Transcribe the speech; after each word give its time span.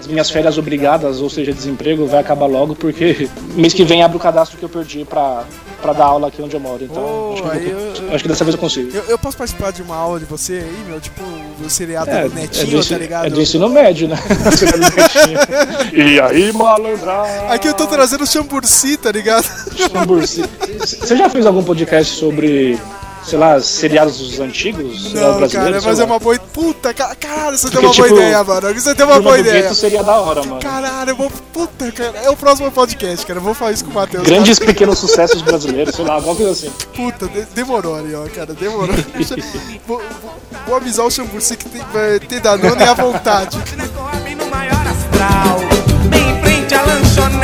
As 0.00 0.06
minhas 0.06 0.30
férias 0.30 0.58
obrigadas, 0.58 1.20
ou 1.20 1.30
seja, 1.30 1.52
desemprego, 1.52 2.06
vai 2.06 2.20
acabar 2.20 2.46
logo, 2.46 2.74
porque 2.74 3.28
mês 3.56 3.72
que 3.72 3.84
vem 3.84 4.02
abre 4.02 4.16
o 4.16 4.20
cadastro 4.20 4.58
que 4.58 4.64
eu 4.64 4.68
perdi 4.68 5.02
pra, 5.04 5.44
pra 5.80 5.92
dar 5.94 6.04
aula 6.04 6.28
aqui 6.28 6.42
onde 6.42 6.54
eu 6.54 6.60
moro. 6.60 6.84
Então, 6.84 7.02
Oh, 7.02 7.32
acho, 7.50 7.60
que 7.60 7.68
eu- 7.70 7.78
eu- 7.78 8.14
acho 8.14 8.22
que 8.22 8.28
dessa 8.28 8.44
vez 8.44 8.54
eu 8.54 8.60
consigo. 8.60 8.90
Eu, 8.94 9.02
eu 9.04 9.18
posso 9.18 9.36
participar 9.36 9.72
de 9.72 9.80
uma 9.82 9.96
aula 9.96 10.20
de 10.20 10.26
você 10.26 10.54
aí, 10.54 10.84
meu? 10.86 11.00
Tipo, 11.00 11.22
o 11.64 11.70
seriado 11.70 12.10
É, 12.10 12.28
do 12.28 12.38
é, 12.38 12.40
Netinho, 12.42 12.66
do, 12.66 12.76
ensi- 12.78 12.90
tá 12.90 12.98
ligado? 12.98 13.26
é 13.26 13.30
do 13.30 13.40
ensino 13.40 13.68
médio, 13.70 14.06
né? 14.08 14.16
e 15.92 16.20
aí, 16.20 16.52
malandrar? 16.52 17.50
Aqui 17.50 17.68
eu 17.68 17.74
tô 17.74 17.86
trazendo 17.86 18.24
o 18.24 18.26
Chamburci, 18.26 18.98
tá 18.98 19.10
ligado? 19.10 19.44
Chamburci. 19.90 20.44
Você 20.78 21.16
já 21.16 21.30
fez 21.30 21.46
algum 21.46 21.64
podcast 21.64 22.14
sobre, 22.14 22.78
sei 23.26 23.38
lá, 23.38 23.60
seriados 23.60 24.38
antigos? 24.40 25.10
sei 25.12 25.20
lá, 25.20 25.28
Não, 25.28 25.36
brasileiros, 25.38 25.82
cara, 25.84 25.90
mas 25.90 26.00
é 26.00 26.04
uma 26.04 26.18
boa. 26.18 26.38
Puta, 26.38 26.92
ca- 26.94 27.14
caralho, 27.16 27.56
você 27.58 27.68
tem 27.70 27.80
Porque, 27.80 27.86
uma 27.86 27.94
boa 27.94 28.08
tipo, 28.08 28.20
ideia, 28.20 28.44
mano. 28.44 28.74
Você 28.80 28.94
tem 28.94 29.06
uma 29.06 29.20
boa 29.20 29.38
ideia. 29.38 29.62
Gueto 29.62 29.74
seria 29.74 30.02
da 30.02 30.16
hora, 30.20 30.42
mano. 30.42 30.60
Caralho, 30.60 31.10
eu 31.10 31.16
vou. 31.16 31.30
Puta, 31.52 31.90
cara. 31.92 32.12
É 32.24 32.30
o 32.30 32.36
próximo 32.36 32.70
podcast, 32.70 33.24
cara. 33.26 33.38
Eu 33.38 33.42
vou 33.44 33.54
falar 33.54 33.72
isso 33.72 33.84
com 33.84 33.90
o 33.90 33.94
Matheus. 33.94 34.24
Grandes 34.24 34.58
pequenos 34.58 34.98
sucessos 34.98 35.42
brasileiros, 35.42 35.94
sei 35.94 36.04
lá, 36.04 36.14
alguma 36.14 36.34
coisa 36.36 36.52
assim. 36.52 36.70
Puta, 36.94 37.26
de- 37.28 37.44
demorou 37.54 37.96
ali, 37.96 38.14
ó, 38.14 38.24
cara. 38.28 38.52
Demorou. 38.54 38.94
vou, 39.86 39.98
vou- 40.22 40.34
vou 40.66 40.76
avisar 40.76 41.06
o 41.06 41.10
Chamburci 41.10 41.56
que 41.56 41.68
tem, 41.68 41.82
vai 41.92 42.18
ter 42.20 42.40
Danone 42.40 42.82
à 42.82 42.94
vontade. 42.94 43.58
Bem 46.08 46.30
em 46.30 46.40
frente 46.42 46.74
à 46.74 46.82
lanchonete 46.82 47.43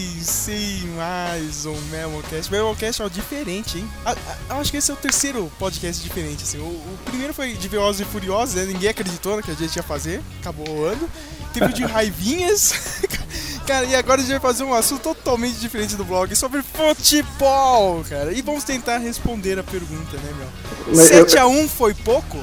mais 1.01 1.65
um 1.65 1.75
Memocast. 1.89 2.51
Memocast 2.51 3.01
é 3.01 3.09
diferente, 3.09 3.79
hein? 3.79 3.89
Ah, 4.05 4.15
ah, 4.27 4.35
Eu 4.51 4.55
acho 4.57 4.69
que 4.69 4.77
esse 4.77 4.91
é 4.91 4.93
o 4.93 4.97
terceiro 4.97 5.51
podcast 5.57 5.99
diferente, 6.03 6.43
assim. 6.43 6.59
O, 6.59 6.65
o 6.65 6.99
primeiro 7.05 7.33
foi 7.33 7.53
de 7.53 7.67
Velozes 7.67 8.01
e 8.01 8.05
Furiosos, 8.05 8.53
né? 8.53 8.65
Ninguém 8.65 8.89
acreditou 8.89 9.35
no 9.35 9.41
que 9.41 9.49
a 9.49 9.55
gente 9.55 9.75
ia 9.75 9.81
fazer. 9.81 10.21
Acabou 10.39 10.69
o 10.69 10.85
ano. 10.85 11.09
Teve 11.55 11.65
o 11.65 11.73
de 11.73 11.83
Raivinhas. 11.85 13.01
Cara, 13.65 13.87
e 13.87 13.95
agora 13.95 14.21
a 14.21 14.23
gente 14.23 14.31
vai 14.33 14.39
fazer 14.39 14.63
um 14.63 14.75
assunto 14.75 15.01
totalmente 15.01 15.55
diferente 15.55 15.95
do 15.95 16.05
blog, 16.05 16.35
sobre 16.35 16.61
futebol, 16.61 18.03
cara. 18.07 18.31
E 18.33 18.41
vamos 18.41 18.63
tentar 18.63 18.97
responder 18.97 19.57
a 19.57 19.63
pergunta, 19.63 20.17
né, 20.17 20.33
meu? 20.37 20.95
Mas 20.95 21.09
eu- 21.09 21.25
7x1 21.25 21.67
foi 21.67 21.93
pouco? 21.95 22.37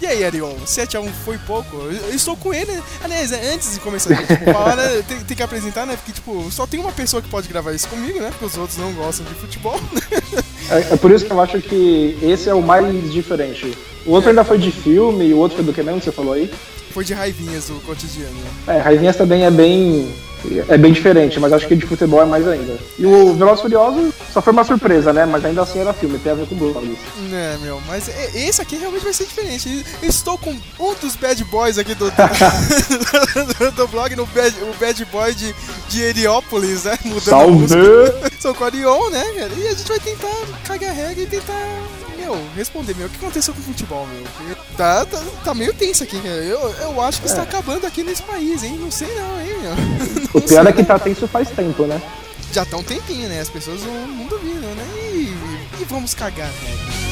E 0.00 0.06
aí, 0.06 0.24
Arion, 0.24 0.54
7x1 0.66 1.10
foi 1.24 1.38
pouco? 1.38 1.76
Eu, 1.76 2.14
estou 2.14 2.36
com 2.36 2.52
ele. 2.52 2.82
Aliás, 3.02 3.32
é, 3.32 3.54
antes 3.54 3.74
de 3.74 3.80
começar 3.80 4.12
a 4.12 4.16
tipo, 4.16 4.44
falar, 4.52 4.76
né, 4.76 5.02
tem, 5.08 5.18
tem 5.20 5.36
que 5.36 5.42
apresentar, 5.42 5.86
né? 5.86 5.96
Porque, 5.96 6.12
tipo, 6.12 6.50
só 6.50 6.66
tem 6.66 6.78
uma 6.78 6.92
pessoa 6.92 7.22
que 7.22 7.28
pode 7.28 7.48
gravar 7.48 7.72
isso 7.72 7.88
comigo, 7.88 8.20
né? 8.20 8.28
Porque 8.30 8.44
os 8.44 8.56
outros 8.58 8.78
não 8.78 8.92
gostam 8.92 9.24
de 9.26 9.34
futebol. 9.34 9.80
É, 10.68 10.94
é 10.94 10.96
por 10.96 11.12
isso 11.12 11.24
que 11.24 11.30
eu 11.30 11.40
acho 11.40 11.60
que 11.60 12.18
esse 12.20 12.48
é 12.48 12.54
o 12.54 12.60
mais 12.60 13.12
diferente. 13.12 13.78
O 14.04 14.10
outro 14.10 14.30
ainda 14.30 14.42
foi 14.42 14.58
de 14.58 14.72
filme, 14.72 15.28
e 15.28 15.32
o 15.32 15.38
outro 15.38 15.58
foi 15.58 15.64
do 15.64 15.72
que 15.72 15.80
mesmo 15.80 16.00
que 16.00 16.06
você 16.06 16.10
falou 16.10 16.32
aí? 16.32 16.52
Foi 16.90 17.04
de 17.04 17.14
raivinhas 17.14 17.66
do 17.66 17.74
cotidiano, 17.86 18.34
né? 18.34 18.76
É, 18.76 18.78
Raivinhas 18.78 19.14
também 19.14 19.44
é 19.44 19.50
bem. 19.50 20.12
É 20.68 20.78
bem 20.78 20.92
diferente, 20.92 21.38
mas 21.40 21.52
acho 21.52 21.66
que 21.66 21.76
de 21.76 21.86
futebol 21.86 22.22
é 22.22 22.26
mais 22.26 22.46
ainda. 22.46 22.76
E 22.98 23.06
o 23.06 23.34
Velozes 23.34 23.62
Furiosos 23.62 24.14
só 24.32 24.40
foi 24.42 24.52
uma 24.52 24.64
surpresa, 24.64 25.12
né? 25.12 25.26
Mas 25.26 25.44
ainda 25.44 25.62
assim 25.62 25.78
era 25.78 25.92
filme, 25.92 26.18
tem 26.18 26.32
a 26.32 26.34
ver 26.34 26.46
com 26.46 26.54
blogs. 26.54 26.98
É, 27.32 27.56
meu, 27.62 27.80
mas 27.86 28.08
esse 28.34 28.60
aqui 28.60 28.76
realmente 28.76 29.04
vai 29.04 29.12
ser 29.12 29.24
diferente. 29.24 29.84
Eu 30.02 30.08
estou 30.08 30.38
com 30.38 30.50
um 30.50 30.94
dos 31.00 31.16
bad 31.16 31.42
boys 31.44 31.78
aqui 31.78 31.94
do, 31.94 32.10
do, 33.58 33.72
do 33.72 33.88
blog, 33.88 34.14
no 34.16 34.26
bad, 34.26 34.54
o 34.62 34.74
bad 34.78 35.04
boy 35.06 35.34
de, 35.34 35.54
de 35.88 36.02
Heliópolis, 36.02 36.84
né? 36.84 36.98
Mudando. 37.04 37.22
Salve! 37.22 37.66
Sou 38.40 38.56
Arion, 38.64 39.10
né, 39.10 39.24
cara? 39.36 39.50
E 39.56 39.68
a 39.68 39.74
gente 39.74 39.88
vai 39.88 39.98
tentar 39.98 40.36
cagar 40.64 40.94
regra 40.94 41.22
e 41.22 41.26
tentar, 41.26 41.54
meu, 42.26 42.48
responder, 42.56 42.94
meu, 42.96 43.06
o 43.06 43.10
que 43.10 43.16
aconteceu 43.16 43.54
com 43.54 43.60
o 43.60 43.64
futebol, 43.64 44.06
meu? 44.06 44.56
Tá, 44.76 45.04
tá, 45.06 45.22
tá 45.44 45.54
meio 45.54 45.72
tenso 45.72 46.02
aqui, 46.02 46.20
cara. 46.20 46.34
Eu, 46.34 46.58
eu 46.70 47.00
acho 47.00 47.20
que 47.20 47.26
está 47.26 47.42
acabando 47.42 47.86
aqui 47.86 48.02
nesse 48.02 48.22
país, 48.22 48.62
hein? 48.62 48.76
Não 48.78 48.90
sei 48.90 49.08
não, 49.14 49.40
hein, 49.40 49.56
meu. 49.60 50.40
O 50.40 50.40
pior 50.42 50.66
é 50.66 50.72
que 50.72 50.84
tá 50.84 50.98
tenso 50.98 51.28
faz 51.28 51.48
tempo, 51.50 51.84
né? 51.84 52.00
Já 52.52 52.64
tá 52.64 52.76
um 52.76 52.82
tempinho, 52.82 53.28
né? 53.28 53.40
As 53.40 53.48
pessoas 53.48 53.82
não, 53.82 54.06
não 54.08 54.26
duvidam, 54.26 54.70
né? 54.74 54.84
E, 55.12 55.80
e 55.80 55.84
vamos 55.84 56.14
cagar, 56.14 56.50
regra. 56.62 57.05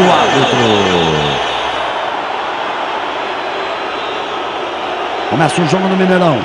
O 0.00 0.12
árbitro. 0.12 1.40
Começa 5.30 5.60
o 5.60 5.68
jogo 5.68 5.88
no 5.88 5.96
Mineirão. 5.96 6.38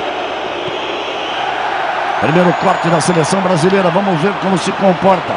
Primeiro 2.20 2.52
corte 2.54 2.88
da 2.88 3.00
seleção 3.00 3.40
brasileira. 3.40 3.90
Vamos 3.90 4.20
ver 4.20 4.32
como 4.42 4.56
se 4.58 4.70
comporta 4.72 5.34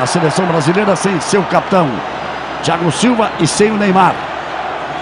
a 0.00 0.06
seleção 0.06 0.46
brasileira 0.46 0.96
sem 0.96 1.20
seu 1.20 1.42
capitão, 1.44 1.88
Thiago 2.62 2.90
Silva, 2.90 3.30
e 3.38 3.46
sem 3.46 3.70
o 3.70 3.76
Neymar. 3.76 4.14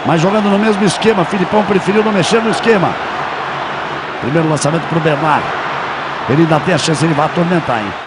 Mas 0.07 0.21
jogando 0.21 0.51
no 0.51 0.59
mesmo 0.59 0.85
esquema. 0.85 1.25
Filipão 1.25 1.65
preferiu 1.65 2.03
não 2.03 2.13
mexer 2.13 2.41
no 2.41 2.51
esquema. 2.51 2.91
Primeiro 4.21 4.49
lançamento 4.49 4.87
para 4.89 4.99
o 4.99 5.01
Bernard. 5.01 5.45
Ele 6.29 6.43
ainda 6.43 6.61
tem 6.61 6.75
a 6.75 6.79
chance, 6.79 7.05
ele 7.05 7.15
vai 7.15 7.27
atormentar, 7.27 7.79
hein? 7.79 8.02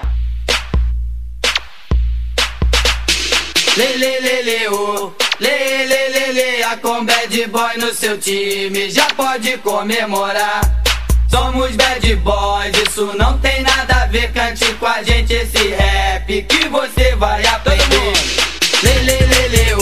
Lê, 3.77 3.97
lê, 3.97 4.19
lê, 4.21 4.41
lê, 4.41 4.69
ô. 4.69 5.11
Lê, 5.37 5.85
lê, 5.85 6.07
lê, 6.07 6.31
lê, 6.31 6.63
a 6.63 6.77
com 6.77 7.03
bad 7.03 7.47
boy 7.47 7.77
no 7.77 7.93
seu 7.93 8.17
time 8.17 8.89
já 8.89 9.05
pode 9.17 9.57
comemorar. 9.57 10.61
Somos 11.29 11.75
bad 11.75 12.15
boys, 12.15 12.71
isso 12.87 13.11
não 13.17 13.37
tem 13.39 13.61
nada 13.63 14.03
a 14.03 14.05
ver. 14.05 14.31
Cante 14.31 14.63
com 14.75 14.85
a 14.85 15.03
gente 15.03 15.33
esse 15.33 15.57
rap 15.71 16.41
que 16.43 16.69
você 16.69 17.17
vai 17.17 17.45
aprender. 17.45 18.13
Lê, 18.81 18.93
lê, 19.01 19.17
lê, 19.17 19.47
lê. 19.49 19.73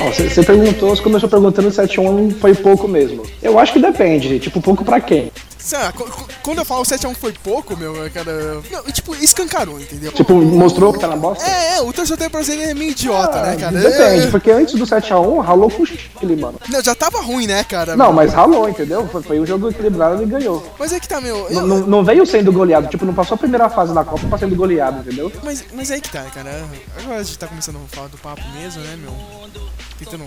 Ó, 0.00 0.10
Você 0.10 0.42
perguntou, 0.42 0.96
você 0.96 1.02
começou 1.02 1.28
perguntando 1.28 1.70
se 1.70 1.78
7x1 1.78 2.40
foi 2.40 2.54
pouco 2.54 2.88
mesmo. 2.88 3.22
Eu 3.42 3.58
acho 3.58 3.74
que 3.74 3.80
depende, 3.80 4.38
tipo, 4.38 4.62
pouco 4.62 4.82
pra 4.82 4.98
quem? 4.98 5.30
Sei 5.62 5.78
lá, 5.78 5.92
qu- 5.92 6.04
qu- 6.04 6.26
quando 6.42 6.58
eu 6.58 6.64
falo 6.64 6.82
7x1 6.84 7.14
foi 7.14 7.32
pouco, 7.32 7.76
meu, 7.76 7.94
cara. 8.12 8.60
Não, 8.70 8.82
tipo, 8.92 9.14
escancarou, 9.16 9.78
entendeu? 9.80 10.10
Tipo, 10.12 10.34
mostrou 10.34 10.92
que 10.92 10.98
tá 10.98 11.06
na 11.06 11.16
bosta? 11.16 11.44
É, 11.44 11.76
é, 11.76 11.80
o 11.82 11.92
torcedor 11.92 12.30
brasileiro 12.30 12.70
é 12.70 12.74
meio 12.74 12.90
idiota, 12.92 13.42
né, 13.42 13.56
cara? 13.56 13.78
Depende, 13.78 14.26
É, 14.26 14.30
porque 14.30 14.50
antes 14.50 14.74
do 14.74 14.84
7x1 14.86 15.40
ralou 15.40 15.70
com 15.70 15.82
o 15.82 15.86
Chile, 15.86 16.36
mano. 16.36 16.58
Não, 16.68 16.82
já 16.82 16.94
tava 16.94 17.20
ruim, 17.20 17.46
né, 17.46 17.62
cara? 17.64 17.94
Não, 17.96 18.12
mas 18.12 18.32
ralou, 18.32 18.68
entendeu? 18.68 19.06
Foi, 19.08 19.22
foi 19.22 19.40
um 19.40 19.46
jogo 19.46 19.68
equilibrado 19.68 20.22
e 20.22 20.26
ganhou. 20.26 20.64
Mas 20.78 20.92
é 20.92 20.98
que 21.00 21.08
tá, 21.08 21.20
meu. 21.20 21.46
Não, 21.50 21.60
eu- 21.60 21.66
não, 21.66 21.78
não 21.86 22.04
veio 22.04 22.24
sendo 22.26 22.50
goleado, 22.52 22.88
tipo, 22.88 23.04
não 23.04 23.14
passou 23.14 23.34
a 23.34 23.38
primeira 23.38 23.68
fase 23.68 23.92
da 23.94 24.02
Copa 24.04 24.26
pra 24.28 24.38
sendo 24.38 24.56
goleado, 24.56 25.00
entendeu? 25.00 25.30
Mas, 25.42 25.64
mas 25.74 25.90
aí 25.90 26.00
que 26.00 26.10
tá, 26.10 26.22
cara. 26.34 26.64
Agora 26.98 27.18
a 27.20 27.22
gente 27.22 27.38
tá 27.38 27.46
começando 27.46 27.76
a 27.76 27.94
falar 27.94 28.08
do 28.08 28.18
papo 28.18 28.42
mesmo, 28.54 28.82
né, 28.82 28.96
meu? 28.96 29.12
Tentando 30.00 30.24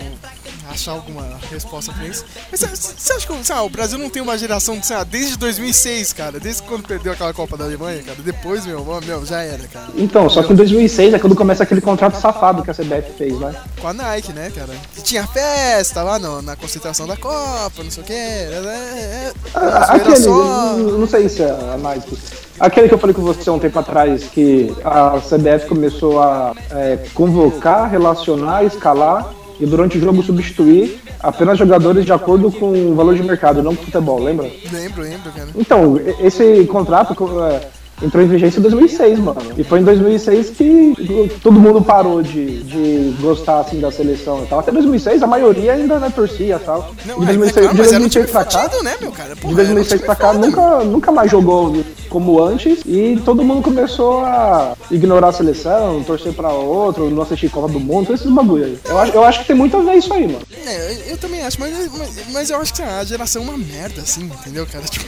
achar 0.70 0.92
alguma 0.92 1.36
resposta 1.50 1.92
pra 1.92 2.06
isso. 2.06 2.24
Mas 2.50 2.60
você- 2.60 3.12
acha 3.12 3.26
que 3.26 3.52
lá, 3.52 3.62
o 3.62 3.68
Brasil 3.68 3.98
não 3.98 4.08
tem 4.08 4.22
uma 4.22 4.38
geração, 4.38 4.80
sei 4.80 4.96
lá, 4.96 5.02
desde 5.02 5.36
2006, 5.36 6.12
cara? 6.12 6.38
Desde 6.38 6.62
quando 6.62 6.86
perdeu 6.86 7.12
aquela 7.12 7.34
Copa 7.34 7.56
da 7.56 7.64
Alemanha, 7.64 8.00
cara? 8.04 8.16
Depois, 8.24 8.64
meu, 8.64 8.84
meu 9.04 9.26
já 9.26 9.42
era, 9.42 9.66
cara. 9.66 9.88
Então, 9.96 10.30
só 10.30 10.44
que 10.44 10.52
em 10.52 10.56
2006 10.56 11.12
é 11.12 11.18
quando 11.18 11.34
começa 11.34 11.64
aquele 11.64 11.80
contrato 11.80 12.14
safado 12.20 12.62
que 12.62 12.70
a 12.70 12.74
CBF 12.74 13.12
fez, 13.18 13.36
né? 13.40 13.52
Com 13.80 13.88
a 13.88 13.92
Nike, 13.92 14.32
né, 14.32 14.50
cara? 14.54 14.72
Que 14.94 15.02
tinha 15.02 15.26
festa 15.26 16.02
lá 16.04 16.18
no- 16.20 16.40
na 16.40 16.54
concentração 16.54 17.06
da 17.08 17.16
Copa, 17.16 17.82
não 17.82 17.90
sei 17.90 18.02
o 18.04 18.06
quê. 18.06 18.12
É, 18.12 18.62
é, 18.64 19.32
é, 19.32 19.58
Aquele, 19.88 20.16
só. 20.16 20.74
não 20.76 21.06
sei 21.08 21.28
se 21.28 21.42
é 21.42 21.50
a 21.50 21.76
Nike. 21.76 22.16
Aquele 22.60 22.86
que 22.88 22.94
eu 22.94 22.98
falei 22.98 23.12
com 23.14 23.22
você 23.22 23.50
um 23.50 23.58
tempo 23.58 23.76
atrás, 23.80 24.22
que 24.24 24.72
a 24.84 25.18
CBF 25.20 25.66
começou 25.66 26.22
a 26.22 26.54
é, 26.70 26.98
convocar, 27.12 27.90
relacionar, 27.90 28.64
escalar 28.64 29.26
e 29.60 29.66
durante 29.66 29.98
o 29.98 30.00
jogo 30.00 30.22
substituir 30.22 31.00
apenas 31.20 31.58
jogadores 31.58 32.04
de 32.04 32.12
acordo 32.12 32.50
com 32.50 32.70
o 32.90 32.94
valor 32.94 33.14
de 33.14 33.22
mercado, 33.22 33.62
não 33.62 33.74
com 33.74 33.84
futebol, 33.84 34.22
lembra? 34.22 34.50
Lembro, 34.72 35.02
lembro, 35.02 35.32
cara. 35.32 35.48
Então, 35.56 35.98
esse 36.20 36.64
contrato 36.66 37.14
é, 37.44 37.68
entrou 38.02 38.22
em 38.22 38.28
vigência 38.28 38.58
em 38.58 38.62
2006, 38.62 39.18
mano. 39.18 39.40
E 39.56 39.64
foi 39.64 39.80
em 39.80 39.84
2006 39.84 40.50
que 40.50 41.32
todo 41.42 41.58
mundo 41.60 41.80
parou 41.82 42.22
de, 42.22 42.62
de 42.62 43.16
gostar 43.20 43.60
assim 43.60 43.80
da 43.80 43.90
seleção 43.90 44.42
e 44.44 44.46
tal. 44.46 44.58
Até 44.60 44.72
2006 44.72 45.22
a 45.22 45.26
maioria 45.26 45.72
ainda 45.74 45.98
né, 45.98 46.12
torcia 46.14 46.56
e 46.56 46.58
tal. 46.58 46.94
Não, 47.06 47.20
de 47.20 47.26
é, 47.26 47.34
é 47.34 47.36
2006, 47.36 47.52
claro, 47.54 47.74
de 47.74 47.78
mas 47.82 47.92
era 47.92 48.04
um 48.04 48.08
time 48.08 48.24
2006 48.24 48.30
pra 48.30 48.44
cá, 48.44 48.82
né, 48.82 48.94
meu 49.00 49.12
cara? 49.12 49.36
Porra, 49.36 49.48
de 49.50 49.56
2006 49.56 49.92
era 49.92 50.02
um 50.02 50.06
pra 50.06 50.16
cá 50.16 50.32
foda. 50.32 50.46
nunca, 50.46 50.84
nunca 50.84 51.12
mais 51.12 51.30
jogou 51.30 51.84
como 52.08 52.42
antes 52.42 52.80
e 52.86 53.20
todo 53.24 53.42
mundo 53.42 53.62
começou 53.62 54.20
a 54.24 54.74
ignorar 54.90 55.28
a 55.28 55.32
seleção, 55.32 56.02
torcer 56.04 56.32
pra 56.32 56.50
outro, 56.52 57.10
não 57.10 57.22
assistir 57.22 57.48
Copa 57.50 57.68
do 57.68 57.80
Mundo, 57.80 58.12
esses 58.14 58.30
bagulho 58.30 58.64
aí. 58.64 58.78
Eu 58.84 58.98
acho, 58.98 59.12
eu 59.12 59.24
acho 59.24 59.40
que 59.40 59.46
tem 59.48 59.56
muito 59.56 59.76
a 59.76 59.80
ver 59.80 59.94
isso 59.94 60.12
aí, 60.12 60.26
mano. 60.26 60.40
É, 60.66 60.92
eu- 60.92 61.04
eu 61.12 61.18
também 61.18 61.42
acho, 61.42 61.58
mas, 61.60 61.72
mas, 61.96 62.10
mas 62.32 62.50
eu 62.50 62.56
acho 62.58 62.72
que 62.74 62.82
a 62.82 63.04
geração 63.04 63.42
é 63.42 63.44
uma 63.48 63.58
merda, 63.58 64.00
assim, 64.02 64.24
entendeu, 64.24 64.66
cara? 64.66 64.84
Tipo, 64.94 65.04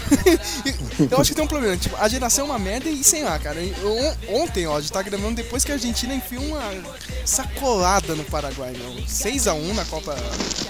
eu 1.14 1.18
acho 1.20 1.30
que 1.30 1.36
tem 1.36 1.44
um 1.44 1.48
problema, 1.48 1.76
tipo, 1.76 1.94
a 1.98 2.08
geração 2.08 2.46
é 2.46 2.48
uma 2.50 2.58
merda 2.58 2.75
e 2.84 3.02
sei 3.05 3.23
lá, 3.23 3.38
cara. 3.38 3.58
on- 3.61 4.43
Ontem, 4.43 4.67
ó, 4.67 4.76
a 4.76 4.81
gente 4.81 4.93
tá 4.93 5.02
gravando 5.02 5.34
depois 5.37 5.64
que 5.64 5.70
a 5.73 5.75
Argentina 5.75 6.14
enfiou 6.14 6.43
uma 6.43 6.61
sacolada 7.25 8.14
no 8.14 8.25
Paraguai, 8.25 8.73
meu. 8.76 9.02
6x1 9.06 9.75
na 9.75 9.84
Copa. 9.84 10.14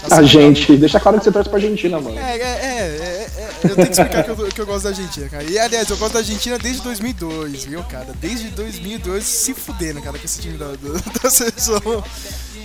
na 0.08 0.16
A 0.16 0.22
gente, 0.22 0.76
deixa 0.76 1.00
claro 1.00 1.18
que 1.18 1.24
você 1.24 1.32
torce 1.32 1.48
pra 1.48 1.58
Argentina, 1.58 2.00
mano. 2.00 2.18
É, 2.18 2.36
é, 2.36 2.40
é, 2.40 2.46
é, 2.46 3.42
é, 3.42 3.50
eu 3.70 3.74
tenho 3.74 3.86
que 3.88 3.92
explicar 3.92 4.24
que 4.24 4.30
eu, 4.30 4.36
que 4.48 4.60
eu 4.60 4.66
gosto 4.66 4.84
da 4.84 4.90
Argentina, 4.90 5.28
cara. 5.28 5.44
E 5.44 5.58
aliás, 5.58 5.88
eu 5.90 5.96
gosto 5.96 6.12
da 6.14 6.18
Argentina 6.20 6.58
desde 6.58 6.82
2002, 6.82 7.64
viu, 7.64 7.82
cara? 7.84 8.08
Desde 8.20 8.48
2002 8.48 9.24
se 9.24 9.54
fudendo, 9.54 10.00
cara, 10.00 10.18
com 10.18 10.24
esse 10.24 10.40
time 10.40 10.56
da, 10.56 10.66
do- 10.66 11.00
da 11.22 11.30
seleção. 11.30 11.80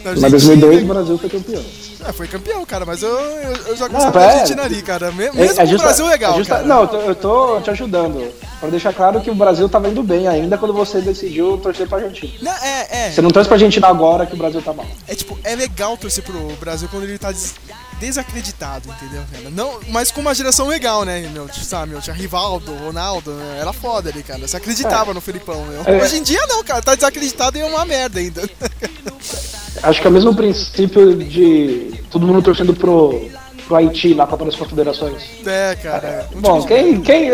Da 0.04 0.16
Mas 0.16 0.32
2002 0.32 0.82
o 0.82 0.86
Brasil 0.88 1.18
foi 1.18 1.30
campeão. 1.30 1.64
É, 2.08 2.12
foi 2.12 2.28
campeão, 2.28 2.66
cara, 2.66 2.86
mas 2.86 3.04
eu, 3.04 3.10
eu, 3.10 3.56
eu 3.68 3.76
já 3.78 3.88
gosto 3.88 4.12
da 4.12 4.22
é. 4.22 4.34
Argentina 4.34 4.64
ali, 4.64 4.82
cara. 4.82 5.08
É- 5.10 5.12
Mesmo 5.12 5.40
é 5.40 5.64
o 5.64 5.68
justa- 5.68 5.78
Brasil 5.78 6.08
legal, 6.08 6.34
é 6.34 6.38
justa-. 6.38 6.62
Não, 6.64 6.82
eu 6.82 6.88
tô, 6.88 6.98
eu 7.02 7.16
tô 7.16 7.62
te 7.62 7.70
ajudando. 7.70 8.32
Pra 8.62 8.69
deixar 8.69 8.94
claro 8.94 9.19
que 9.19 9.30
o 9.31 9.34
Brasil 9.36 9.68
tava 9.68 9.90
indo 9.90 10.04
bem 10.04 10.28
ainda 10.28 10.56
quando 10.56 10.72
você 10.72 11.02
decidiu 11.02 11.58
torcer 11.58 11.90
pra 11.90 11.98
Argentina. 11.98 12.31
Não, 12.44 12.52
é, 12.63 13.08
é. 13.08 13.12
Você 13.12 13.19
não 13.19 13.31
torce 13.31 13.48
pra 13.50 13.56
Argentina 13.56 13.88
agora 13.88 14.25
que 14.28 14.36
o 14.36 14.38
Brasil 14.38 14.62
tá 14.62 14.72
mal. 14.72 14.86
É 15.08 15.16
tipo, 15.16 15.38
é 15.44 15.56
legal 15.56 15.98
torcer 15.98 16.24
pro 16.24 16.38
Brasil 16.60 16.88
quando 16.92 17.04
ele 17.06 17.18
tá 17.18 17.31
des- 17.31 17.56
desacreditado, 18.00 18.88
entendeu, 18.88 19.24
cara? 19.31 19.50
Não, 19.50 19.80
mas 19.90 20.12
com 20.12 20.22
uma 20.22 20.36
geração 20.36 20.68
legal, 20.68 21.04
né, 21.04 21.28
meu? 21.34 21.48
Tipo, 21.50 21.66
Sabe, 21.66 21.92
meu? 21.92 22.02
Tinha 22.02 22.16
Rivaldo, 22.16 22.72
Ronaldo, 22.75 23.31
né? 23.31 23.58
era 23.62 23.74
foda 23.74 24.10
ali, 24.12 24.22
cara. 24.22 24.48
Você 24.48 24.58
acreditava 24.58 25.12
no 25.13 25.19
Felipão, 25.22 25.66
meu. 25.66 25.81
É. 25.84 26.00
Hoje 26.04 26.18
em 26.19 26.24
dia 26.24 26.42
não, 26.48 26.63
cara. 26.63 26.84
Tá 26.84 26.94
desacreditado 26.94 27.58
e 27.58 27.62
é 27.62 27.66
uma 27.66 27.84
merda 27.84 28.19
ainda. 28.19 28.48
Acho 29.81 30.00
que 30.02 30.06
é 30.06 30.10
o 30.10 30.13
mesmo 30.13 30.36
princípio 30.36 31.16
de 31.16 32.04
todo 32.12 32.28
mundo 32.28 32.42
torcendo 32.44 32.74
pro, 32.75 33.28
pro 33.72 33.78
Haiti 33.78 34.14
na 34.14 34.28
Copa 34.28 34.44
das 34.44 34.56
Confederações. 34.56 35.24
É, 35.46 35.76
cara. 35.82 36.28
Um 36.36 36.42
Bom, 36.42 36.62
quem, 36.64 37.02
quem, 37.02 37.30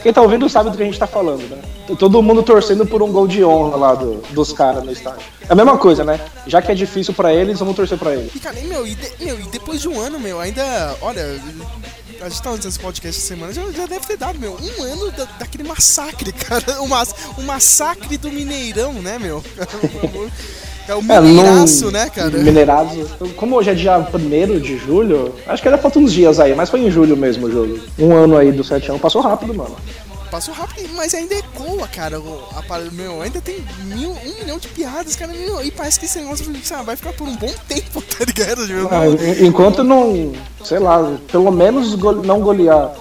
quem 0.00 0.12
tá 0.12 0.22
ouvindo 0.22 0.48
sabe 0.48 0.70
do 0.70 0.76
que 0.76 0.82
a 0.82 0.86
gente 0.86 0.98
tá 0.98 1.06
falando, 1.08 1.42
né? 1.48 1.58
Todo 1.98 2.22
mundo 2.22 2.42
torcendo 2.42 2.86
por 2.86 3.02
um 3.02 3.10
gol 3.10 3.26
de 3.26 3.44
honra 3.44 3.76
lá 3.76 3.94
do- 3.94 4.22
dos 4.30 4.52
caras 4.52 4.84
no 4.84 4.92
estádio. 4.92 5.22
É 5.48 5.52
a 5.52 5.56
mesma 5.56 5.76
coisa, 5.76 6.04
né? 6.04 6.20
Já 6.46 6.62
que 6.62 6.70
é 6.70 6.74
difícil 6.74 7.12
pra 7.12 7.34
eles, 7.34 7.58
vamos 7.58 7.74
torcer 7.74 7.98
pra 7.98 8.14
eles. 8.14 8.32
E, 8.34 8.38
cara, 8.38 8.58
e, 8.60 8.64
meu, 8.64 8.86
e, 8.86 8.94
de- 8.94 9.24
meu, 9.24 9.38
e 9.40 9.42
depois 9.48 9.80
de 9.80 9.88
um 9.88 9.98
ano, 10.00 10.20
meu, 10.20 10.38
ainda. 10.38 10.62
Olha, 11.02 11.24
a 12.20 12.28
gente 12.28 12.40
tá 12.42 12.50
antes 12.50 12.64
desse 12.66 12.78
podcast 12.78 13.18
essa 13.20 13.28
semana, 13.28 13.52
já, 13.52 13.62
já 13.72 13.86
deve 13.86 14.06
ter 14.06 14.16
dado, 14.16 14.38
meu, 14.38 14.56
um 14.78 14.82
ano 14.84 15.10
da- 15.10 15.26
daquele 15.40 15.64
massacre, 15.64 16.30
cara. 16.46 16.80
O, 16.80 16.88
mas, 16.88 17.12
o 17.36 17.42
massacre 17.42 18.16
do 18.16 18.30
Mineirão, 18.30 18.92
né, 18.94 19.18
meu? 19.18 19.42
É 20.88 20.94
o 20.94 20.98
É, 20.98 21.02
não- 21.02 21.22
Mineiraço, 21.22 21.90
né, 21.90 22.10
cara? 22.10 22.30
Minerados. 22.30 23.08
Como 23.36 23.56
hoje 23.56 23.70
é 23.70 23.74
dia 23.74 23.98
1 23.98 24.58
de 24.60 24.76
julho, 24.78 25.34
acho 25.46 25.62
que 25.62 25.68
ainda 25.68 25.80
falta 25.80 25.98
uns 25.98 26.12
dias 26.12 26.40
aí, 26.40 26.54
mas 26.54 26.70
foi 26.70 26.80
em 26.80 26.90
julho 26.90 27.16
mesmo 27.16 27.46
o 27.46 27.50
jogo. 27.52 27.78
Um 27.98 28.12
ano 28.14 28.36
aí 28.36 28.50
do 28.52 28.64
7 28.64 28.90
a 28.90 28.94
1 28.94 28.98
passou 28.98 29.20
rápido, 29.22 29.54
mano. 29.54 29.76
Passou 30.30 30.54
rápido, 30.54 30.88
mas 30.94 31.12
ainda 31.14 31.34
ecoa, 31.34 31.86
cara. 31.88 32.18
O, 32.18 32.40
a, 32.56 32.62
parada- 32.62 32.90
meu, 32.90 33.20
ainda 33.20 33.38
tem 33.40 33.56
mil, 33.84 34.10
um 34.12 34.38
milhão 34.40 34.58
de 34.58 34.66
piadas, 34.68 35.14
cara. 35.14 35.30
Meu, 35.30 35.62
e 35.62 35.70
parece 35.70 36.00
que 36.00 36.06
esse 36.06 36.18
negócio 36.20 36.46
sabe, 36.64 36.84
vai 36.86 36.96
ficar 36.96 37.12
por 37.12 37.28
um 37.28 37.36
bom 37.36 37.52
tempo, 37.68 38.00
tá 38.18 38.24
ligado? 38.24 38.66
Meu? 38.66 38.88
Ah, 38.90 39.06
en- 39.06 39.46
enquanto 39.46 39.84
não, 39.84 40.32
sei 40.64 40.78
lá, 40.78 41.12
pelo 41.30 41.50
menos 41.52 41.96
não 42.24 42.40
golear 42.40 42.92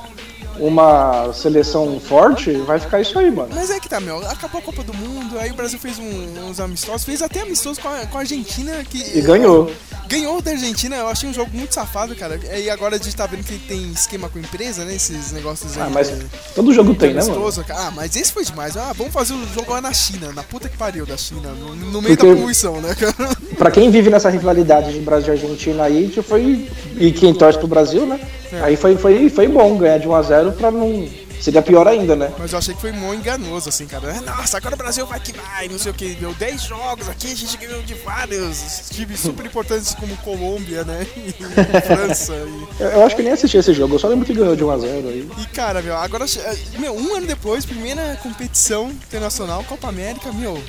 uma 0.60 1.32
seleção 1.34 2.00
forte, 2.00 2.52
vai 2.54 2.80
ficar 2.80 3.02
isso 3.02 3.18
aí, 3.18 3.32
mano. 3.32 3.50
Mas 3.54 3.70
é 3.70 3.80
que 3.80 3.90
tá, 3.90 4.00
meu. 4.00 4.18
Acabou 4.28 4.60
a 4.60 4.64
Copa 4.64 4.84
do 4.84 4.94
Mundo, 4.94 5.38
aí 5.40 5.52
o 5.52 5.54
Brasil 5.54 5.80
fez 5.80 5.98
um- 6.00 6.50
uns 6.50 6.60
amistosos, 6.60 7.04
fez 7.04 7.22
até 7.22 7.42
amistosos 7.42 7.78
com 7.80 7.88
a, 7.88 8.06
com 8.08 8.18
a 8.18 8.22
Argentina 8.22 8.84
que. 8.90 9.18
E 9.18 9.22
ganhou. 9.22 9.72
Ganhou 10.08 10.42
da 10.42 10.52
Argentina, 10.52 10.98
eu 10.98 11.08
achei 11.08 11.30
um 11.30 11.34
jogo 11.34 11.52
muito 11.54 11.74
safado, 11.74 12.14
cara. 12.16 12.38
E 12.60 12.70
agora 12.70 12.96
a 12.96 13.00
gente 13.00 13.16
tá 13.16 13.26
vendo 13.26 13.46
que 13.46 13.58
tem 13.60 13.92
esquema 13.94 14.28
com 14.28 14.40
empresa, 14.40 14.84
né? 14.84 14.94
Esses 14.94 15.32
negócios 15.32 15.78
aí. 15.78 15.84
Ah, 15.84 15.90
mas 15.90 16.10
de- 16.10 16.26
todo 16.54 16.74
jogo 16.74 16.94
tem, 16.94 17.14
né, 17.14 17.22
mano? 17.22 17.32
amistoso, 17.34 17.64
cara. 17.64 17.88
Ah, 17.88 17.92
mas 17.92 18.14
esse 18.18 18.32
foi 18.34 18.44
demais. 18.44 18.76
Ah, 18.76 18.92
vamos 18.94 19.14
fazer 19.14 19.34
o 19.34 19.48
jogo 19.54 19.72
lá 19.72 19.80
na 19.80 19.94
China, 19.94 20.34
na 20.34 20.44
puta 20.44 20.68
que 20.68 20.76
pariu 20.76 21.06
da 21.06 21.16
China, 21.16 21.52
no, 21.54 21.74
no 21.76 22.02
meio 22.02 22.18
Porque- 22.18 22.30
da 22.30 22.36
poluição, 22.36 22.82
né, 22.82 22.94
cara? 22.94 23.16
Pra 23.58 23.72
quem 23.72 23.90
vive 23.90 24.10
nessa 24.10 24.30
rivalidade 24.30 24.92
de 24.92 25.00
Brasil 25.00 25.30
e 25.34 25.38
Argentina 25.40 25.84
aí, 25.84 26.12
foi. 26.28 26.70
E 26.98 27.12
quem 27.14 27.34
torce 27.34 27.58
pro 27.58 27.68
Brasil, 27.68 28.06
né? 28.06 28.20
É. 28.52 28.62
Aí 28.62 28.76
foi, 28.76 28.98
foi, 28.98 29.30
foi 29.30 29.48
bom 29.48 29.78
ganhar 29.78 29.98
de 29.98 30.08
1x0 30.08 30.54
pra 30.54 30.72
não. 30.72 31.08
Seria 31.42 31.64
pior 31.64 31.88
ainda, 31.88 32.16
né? 32.16 32.32
Mas 32.38 32.52
eu 32.52 32.60
achei 32.60 32.76
que 32.76 32.82
foi 32.82 32.92
mó 32.92 33.16
enganoso, 33.16 33.68
assim, 33.68 33.88
cara. 33.88 34.14
Nossa, 34.22 34.58
agora 34.58 34.76
o 34.76 34.78
Brasil 34.78 35.08
vai 35.08 35.20
que 35.20 35.34
vai, 35.36 35.68
não 35.68 35.80
sei 35.80 35.92
o 35.92 35.96
que. 35.96 36.14
Deu 36.14 36.32
10 36.36 36.62
jogos 36.62 37.10
aqui, 37.10 37.32
a 37.32 37.36
gente 37.36 37.58
ganhou 37.58 37.82
de 37.82 37.96
vários 37.96 38.90
times 38.92 39.20
super 39.22 39.44
importantes 39.44 39.96
como 39.96 40.16
Colômbia, 40.18 40.84
né? 40.84 41.08
E 41.18 41.82
França. 41.82 42.34
E, 42.34 42.84
Eu, 42.84 42.90
eu 42.90 43.06
acho 43.06 43.16
que 43.16 43.24
nem 43.24 43.32
assisti 43.32 43.58
esse 43.58 43.74
jogo, 43.74 43.96
eu 43.96 44.00
só 44.00 44.08
lembro 44.08 44.24
que 44.24 44.36
ganhou 44.36 44.56
de 44.56 44.64
1x0 44.64 44.84
aí. 45.08 45.30
e, 45.40 45.46
cara, 45.48 45.82
meu, 45.82 45.98
agora, 45.98 46.26
eh, 46.26 46.58
meu, 46.78 46.94
um 46.96 47.16
ano 47.16 47.26
depois, 47.26 47.66
primeira 47.66 48.20
competição 48.22 48.90
internacional, 48.92 49.64
Copa 49.64 49.88
América, 49.88 50.32
meu. 50.32 50.62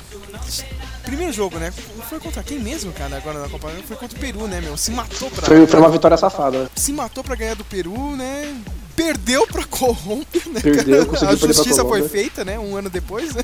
Primeiro 1.03 1.33
jogo, 1.33 1.57
né? 1.57 1.71
Foi 2.09 2.19
contra 2.19 2.41
quem 2.43 2.59
mesmo, 2.59 2.91
cara, 2.93 3.17
agora 3.17 3.39
na 3.39 3.49
Copa? 3.49 3.69
Foi 3.87 3.97
contra 3.97 4.17
o 4.17 4.19
Peru, 4.19 4.47
né, 4.47 4.61
meu? 4.61 4.77
Se 4.77 4.91
matou 4.91 5.29
pra. 5.29 5.45
Foi, 5.45 5.67
foi 5.67 5.79
uma 5.79 5.89
vitória 5.89 6.17
safada. 6.17 6.69
se 6.75 6.91
matou 6.93 7.23
pra 7.23 7.35
ganhar 7.35 7.55
do 7.55 7.65
Peru, 7.65 8.15
né? 8.15 8.55
Perdeu 8.95 9.45
pra 9.47 9.63
Colômbia, 9.65 10.41
né? 10.47 10.61
Perdeu, 10.61 11.07
A 11.27 11.35
justiça 11.35 11.83
foi 11.83 12.07
feita, 12.07 12.45
né? 12.45 12.59
Um 12.59 12.75
ano 12.77 12.89
depois, 12.89 13.33
né? 13.33 13.43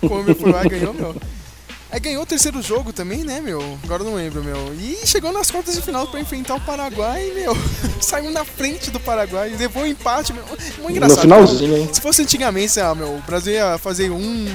Colômbia 0.00 0.34
foi 0.34 0.52
lá 0.52 0.64
e 0.64 0.68
ganhou, 0.68 0.92
meu. 0.92 1.14
Aí 1.90 1.98
ganhou 1.98 2.22
o 2.22 2.26
terceiro 2.26 2.60
jogo 2.60 2.92
também, 2.92 3.24
né, 3.24 3.40
meu? 3.40 3.78
Agora 3.82 4.04
não 4.04 4.14
lembro, 4.14 4.44
meu. 4.44 4.74
E 4.74 5.06
chegou 5.06 5.32
nas 5.32 5.50
quartas 5.50 5.74
de 5.74 5.80
final 5.80 6.06
pra 6.06 6.20
enfrentar 6.20 6.56
o 6.56 6.60
Paraguai, 6.60 7.32
meu. 7.34 7.56
Saiu 8.00 8.30
na 8.30 8.44
frente 8.44 8.90
do 8.90 9.00
Paraguai, 9.00 9.54
levou 9.58 9.82
um 9.82 9.86
empate, 9.86 10.34
meu. 10.34 10.44
Muito 10.44 10.90
engraçado. 10.90 11.16
No 11.16 11.22
finalzinho, 11.22 11.76
hein? 11.76 11.88
Se 11.90 12.00
fosse 12.00 12.20
antigamente, 12.20 12.78
ah, 12.78 12.94
meu, 12.94 13.16
o 13.16 13.22
Brasil 13.22 13.54
ia 13.54 13.78
fazer 13.78 14.10
um. 14.10 14.46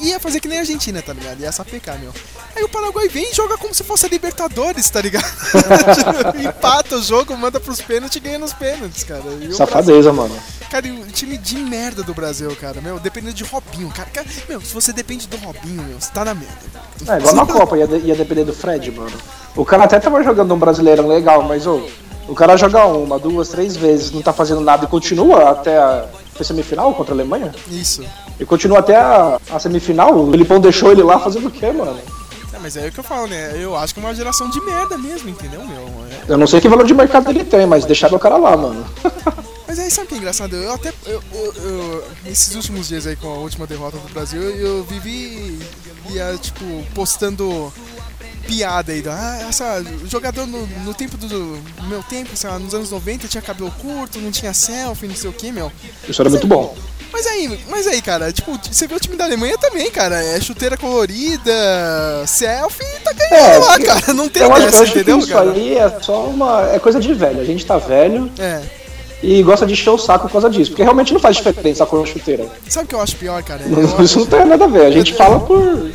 Ia, 0.00 0.18
fazer 0.18 0.40
que 0.40 0.48
nem 0.48 0.58
a 0.58 0.62
Argentina, 0.62 1.00
tá 1.00 1.12
ligado? 1.12 1.40
Ia 1.40 1.52
sapecar, 1.52 1.98
meu. 2.00 2.12
Aí 2.56 2.64
o 2.64 2.68
Paraguai 2.68 3.08
vem 3.08 3.30
e 3.30 3.34
joga 3.34 3.56
como 3.56 3.72
se 3.72 3.84
fosse 3.84 4.06
a 4.06 4.08
Libertadores, 4.08 4.90
tá 4.90 5.00
ligado? 5.00 5.24
Empata 6.42 6.96
o 6.96 7.02
jogo, 7.02 7.36
manda 7.36 7.60
pros 7.60 7.80
pênaltis 7.80 8.16
e 8.16 8.20
ganha 8.20 8.38
nos 8.38 8.52
pênaltis, 8.52 9.04
cara. 9.04 9.22
E 9.40 9.52
Safadeza, 9.54 10.12
mano. 10.12 10.36
Cara, 10.70 10.86
e 10.86 10.90
o 10.92 11.06
time 11.06 11.36
de 11.38 11.56
merda 11.56 12.02
do 12.02 12.12
Brasil, 12.14 12.54
cara, 12.56 12.80
meu, 12.80 12.98
dependendo 12.98 13.34
de 13.34 13.44
Robinho, 13.44 13.88
cara. 13.90 14.08
cara. 14.10 14.26
Meu, 14.48 14.60
se 14.60 14.74
você 14.74 14.92
depende 14.92 15.26
do 15.28 15.36
Robinho, 15.36 15.82
meu, 15.82 16.00
você 16.00 16.10
tá 16.12 16.24
na 16.24 16.34
merda. 16.34 16.58
É, 17.08 17.18
igual 17.18 17.34
na 17.34 17.46
Copa, 17.46 17.76
ia, 17.76 17.84
ia 17.84 18.14
depender 18.14 18.44
do 18.44 18.52
Fred, 18.52 18.90
mano. 18.90 19.12
O 19.56 19.64
cara 19.64 19.84
até 19.84 20.00
tava 20.00 20.22
jogando 20.22 20.52
um 20.54 20.58
brasileirão 20.58 21.06
legal, 21.06 21.42
mas 21.42 21.66
ô, 21.66 21.80
o 22.28 22.34
cara 22.34 22.56
joga 22.56 22.84
uma, 22.86 23.18
duas, 23.18 23.48
três 23.50 23.76
vezes, 23.76 24.10
não 24.10 24.22
tá 24.22 24.32
fazendo 24.32 24.60
nada 24.60 24.84
e 24.84 24.88
continua 24.88 25.50
até 25.50 25.78
a. 25.78 26.06
Foi 26.34 26.44
semifinal 26.44 26.92
contra 26.94 27.14
a 27.14 27.16
Alemanha? 27.16 27.54
Isso. 27.68 28.04
E 28.40 28.44
continua 28.44 28.80
até 28.80 28.96
a, 28.96 29.38
a 29.52 29.58
semifinal? 29.60 30.18
O 30.18 30.30
Filipão 30.32 30.58
deixou 30.58 30.90
ele 30.90 31.02
lá 31.02 31.20
fazendo 31.20 31.46
o 31.46 31.50
quê, 31.50 31.70
mano? 31.70 31.96
É, 32.52 32.58
mas 32.58 32.76
é 32.76 32.88
o 32.88 32.90
que 32.90 32.98
eu 32.98 33.04
falo, 33.04 33.28
né? 33.28 33.52
Eu 33.54 33.76
acho 33.76 33.94
que 33.94 34.00
é 34.00 34.02
uma 34.02 34.14
geração 34.14 34.50
de 34.50 34.60
merda 34.62 34.98
mesmo, 34.98 35.28
entendeu, 35.28 35.64
meu? 35.64 35.88
É, 36.10 36.32
Eu 36.32 36.36
não 36.36 36.48
sei 36.48 36.60
que 36.60 36.68
valor 36.68 36.84
de 36.84 36.94
mercado 36.94 37.30
ele 37.30 37.44
tem, 37.44 37.66
mas 37.66 37.84
deixaram 37.84 38.16
o 38.16 38.20
cara 38.20 38.36
lá, 38.36 38.56
mano. 38.56 38.84
Mas 39.74 39.82
aí 39.86 39.90
sabe 39.90 40.06
o 40.06 40.08
que 40.10 40.14
é 40.14 40.18
engraçado? 40.18 40.54
Eu 40.54 40.72
até. 40.72 40.92
Eu, 41.04 41.20
eu- 41.32 41.54
eu- 41.56 42.04
esses 42.26 42.54
últimos 42.54 42.86
dias 42.86 43.08
aí 43.08 43.16
com 43.16 43.26
a 43.28 43.34
última 43.38 43.66
derrota 43.66 43.98
do 43.98 44.08
Brasil, 44.14 44.40
eu, 44.40 44.84
vivi. 44.84 45.58
ia, 46.10 46.38
tipo, 46.40 46.64
postando 46.94 47.72
piada 48.46 48.92
aí. 48.92 49.02
Ah, 49.08 49.46
essa. 49.48 49.84
Jogador 50.08 50.46
no, 50.46 50.64
no 50.84 50.94
tempo 50.94 51.16
do. 51.16 51.26
No 51.28 51.88
meu 51.88 52.04
tempo, 52.04 52.36
sei 52.36 52.50
lá, 52.50 52.56
nos 52.60 52.72
anos 52.72 52.88
90 52.92 53.26
tinha 53.26 53.42
cabelo 53.42 53.72
curto, 53.82 54.20
não 54.20 54.30
tinha 54.30 54.54
selfie, 54.54 55.08
não 55.08 55.16
sei 55.16 55.28
o 55.30 55.32
que, 55.32 55.50
meu. 55.50 55.72
Isso 56.08 56.22
era 56.22 56.30
muito 56.30 56.46
bom. 56.46 56.76
Mas 57.12 57.26
aí, 57.26 57.60
mas 57.68 57.86
aí, 57.88 58.00
cara, 58.00 58.32
tipo, 58.32 58.56
você 58.70 58.86
vê 58.86 58.94
o 58.94 59.00
time 59.00 59.16
da 59.16 59.24
Alemanha 59.24 59.58
também, 59.58 59.90
cara. 59.90 60.22
É 60.22 60.40
chuteira 60.40 60.76
colorida, 60.76 61.52
selfie, 62.28 62.84
tá 63.02 63.12
ganhando 63.12 63.34
É, 63.34 63.58
lá, 63.58 63.78
cara. 63.80 64.12
Não 64.14 64.28
tem 64.28 64.42
Eu 64.44 64.52
acho, 64.52 64.62
eu 64.62 64.70
dessa, 64.70 64.82
acho 64.84 64.92
que 64.92 64.98
entendeu, 65.00 65.18
isso 65.18 65.28
cara? 65.32 65.50
aí 65.50 65.76
é 65.78 66.00
só 66.00 66.26
uma. 66.26 66.70
É 66.72 66.78
coisa 66.78 67.00
de 67.00 67.12
velho. 67.12 67.40
A 67.40 67.44
gente 67.44 67.66
tá 67.66 67.76
velho 67.76 68.30
É. 68.38 68.62
e 69.24 69.42
gosta 69.42 69.66
de 69.66 69.72
encher 69.72 69.90
o 69.90 69.98
saco 69.98 70.26
por 70.26 70.32
causa 70.32 70.50
disso. 70.50 70.70
Porque 70.70 70.82
realmente 70.82 71.12
não 71.12 71.20
faz 71.20 71.36
diferença 71.36 71.84
a 71.84 71.86
cor 71.86 72.00
da 72.00 72.06
chuteira. 72.12 72.46
Sabe 72.68 72.84
o 72.86 72.88
que 72.88 72.94
eu 72.94 73.00
acho 73.00 73.16
pior, 73.16 73.42
cara? 73.42 73.62
Eu 73.62 74.00
Isso 74.04 74.18
não 74.18 74.26
tem 74.26 74.44
nada 74.44 74.64
a 74.64 74.68
ver. 74.68 74.86
A 74.86 74.90
gente 74.90 75.14
fala 75.14 75.40
por. 75.40 75.90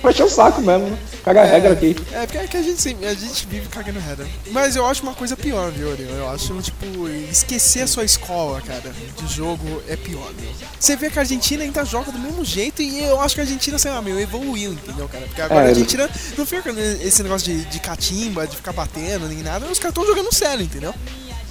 por 0.00 0.10
encher 0.10 0.24
o 0.24 0.28
saco 0.30 0.60
mesmo, 0.62 0.86
né? 0.86 0.98
Caga 1.24 1.42
a 1.42 1.44
regra 1.44 1.72
aqui. 1.72 1.94
É, 2.12 2.20
porque 2.24 2.38
é 2.38 2.46
que 2.46 2.56
a 2.56 2.62
gente, 2.62 2.80
sempre- 2.80 3.06
a 3.06 3.12
gente 3.12 3.46
vive 3.46 3.68
cagando 3.68 3.98
regra. 4.00 4.26
Mas 4.50 4.76
eu 4.76 4.86
acho 4.86 5.02
uma 5.02 5.12
coisa 5.12 5.36
pior, 5.36 5.70
viu, 5.70 5.90
Orion? 5.90 6.08
Eu 6.16 6.30
acho, 6.30 6.54
tipo, 6.62 6.86
esquecer 7.30 7.82
a 7.82 7.86
sua 7.86 8.02
escola, 8.04 8.62
cara, 8.62 8.90
de 9.16 9.34
jogo 9.34 9.82
é 9.86 9.94
pior, 9.96 10.30
meu. 10.40 10.48
Você 10.80 10.96
vê 10.96 11.10
que 11.10 11.18
a 11.18 11.22
Argentina 11.22 11.62
ainda 11.64 11.84
joga 11.84 12.10
do 12.12 12.18
mesmo 12.18 12.42
jeito 12.46 12.80
e 12.80 13.04
eu 13.04 13.20
acho 13.20 13.34
que 13.34 13.40
a 13.42 13.44
Argentina, 13.44 13.78
sei 13.78 13.90
lá, 13.90 14.00
meu, 14.00 14.18
evoluiu, 14.18 14.72
entendeu, 14.72 15.06
cara? 15.08 15.24
Porque 15.26 15.42
agora 15.42 15.60
É, 15.62 15.66
a 15.66 15.68
Argentina 15.68 16.08
não 16.38 16.46
fica 16.46 16.70
esse 17.02 17.22
negócio 17.22 17.52
de, 17.52 17.64
de 17.66 17.80
catimba, 17.80 18.46
de 18.46 18.56
ficar 18.56 18.72
batendo, 18.72 19.26
nem 19.28 19.42
nada. 19.42 19.66
Os 19.66 19.78
caras 19.78 19.90
estão 19.98 20.06
jogando 20.06 20.32
sério, 20.32 20.64
entendeu? 20.64 20.94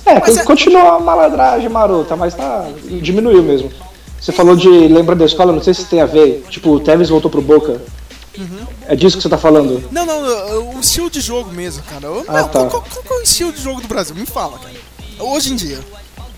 É, 0.07 0.19
Mas 0.19 0.37
é- 0.37 0.43
continua 0.43 0.95
a 0.95 0.99
malandragem 0.99 1.67
marota, 1.69 2.15
mas 2.15 2.33
tá. 2.33 2.65
diminuiu 3.01 3.43
mesmo. 3.43 3.69
Você 4.19 4.31
falou 4.31 4.55
de 4.55 4.69
lembra 4.69 5.15
da 5.15 5.25
escola, 5.25 5.51
não 5.53 5.61
sei 5.61 5.73
se 5.73 5.85
tem 5.85 6.01
a 6.01 6.05
ver. 6.05 6.45
Tipo, 6.49 6.71
o 6.71 6.79
Tevez 6.79 7.09
voltou 7.09 7.29
pro 7.29 7.41
Boca. 7.41 7.81
Uhum. 8.37 8.67
É 8.87 8.95
disso 8.95 9.17
que 9.17 9.23
você 9.23 9.29
tá 9.29 9.37
falando? 9.37 9.83
Não, 9.91 10.05
não, 10.05 10.75
o 10.75 10.79
estilo 10.79 11.09
de 11.09 11.19
jogo 11.21 11.51
mesmo, 11.51 11.83
cara. 11.83 12.07
Ah, 12.27 12.41
não, 12.41 12.47
tá. 12.47 12.59
qual, 12.65 12.81
qual- 12.83 13.03
qual 13.05 13.19
é 13.19 13.21
o 13.21 13.23
estilo 13.23 13.51
de 13.51 13.61
jogo 13.61 13.81
do 13.81 13.87
Brasil? 13.87 14.15
Me 14.15 14.25
fala, 14.25 14.57
cara. 14.59 14.75
Hoje 15.19 15.51
em 15.51 15.55
dia. 15.55 15.79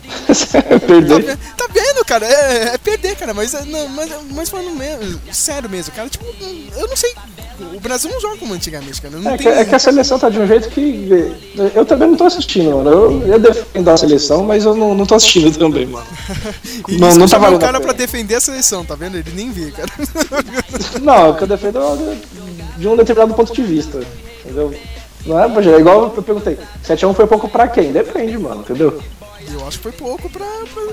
Tá, 0.51 0.79
Perder. 0.79 1.23
ve- 1.23 1.37
tá 1.57 1.67
vendo, 1.73 2.05
cara? 2.05 2.25
É, 2.25 2.73
é 2.73 2.77
perder, 2.77 3.15
cara, 3.15 3.33
mas, 3.33 3.53
é- 3.53 3.65
não, 3.65 3.87
mas, 3.89 4.09
mas 4.31 4.49
falando 4.49 4.71
mesmo, 4.75 5.19
sério 5.31 5.69
mesmo, 5.69 5.93
cara, 5.93 6.09
tipo, 6.09 6.25
eu 6.77 6.87
não 6.87 6.95
sei. 6.95 7.13
O 7.73 7.79
Brasil 7.79 8.09
não 8.09 8.21
joga 8.21 8.37
como 8.37 8.53
antigamente, 8.53 9.01
cara. 9.01 9.15
É 9.17 9.61
é 9.61 9.65
que 9.65 9.75
a 9.75 9.79
seleção 9.79 10.17
tá 10.17 10.29
de 10.29 10.39
um 10.39 10.47
jeito 10.47 10.69
que. 10.69 11.09
Eu 11.75 11.85
também 11.85 12.07
não 12.07 12.15
tô 12.15 12.23
assistindo, 12.23 12.71
mano. 12.77 12.89
Eu, 12.89 13.27
eu 13.33 13.39
defendo 13.39 13.89
a 13.89 13.97
seleção, 13.97 14.43
mas 14.43 14.63
eu 14.63 14.73
não, 14.75 14.95
não 14.95 15.05
tô 15.05 15.15
assistindo 15.15 15.57
também, 15.57 15.85
mano. 15.85 16.05
Não- 16.87 17.15
não 17.15 17.27
tá 17.27 17.37
o 17.37 17.41
valendo 17.41 17.57
a 17.57 17.65
cara 17.65 17.81
pra 17.81 17.91
defender 17.91 18.35
a 18.35 18.39
seleção, 18.41 18.85
tá 18.85 18.95
vendo? 18.95 19.17
Ele 19.17 19.31
nem 19.35 19.51
vê, 19.51 19.71
cara. 19.71 19.89
Não, 21.01 21.31
o 21.31 21.35
que 21.35 21.43
eu 21.43 21.47
defendo 21.47 21.79
é 21.79 22.15
de 22.77 22.87
um 22.87 22.95
determinado 22.95 23.33
ponto 23.33 23.53
de 23.53 23.61
vista. 23.63 23.99
Entendeu? 24.45 24.73
Não 25.25 25.37
é, 25.39 25.45
é 25.45 25.79
igual 25.79 26.13
eu 26.15 26.23
perguntei. 26.23 26.57
7x1 26.87 27.13
foi 27.13 27.27
pouco 27.27 27.49
pra 27.49 27.67
quem? 27.67 27.91
Depende, 27.91 28.37
mano, 28.37 28.61
entendeu? 28.61 28.99
Eu 29.51 29.67
acho 29.67 29.77
que 29.77 29.83
foi 29.83 29.91
pouco 29.91 30.29
pra. 30.29 30.45
pra... 30.73 30.83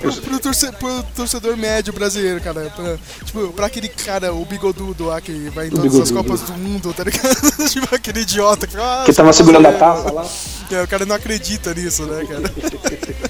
Pro, 0.00 0.38
torce- 0.38 0.70
pro 0.72 1.02
torcedor 1.16 1.56
médio 1.56 1.92
brasileiro, 1.92 2.40
cara. 2.40 2.70
Pra, 2.70 2.96
tipo, 3.24 3.52
pra 3.52 3.66
aquele 3.66 3.88
cara, 3.88 4.32
o 4.32 4.44
bigodudo 4.44 5.06
lá 5.06 5.20
que 5.20 5.32
vai 5.50 5.66
em 5.66 5.70
todas 5.70 5.98
as. 5.98 6.10
Copas 6.12 6.42
do 6.42 6.52
Mundo, 6.52 6.94
tá 6.94 7.02
ligado? 7.02 7.34
tipo, 7.68 7.92
aquele 7.92 8.20
idiota 8.20 8.66
que, 8.68 8.76
ah, 8.76 9.02
Que 9.04 9.12
tava 9.12 9.32
segurando 9.32 9.66
a 9.66 9.72
brasileiro. 9.72 10.02
taça 10.04 10.14
lá. 10.14 10.78
É, 10.78 10.82
o 10.84 10.88
cara 10.88 11.04
não 11.04 11.16
acredita 11.16 11.74
nisso, 11.74 12.04
né, 12.06 12.24
cara? 12.24 12.42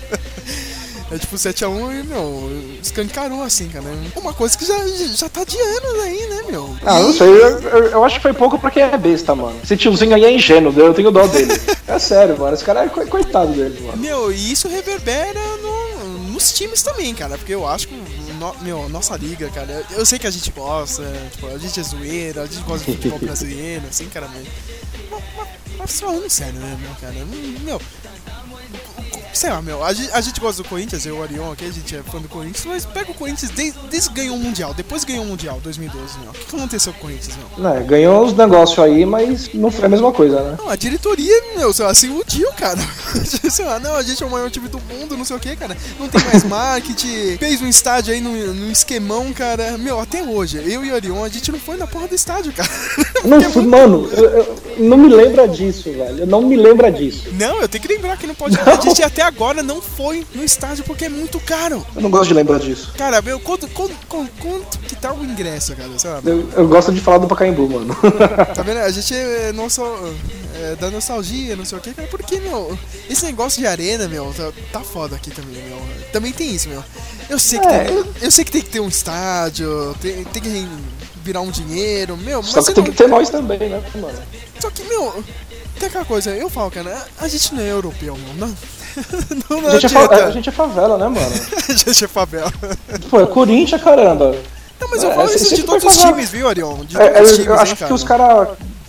É 1.10 1.16
tipo 1.18 1.36
7x1 1.36 2.00
e, 2.00 2.02
meu, 2.06 2.50
escancarou 2.82 3.42
assim, 3.42 3.66
cara. 3.68 3.86
Uma 4.14 4.34
coisa 4.34 4.58
que 4.58 4.66
já, 4.66 4.76
já 4.86 5.28
tá 5.28 5.42
de 5.42 5.56
anos 5.58 6.00
aí, 6.02 6.26
né, 6.28 6.42
meu? 6.50 6.76
Ah, 6.84 7.00
não 7.00 7.12
sei, 7.14 7.28
eu, 7.28 7.58
eu- 7.60 7.84
eu 7.92 8.04
acho 8.04 8.16
que 8.16 8.22
foi 8.22 8.34
pouco 8.34 8.58
pra 8.58 8.70
quem 8.70 8.82
é 8.82 8.98
besta, 8.98 9.34
mano. 9.34 9.58
Esse 9.64 9.74
tiozinho 9.76 10.14
aí 10.14 10.24
é 10.24 10.30
ingênuo, 10.32 10.72
eu 10.78 10.92
tenho 10.92 11.10
dó 11.10 11.26
dele. 11.26 11.52
É 11.86 11.98
sério, 11.98 12.38
mano. 12.38 12.52
Esse 12.54 12.62
cara 12.64 12.84
é 12.84 12.88
co- 12.90 13.06
coitado 13.06 13.52
dele, 13.54 13.80
mano. 13.86 13.96
Meu, 13.96 14.30
e 14.30 14.52
isso 14.52 14.68
reverbera 14.68 15.40
no- 15.62 16.18
nos 16.32 16.52
times 16.52 16.82
também, 16.82 17.14
cara. 17.14 17.38
Porque 17.38 17.54
eu 17.54 17.66
acho 17.66 17.88
que, 17.88 17.94
no- 18.38 18.54
meu, 18.60 18.86
nossa 18.90 19.16
liga, 19.16 19.48
cara. 19.48 19.82
Eu 19.90 20.04
sei 20.04 20.18
que 20.18 20.26
a 20.26 20.30
gente 20.30 20.50
gosta, 20.50 21.02
tipo, 21.32 21.46
a 21.46 21.56
gente 21.56 21.80
é 21.80 21.82
zoeira, 21.82 22.42
a 22.42 22.46
gente 22.46 22.62
gosta 22.64 22.84
de 22.84 22.96
futebol 22.98 23.18
brasileiro, 23.24 23.84
assim, 23.88 24.06
cara, 24.10 24.28
mas. 24.34 24.46
Mas, 25.10 25.22
mas, 25.38 25.48
mas 25.78 26.00
falando 26.00 26.28
sério, 26.28 26.60
né, 26.60 26.76
meu, 26.82 26.90
cara? 27.00 27.14
Meu. 27.64 27.80
Sei 29.38 29.50
lá, 29.50 29.62
meu, 29.62 29.84
a 29.84 29.92
gente, 29.92 30.10
a 30.12 30.20
gente 30.20 30.40
gosta 30.40 30.64
do 30.64 30.68
Corinthians, 30.68 31.06
eu, 31.06 31.18
o 31.18 31.22
Arion 31.22 31.52
aqui, 31.52 31.64
a 31.64 31.70
gente 31.70 31.94
é 31.94 32.02
fã 32.02 32.18
do 32.20 32.28
Corinthians, 32.28 32.64
mas 32.66 32.84
pega 32.84 33.12
o 33.12 33.14
Corinthians 33.14 33.52
desde, 33.52 33.78
desde 33.88 34.08
que 34.08 34.16
ganhou 34.16 34.34
o 34.34 34.38
Mundial, 34.40 34.74
depois 34.74 35.04
ganhou 35.04 35.22
o 35.22 35.28
Mundial, 35.28 35.60
2012, 35.62 36.18
meu. 36.18 36.30
O 36.30 36.32
que 36.34 36.44
que 36.46 36.56
aconteceu 36.56 36.92
com 36.94 36.98
o 36.98 37.02
Corinthians, 37.02 37.36
meu? 37.56 37.70
Né, 37.72 37.84
ganhou 37.84 38.24
uns 38.24 38.32
negócios 38.32 38.76
aí, 38.80 39.06
mas 39.06 39.48
não 39.54 39.70
foi 39.70 39.84
a 39.84 39.88
mesma 39.88 40.10
coisa, 40.10 40.42
né? 40.42 40.56
Não, 40.58 40.68
a 40.68 40.74
diretoria, 40.74 41.40
meu, 41.56 41.72
sei 41.72 41.84
lá, 41.84 41.94
se 41.94 42.06
iludiu, 42.06 42.50
cara. 42.54 42.80
sei 43.48 43.64
lá, 43.64 43.78
não, 43.78 43.94
a 43.94 44.02
gente 44.02 44.20
é 44.20 44.26
o 44.26 44.30
maior 44.30 44.50
time 44.50 44.66
do 44.68 44.80
mundo, 44.80 45.16
não 45.16 45.24
sei 45.24 45.36
o 45.36 45.40
que, 45.40 45.54
cara. 45.54 45.76
Não 46.00 46.08
tem 46.08 46.20
mais 46.24 46.42
marketing, 46.42 47.36
fez 47.38 47.62
um 47.62 47.68
estádio 47.68 48.12
aí 48.12 48.20
num, 48.20 48.32
num 48.52 48.72
esquemão, 48.72 49.32
cara. 49.32 49.78
Meu, 49.78 50.00
até 50.00 50.20
hoje, 50.20 50.56
eu 50.66 50.84
e 50.84 50.90
o 50.90 50.94
Orion, 50.94 51.22
a 51.22 51.28
gente 51.28 51.52
não 51.52 51.60
foi 51.60 51.76
na 51.76 51.86
porra 51.86 52.08
do 52.08 52.14
estádio, 52.16 52.52
cara. 52.52 52.68
Não, 53.24 53.40
fui- 53.52 53.64
mano, 53.64 54.10
eu, 54.12 54.24
eu- 54.24 54.56
não 54.78 54.96
me 54.96 55.08
lembra 55.08 55.46
disso, 55.48 55.90
velho. 55.92 56.26
Não 56.26 56.42
me 56.42 56.56
lembra 56.56 56.90
disso. 56.90 57.24
Não, 57.32 57.60
eu 57.60 57.68
tenho 57.68 57.82
que 57.82 57.88
lembrar 57.92 58.16
que 58.16 58.26
não 58.26 58.34
pode. 58.34 58.58
A 58.60 58.76
gente 58.80 59.02
até 59.02 59.22
agora 59.22 59.62
não 59.62 59.80
foi 59.82 60.26
no 60.34 60.44
estádio 60.44 60.84
porque 60.84 61.06
é 61.06 61.08
muito 61.08 61.38
caro. 61.40 61.84
Eu 61.94 62.02
não 62.02 62.10
gosto 62.10 62.28
de 62.28 62.34
lembrar 62.34 62.58
disso. 62.58 62.92
Cara, 62.96 63.20
meu, 63.22 63.38
quanto, 63.40 63.68
quanto, 63.68 63.94
quanto, 64.08 64.78
que 64.80 64.96
tá 64.96 65.12
o 65.12 65.24
ingresso, 65.24 65.74
cara? 65.74 65.88
Lá, 65.88 66.20
Eu, 66.24 66.48
eu 66.56 66.68
gosto 66.68 66.92
de 66.92 67.00
falar 67.00 67.18
do 67.18 67.28
Pacaembu, 67.28 67.68
mano. 67.68 67.96
Tá 68.54 68.62
vendo? 68.62 68.78
A 68.78 68.90
gente 68.90 69.14
é, 69.14 69.52
não 69.52 69.68
só 69.68 69.98
é, 70.60 70.76
da 70.76 70.90
nostalgia, 70.90 71.54
não 71.56 71.64
sei 71.64 71.78
o 71.78 71.80
que, 71.80 71.92
cara, 71.92 72.08
porque, 72.08 72.38
meu, 72.40 72.76
esse 73.08 73.24
negócio 73.24 73.60
de 73.60 73.66
arena, 73.66 74.08
meu, 74.08 74.32
tá, 74.36 74.50
tá 74.72 74.80
foda 74.80 75.16
aqui 75.16 75.30
também, 75.30 75.62
meu. 75.68 75.78
Também 76.12 76.32
tem 76.32 76.54
isso, 76.54 76.68
meu. 76.68 76.82
Eu 77.28 77.38
sei 77.38 77.58
que, 77.58 77.66
É. 77.68 77.84
tem, 77.84 78.04
eu 78.22 78.30
sei 78.30 78.44
que 78.44 78.50
tem 78.52 78.62
que 78.62 78.70
ter 78.70 78.80
um 78.80 78.88
estádio, 78.88 79.94
tem, 80.00 80.24
tem 80.24 80.42
que 80.42 80.66
virar 81.28 81.42
um 81.42 81.50
dinheiro, 81.50 82.16
meu, 82.16 82.42
Só 82.42 82.62
que 82.62 82.72
tem 82.72 82.82
não- 82.84 82.90
que 82.90 82.96
ter 82.96 83.06
nós 83.06 83.28
também, 83.28 83.58
né, 83.58 83.82
mano? 83.96 84.18
Só 84.58 84.70
que, 84.70 84.82
meu, 84.84 85.22
tem 85.78 85.88
aquela 85.88 86.04
coisa, 86.06 86.30
eu 86.30 86.48
falo, 86.48 86.70
cara, 86.70 87.06
a 87.20 87.28
gente 87.28 87.54
não 87.54 87.62
é 87.62 87.70
europeu, 87.70 88.16
meu. 88.16 88.34
Não, 88.34 88.56
não, 89.50 89.60
não 89.62 89.68
A 89.68 89.78
gente, 89.78 89.94
é 89.94 90.22
a 90.24 90.30
gente 90.30 90.48
é 90.48 90.52
favela, 90.52 90.96
né, 90.96 91.06
mano? 91.06 91.20
A 91.68 91.72
gente 91.72 92.04
é 92.04 92.08
favela. 92.08 92.50
Pô, 93.10 93.20
é 93.20 93.26
Corinthians, 93.26 93.82
caramba. 93.82 94.34
Não, 94.80 94.88
mas 94.88 95.02
eu 95.02 95.10
É, 95.10 95.14
falo 95.14 95.28
você 95.28 95.36
isso 95.36 95.44
de 95.50 95.50
sempre 95.56 95.66
todos 95.66 95.84
os 95.96 96.02
times, 96.02 96.30
viu, 96.30 96.48
Arion? 96.48 96.84
De 96.84 96.96
É, 96.96 97.20
os 97.22 97.30
eu, 97.30 97.34
times, 97.34 97.46
eu 97.46 97.54
hein, 97.54 97.60
acho 97.60 97.76
que 97.76 97.92
os 97.92 98.04
caras 98.04 98.48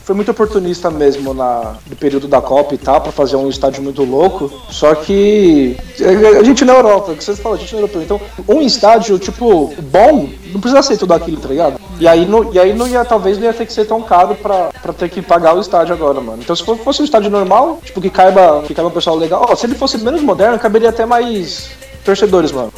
foi 0.09 0.15
muito 0.15 0.31
oportunista 0.31 0.89
mesmo 0.89 1.35
na, 1.35 1.75
no 1.87 1.95
período 1.95 2.27
da 2.27 2.41
Copa 2.41 2.73
e 2.73 2.79
tal, 2.79 2.99
pra 2.99 3.11
fazer 3.11 3.35
um 3.35 3.47
estádio 3.47 3.83
muito 3.83 4.03
louco. 4.03 4.51
Só 4.67 4.95
que 4.95 5.77
a 6.01 6.41
gente 6.41 6.65
na 6.65 6.73
Europa, 6.73 7.13
que 7.13 7.23
vocês 7.23 7.39
falam, 7.39 7.59
a 7.59 7.61
gente 7.61 7.75
na 7.75 7.81
Europa. 7.81 7.99
Então, 8.01 8.19
um 8.47 8.59
estádio, 8.59 9.19
tipo, 9.19 9.71
bom, 9.91 10.27
não 10.51 10.59
precisa 10.59 10.81
ser 10.81 10.97
tudo 10.97 11.13
aquilo, 11.13 11.37
tá 11.37 11.47
ligado? 11.47 11.79
E 11.99 12.07
aí, 12.07 12.25
não, 12.25 12.51
e 12.51 12.57
aí 12.57 12.73
não 12.73 12.87
ia, 12.87 13.05
talvez 13.05 13.37
não 13.37 13.45
ia 13.45 13.53
ter 13.53 13.67
que 13.67 13.73
ser 13.73 13.85
tão 13.85 14.01
caro 14.01 14.33
pra, 14.33 14.71
pra 14.81 14.93
ter 14.93 15.09
que 15.09 15.21
pagar 15.21 15.55
o 15.55 15.61
estádio 15.61 15.93
agora, 15.93 16.19
mano. 16.19 16.41
Então, 16.41 16.55
se 16.55 16.63
fosse 16.63 17.03
um 17.03 17.05
estádio 17.05 17.29
normal, 17.29 17.79
tipo, 17.85 18.01
que 18.01 18.09
caiba, 18.09 18.63
que 18.65 18.73
caiba 18.73 18.89
um 18.89 18.93
pessoal 18.93 19.15
legal, 19.15 19.45
ó, 19.47 19.55
se 19.55 19.67
ele 19.67 19.75
fosse 19.75 19.99
menos 19.99 20.23
moderno, 20.23 20.57
caberia 20.57 20.89
até 20.89 21.05
mais 21.05 21.69
torcedores, 22.03 22.51
mano. 22.51 22.71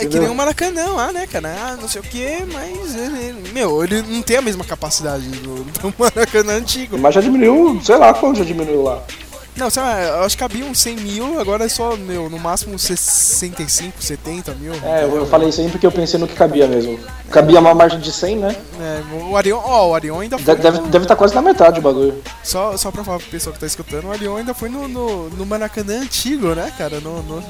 É 0.00 0.06
que 0.06 0.18
nem 0.18 0.28
o 0.28 0.34
Maracanã 0.34 0.92
lá, 0.92 1.12
né, 1.12 1.26
cara? 1.26 1.54
Ah, 1.60 1.76
não 1.80 1.88
sei 1.88 2.00
o 2.00 2.04
que, 2.04 2.44
mas 2.52 2.94
ele, 2.94 3.52
meu, 3.52 3.82
ele 3.82 4.02
não 4.02 4.22
tem 4.22 4.36
a 4.36 4.42
mesma 4.42 4.64
capacidade 4.64 5.24
do, 5.28 5.64
do 5.64 5.94
Maracanã 5.98 6.54
antigo. 6.54 6.98
Mas 6.98 7.14
já 7.14 7.20
diminuiu, 7.20 7.80
sei 7.82 7.96
lá 7.96 8.14
quanto 8.14 8.38
já 8.38 8.44
diminuiu 8.44 8.82
lá. 8.82 9.02
Não, 9.58 9.68
sei 9.70 9.82
lá, 9.82 10.00
eu 10.02 10.22
acho 10.22 10.36
que 10.36 10.42
cabia 10.42 10.64
uns 10.64 10.78
100 10.78 10.96
mil, 10.96 11.40
agora 11.40 11.64
é 11.64 11.68
só, 11.68 11.96
meu, 11.96 12.30
no 12.30 12.38
máximo 12.38 12.78
65, 12.78 14.02
70 14.02 14.54
mil. 14.54 14.72
É, 14.84 15.04
eu, 15.04 15.16
eu 15.16 15.26
falei 15.26 15.48
isso 15.48 15.60
aí 15.60 15.68
porque 15.68 15.86
eu 15.86 15.92
pensei 15.92 16.18
no 16.18 16.26
que 16.28 16.34
cabia 16.34 16.66
mesmo. 16.66 16.98
Cabia 17.30 17.58
uma 17.60 17.74
margem 17.74 17.98
de 18.00 18.10
100, 18.10 18.36
né? 18.36 18.56
É, 18.80 19.02
o 19.30 19.36
Arion, 19.36 19.60
ó, 19.62 19.88
o 19.88 19.94
Arion 19.94 20.20
ainda 20.20 20.38
foi. 20.38 20.54
De- 20.54 20.62
Deve 20.62 20.78
no- 20.80 21.02
estar 21.02 21.16
quase 21.16 21.34
na 21.34 21.42
metade 21.42 21.78
o 21.78 21.82
bagulho. 21.82 22.14
Só, 22.42 22.76
só 22.76 22.90
pra 22.90 23.04
falar 23.04 23.18
pro 23.18 23.28
pessoal 23.28 23.52
que 23.52 23.60
tá 23.60 23.66
escutando, 23.66 24.06
o 24.06 24.10
Arion 24.12 24.36
ainda 24.36 24.54
foi 24.54 24.68
no, 24.68 24.88
no, 24.88 25.28
no 25.30 25.44
Maracanã 25.44 26.00
antigo, 26.02 26.54
né, 26.54 26.72
cara? 26.78 27.00
No, 27.00 27.22
no- 27.22 27.42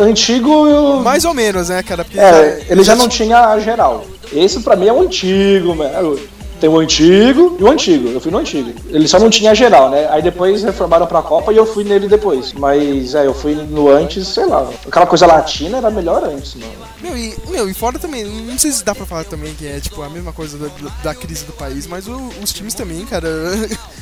Antigo, 0.00 0.66
eu... 0.68 1.00
Mais 1.00 1.24
ou 1.24 1.32
menos, 1.34 1.68
né, 1.68 1.82
cara? 1.82 2.04
Porque 2.04 2.18
é, 2.18 2.66
ele 2.68 2.82
já 2.82 2.94
não 2.96 3.08
tinha 3.08 3.48
a 3.48 3.58
geral. 3.60 4.04
Esse 4.32 4.60
pra 4.60 4.76
mim 4.76 4.86
é 4.88 4.92
o 4.92 5.02
antigo, 5.02 5.74
mano. 5.74 6.18
Tem 6.62 6.70
o 6.70 6.78
antigo 6.78 7.56
e 7.58 7.64
o 7.64 7.68
antigo. 7.68 8.08
Eu 8.10 8.20
fui 8.20 8.30
no 8.30 8.38
antigo. 8.38 8.72
Ele 8.88 9.08
só 9.08 9.18
não 9.18 9.28
tinha 9.28 9.52
geral, 9.52 9.90
né? 9.90 10.06
Aí 10.08 10.22
depois 10.22 10.62
reformaram 10.62 11.08
pra 11.08 11.20
Copa 11.20 11.52
e 11.52 11.56
eu 11.56 11.66
fui 11.66 11.82
nele 11.82 12.06
depois. 12.06 12.52
Mas 12.52 13.16
é, 13.16 13.26
eu 13.26 13.34
fui 13.34 13.56
no 13.56 13.88
antes, 13.90 14.28
sei 14.28 14.46
lá. 14.46 14.70
Aquela 14.86 15.04
coisa 15.06 15.26
latina 15.26 15.78
era 15.78 15.90
melhor 15.90 16.22
antes, 16.22 16.54
mano. 16.54 16.72
Meu 17.00 17.18
e, 17.18 17.34
meu, 17.48 17.68
e 17.68 17.74
fora 17.74 17.98
também, 17.98 18.24
não 18.24 18.56
sei 18.56 18.70
se 18.70 18.84
dá 18.84 18.94
pra 18.94 19.04
falar 19.04 19.24
também 19.24 19.52
que 19.54 19.66
é 19.66 19.80
tipo 19.80 20.00
a 20.02 20.08
mesma 20.08 20.32
coisa 20.32 20.56
da, 20.56 20.68
da 21.02 21.12
crise 21.16 21.44
do 21.44 21.52
país, 21.52 21.84
mas 21.88 22.06
o- 22.06 22.30
os 22.40 22.52
times 22.52 22.74
também, 22.74 23.04
cara, 23.06 23.26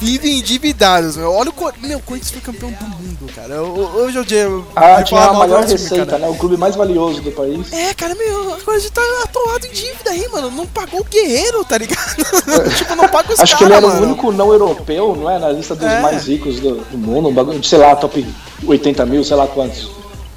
vivem 0.00 0.38
endividados. 0.38 1.16
Meu. 1.16 1.32
Olha 1.32 1.50
o 1.50 1.86
meu, 1.86 1.98
o 1.98 2.02
Corinthians 2.02 2.30
foi 2.32 2.40
campeão 2.40 2.70
do 2.72 2.84
mundo, 2.84 3.32
cara. 3.34 3.62
Hoje 3.62 4.16
é 4.16 4.20
o 4.20 4.24
dia. 4.24 4.48
Ah, 4.74 5.02
tinha 5.02 5.20
a 5.20 5.32
maior 5.34 5.62
receita, 5.64 6.06
cara. 6.06 6.18
né? 6.18 6.28
O 6.28 6.34
clube 6.34 6.56
mais 6.56 6.74
valioso 6.74 7.20
do 7.20 7.30
país. 7.30 7.72
É, 7.72 7.92
cara, 7.94 8.14
meu, 8.14 8.54
agora 8.54 8.76
a 8.76 8.80
gente 8.80 8.92
tá 8.92 9.02
atolado 9.24 9.66
em 9.66 9.70
dívida 9.70 10.10
aí, 10.10 10.26
mano. 10.32 10.50
Não 10.50 10.66
pagou 10.66 11.00
o 11.00 11.04
guerreiro, 11.04 11.64
tá 11.64 11.76
ligado? 11.78 12.16
tipo, 12.76 12.94
não 12.96 13.08
paga 13.08 13.32
os 13.32 13.40
Acho 13.40 13.56
que 13.58 13.64
ele 13.64 13.74
era 13.74 13.86
mano. 13.86 14.00
o 14.00 14.04
único 14.06 14.32
não 14.32 14.52
europeu, 14.52 15.14
não 15.14 15.30
é? 15.30 15.38
Na 15.38 15.50
lista 15.52 15.74
dos 15.74 15.86
É. 15.86 16.00
mais 16.00 16.26
ricos 16.26 16.58
do, 16.58 16.76
do 16.76 16.98
mundo, 16.98 17.28
um 17.28 17.32
bagulho 17.34 17.62
sei 17.62 17.78
lá, 17.78 17.94
top 17.94 18.26
80 18.66 19.04
mil, 19.06 19.22
sei 19.22 19.36
lá 19.36 19.46
quantos. 19.46 19.90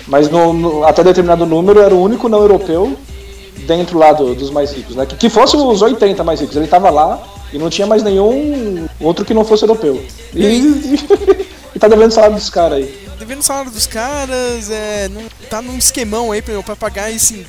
Mas 0.05 0.29
no, 0.29 0.51
no- 0.51 0.84
até 0.86 1.01
determinado 1.03 1.46
número 1.46 1.79
era 1.79 1.96
o 1.96 2.01
único 2.01 2.27
não 2.27 2.39
europeu 2.39 2.98
dentro 3.65 3.98
lá 3.98 4.12
do- 4.12 4.36
dos 4.36 4.50
mais 4.51 4.72
ricos, 4.74 4.96
né? 4.98 5.05
Que, 5.05 5.15
que 5.15 5.29
fosse 5.29 5.55
os 5.55 5.82
80 5.82 6.22
mais 6.24 6.41
ricos. 6.41 6.58
Ele 6.58 6.67
tava 6.67 6.89
lá 6.89 7.22
e 7.53 7.57
não 7.57 7.69
tinha 7.69 7.88
mais 7.88 8.03
nenhum 8.03 8.88
outro 9.00 9.24
que 9.24 9.33
não 9.33 9.45
fosse 9.45 9.63
europeu. 9.63 10.03
E, 10.33 10.43
e 11.75 11.79
tá 11.79 11.88
devendo 11.88 12.12
salário 12.12 12.36
dos 12.36 12.50
caras 12.50 12.79
aí. 12.79 13.07
devendo 13.19 13.39
o 13.39 13.43
salário 13.43 13.72
dos 13.72 13.88
caras, 13.88 14.69
é, 14.69 15.07
não, 15.10 15.22
tá 15.50 15.62
num 15.62 15.77
esquemão 15.77 16.31
aí 16.31 16.41
pra, 16.41 16.62
pra 16.63 16.75
pagar 16.75 17.12
esse, 17.12 17.45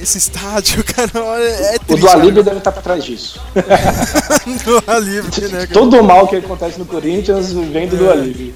esse 0.00 0.18
estádio, 0.18 0.82
cara. 0.94 1.10
É 1.14 1.76
O 1.76 1.78
triste. 1.80 2.00
do 2.00 2.08
Alíbio 2.08 2.42
deve 2.42 2.58
estar 2.58 2.72
por 2.72 2.82
trás 2.82 3.04
disso. 3.04 3.40
do 4.64 4.90
Alívio, 4.90 5.48
né, 5.50 5.66
cara? 5.66 5.66
Todo 5.68 5.98
o 6.00 6.02
mal 6.04 6.26
que 6.26 6.36
acontece 6.36 6.78
no 6.78 6.86
Corinthians 6.86 7.52
vem 7.52 7.86
do, 7.86 7.96
É. 8.10 8.52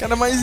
Cara, 0.00 0.16
mas. 0.16 0.42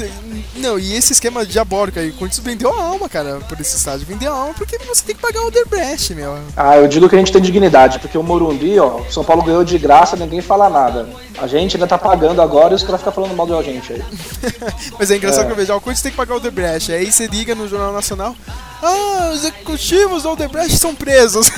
Não, 0.55 0.77
e 0.77 0.95
esse 0.95 1.13
esquema 1.13 1.43
diabólico 1.43 1.97
aí, 1.97 2.09
o 2.09 2.13
Corinthians 2.13 2.45
vendeu 2.45 2.71
a 2.71 2.79
alma, 2.81 3.09
cara, 3.09 3.39
por 3.49 3.59
esse 3.59 3.75
estádio. 3.75 4.05
Vendeu 4.05 4.31
a 4.31 4.37
alma 4.37 4.53
porque 4.53 4.77
você 4.77 5.03
tem 5.03 5.15
que 5.15 5.21
pagar 5.21 5.41
o 5.41 5.47
Odebrecht, 5.47 6.13
meu. 6.13 6.37
Ah, 6.55 6.77
eu 6.77 6.87
digo 6.87 7.09
que 7.09 7.15
a 7.15 7.17
gente 7.17 7.31
tem 7.31 7.41
dignidade, 7.41 7.97
porque 7.97 8.17
o 8.17 8.21
Morumbi, 8.23 8.79
ó, 8.79 8.97
o 9.01 9.11
São 9.11 9.23
Paulo 9.23 9.41
ganhou 9.41 9.63
de 9.63 9.77
graça, 9.79 10.15
ninguém 10.15 10.41
fala 10.41 10.69
nada. 10.69 11.09
A 11.41 11.47
gente 11.47 11.75
ainda 11.75 11.87
tá 11.87 11.97
pagando 11.97 12.39
agora 12.39 12.73
e 12.73 12.75
os 12.75 12.83
caras 12.83 13.01
ficam 13.01 13.13
falando 13.13 13.35
mal 13.35 13.47
da 13.47 13.61
gente 13.63 13.93
aí. 13.93 14.03
Mas 14.97 15.09
é 15.09 15.15
engraçado 15.17 15.43
É. 15.43 15.45
que 15.47 15.51
eu 15.53 15.55
vejo, 15.55 15.73
ó, 15.73 15.77
o 15.77 15.81
Corinthians 15.81 16.03
tem 16.03 16.11
que 16.11 16.17
pagar 16.17 16.35
o 16.35 16.37
Odebrecht. 16.37 16.91
Aí 16.91 17.11
você 17.11 17.25
liga 17.25 17.55
no 17.55 17.67
Jornal 17.67 17.91
Nacional. 17.93 18.35
Ah, 18.81 19.31
os 19.33 19.39
executivos 19.39 20.23
do 20.23 20.31
Odebrecht 20.31 20.77
são 20.77 20.93
presos. 20.93 21.51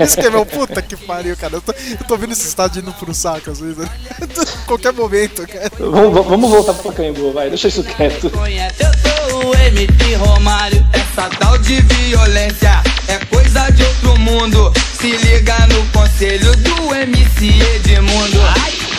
Esse 0.00 0.16
que 0.16 0.26
é 0.26 0.30
meu 0.30 0.44
puta 0.44 0.82
que 0.82 0.96
pariu, 0.96 1.36
cara. 1.36 1.54
Eu 1.54 1.62
tô, 1.62 1.72
eu 1.72 2.06
tô 2.06 2.16
vendo 2.16 2.32
esse 2.32 2.46
estádio 2.46 2.82
indo 2.82 2.92
pro 2.92 3.14
saco 3.14 3.50
às 3.50 3.60
vezes. 3.60 3.88
Qualquer 4.66 4.92
momento, 4.92 5.46
cara. 5.46 5.70
Vamos, 5.78 6.26
vamos 6.26 6.50
voltar 6.50 6.74
pro 6.74 6.90
Pacaembu, 6.90 7.32
vai, 7.32 7.48
deixa 7.48 7.68
isso 7.68 7.82
quieto. 7.84 8.30
Conhece, 8.30 8.82
eu 8.82 9.30
sou 9.30 9.50
o 9.50 9.56
MT 9.56 10.14
Romário. 10.16 10.86
Essa 10.92 11.28
tal 11.38 11.56
de 11.58 11.80
violência 11.80 12.82
é 13.08 13.18
coisa 13.26 13.70
de 13.70 13.82
outro 13.82 14.18
mundo. 14.18 14.72
Se 15.00 15.10
liga 15.10 15.66
no 15.68 15.84
conselho 15.86 16.54
do 16.56 16.94
MC 16.94 17.46
Edmundo. 17.76 18.40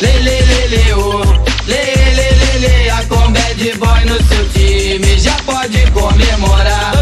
Lê, 0.02 0.12
lê, 0.20 0.42
lê, 0.42 0.68
lê, 0.68 0.94
ô. 0.94 1.20
Lê, 1.66 1.96
lê, 2.16 2.32
lê, 2.32 2.68
lê. 2.68 2.90
A 2.90 3.04
com 3.06 3.32
bad 3.32 3.78
boy 3.78 4.06
no 4.06 4.22
seu 4.28 4.50
time 4.50 5.18
já 5.18 5.36
pode 5.46 5.90
comemorar. 5.92 6.93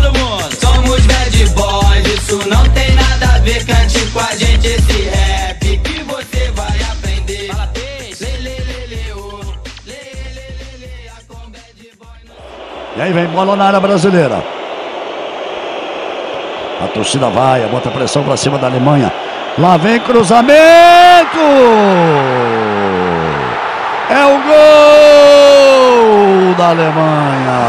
Não 2.51 2.63
tem 2.69 2.93
nada 2.93 3.35
a 3.35 3.39
ver. 3.39 3.65
Cante 3.65 4.05
com 4.11 4.19
a 4.19 4.35
gente 4.35 4.67
esse 4.67 5.09
rap 5.09 5.77
que 5.77 6.03
você 6.03 6.51
vai 6.51 6.81
aprender. 6.91 7.49
Lê, 8.19 8.37
lê, 8.37 8.57
lê, 8.67 8.87
lê. 8.87 9.01
Lê, 9.87 10.01
lê, 10.35 10.47
lê, 10.59 10.69
lê. 10.81 10.91
A 11.09 11.19
bad 11.49 11.79
boy 11.97 12.19
no 12.25 12.35
E 12.97 13.01
aí 13.01 13.13
vem 13.13 13.27
bola 13.27 13.55
na 13.55 13.65
área 13.65 13.79
brasileira. 13.79 14.43
A 16.83 16.87
torcida 16.87 17.29
vai, 17.29 17.61
bota 17.67 17.89
pressão 17.89 18.23
pra 18.23 18.35
cima 18.35 18.57
da 18.57 18.67
Alemanha. 18.67 19.13
Lá 19.57 19.77
vem 19.77 19.99
cruzamento! 19.99 20.49
É 24.09 24.25
o 24.25 24.41
gol 26.47 26.55
da 26.55 26.69
Alemanha! 26.69 27.61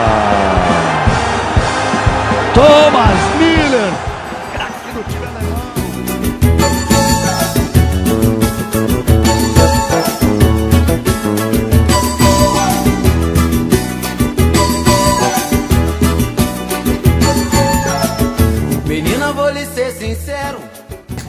Thomas 2.54 3.41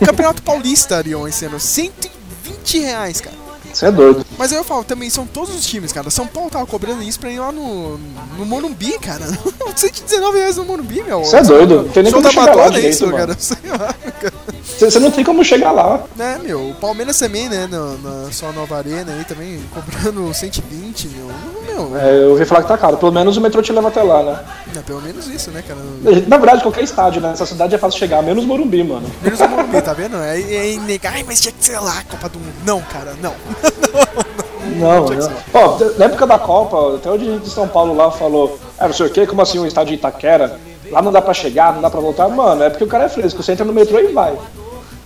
Campeonato 0.06 0.42
Paulista, 0.42 0.98
Arion, 0.98 1.28
esse 1.28 1.46
ano. 1.46 1.60
120 1.60 2.80
reais, 2.80 3.22
cara. 3.22 3.44
Você 3.74 3.88
é 3.88 3.92
doido. 3.92 4.24
Mas 4.38 4.52
aí 4.52 4.60
eu 4.60 4.64
falo, 4.64 4.84
também 4.84 5.10
são 5.10 5.26
todos 5.26 5.56
os 5.56 5.66
times, 5.66 5.92
cara. 5.92 6.08
São 6.12 6.28
Paulo 6.28 6.50
tava 6.50 6.66
cobrando 6.68 7.02
isso 7.02 7.20
pra 7.20 7.32
ir 7.32 7.40
lá 7.40 7.52
no, 7.52 7.98
no 8.38 8.46
Morumbi, 8.46 9.00
cara. 9.00 9.26
119 9.76 10.38
reais 10.38 10.58
no 10.58 10.66
Morumbi, 10.66 11.02
meu. 11.02 11.24
Você 11.24 11.38
é 11.38 11.42
doido. 11.42 11.76
Não 11.84 11.90
tem 11.90 12.04
nem 12.04 12.12
Show 12.12 12.22
como 12.22 12.34
chegar 12.34 12.56
lá 12.56 12.66
é 12.66 12.70
direito, 12.70 12.94
isso, 12.94 13.06
mano. 13.08 13.18
cara. 13.18 13.36
Sei 13.40 13.58
lá, 13.72 13.96
cara. 14.22 14.34
Você 14.80 15.00
não 15.00 15.10
tem 15.10 15.24
como 15.24 15.44
chegar 15.44 15.72
lá. 15.72 16.04
Né, 16.16 16.40
meu, 16.44 16.70
o 16.70 16.76
Palmeiras 16.76 17.18
também, 17.18 17.50
né, 17.50 17.68
na, 17.68 17.96
na 17.98 18.32
sua 18.32 18.52
nova 18.52 18.78
arena 18.78 19.12
aí 19.12 19.24
também, 19.26 19.60
cobrando 19.74 20.32
120, 20.34 21.08
meu. 21.08 21.32
Meu, 21.74 21.98
É, 21.98 22.24
eu 22.24 22.32
ouvi 22.32 22.46
falar 22.46 22.62
que 22.62 22.68
tá 22.68 22.78
caro. 22.78 22.98
Pelo 22.98 23.12
menos 23.12 23.36
o 23.38 23.42
metrô 23.42 23.62
te 23.62 23.72
leva 23.74 23.88
até 23.88 24.04
lá, 24.04 24.24
né? 24.24 24.40
é 24.76 24.80
pelo 24.82 25.02
menos 25.02 25.28
isso, 25.28 25.52
né, 25.52 25.64
cara. 25.68 25.80
Na 26.28 26.38
verdade, 26.38 26.62
qualquer 26.62 26.84
estádio, 26.84 27.22
né? 27.22 27.30
Nessa 27.30 27.46
cidade 27.46 27.76
é 27.76 27.78
fácil 27.78 28.00
chegar, 28.00 28.22
menos 28.22 28.46
Morumbi, 28.46 28.84
mano. 28.84 29.10
Menos 29.22 29.40
o 29.40 29.48
Morumbi, 29.48 29.82
tá 29.82 29.94
vendo? 29.94 30.18
É, 30.18 30.40
é 30.40 30.78
negar, 30.78 31.14
ai, 31.14 31.24
mas 31.26 31.40
tinha 31.42 31.52
que 31.52 31.64
ser 31.66 31.80
lá, 31.80 32.04
Copa 32.10 32.30
do 32.30 32.40
Mundo. 32.40 32.54
Não, 32.66 32.82
cara, 32.82 33.14
não. 33.22 33.34
Não, 34.78 35.06
não. 35.06 35.32
Ó, 35.54 35.78
na 35.98 36.06
época 36.06 36.26
da 36.26 36.40
Copa, 36.40 36.96
até 36.96 37.12
o 37.12 37.18
dirigente 37.18 37.44
de 37.44 37.50
São 37.50 37.68
Paulo 37.68 37.94
lá 37.94 38.10
falou: 38.10 38.58
Ah, 38.80 38.88
não 38.88 38.94
sei 38.94 39.08
o 39.08 39.10
quê, 39.10 39.28
como 39.28 39.42
assim 39.42 39.60
um 39.60 39.68
estádio 39.68 39.90
de 39.90 39.96
Itaquera? 39.96 40.58
Lá 40.90 41.02
não 41.02 41.12
dá 41.12 41.22
pra 41.22 41.34
chegar, 41.34 41.74
não 41.74 41.82
dá 41.82 41.90
pra 41.90 42.00
voltar. 42.00 42.30
Mano, 42.30 42.64
é 42.64 42.70
porque 42.70 42.84
o 42.86 42.88
cara 42.88 43.04
é 43.04 43.10
fresco. 43.10 43.44
Você 43.44 43.52
entra 43.52 43.66
no 43.66 43.74
metrô 43.74 44.00
e 44.00 44.14
vai. 44.14 44.34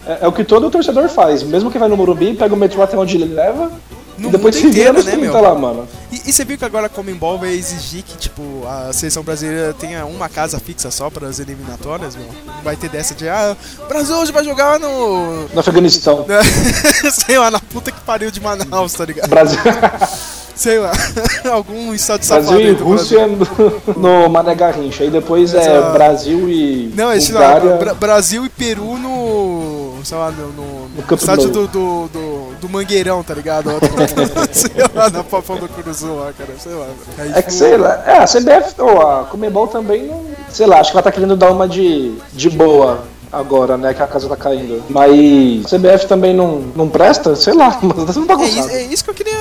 É, 0.06 0.20
é 0.22 0.28
o 0.28 0.32
que 0.32 0.44
todo 0.44 0.70
torcedor 0.70 1.10
faz. 1.10 1.44
Mesmo 1.44 1.72
que 1.72 1.80
vai 1.80 1.90
no 1.90 1.98
Morumbi, 1.98 2.36
pega 2.36 2.54
o 2.54 2.58
metrô 2.58 2.82
até 2.84 2.96
onde 2.98 3.18
ele 3.18 3.34
leva. 3.34 3.72
No 4.18 4.30
depois 4.32 4.56
mundo 4.56 4.72
vira 4.72 4.90
inteiro, 4.90 4.94
nos 4.94 5.06
né, 5.06 5.12
30 5.12 5.32
meu? 5.32 5.42
lá, 5.42 5.56
mano. 5.56 5.88
E, 6.12 6.30
e 6.30 6.34
você 6.34 6.44
viu 6.44 6.58
que 6.58 6.66
agora 6.66 6.88
a 6.88 6.90
Comembol 6.90 7.38
vai 7.38 7.52
exigir 7.54 8.04
que, 8.04 8.18
tipo, 8.18 8.66
a 8.68 8.92
seleção 8.94 9.24
brasileira 9.24 9.74
tenha 9.74 10.06
uma 10.06 10.28
casa 10.30 10.60
fixa 10.60 10.90
só 10.90 11.10
para 11.10 11.28
as 11.28 11.40
eliminatórias, 11.40 12.16
meu? 12.16 12.28
Não 12.46 12.64
vai 12.64 12.76
ter 12.76 12.90
dessa 12.90 13.14
de, 13.14 13.28
ah, 13.30 13.56
o 13.80 13.86
Brasil 13.88 14.16
hoje 14.16 14.32
vai 14.32 14.44
jogar 14.44 14.80
no... 14.80 15.48
No 15.48 15.60
Afeganistão. 15.60 16.26
Sei 17.12 17.38
lá, 17.38 17.52
na 17.52 17.60
puta 17.60 17.92
que 17.92 18.02
pariu 18.02 18.32
de 18.32 18.40
Manaus, 18.40 18.94
tá 18.94 19.06
ligado? 19.06 19.30
Brasil, 19.30 19.60
Sei 20.58 20.80
lá, 20.80 20.92
algum 21.52 21.94
estado 21.94 22.24
safado 22.24 22.48
Brasil 22.48 22.72
e 22.72 22.76
do 22.76 22.86
Brasil. 22.86 23.20
Rússia 23.20 23.94
no, 23.96 24.28
Mané 24.28 24.56
Garrincha. 24.56 25.04
Aí 25.04 25.12
depois 25.12 25.54
é 25.54 25.62
Exato. 25.62 25.94
Brasil 25.94 26.50
e 26.50 26.92
Não, 26.96 27.14
esse 27.14 27.32
Bulgária. 27.32 27.76
Bra- 27.76 27.94
Brasil 27.94 28.44
e 28.44 28.50
Peru 28.50 28.98
no. 28.98 30.00
sei 30.04 30.18
lá, 30.18 30.32
no, 30.32 30.48
no, 30.54 30.90
No 31.08 31.16
estádio 31.16 31.50
do, 31.50 31.68
do, 31.68 32.08
do, 32.08 32.47
do 32.58 32.70
Mangueirão, 32.70 33.24
tá 33.24 33.34
ligado? 33.34 33.70
sei 34.52 34.72
lá, 34.94 35.10
na 35.10 35.24
Papão 35.24 35.58
do 35.58 35.68
Cruzul 35.70 36.20
lá, 36.20 36.32
cara, 36.38 36.54
sei 36.60 36.74
lá. 36.74 36.86
Aí, 37.18 37.30
É 37.30 37.34
que 37.42 37.50
tipo, 37.50 37.52
sei 37.52 37.78
lá, 37.78 38.04
é, 38.06 38.18
a 38.18 38.26
CBF 38.26 38.80
ou 38.82 39.02
a 39.02 39.24
Comebol 39.26 39.68
também 39.68 40.08
não. 40.08 40.26
Sei 40.50 40.66
lá, 40.66 40.80
acho 40.80 40.92
que 40.92 40.98
ela 40.98 41.04
tá 41.04 41.12
querendo 41.12 41.36
dar 41.36 41.52
uma 41.52 41.68
de, 41.68 42.14
de 42.34 42.50
boa 42.50 43.04
agora, 43.32 43.78
né? 43.78 43.94
Que 43.94 44.02
a 44.02 44.08
casa 44.08 44.28
tá 44.30 44.36
caindo. 44.38 44.82
Mas 44.90 45.66
CBF 45.66 46.08
também 46.08 46.34
não, 46.34 46.60
não 46.76 46.88
presta, 46.90 47.36
sei 47.36 47.54
lá, 47.54 47.78
mas 47.84 48.06
tá 48.06 48.14
sendo 48.14 48.24
É 48.26 48.28
bagunçado. 48.28 48.60
isso, 48.60 48.70
é 48.70 48.82
isso 48.84 49.04
que 49.04 49.10
eu 49.10 49.14
queria 49.14 49.36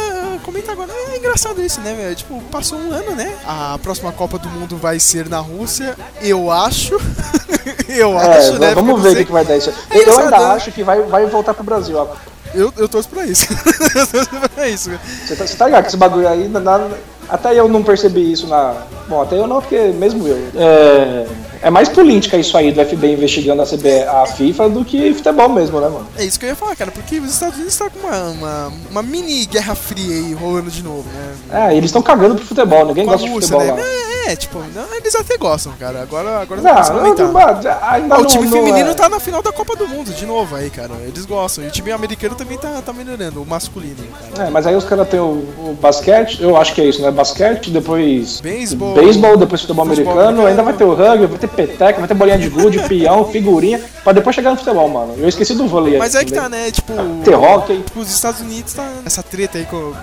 comentar 0.44 0.72
agora. 0.72 0.90
É 1.12 1.16
engraçado 1.18 1.62
isso, 1.62 1.80
né, 1.80 1.94
velho? 1.94 2.14
Tipo, 2.16 2.40
passou 2.50 2.78
um 2.78 2.92
ano, 2.92 3.12
né? 3.14 3.32
A 3.46 3.78
próxima 3.82 4.10
Copa 4.12 4.38
do 4.38 4.48
Mundo 4.48 4.76
vai 4.76 4.98
ser 4.98 5.28
na 5.28 5.38
Rússia, 5.38 5.96
eu 6.20 6.50
acho. 6.50 6.98
eu 7.88 8.18
É, 8.18 8.38
acho, 8.38 8.58
né? 8.58 8.74
vamos 8.74 9.00
ver 9.00 9.10
o 9.12 9.16
que, 9.16 9.24
que 9.26 9.32
vai 9.32 9.44
dar 9.44 9.56
isso. 9.56 9.72
É 9.90 9.98
eu 9.98 10.18
ainda 10.18 10.38
né? 10.38 10.44
acho 10.46 10.72
que 10.72 10.82
vai, 10.82 11.00
vai 11.02 11.24
voltar 11.26 11.54
pro 11.54 11.64
Brasil. 11.64 11.96
ó. 11.96 12.06
Eu, 12.56 12.72
eu 12.76 12.88
torço 12.88 13.08
pra 13.08 13.24
isso. 13.26 13.46
eu 13.94 14.06
torço 14.06 14.30
pra 14.54 14.68
isso. 14.68 14.90
Você 15.26 15.36
tá, 15.36 15.46
você 15.46 15.56
tá 15.56 15.66
ligado 15.66 15.82
que 15.82 15.88
esse 15.88 15.96
bagulho 15.96 16.26
aí, 16.28 16.48
na- 16.48 16.88
até 17.28 17.58
eu 17.58 17.68
não 17.68 17.82
percebi 17.82 18.32
isso 18.32 18.46
na. 18.46 18.74
Bom, 19.08 19.20
até 19.22 19.36
eu 19.38 19.46
não, 19.46 19.60
porque 19.60 19.76
mesmo 19.76 20.26
eu. 20.26 20.36
É, 20.56 21.26
é 21.62 21.70
mais 21.70 21.88
política 21.88 22.36
isso 22.36 22.56
aí 22.56 22.70
do 22.72 22.84
FBI 22.84 23.12
investigando 23.12 23.62
a, 23.62 23.66
CB, 23.66 24.02
a 24.04 24.26
FIFA 24.26 24.68
do 24.68 24.84
que 24.84 25.12
futebol 25.14 25.48
mesmo, 25.48 25.80
né, 25.80 25.88
mano? 25.88 26.06
É 26.16 26.24
isso 26.24 26.38
que 26.38 26.46
eu 26.46 26.50
ia 26.50 26.56
falar, 26.56 26.76
cara, 26.76 26.90
porque 26.92 27.18
os 27.18 27.30
Estados 27.32 27.56
Unidos 27.56 27.72
estão 27.72 27.90
com 27.90 28.06
uma, 28.06 28.22
uma, 28.30 28.72
uma 28.90 29.02
mini 29.02 29.44
guerra 29.46 29.74
fria 29.74 30.14
aí 30.14 30.32
rolando 30.34 30.70
de 30.70 30.82
novo, 30.82 31.04
né? 31.12 31.68
É, 31.68 31.76
eles 31.76 31.86
estão 31.86 32.00
cagando 32.02 32.36
pro 32.36 32.44
futebol, 32.44 32.86
ninguém 32.86 33.04
Com 33.04 33.10
gosta 33.12 33.26
de 33.26 33.32
Rússia, 33.32 33.58
futebol 33.58 33.76
né? 33.76 33.82
lá. 33.82 33.88
É, 33.88 34.05
é, 34.26 34.36
tipo, 34.36 34.58
não, 34.74 34.94
eles 34.94 35.14
até 35.14 35.36
gostam, 35.36 35.72
cara. 35.78 36.02
Agora, 36.02 36.40
agora 36.40 36.60
Não, 36.60 36.72
não, 36.74 36.80
aumentar. 36.98 37.24
não, 37.28 37.34
Ó, 37.34 38.18
o 38.18 38.22
não- 38.22 38.24
time 38.26 38.44
não 38.44 38.52
feminino 38.52 38.90
é. 38.90 38.94
tá 38.94 39.08
na 39.08 39.20
final 39.20 39.42
da 39.42 39.52
Copa 39.52 39.76
do 39.76 39.86
Mundo 39.88 40.12
de 40.12 40.26
novo 40.26 40.54
aí, 40.56 40.70
cara. 40.70 40.92
Eles 41.06 41.24
gostam. 41.24 41.64
E 41.64 41.68
o 41.68 41.70
time 41.70 41.90
americano 41.92 42.34
também 42.34 42.58
tá, 42.58 42.80
tá 42.84 42.92
melhorando, 42.92 43.42
o 43.42 43.46
masculino, 43.46 43.96
cara. 44.34 44.48
É, 44.48 44.50
mas 44.50 44.66
aí 44.66 44.74
os 44.74 44.84
caras 44.84 45.08
têm 45.08 45.20
o, 45.20 45.24
o 45.58 45.78
basquete, 45.80 46.42
eu 46.42 46.56
acho 46.56 46.74
que 46.74 46.80
é 46.80 46.84
isso, 46.86 47.02
né? 47.02 47.10
Basquete, 47.10 47.70
depois 47.70 48.40
Beisebol. 48.40 48.94
beisebol, 48.94 49.36
depois 49.36 49.60
futebol, 49.60 49.86
Futebol 49.86 50.12
americano, 50.12 50.40
americano. 50.42 50.48
ainda 50.48 50.62
vai 50.62 50.74
ter 50.74 50.84
o 50.84 50.94
rugby, 50.94 51.26
vai 51.26 51.38
ter 51.38 51.48
peteca, 51.48 51.98
vai 51.98 52.08
ter 52.08 52.14
bolinha 52.14 52.38
de 52.38 52.48
gude, 52.48 52.78
peão, 52.88 53.24
figurinha, 53.30 53.80
pra 54.02 54.12
depois 54.12 54.34
chegar 54.34 54.50
no 54.50 54.56
futebol, 54.56 54.88
mano. 54.88 55.14
Eu 55.18 55.28
esqueci 55.28 55.54
do 55.54 55.66
vôlei. 55.66 55.98
Mas 55.98 56.14
aí 56.14 56.22
é 56.22 56.24
que 56.24 56.32
tá, 56.32 56.48
né? 56.48 56.70
Tipo. 56.70 56.92
Ter 57.24 57.34
hockey. 57.34 57.82
Tipo, 57.82 58.00
os 58.00 58.10
Estados 58.10 58.40
Unidos 58.40 58.72
tá 58.74 58.88
essa 59.04 59.22
treta 59.22 59.58
aí 59.58 59.64
co- 59.66 59.92
co- 59.92 59.94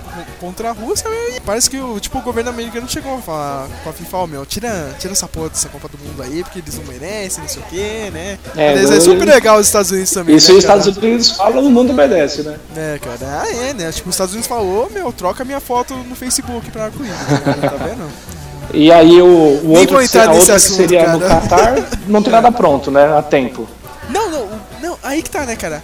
contra 0.46 0.70
a 0.70 0.72
Rússia 0.72 1.08
e 1.36 1.40
parece 1.40 1.68
que 1.70 1.76
o, 1.78 1.98
tipo, 2.00 2.18
o 2.18 2.22
governo 2.22 2.50
americano 2.50 2.88
chegou 2.88 3.14
a 3.16 3.18
falar 3.18 3.66
com 3.82 3.90
a 3.90 3.92
FIFA, 3.92 4.13
ó, 4.16 4.26
meu, 4.26 4.44
tira, 4.46 4.94
tira 4.98 5.12
essa 5.12 5.26
porra 5.28 5.50
dessa 5.50 5.68
Copa 5.68 5.88
do 5.88 5.98
Mundo 5.98 6.22
aí, 6.22 6.42
porque 6.42 6.60
eles 6.60 6.74
não 6.76 6.84
merecem, 6.84 7.42
não 7.42 7.48
sei 7.48 7.62
o 7.62 7.66
quê, 7.66 8.10
né? 8.12 8.38
É, 8.56 8.70
Aliás, 8.70 8.90
é 8.90 9.00
super 9.00 9.26
legal 9.26 9.58
os 9.58 9.66
Estados 9.66 9.90
Unidos 9.90 10.10
também. 10.10 10.36
Isso 10.36 10.52
né, 10.52 10.58
os 10.58 10.64
cara? 10.64 10.78
Estados 10.78 11.02
Unidos 11.02 11.30
falam, 11.32 11.64
o 11.64 11.70
mundo 11.70 11.92
obedece, 11.92 12.42
né? 12.42 12.56
É, 12.76 12.98
cara. 12.98 13.42
Ah, 13.42 13.48
é, 13.48 13.74
né? 13.74 13.92
Tipo, 13.92 14.08
os 14.08 14.14
Estados 14.14 14.32
Unidos 14.32 14.48
falou, 14.48 14.90
meu, 14.90 15.12
troca 15.12 15.44
minha 15.44 15.60
foto 15.60 15.94
no 15.94 16.14
Facebook 16.14 16.70
pra 16.70 16.86
arco-íris, 16.86 17.16
tá 17.62 17.68
tá 17.68 17.84
vendo? 17.84 18.08
E 18.72 18.90
aí 18.90 19.20
o, 19.20 19.26
o 19.26 19.70
outro 19.72 19.98
que, 19.98 20.18
a 20.18 20.32
outra 20.32 20.44
que 20.44 20.52
assunto, 20.52 20.76
seria 20.76 21.12
no 21.12 21.20
cara. 21.20 21.40
Qatar, 21.40 21.74
não 22.08 22.22
tem 22.22 22.32
nada 22.32 22.50
pronto, 22.50 22.90
né? 22.90 23.16
A 23.16 23.22
tempo. 23.22 23.68
Não, 24.08 24.30
não, 24.30 24.48
não, 24.80 24.98
aí 25.02 25.22
que 25.22 25.30
tá, 25.30 25.44
né, 25.44 25.54
cara? 25.54 25.82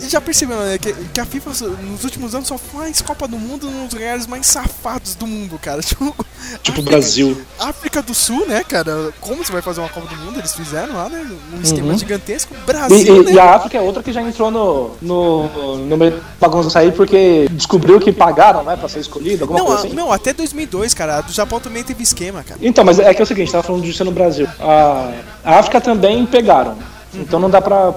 Já 0.00 0.20
percebeu, 0.20 0.58
né? 0.58 0.78
Que, 0.78 0.92
que 0.92 1.20
a 1.20 1.24
FIFA 1.24 1.50
nos 1.82 2.04
últimos 2.04 2.34
anos 2.34 2.48
só 2.48 2.58
faz 2.58 3.00
Copa 3.00 3.26
do 3.26 3.38
Mundo 3.38 3.70
nos 3.70 3.92
lugares 3.92 4.26
mais 4.26 4.46
safados 4.46 5.14
do 5.14 5.26
mundo, 5.26 5.58
cara. 5.58 5.80
Tipo, 5.86 6.14
Tipo 6.62 6.80
o 6.80 6.82
Brasil. 6.84 7.40
África 7.58 8.00
do 8.02 8.14
Sul, 8.14 8.46
né, 8.46 8.62
cara? 8.62 9.12
Como 9.20 9.44
você 9.44 9.50
vai 9.52 9.62
fazer 9.62 9.80
uma 9.80 9.88
Copa 9.88 10.06
do 10.14 10.16
Mundo? 10.20 10.38
Eles 10.38 10.54
fizeram 10.54 10.94
lá, 10.94 11.08
né? 11.08 11.26
Um 11.56 11.60
esquema 11.60 11.92
Uhum. 11.92 11.98
gigantesco. 11.98 12.54
E, 12.54 12.66
Brasil, 12.66 13.22
e- 13.22 13.26
né? 13.26 13.32
e 13.32 13.38
a 13.38 13.54
África 13.56 13.78
é 13.78 13.80
outra 13.80 14.02
que 14.02 14.12
já 14.12 14.22
entrou 14.22 14.50
no, 14.50 14.90
no, 15.02 15.76
no 15.78 15.96
meio 15.96 16.22
bagunça 16.40 16.78
aí 16.78 16.92
porque 16.92 17.48
descobriu 17.50 17.98
que 17.98 18.12
pagaram, 18.12 18.62
né, 18.62 18.76
pra 18.76 18.88
ser 18.88 19.00
escolhido, 19.00 19.44
alguma 19.44 19.58
Não, 19.58 19.66
coisa 19.66 19.86
assim. 19.86 19.94
não, 19.96 20.12
até 20.12 20.32
2002, 20.32 20.94
cara. 20.94 21.16
A 21.18 21.20
do 21.22 21.32
Japão 21.32 21.58
também 21.58 21.82
teve 21.82 22.02
esquema, 22.02 22.42
cara. 22.44 22.60
Então, 22.62 22.84
mas 22.84 22.98
é 22.98 23.12
que 23.12 23.20
é 23.20 23.24
o 23.24 23.26
seguinte, 23.26 23.50
tava 23.50 23.64
falando 23.64 23.82
disso 23.82 24.04
no 24.04 24.12
Brasil. 24.12 24.46
A, 24.60 25.12
a 25.44 25.58
África 25.58 25.80
também 25.80 26.24
pegaram. 26.26 26.76
Então 27.18 27.38
não 27.40 27.48
dá 27.50 27.60
pra. 27.60 27.94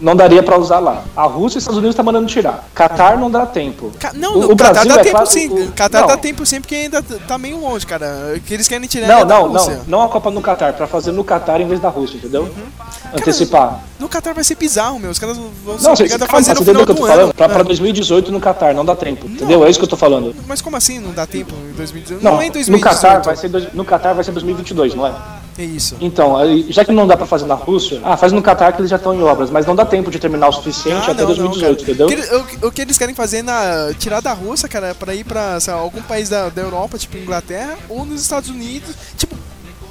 não 0.00 0.14
daria 0.14 0.42
pra 0.42 0.58
usar 0.58 0.78
lá. 0.78 1.02
A 1.16 1.22
Rússia 1.24 1.56
e 1.56 1.58
os 1.58 1.62
Estados 1.62 1.78
Unidos 1.78 1.96
tá 1.96 2.02
mandando 2.02 2.26
tirar. 2.26 2.68
Catar 2.74 3.16
não 3.18 3.30
dá 3.30 3.46
tempo. 3.46 3.90
Ca- 3.98 4.12
Não, 4.14 4.34
O- 4.34 4.40
no 4.40 4.52
o 4.52 4.56
Catar 4.56 4.72
Brasil 4.84 4.94
dá 4.94 5.00
é 5.00 5.02
tempo 5.04 5.16
claro- 5.16 5.26
sim. 5.30 5.48
o- 5.48 5.72
Catar 5.72 6.00
não. 6.02 6.08
dá 6.08 6.16
tempo 6.16 6.44
sim, 6.46 6.60
porque 6.60 6.74
ainda 6.74 7.02
tá 7.02 7.38
meio 7.38 7.58
longe, 7.60 7.86
cara. 7.86 8.40
Que 8.46 8.54
eles 8.54 8.68
querem 8.68 8.86
tirar 8.88 9.06
Não, 9.08 9.20
é 9.20 9.24
não, 9.24 9.48
não. 9.48 9.80
Não 9.86 10.02
a 10.02 10.08
Copa 10.08 10.30
no 10.30 10.40
Catar, 10.40 10.72
pra 10.72 10.86
fazer 10.86 11.12
no 11.12 11.24
Catar 11.24 11.60
em 11.60 11.66
vez 11.68 11.80
da 11.80 11.88
Rússia, 11.88 12.16
entendeu? 12.16 12.42
Uhum. 12.42 13.10
Antecipar. 13.14 13.80
No 13.98 14.08
Catar 14.08 14.32
vai 14.34 14.44
ser 14.44 14.54
bizarro, 14.56 14.98
meu. 14.98 15.10
Os 15.10 15.18
caras 15.18 15.36
vão 15.36 15.78
ser 15.78 15.84
Não, 15.84 15.92
obrigados 15.92 16.26
a 16.26 16.30
fazer 16.30 16.54
no 16.54 16.64
final 16.64 16.82
o 16.82 16.86
que 16.86 16.92
eu 16.92 16.94
do 16.96 17.00
tô 17.02 17.06
ano. 17.06 17.34
Pra, 17.34 17.48
pra 17.48 17.60
É. 17.60 17.64
2018 17.64 18.30
no 18.32 18.40
Catar, 18.40 18.74
não 18.74 18.84
dá 18.84 18.94
tempo. 18.94 19.26
Entendeu? 19.26 19.64
É 19.64 19.70
isso 19.70 19.78
que 19.78 19.84
eu 19.84 19.88
tô 19.88 19.96
falando. 19.96 20.34
Mas 20.46 20.60
como 20.60 20.76
assim 20.76 20.98
não 20.98 21.12
dá 21.12 21.26
tempo 21.26 21.54
em 21.70 21.72
2018? 21.74 22.22
Não, 22.22 22.40
é 22.40 22.44
em 22.44 22.48
no 22.48 22.52
2018. 22.54 22.82
Catar 22.82 23.20
vai 23.22 23.36
ser 23.36 23.50
no 23.74 23.84
Catar 23.84 24.12
vai 24.14 24.24
ser 24.24 24.32
2022, 24.32 24.94
não 24.94 25.06
é? 25.06 25.12
É 25.58 25.64
isso. 25.64 25.96
Então, 26.00 26.36
já 26.68 26.84
que 26.84 26.92
não 26.92 27.06
dá 27.06 27.16
pra 27.16 27.26
fazer 27.26 27.44
na 27.46 27.54
Rússia, 27.54 28.00
ah, 28.04 28.16
faz 28.16 28.32
no 28.32 28.40
Catar 28.40 28.72
que 28.72 28.80
eles 28.80 28.90
já 28.90 28.96
estão 28.96 29.12
em 29.14 29.22
obras, 29.22 29.50
mas 29.50 29.66
não 29.66 29.74
dá 29.76 29.84
tempo 29.84 30.10
de 30.10 30.18
terminar 30.18 30.48
o 30.48 30.52
suficiente 30.52 31.08
Ah, 31.08 31.12
até 31.12 31.22
não, 31.22 31.28
não, 31.28 31.34
2018, 31.36 31.80
cara. 31.80 31.82
entendeu? 31.92 32.06
O 32.40 32.44
que, 32.44 32.66
o- 32.66 32.72
que 32.72 32.80
eles 32.82 32.96
querem 32.96 33.14
fazer 33.14 33.38
é 33.38 33.42
na 33.42 33.92
tirar 33.98 34.20
da 34.20 34.32
Rússia, 34.32 34.68
cara, 34.68 34.94
pra 34.94 35.14
ir 35.14 35.24
pra 35.24 35.58
sei 35.60 35.74
lá, 35.74 35.80
algum 35.80 36.00
país 36.02 36.28
da, 36.28 36.48
da 36.48 36.62
Europa, 36.62 36.96
tipo 36.96 37.16
Inglaterra, 37.18 37.76
ou 37.88 38.04
nos 38.06 38.22
Estados 38.22 38.48
Unidos. 38.48 38.94
Tipo, 39.16 39.36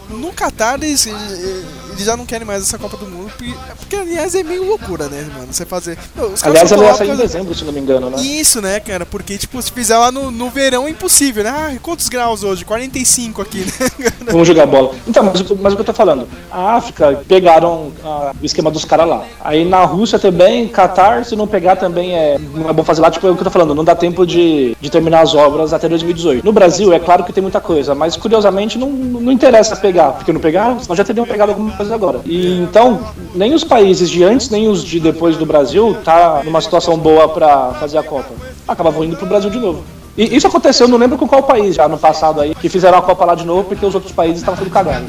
no 0.10 0.32
Catar 0.34 0.82
eles, 0.82 1.06
eles 1.08 2.04
já 2.06 2.15
não 2.15 2.26
querem 2.26 2.45
mais 2.45 2.63
essa 2.63 2.78
Copa 2.78 2.98
do 2.98 3.06
Mundo, 3.06 3.32
porque, 3.38 3.54
porque 3.78 3.95
aliás 3.95 4.34
é 4.36 4.43
meio 4.43 4.65
loucura, 4.65 5.08
né, 5.08 5.28
mano? 5.38 5.52
Você 5.52 5.65
fazer. 5.65 5.98
Aliás, 6.43 6.72
ela 6.72 6.86
ia 6.86 6.93
sair 6.93 7.10
em 7.12 7.15
dezembro, 7.15 7.54
se 7.56 7.63
não 7.63 7.74
me 7.74 7.80
engano, 7.80 8.10
né? 8.10 8.22
Isso, 8.22 8.62
né, 8.62 8.80
cara? 8.80 9.06
Porque, 9.06 9.38
tipo, 9.38 9.62
se 9.62 9.72
fizer 9.72 9.98
lá 9.98 10.12
no, 10.12 10.32
no 10.32 10.50
verão 10.50 10.88
é 10.88 10.89
impossível, 10.91 11.43
né? 11.43 11.50
Ah, 11.50 11.78
quantos 11.82 12.08
graus 12.10 12.43
hoje? 12.43 12.63
45 12.65 13.41
aqui, 13.41 13.60
né? 13.65 14.12
Vamos 14.32 14.48
jogar 14.48 14.65
bola. 14.65 14.93
Então, 15.08 15.24
mas, 15.24 15.41
o- 15.41 15.56
mas 15.60 15.74
o 15.74 15.76
que 15.76 15.82
eu 15.82 15.86
tô 15.86 15.93
falando? 15.93 16.28
A 16.52 16.76
África 16.76 17.22
pegaram 17.28 17.91
ah, 18.04 18.32
o 18.41 18.45
esquema 18.45 18.72
dos 18.72 18.86
caras 18.86 19.08
lá. 19.08 19.26
Aí 19.41 19.65
na 19.65 19.84
Rússia 19.86 20.17
também, 20.19 20.67
Catar, 20.67 21.26
se 21.26 21.36
não 21.36 21.48
pegar 21.48 21.76
também 21.76 22.15
é. 22.15 22.38
Não 22.54 22.69
é 22.69 22.74
bom 22.74 22.84
fazer 22.84 23.02
lá, 23.02 23.12
tipo, 23.12 23.28
é 23.28 23.32
o 23.32 23.36
que 23.36 23.41
eu 23.41 23.45
tô 23.45 23.52
falando, 23.52 23.76
não 23.76 23.84
dá 23.84 23.95
tempo 23.95 24.26
de, 24.26 24.76
de 24.80 24.89
terminar 24.89 25.22
as 25.22 25.34
obras 25.34 25.74
até 25.74 25.88
2018. 25.89 26.45
No 26.45 26.54
Brasil, 26.54 26.93
é 26.93 27.00
claro 27.00 27.24
que 27.24 27.34
tem 27.34 27.41
muita 27.41 27.60
coisa, 27.60 27.93
mas 27.93 28.15
curiosamente 28.15 28.78
não, 28.78 28.89
não 28.89 29.32
interessa 29.32 29.76
pegar, 29.76 29.99
porque 30.06 30.34
não 30.34 30.40
pegaram, 30.40 30.80
senão 30.80 30.96
já 30.96 31.04
teriam 31.04 31.26
pegado 31.26 31.52
alguma 31.52 31.72
coisa 31.76 31.94
agora. 31.94 32.22
E 32.26 32.60
então, 32.62 33.00
nem 33.36 33.54
os 33.54 33.64
países 33.64 34.10
de 34.10 34.24
antes, 34.24 34.50
nem 34.50 34.68
os 34.68 34.84
de 34.84 35.00
depois 35.00 35.38
do 35.38 35.46
Brasil 35.46 35.98
tá 36.04 36.42
numa 36.44 36.62
situação 36.62 36.98
boa 36.98 37.28
pra 37.30 37.74
fazer 37.80 37.98
a 37.98 38.04
Copa. 38.04 38.30
Acabavam 38.68 39.04
indo 39.04 39.16
pro 39.16 39.26
Brasil 39.26 39.50
de 39.50 39.60
novo. 39.60 39.84
E 40.18 40.36
isso 40.36 40.48
aconteceu, 40.48 40.88
não 40.88 40.98
lembro 40.98 41.18
com 41.18 41.28
qual 41.28 41.44
país 41.44 41.76
já 41.76 41.88
no 41.88 41.98
passado 41.98 42.42
aí, 42.42 42.54
que 42.56 42.68
fizeram 42.68 42.98
a 42.98 43.02
Copa 43.02 43.26
lá 43.26 43.36
de 43.36 43.46
novo 43.46 43.64
porque 43.64 43.86
os 43.86 43.96
outros 43.96 44.12
países 44.12 44.40
estavam 44.40 44.58
tudo 44.58 44.70
cagados. 44.72 45.08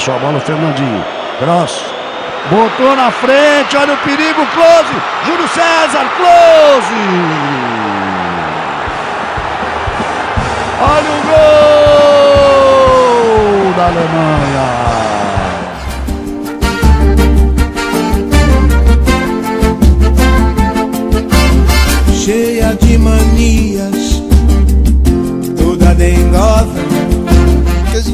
Achou 0.00 0.14
a 0.14 0.18
bola 0.18 0.38
o 0.38 0.40
Fernandinho. 0.40 1.04
Cross. 1.40 1.84
Botou 2.48 2.96
na 2.96 3.10
frente, 3.10 3.76
olha 3.76 3.92
o 3.92 3.98
perigo, 3.98 4.46
close. 4.46 4.94
Júlio 5.26 5.46
César, 5.48 6.08
close. 6.16 6.94
Olha 10.80 11.10
o 11.10 11.20
gol 13.66 13.74
da 13.76 13.84
Alemanha. 13.88 14.79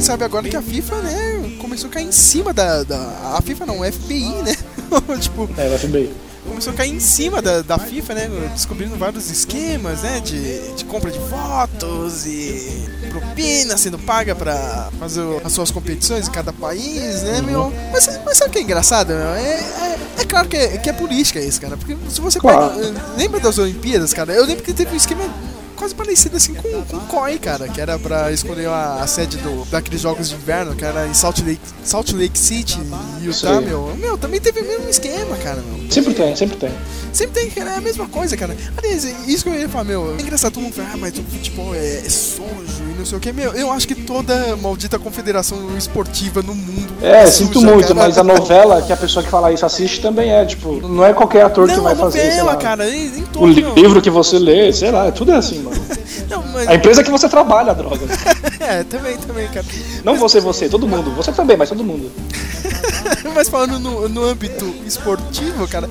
Sabe 0.07 0.25
agora 0.25 0.49
que 0.49 0.57
a 0.57 0.62
FIFA, 0.62 0.97
né, 1.03 1.57
começou 1.61 1.88
a 1.88 1.92
cair 1.92 2.07
em 2.07 2.12
cima 2.12 2.53
da. 2.53 2.83
da 2.83 2.97
a 3.37 3.42
FIFA 3.42 3.66
não, 3.66 3.81
o 3.81 3.85
FBI, 3.92 4.42
né? 4.42 4.57
tipo, 5.21 5.49
É, 5.57 5.69
vai 5.69 5.79
FBI. 5.79 6.11
começou 6.47 6.73
a 6.73 6.77
cair 6.77 6.95
em 6.95 7.01
cima 7.01 7.42
da, 7.42 7.61
da 7.62 7.77
FIFA, 7.79 8.14
né? 8.14 8.31
Descobrindo 8.55 8.97
vários 8.97 9.29
esquemas, 9.31 10.03
né? 10.03 10.21
De, 10.21 10.73
de 10.75 10.85
compra 10.85 11.11
de 11.11 11.19
votos 11.19 12.25
e 12.27 12.88
propina 13.11 13.77
sendo 13.77 13.99
paga 13.99 14.35
pra 14.35 14.90
fazer 14.99 15.23
as 15.45 15.53
suas 15.53 15.71
competições 15.71 16.29
em 16.29 16.31
cada 16.31 16.53
país, 16.53 17.23
né, 17.23 17.40
meu? 17.42 17.73
Mas, 17.92 18.09
mas 18.25 18.37
sabe 18.38 18.51
o 18.51 18.53
que 18.53 18.59
é 18.61 18.62
engraçado, 18.62 19.09
meu? 19.09 19.29
É, 19.35 19.40
é, 19.40 19.99
é 20.21 20.25
claro 20.25 20.49
que 20.49 20.57
é, 20.57 20.79
que 20.79 20.88
é 20.88 20.92
política 20.92 21.40
isso, 21.40 21.61
cara. 21.61 21.77
Porque 21.77 21.97
se 22.09 22.21
você 22.21 22.38
Claro. 22.38 22.75
pega. 22.79 22.95
Lembra 23.16 23.40
das 23.40 23.59
Olimpíadas, 23.59 24.14
cara? 24.14 24.33
Eu 24.33 24.45
lembro 24.47 24.62
que 24.62 24.73
teve 24.73 24.92
um 24.92 24.97
esquema 24.97 25.25
quase 25.77 25.95
parecido 25.95 26.37
assim 26.37 26.55
com, 26.55 26.83
com 26.83 26.97
o 26.97 27.01
COI, 27.07 27.39
cara, 27.39 27.69
que 27.69 27.81
era 27.81 27.99
pra 27.99 28.33
escolher 28.33 28.69
a, 28.69 29.03
a 29.03 29.07
sede 29.07 29.37
do, 29.39 29.65
daqueles 29.67 30.01
jogos 30.01 30.29
de 30.29 30.35
inverno, 30.35 30.75
que 30.75 30.85
era 30.85 31.07
em 31.07 31.15
Salt 31.15 31.41
Lake, 31.41 31.61
Salt 31.85 32.12
Lake 32.12 32.39
City, 32.39 32.79
Utah, 33.23 33.61
meu. 33.61 33.95
Meu, 33.97 34.19
também 34.19 34.41
teve 34.41 34.61
o 34.61 34.67
mesmo 34.67 34.89
esquema, 34.89 35.37
cara, 35.37 35.62
meu. 35.62 35.91
Sempre 35.91 36.15
tem, 36.15 36.35
sempre 36.35 36.57
tem. 36.57 36.73
Sempre 37.12 37.41
tem, 37.41 37.51
cara, 37.51 37.71
é 37.73 37.77
a 37.77 37.81
mesma 37.81 38.09
coisa, 38.09 38.37
cara. 38.37 38.57
Aliás, 38.77 39.05
isso 39.29 39.45
que 39.45 39.51
eu 39.51 39.55
ia 39.55 39.69
falar, 39.69 39.85
meu, 39.85 40.17
é 40.19 40.23
engraçado, 40.23 40.55
todo 40.55 40.62
mundo 40.62 40.75
fala, 40.75 40.91
ah, 40.95 40.97
mas 40.97 41.17
o 41.19 41.23
futebol 41.23 41.75
é, 41.75 41.79
é 41.79 42.07
e 42.07 42.11
não 43.07 43.11
sei 43.11 43.19
o 43.19 43.21
que. 43.21 43.33
Meu, 43.33 43.53
eu 43.53 43.71
acho 43.71 43.87
que 43.87 43.95
toda 43.95 44.57
maldita 44.57 44.99
confederação 44.99 45.59
esportiva 45.79 46.42
no 46.42 46.55
mundo 46.55 46.92
É, 47.01 47.25
sinto 47.27 47.61
suja, 47.61 47.73
muito, 47.73 47.95
cara. 47.95 48.01
mas 48.01 48.19
a 48.19 48.25
novela 48.25 48.83
que 48.83 48.92
a 48.92 48.97
pessoa 48.97 49.23
que 49.23 49.31
fala 49.31 49.53
isso 49.53 49.64
assiste 49.64 50.01
também 50.01 50.33
é, 50.33 50.45
tipo, 50.45 50.81
não 50.88 51.05
é 51.05 51.12
qualquer 51.12 51.42
ator 51.45 51.69
que 51.69 51.77
Não, 51.77 51.85
vai 51.85 51.92
a 51.92 51.97
fazer, 51.97 52.19
sei 52.19 52.29
novela, 52.31 52.53
lá, 52.53 52.57
cara, 52.57 52.85
nem 52.85 53.07
o 53.23 53.27
todo, 53.29 53.55
meu. 53.55 53.75
livro 53.75 54.03
que 54.03 54.11
você 54.11 54.38
lê, 54.38 54.73
sei 54.73 54.90
lá, 54.90 55.11
tudo 55.12 55.31
é 55.33 55.37
assim, 55.37 55.61
mano. 55.61 55.81
Não, 56.29 56.42
mas... 56.53 56.66
A 56.66 56.75
empresa 56.75 57.05
que 57.05 57.11
você 57.11 57.29
trabalha, 57.29 57.73
droga. 57.75 58.01
É, 58.59 58.83
também, 58.83 59.16
também, 59.19 59.47
cara. 59.47 59.64
Não 60.03 60.16
você, 60.16 60.40
você, 60.40 60.69
todo 60.69 60.88
mundo. 60.88 61.14
Você 61.14 61.31
também, 61.31 61.57
mas 61.57 61.69
todo 61.69 61.85
mundo. 61.85 62.11
Mas 63.35 63.49
falando 63.49 63.79
no, 63.79 64.09
no 64.09 64.25
âmbito 64.25 64.64
esportivo, 64.87 65.66
cara, 65.69 65.88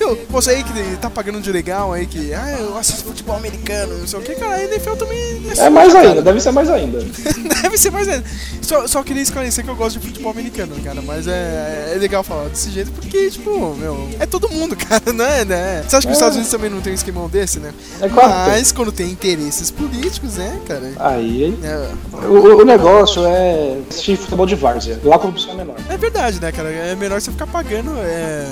eu, 0.00 0.18
você 0.28 0.50
aí 0.50 0.64
que 0.64 0.96
tá 0.96 1.08
pagando 1.10 1.40
de 1.40 1.50
legal 1.52 1.92
aí, 1.92 2.06
que 2.06 2.32
ah, 2.34 2.56
eu 2.58 2.76
assisto 2.76 3.04
futebol 3.04 3.36
americano, 3.36 3.98
não 3.98 4.06
sei 4.06 4.18
o 4.18 4.22
que, 4.22 4.34
cara, 4.34 4.54
a 4.56 4.64
NFL 4.64 4.94
também 4.94 5.18
é, 5.56 5.66
É 5.66 5.70
mais 5.70 5.92
cara. 5.92 6.08
ainda, 6.08 6.22
deve 6.22 6.40
ser 6.40 6.50
mais 6.52 6.70
ainda. 6.70 6.98
Deve 7.62 7.78
ser 7.78 7.90
mais 7.90 8.06
ainda. 8.08 8.24
Só, 8.62 8.86
só 8.86 9.02
queria 9.02 9.22
esclarecer 9.22 9.64
que 9.64 9.70
eu 9.70 9.76
gosto 9.76 9.98
de 9.98 10.06
futebol 10.06 10.30
americano, 10.30 10.74
cara, 10.84 11.00
mas 11.02 11.26
é, 11.26 11.92
é 11.94 11.98
legal 11.98 12.22
falar 12.22 12.48
desse 12.48 12.70
jeito 12.70 12.90
porque, 12.92 13.30
tipo, 13.30 13.74
meu, 13.74 14.08
é 14.20 14.26
todo 14.26 14.48
mundo, 14.48 14.76
cara, 14.88 15.12
não 15.12 15.24
é, 15.24 15.44
né? 15.44 15.84
Você 15.86 15.96
acha 15.96 16.06
que 16.06 16.12
os 16.12 16.18
É. 16.18 16.20
Estados 16.20 16.36
Unidos 16.36 16.50
também 16.50 16.70
não 16.70 16.80
tem 16.80 16.92
um 16.92 16.94
esquemão 16.94 17.28
desse, 17.28 17.58
né? 17.58 17.72
É 18.00 18.08
claro. 18.08 18.50
Mas 18.50 18.72
quando 18.72 18.92
tem 18.92 19.10
interesses 19.10 19.70
políticos, 19.70 20.34
né, 20.36 20.60
cara? 20.66 20.92
Aí, 20.98 21.56
É, 21.62 21.88
o, 22.26 22.60
o 22.60 22.64
negócio 22.64 23.24
é 23.26 23.78
assistir 23.90 24.16
futebol 24.16 24.46
de 24.46 24.54
várzea. 24.54 24.98
Lá 25.04 25.16
a 25.16 25.18
corrupção 25.18 25.52
é 25.52 25.56
menor. 25.56 25.76
é 25.88 25.96
verdade, 25.96 26.40
né, 26.40 26.52
cara? 26.56 26.70
É 26.70 26.96
melhor 26.96 27.20
você 27.20 27.30
ficar 27.30 27.46
pagando 27.46 27.90
é, 27.98 28.46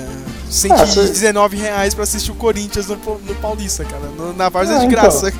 119 0.49 1.57
reais 1.57 1.93
pra 1.93 2.03
assistir 2.03 2.31
o 2.31 2.35
Corinthians 2.35 2.87
no, 2.87 2.95
no 2.95 3.35
Paulista, 3.41 3.83
cara. 3.83 4.03
No- 4.17 4.33
na 4.33 4.49
Várzea 4.49 4.75
Ah, 4.77 4.79
de 4.79 4.85
então. 4.85 5.01
graça. 5.01 5.31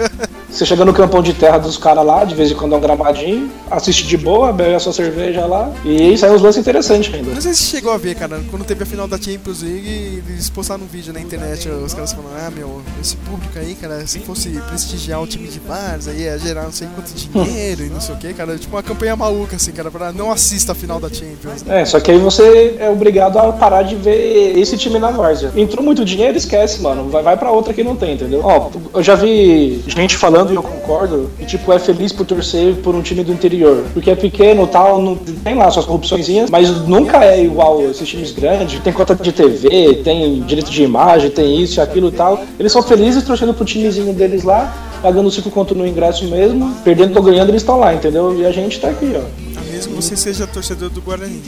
Você 0.49 0.65
chega 0.65 0.85
no 0.85 0.93
campão 0.93 1.21
de 1.21 1.33
terra 1.33 1.57
dos 1.57 1.77
caras 1.77 2.05
lá, 2.05 2.23
de 2.23 2.33
vez 2.33 2.49
em 2.49 2.55
quando 2.55 2.73
é 2.75 2.77
um 2.77 2.81
gramadinho, 2.81 3.51
assiste 3.69 4.07
de 4.07 4.15
boa, 4.15 4.53
bebe 4.53 4.73
a 4.73 4.79
sua 4.79 4.93
cerveja 4.93 5.45
lá, 5.45 5.69
e 5.83 6.17
sai 6.17 6.31
uns 6.33 6.41
lances 6.41 6.61
interessantes 6.61 7.13
ainda. 7.13 7.33
Não 7.33 7.41
sei 7.41 7.53
se 7.53 7.63
chegou 7.63 7.91
a 7.91 7.97
ver, 7.97 8.15
cara, 8.15 8.41
quando 8.49 8.63
teve 8.63 8.83
a 8.83 8.85
final 8.85 9.05
da 9.05 9.17
Champions 9.17 9.61
League, 9.61 10.23
eles 10.29 10.49
postaram 10.49 10.83
um 10.85 10.87
vídeo 10.87 11.11
na 11.11 11.19
internet, 11.19 11.67
os 11.67 11.93
caras 11.93 12.13
falando, 12.13 12.31
ah, 12.37 12.49
meu, 12.55 12.81
esse 13.01 13.17
público 13.17 13.51
aí, 13.59 13.75
cara, 13.75 14.07
se 14.07 14.19
fosse 14.19 14.49
prestigiar 14.69 15.21
o 15.21 15.27
time 15.27 15.49
de 15.49 15.59
Várzea, 15.59 16.13
ia 16.13 16.39
gerar 16.39 16.63
não 16.63 16.71
sei 16.71 16.87
quanto 16.95 17.13
dinheiro 17.13 17.83
e 17.83 17.89
não 17.89 17.99
sei 17.99 18.15
o 18.15 18.17
que, 18.17 18.33
cara, 18.33 18.57
tipo 18.57 18.77
uma 18.77 18.83
campanha 18.83 19.15
maluca, 19.17 19.57
assim, 19.57 19.73
cara, 19.73 19.91
pra 19.91 20.13
não 20.13 20.31
assista 20.31 20.71
a 20.71 20.75
final 20.75 21.01
da 21.01 21.09
Champions. 21.09 21.63
né? 21.63 21.81
É, 21.81 21.85
só 21.85 21.99
que 21.99 22.11
aí 22.11 22.17
você 22.17 22.77
é 22.79 22.89
obrigado 22.89 23.37
a 23.39 23.51
parar 23.51 23.81
de 23.83 23.95
ver 23.95 24.57
esse 24.57 24.77
time 24.77 24.99
na 24.99 25.04
várzea. 25.11 25.51
Entrou 25.55 25.83
muito 25.83 26.03
dinheiro, 26.03 26.37
esquece, 26.37 26.81
mano. 26.81 27.09
Vai, 27.09 27.23
vai 27.23 27.37
pra 27.37 27.51
outra 27.51 27.73
que 27.73 27.83
não 27.83 27.95
tem, 27.95 28.13
entendeu? 28.13 28.41
Ó, 28.43 28.69
eu 28.93 29.03
já 29.03 29.15
vi 29.15 29.83
gente 29.87 30.15
falando 30.15 30.51
e 30.51 30.55
eu 30.55 30.63
concordo, 30.63 31.29
que 31.37 31.45
tipo, 31.45 31.71
é 31.71 31.79
feliz 31.79 32.11
por 32.11 32.25
torcer 32.25 32.75
por 32.75 32.95
um 32.95 33.01
time 33.01 33.23
do 33.23 33.31
interior. 33.31 33.83
Porque 33.93 34.09
é 34.11 34.15
pequeno 34.15 34.63
e 34.63 34.67
tal, 34.67 35.01
não, 35.01 35.15
tem 35.15 35.55
lá 35.55 35.69
suas 35.71 35.85
corrupçõezinhas, 35.85 36.49
mas 36.49 36.69
nunca 36.87 37.23
é 37.23 37.43
igual 37.43 37.81
esses 37.81 38.07
times 38.07 38.31
grandes. 38.31 38.79
Tem 38.81 38.93
cota 38.93 39.15
de 39.15 39.31
TV, 39.31 40.01
tem 40.03 40.41
direito 40.41 40.69
de 40.69 40.83
imagem, 40.83 41.29
tem 41.29 41.61
isso 41.61 41.79
e 41.79 41.81
aquilo 41.81 42.09
e 42.09 42.11
tal. 42.11 42.41
Eles 42.59 42.71
são 42.71 42.81
felizes 42.83 43.23
torcendo 43.23 43.53
pro 43.53 43.65
timezinho 43.65 44.13
deles 44.13 44.43
lá, 44.43 44.73
pagando 45.01 45.29
5 45.29 45.49
conto 45.51 45.75
no 45.75 45.85
ingresso 45.85 46.25
mesmo, 46.25 46.73
perdendo 46.83 47.15
ou 47.17 47.23
ganhando, 47.23 47.49
eles 47.49 47.61
estão 47.61 47.79
lá, 47.79 47.93
entendeu? 47.93 48.37
E 48.37 48.45
a 48.45 48.51
gente 48.51 48.79
tá 48.79 48.89
aqui, 48.89 49.13
ó. 49.15 49.45
Mesmo 49.71 49.95
você 49.95 50.15
seja 50.15 50.47
torcedor 50.47 50.89
do 50.89 51.01
Guarani. 51.01 51.41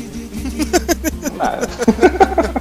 Ah, 1.40 1.60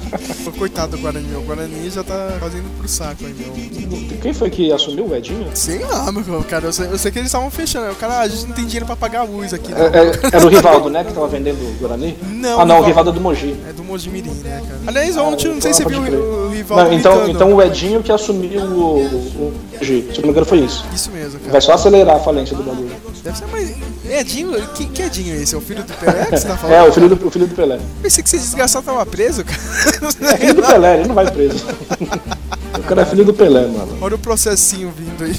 Coitado 0.57 0.97
do 0.97 1.01
Guarani. 1.01 1.35
O 1.35 1.41
Guarani 1.41 1.89
já 1.89 2.03
tá 2.03 2.37
fazendo 2.39 2.65
pro 2.77 2.87
saco 2.87 3.17
aí, 3.25 3.33
meu. 3.33 4.17
Quem 4.19 4.33
foi 4.33 4.49
que 4.49 4.71
assumiu 4.71 5.05
o 5.05 5.15
Edinho? 5.15 5.47
Sei 5.53 5.79
lá, 5.79 6.11
meu 6.11 6.43
cara. 6.43 6.65
Eu 6.65 6.73
sei, 6.73 6.87
eu 6.87 6.97
sei 6.97 7.11
que 7.11 7.19
eles 7.19 7.27
estavam 7.27 7.49
fechando. 7.51 7.91
O 7.91 7.95
cara, 7.95 8.15
ah, 8.15 8.19
a 8.21 8.27
gente 8.27 8.47
não 8.47 8.55
tem 8.55 8.65
dinheiro 8.65 8.85
pra 8.85 8.95
pagar 8.95 9.21
a 9.21 9.23
luz 9.23 9.53
aqui. 9.53 9.71
É, 9.71 9.75
Não. 9.75 9.85
é, 9.85 10.11
era 10.33 10.45
o 10.45 10.49
Rivaldo, 10.49 10.89
né, 10.89 11.03
que 11.03 11.13
tava 11.13 11.27
vendendo 11.27 11.57
o 11.57 11.73
Guarani? 11.79 12.17
Não, 12.27 12.59
Ah, 12.61 12.65
não, 12.65 12.79
o 12.79 12.83
Rivaldo. 12.83 12.87
Rivaldo 12.87 13.09
é 13.11 13.13
do 13.13 13.21
Mogi. 13.21 13.55
É 13.69 13.73
do 13.73 13.83
Mojimirim, 13.83 14.31
né, 14.43 14.61
cara? 14.67 14.79
Aliás, 14.87 15.15
ontem, 15.17 15.53
não 15.53 15.61
sei 15.61 15.73
se 15.73 15.83
você 15.83 15.95
Ah, 15.95 15.99
viu 15.99 16.01
o, 16.19 16.47
o 16.47 16.49
rival 16.49 16.77
Não, 16.79 16.93
então, 16.93 17.11
gritando. 17.17 17.31
então 17.31 17.53
o 17.53 17.61
Edinho 17.61 18.01
que 18.01 18.11
assumiu 18.11 18.61
o, 18.61 18.99
o 19.05 19.53
Mogi. 19.73 20.09
Se 20.11 20.17
não 20.17 20.23
me 20.23 20.29
engano 20.29 20.45
foi 20.45 20.59
isso. 20.59 20.83
Isso 20.93 21.11
mesmo, 21.11 21.39
cara. 21.39 21.51
Vai 21.51 21.61
só 21.61 21.73
acelerar 21.73 22.15
a 22.15 22.19
falência 22.19 22.55
do 22.57 22.63
bagulho. 22.63 22.91
Deve 23.23 23.37
ser, 23.37 23.45
mas 23.51 23.75
Edinho, 24.09 24.53
que, 24.69 24.85
que 24.85 25.01
Edinho 25.03 25.35
é 25.37 25.41
esse? 25.43 25.53
É 25.53 25.57
o 25.57 25.61
filho 25.61 25.83
do 25.83 25.93
Pelé 25.93 26.25
que 26.25 26.37
você 26.37 26.47
tá 26.47 26.55
falando? 26.57 26.75
É, 26.75 26.83
o 26.87 26.93
filho 26.93 27.09
do, 27.09 27.27
o 27.27 27.29
filho 27.31 27.45
do 27.47 27.53
Pelé. 27.55 27.77
Pensei 28.01 28.23
que 28.23 28.29
esse 28.29 28.37
desgraçado 28.39 28.85
tava 28.85 29.05
preso, 29.05 29.43
cara. 29.43 29.59
É 30.47 30.51
filho 30.51 30.61
do 30.61 30.67
Pelé, 30.67 30.99
ele 30.99 31.07
não 31.07 31.15
vai 31.15 31.29
preso. 31.29 31.65
O 32.77 32.83
cara 32.87 33.01
é 33.01 33.05
filho 33.05 33.25
do 33.25 33.33
Pelé, 33.33 33.65
mano. 33.67 33.97
Olha 33.99 34.15
o 34.15 34.19
processinho 34.19 34.93
vindo 34.95 35.23
aí. 35.23 35.35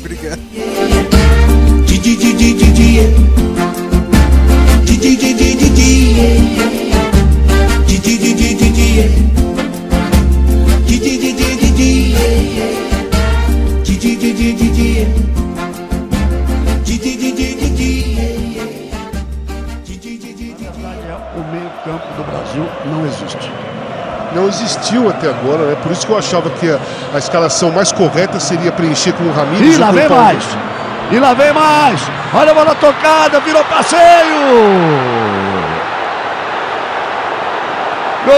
Obrigado. 0.00 0.40
Não 24.42 24.48
existiu 24.48 25.08
até 25.08 25.28
agora, 25.28 25.66
né? 25.66 25.76
Por 25.82 25.92
isso 25.92 26.04
que 26.04 26.12
eu 26.12 26.18
achava 26.18 26.50
que 26.50 26.68
a, 26.68 26.78
a 27.14 27.18
escalação 27.18 27.70
mais 27.70 27.92
correta 27.92 28.40
seria 28.40 28.72
preencher 28.72 29.12
com 29.12 29.22
o 29.24 29.32
Ramires 29.32 29.76
E 29.76 29.78
lá 29.78 29.92
vem 29.92 30.08
mais! 30.08 30.44
E 31.10 31.18
lá 31.18 31.34
vem 31.34 31.52
mais! 31.52 32.00
Olha 32.34 32.50
a 32.50 32.54
bola 32.54 32.74
tocada, 32.74 33.38
virou 33.40 33.64
passeio! 33.64 34.00
Gol 38.24 38.32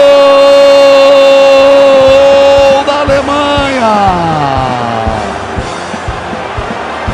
da 2.85 2.99
Alemanha! 3.01 3.95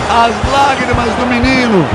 As 0.10 0.34
lágrimas 0.52 1.14
do 1.16 1.26
menino. 1.26 1.88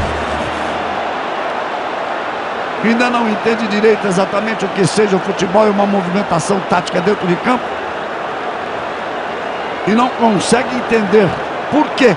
Ainda 2.84 3.10
não 3.10 3.28
entende 3.28 3.66
direito 3.68 4.06
exatamente 4.06 4.64
o 4.64 4.68
que 4.68 4.86
seja 4.86 5.16
o 5.16 5.20
futebol 5.20 5.66
e 5.66 5.70
uma 5.70 5.86
movimentação 5.86 6.60
tática 6.68 7.00
dentro 7.00 7.26
de 7.26 7.36
campo. 7.36 7.64
E 9.86 9.90
não 9.92 10.08
consegue 10.10 10.74
entender 10.76 11.28
por 11.70 11.88
quê. 11.90 12.16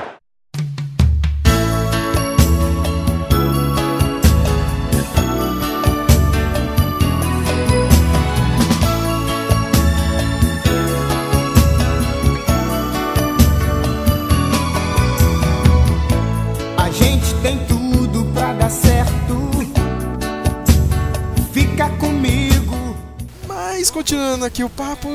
Continuando 24.39 24.45
aqui 24.45 24.63
o 24.63 24.69
papo. 24.69 25.09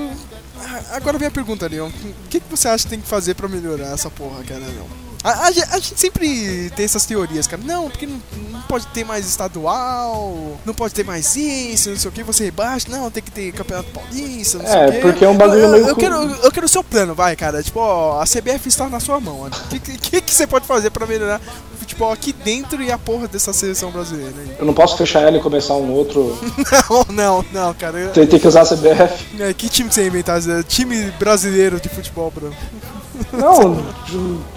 Agora 0.92 1.18
vem 1.18 1.28
a 1.28 1.30
pergunta, 1.30 1.66
Leon. 1.66 1.88
O 1.88 2.28
que, 2.28 2.40
que 2.40 2.50
você 2.50 2.68
acha 2.68 2.84
que 2.84 2.90
tem 2.90 3.00
que 3.00 3.08
fazer 3.08 3.34
pra 3.34 3.48
melhorar 3.48 3.88
essa 3.92 4.10
porra, 4.10 4.42
cara, 4.44 4.60
Leon? 4.60 4.86
A, 5.22 5.30
a 5.30 5.46
a 5.46 5.50
gente 5.52 5.98
sempre 5.98 6.70
tem 6.76 6.84
essas 6.84 7.06
teorias, 7.06 7.46
cara. 7.46 7.62
Não, 7.64 7.88
porque 7.88 8.06
não, 8.06 8.20
não 8.50 8.60
pode 8.62 8.86
ter 8.88 9.04
mais 9.04 9.26
estadual, 9.26 10.58
não 10.66 10.74
pode 10.74 10.92
ter 10.92 11.02
mais 11.02 11.34
isso, 11.34 11.88
não 11.88 11.96
sei 11.96 12.10
o 12.10 12.12
que, 12.12 12.22
você 12.22 12.44
rebaixa. 12.44 12.88
Não, 12.90 13.10
tem 13.10 13.22
que 13.22 13.30
ter 13.30 13.50
campeonato 13.52 13.88
paulista, 13.90 14.58
não 14.58 14.66
sei 14.66 14.78
É, 14.78 14.86
o 14.88 14.92
quê. 14.92 14.98
porque 15.00 15.24
é 15.24 15.28
um 15.28 15.36
bagulho 15.36 15.60
eu, 15.60 15.70
meio 15.70 15.88
eu 15.88 15.96
quero, 15.96 16.14
eu 16.16 16.52
quero 16.52 16.66
o 16.66 16.68
seu 16.68 16.84
plano, 16.84 17.14
vai, 17.14 17.34
cara. 17.36 17.62
Tipo, 17.62 17.80
ó, 17.80 18.20
a 18.20 18.24
CBF 18.26 18.68
está 18.68 18.88
na 18.90 19.00
sua 19.00 19.18
mão. 19.18 19.46
O 19.46 19.50
que, 19.70 19.78
que, 19.80 20.20
que 20.20 20.34
você 20.34 20.46
pode 20.46 20.66
fazer 20.66 20.90
pra 20.90 21.06
melhorar 21.06 21.40
futebol 21.84 22.10
aqui 22.10 22.32
dentro 22.32 22.82
e 22.82 22.90
a 22.90 22.98
porra 22.98 23.28
dessa 23.28 23.52
seleção 23.52 23.90
brasileira 23.90 24.34
aí? 24.38 24.56
Eu 24.58 24.64
não 24.66 24.74
posso 24.74 24.96
fechar 24.96 25.20
ela 25.20 25.36
e 25.36 25.40
começar 25.40 25.74
um 25.74 25.92
outro. 25.92 26.36
Não, 27.14 27.14
não, 27.14 27.44
não, 27.52 27.74
cara. 27.74 28.08
Tem, 28.08 28.26
tem 28.26 28.38
que 28.38 28.48
usar 28.48 28.62
a 28.62 28.66
CBF. 28.66 29.42
É, 29.42 29.52
que 29.52 29.68
time 29.68 29.88
que 29.88 29.94
você 29.94 30.02
ia 30.02 30.08
inventar? 30.08 30.40
Time 30.64 31.10
brasileiro 31.18 31.80
de 31.80 31.88
futebol, 31.88 32.30
bro. 32.34 32.52
Não, 33.32 33.82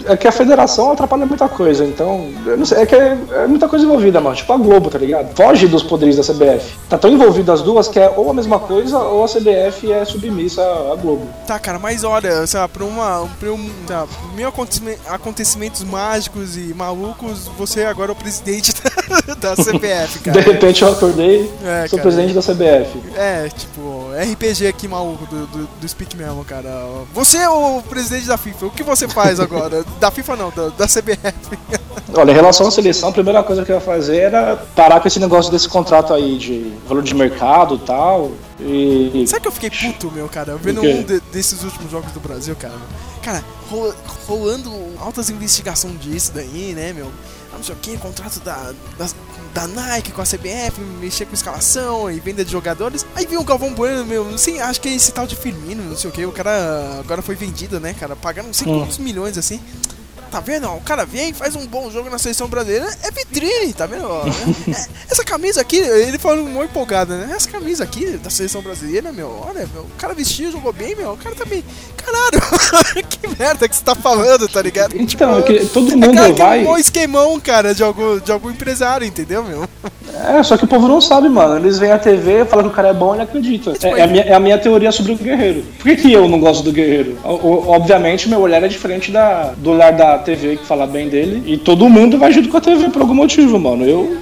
é 0.04 0.16
que 0.16 0.26
a 0.26 0.32
federação 0.32 0.90
atrapalha 0.92 1.26
muita 1.26 1.48
coisa, 1.48 1.84
então. 1.84 2.28
Sei, 2.64 2.78
é 2.78 2.86
que 2.86 2.94
é, 2.94 3.16
é 3.32 3.46
muita 3.46 3.68
coisa 3.68 3.84
envolvida, 3.84 4.20
mano. 4.20 4.34
Tipo 4.36 4.52
a 4.52 4.56
Globo, 4.56 4.90
tá 4.90 4.98
ligado? 4.98 5.34
Foge 5.36 5.66
dos 5.66 5.82
poderes 5.82 6.16
da 6.16 6.22
CBF. 6.22 6.76
Tá 6.88 6.98
tão 6.98 7.10
envolvido 7.10 7.52
as 7.52 7.62
duas 7.62 7.88
que 7.88 7.98
é 7.98 8.12
ou 8.16 8.30
a 8.30 8.34
mesma 8.34 8.58
coisa 8.58 8.98
ou 8.98 9.24
a 9.24 9.28
CBF 9.28 9.92
é 9.92 10.04
submissa 10.04 10.62
à 10.62 10.96
Globo. 10.96 11.26
Tá, 11.46 11.58
cara, 11.58 11.78
mas 11.78 12.02
olha, 12.04 12.46
sei 12.46 12.58
lá, 12.60 12.68
pra 12.68 12.84
uma. 12.84 13.28
Pra 13.38 13.52
um, 13.52 13.70
tá, 13.86 14.06
mil 14.34 14.48
acontecime- 14.48 14.98
acontecimentos 15.08 15.84
mágicos 15.84 16.56
e 16.56 16.74
malucos, 16.74 17.48
você 17.58 17.84
agora 17.84 18.10
é 18.10 18.12
o 18.12 18.16
presidente 18.16 18.72
da, 18.82 19.34
da 19.34 19.56
CBF, 19.56 20.18
De 20.18 20.24
cara. 20.24 20.40
repente 20.40 20.82
eu 20.82 20.88
acordei, 20.92 21.50
É, 21.64 21.86
sou 21.88 21.98
cara. 21.98 22.02
presidente 22.10 22.34
da 22.34 22.42
CBF. 22.42 22.98
É, 23.16 23.48
tipo, 23.48 24.06
RPG 24.32 24.66
aqui 24.66 24.88
maluco 24.88 25.26
do, 25.26 25.46
do, 25.46 25.68
do 25.80 25.88
Speak 25.88 26.16
mesmo, 26.16 26.44
cara. 26.44 26.68
Você 27.14 27.38
é 27.38 27.48
o 27.48 27.82
presidente 27.82 28.26
da 28.26 28.36
FIFA, 28.36 28.47
o 28.62 28.70
que 28.70 28.82
você 28.82 29.08
faz 29.08 29.40
agora? 29.40 29.84
da 30.00 30.10
FIFA 30.10 30.36
não, 30.36 30.50
da, 30.50 30.68
da 30.68 30.86
CBF. 30.86 31.58
Olha, 32.14 32.30
em 32.30 32.34
relação 32.34 32.66
à 32.66 32.70
seleção, 32.70 33.10
a 33.10 33.12
primeira 33.12 33.42
coisa 33.42 33.64
que 33.64 33.70
eu 33.70 33.76
ia 33.76 33.80
fazer 33.80 34.16
era 34.16 34.56
parar 34.74 35.00
com 35.00 35.08
esse 35.08 35.20
negócio 35.20 35.52
desse 35.52 35.68
contrato 35.68 36.14
aí 36.14 36.38
de 36.38 36.72
valor 36.86 37.02
de 37.02 37.14
mercado 37.14 37.74
e 37.76 37.78
tal. 37.78 38.32
E. 38.60 39.24
Sabe 39.26 39.42
que 39.42 39.48
eu 39.48 39.52
fiquei 39.52 39.70
puto, 39.70 40.10
meu, 40.10 40.28
cara? 40.28 40.56
Vendo 40.56 40.82
um 40.82 41.02
de- 41.02 41.20
desses 41.32 41.62
últimos 41.62 41.90
jogos 41.90 42.10
do 42.12 42.20
Brasil, 42.20 42.56
cara. 42.56 42.74
Cara, 43.22 43.44
rola- 43.70 43.94
rolando 44.26 44.72
altas 44.98 45.30
investigações 45.30 46.00
disso 46.00 46.32
daí, 46.34 46.72
né, 46.74 46.92
meu? 46.92 47.10
Ah, 47.52 47.56
Não 47.56 47.62
sei 47.64 47.74
o 47.74 47.78
que, 47.78 47.96
contrato 47.96 48.40
da, 48.40 48.72
da, 48.98 49.08
da 49.54 49.66
Nike 49.68 50.12
com 50.12 50.20
a 50.20 50.24
CBF, 50.26 50.80
mexer 51.00 51.24
com 51.26 51.34
escalação 51.34 52.10
e 52.10 52.18
venda 52.20 52.44
de 52.44 52.50
jogadores. 52.52 53.06
Aí 53.14 53.26
vem 53.26 53.38
o 53.38 53.44
Galvão 53.44 53.72
Bueno, 53.74 54.04
meu, 54.04 54.24
não 54.24 54.36
sei, 54.38 54.60
acho 54.60 54.80
que 54.80 54.88
é 54.88 54.94
esse 54.94 55.12
tal 55.12 55.26
de 55.26 55.34
Firmino, 55.36 55.82
não 55.84 55.96
sei 55.96 56.10
o 56.10 56.12
que. 56.12 56.24
O 56.26 56.32
cara 56.32 56.98
agora 57.00 57.22
foi 57.22 57.34
vendido, 57.34 57.78
né, 57.80 57.94
cara? 57.94 58.14
Pagaram 58.16 58.48
não 58.48 58.54
sei 58.54 58.66
Hum. 58.68 58.80
quantos 58.80 58.98
milhões 58.98 59.38
assim. 59.38 59.60
Tá 60.30 60.40
vendo? 60.40 60.66
ó? 60.68 60.74
O 60.76 60.80
cara 60.80 61.04
vem, 61.06 61.32
faz 61.32 61.56
um 61.56 61.66
bom 61.66 61.90
jogo 61.90 62.10
na 62.10 62.18
seleção 62.18 62.48
brasileira, 62.48 62.86
é 63.02 63.10
vitrine, 63.10 63.72
tá 63.72 63.86
vendo? 63.86 64.04
ó? 64.06 64.22
É- 64.68 64.88
essa 65.10 65.24
camisa 65.24 65.60
aqui, 65.60 65.76
ele 65.78 66.18
falou 66.18 66.44
muito 66.44 66.70
empolgado, 66.70 67.14
né? 67.14 67.32
Essa 67.34 67.48
camisa 67.50 67.82
aqui 67.84 68.06
da 68.18 68.28
seleção 68.30 68.60
brasileira, 68.60 69.10
meu, 69.12 69.28
olha, 69.48 69.66
meu, 69.72 69.82
o 69.82 69.90
cara 69.98 70.12
vestiu, 70.14 70.52
jogou 70.52 70.72
bem, 70.72 70.94
meu, 70.94 71.12
o 71.12 71.16
cara 71.16 71.34
tá 71.34 71.44
bem. 71.44 71.64
Caralho, 71.96 72.40
que 73.08 73.28
merda 73.38 73.68
que 73.68 73.74
você 73.76 73.82
tá 73.84 73.94
falando, 73.94 74.46
tá 74.48 74.60
ligado? 74.62 74.94
Então, 74.96 75.38
é 75.38 75.42
que 75.42 75.66
todo 75.66 75.92
é 75.92 75.96
mundo 75.96 76.14
cara 76.14 76.32
que 76.32 76.38
vai. 76.38 76.58
arrumou 76.58 76.74
um 76.74 76.78
esquemão, 76.78 77.40
cara, 77.40 77.74
de 77.74 77.82
algum, 77.82 78.18
de 78.18 78.30
algum 78.30 78.50
empresário, 78.50 79.06
entendeu, 79.06 79.42
meu? 79.44 79.68
É, 80.14 80.42
só 80.42 80.56
que 80.56 80.64
o 80.64 80.68
povo 80.68 80.88
não 80.88 81.00
sabe, 81.00 81.28
mano. 81.28 81.56
Eles 81.56 81.78
vêm 81.78 81.92
à 81.92 81.98
TV, 81.98 82.44
falam 82.44 82.64
que 82.66 82.72
o 82.72 82.74
cara 82.74 82.88
é 82.88 82.92
bom 82.92 83.12
e 83.14 83.16
ele 83.16 83.22
acredita. 83.22 83.72
É, 83.82 83.88
é 84.00 84.02
a 84.02 84.06
minha, 84.06 84.22
é 84.24 84.32
a 84.34 84.40
minha 84.40 84.58
teoria 84.58 84.90
sobre 84.90 85.12
o 85.12 85.16
Guerreiro. 85.16 85.64
Por 85.78 85.84
que, 85.84 85.96
que 85.96 86.12
eu 86.12 86.28
não 86.28 86.40
gosto 86.40 86.62
do 86.64 86.72
Guerreiro? 86.72 87.16
O- 87.24 87.28
o- 87.28 87.68
obviamente, 87.70 88.28
meu 88.28 88.40
olhar 88.40 88.62
é 88.62 88.68
diferente 88.68 89.12
da, 89.12 89.52
do 89.56 89.70
olhar 89.70 89.92
da 89.92 90.17
TV 90.18 90.56
que 90.56 90.66
fala 90.66 90.86
bem 90.86 91.08
dele. 91.08 91.42
E 91.50 91.56
todo 91.58 91.88
mundo 91.88 92.18
vai 92.18 92.32
junto 92.32 92.48
com 92.48 92.56
a 92.56 92.60
TV 92.60 92.88
por 92.90 93.02
algum 93.02 93.14
motivo, 93.14 93.58
mano. 93.58 93.84
Eu. 93.84 94.18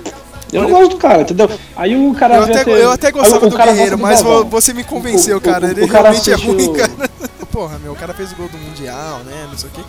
Eu 0.53 0.63
não 0.63 0.71
gosto 0.71 0.91
do 0.91 0.97
cara, 0.97 1.23
entendeu? 1.23 1.51
Aí 1.75 1.97
o 1.97 2.15
cara 2.15 2.37
Eu 2.37 2.43
até, 2.45 2.65
TV 2.65 2.83
eu 2.85 2.91
até 2.93 3.11
gostava 3.11 3.49
do 3.51 3.57
Guerreiro, 3.57 3.97
do 3.97 4.03
mas 4.03 4.23
Galvão. 4.23 4.49
você 4.49 4.73
me 4.73 4.85
convenceu, 4.85 5.39
O- 5.39 5.41
cara. 5.41 5.67
o- 5.67 5.71
Ele 5.71 5.85
o 5.85 5.89
cara 5.89 6.11
realmente 6.11 6.31
é 6.31 6.35
ruim, 6.37 6.73
cara. 6.73 7.11
Porra, 7.51 7.79
meu, 7.83 7.93
o 7.93 7.97
cara 7.97 8.15
fez 8.15 8.31
o 8.33 8.37
gol 8.37 8.49
do 8.49 8.57
Mundial, 8.59 9.21
né? 9.27 9.47
Não 9.51 9.59
sei 9.59 9.69
o 9.69 9.73
quê. 9.73 9.81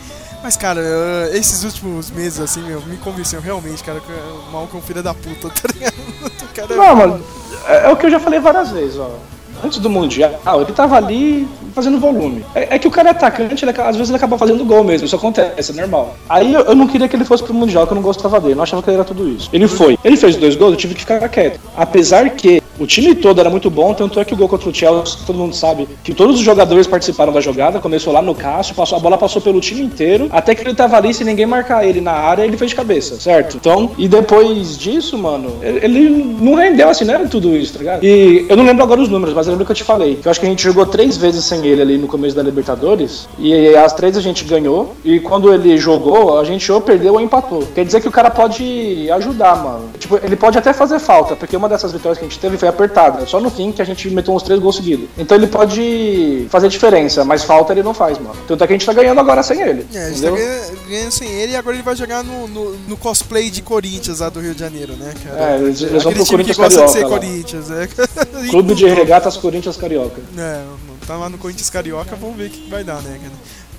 Mas, 0.43 0.57
cara, 0.57 0.79
eu- 0.79 1.35
esses 1.35 1.63
últimos 1.63 2.09
meses, 2.09 2.39
assim, 2.39 2.61
meu, 2.63 2.81
me 2.81 2.97
convenceu 2.97 3.39
realmente, 3.39 3.83
cara, 3.83 3.99
que 3.99 4.11
o 4.11 4.51
maluco 4.51 4.75
é 4.75 4.79
um 4.79 4.83
filho 4.83 5.03
da 5.03 5.13
puta, 5.13 5.47
tá 5.61 5.69
ligado? 5.71 5.93
O 6.23 6.53
cara 6.55 6.73
é- 6.73 6.75
Não, 6.75 6.95
mano, 6.95 7.23
é, 7.67 7.85
é 7.85 7.89
o 7.89 7.95
que 7.95 8.07
eu 8.07 8.11
já 8.11 8.19
falei 8.19 8.39
várias 8.39 8.71
vezes, 8.71 8.97
ó. 8.97 9.11
Antes 9.63 9.79
do 9.79 9.89
Mundial, 9.89 10.31
ele 10.61 10.71
tava 10.73 10.97
ali 10.97 11.47
fazendo 11.73 11.99
volume. 11.99 12.43
É, 12.55 12.75
é 12.75 12.79
que 12.79 12.87
o 12.87 12.91
cara 12.91 13.09
é 13.09 13.11
atacante, 13.11 13.63
ele, 13.63 13.71
às 13.79 13.95
vezes 13.95 14.09
ele 14.09 14.17
acaba 14.17 14.37
fazendo 14.37 14.65
gol 14.65 14.83
mesmo, 14.83 15.05
isso 15.05 15.15
acontece, 15.15 15.71
é 15.71 15.75
normal. 15.75 16.15
Aí 16.27 16.53
eu, 16.53 16.61
eu, 16.61 16.75
não 16.75 16.87
queria 16.87 17.07
que 17.07 17.15
ele 17.15 17.25
fosse 17.25 17.43
pro 17.43 17.53
Mundial, 17.53 17.85
que 17.85 17.93
eu 17.93 17.95
não 17.95 18.01
gostava 18.01 18.39
dele, 18.39 18.55
não 18.55 18.63
achava 18.63 18.81
que 18.81 18.89
ele 18.89 18.97
era 18.97 19.05
tudo 19.05 19.27
isso. 19.29 19.49
Ele 19.53 19.67
foi. 19.67 19.97
Ele 20.03 20.17
fez 20.17 20.35
dois 20.35 20.55
gols, 20.55 20.71
eu 20.71 20.77
tive 20.77 20.95
que 20.95 21.01
ficar 21.01 21.27
quieto. 21.29 21.59
Apesar 21.75 22.29
que 22.31 22.61
o 22.79 22.85
time 22.85 23.15
todo 23.15 23.39
era 23.39 23.49
muito 23.49 23.69
bom, 23.69 23.93
tanto 23.93 24.19
é 24.19 24.25
que 24.25 24.33
o 24.33 24.37
gol 24.37 24.47
contra 24.47 24.69
o 24.69 24.73
Chelsea, 24.73 25.19
todo 25.25 25.37
mundo 25.37 25.55
sabe 25.55 25.87
que 26.03 26.13
todos 26.13 26.35
os 26.35 26.41
jogadores 26.41 26.87
participaram 26.87 27.33
da 27.33 27.41
jogada, 27.41 27.79
começou 27.79 28.13
lá 28.13 28.21
no 28.21 28.35
Cássio, 28.35 28.75
passou, 28.75 28.97
a 28.97 29.01
bola 29.01 29.17
passou 29.17 29.41
pelo 29.41 29.59
time 29.59 29.81
inteiro, 29.81 30.27
até 30.31 30.53
que 30.55 30.61
ele 30.61 30.73
tava 30.73 30.97
ali, 30.97 31.13
se 31.13 31.23
ninguém 31.23 31.45
marcar 31.45 31.85
ele 31.85 32.01
na 32.01 32.11
área, 32.11 32.43
ele 32.43 32.57
fez 32.57 32.71
de 32.71 32.75
cabeça, 32.75 33.19
certo? 33.19 33.57
Então, 33.57 33.91
e 33.97 34.07
depois 34.07 34.77
disso, 34.77 35.17
mano, 35.17 35.51
ele 35.61 36.09
não 36.09 36.55
rendeu 36.55 36.89
assim, 36.89 37.05
não 37.05 37.13
era 37.13 37.27
tudo 37.27 37.55
isso, 37.55 37.73
tá 37.73 37.79
ligado? 37.79 38.03
E 38.03 38.45
eu 38.49 38.55
não 38.55 38.65
lembro 38.65 38.83
agora 38.83 39.01
os 39.01 39.09
números, 39.09 39.33
mas 39.33 39.47
lembro 39.47 39.65
que 39.65 39.71
eu 39.71 39.75
te 39.75 39.83
falei, 39.83 40.15
que 40.15 40.27
eu 40.27 40.31
acho 40.31 40.39
que 40.39 40.45
a 40.45 40.49
gente 40.49 40.63
jogou 40.63 40.85
três 40.85 41.17
vezes 41.17 41.45
sem 41.45 41.65
ele 41.65 41.81
ali 41.81 41.97
no 41.97 42.07
começo 42.07 42.35
da 42.35 42.43
Libertadores, 42.43 43.27
e 43.39 43.75
as 43.75 43.93
três 43.93 44.17
a 44.17 44.21
gente 44.21 44.43
ganhou, 44.43 44.95
e 45.03 45.19
quando 45.19 45.53
ele 45.53 45.77
jogou, 45.77 46.39
a 46.39 46.43
gente 46.43 46.71
ou 46.71 46.81
perdeu 46.81 47.13
ou 47.13 47.21
empatou. 47.21 47.63
Quer 47.73 47.85
dizer 47.85 48.01
que 48.01 48.07
o 48.07 48.11
cara 48.11 48.29
pode 48.29 49.09
ajudar, 49.11 49.55
mano. 49.63 49.89
Tipo, 49.97 50.19
ele 50.23 50.35
pode 50.35 50.57
até 50.57 50.73
fazer 50.73 50.99
falta, 50.99 51.35
porque 51.35 51.55
uma 51.55 51.69
dessas 51.69 51.91
vitórias 51.91 52.17
que 52.17 52.25
a 52.25 52.27
gente 52.27 52.39
teve 52.39 52.57
foi 52.57 52.66
apertada, 52.67 53.25
só 53.25 53.39
no 53.39 53.49
fim 53.49 53.71
que 53.71 53.81
a 53.81 53.85
gente 53.85 54.09
meteu 54.09 54.33
uns 54.33 54.43
três 54.43 54.59
gols 54.59 54.75
seguidos. 54.75 55.07
Então 55.17 55.37
ele 55.37 55.47
pode 55.47 56.47
fazer 56.49 56.69
diferença, 56.69 57.23
mas 57.23 57.43
falta 57.43 57.73
ele 57.73 57.83
não 57.83 57.93
faz, 57.93 58.17
mano. 58.17 58.35
Tanto 58.47 58.63
é 58.63 58.67
que 58.67 58.73
a 58.73 58.75
gente 58.75 58.85
tá 58.85 58.93
ganhando 58.93 59.19
agora 59.19 59.43
sem 59.43 59.61
ele. 59.61 59.85
É, 59.93 59.97
a 59.97 60.09
gente 60.09 60.19
entendeu? 60.19 60.35
tá 60.35 60.41
ganhando, 60.41 60.89
ganhando 60.89 61.11
sem 61.11 61.29
ele 61.29 61.53
e 61.53 61.55
agora 61.55 61.75
ele 61.75 61.83
vai 61.83 61.95
jogar 61.95 62.23
no, 62.23 62.47
no, 62.47 62.77
no 62.77 62.97
cosplay 62.97 63.49
de 63.49 63.61
Corinthians 63.61 64.19
lá 64.19 64.29
do 64.29 64.39
Rio 64.39 64.53
de 64.53 64.59
Janeiro, 64.59 64.93
né, 64.93 65.13
cara? 65.23 65.51
É, 65.51 65.57
eles, 65.57 65.81
eles 65.81 66.03
vão 66.03 66.13
pro 66.13 66.25
Corinthians 66.25 66.57
ser 66.57 66.63
Carioca. 66.63 66.99
lá. 66.99 67.09
Corinthians, 67.09 67.67
né? 67.69 67.89
Clube 68.49 68.75
de 68.75 68.85
Regatas 68.87 69.37
Corinthians 69.37 69.77
Carioca. 69.77 70.21
É, 70.37 70.63
tá 71.05 71.15
lá 71.17 71.29
no 71.29 71.37
Corinthians 71.37 71.69
Carioca, 71.69 72.15
vamos 72.15 72.37
ver 72.37 72.47
o 72.47 72.49
que 72.49 72.69
vai 72.69 72.83
dar, 72.83 73.01
né, 73.01 73.19
cara? 73.21 73.33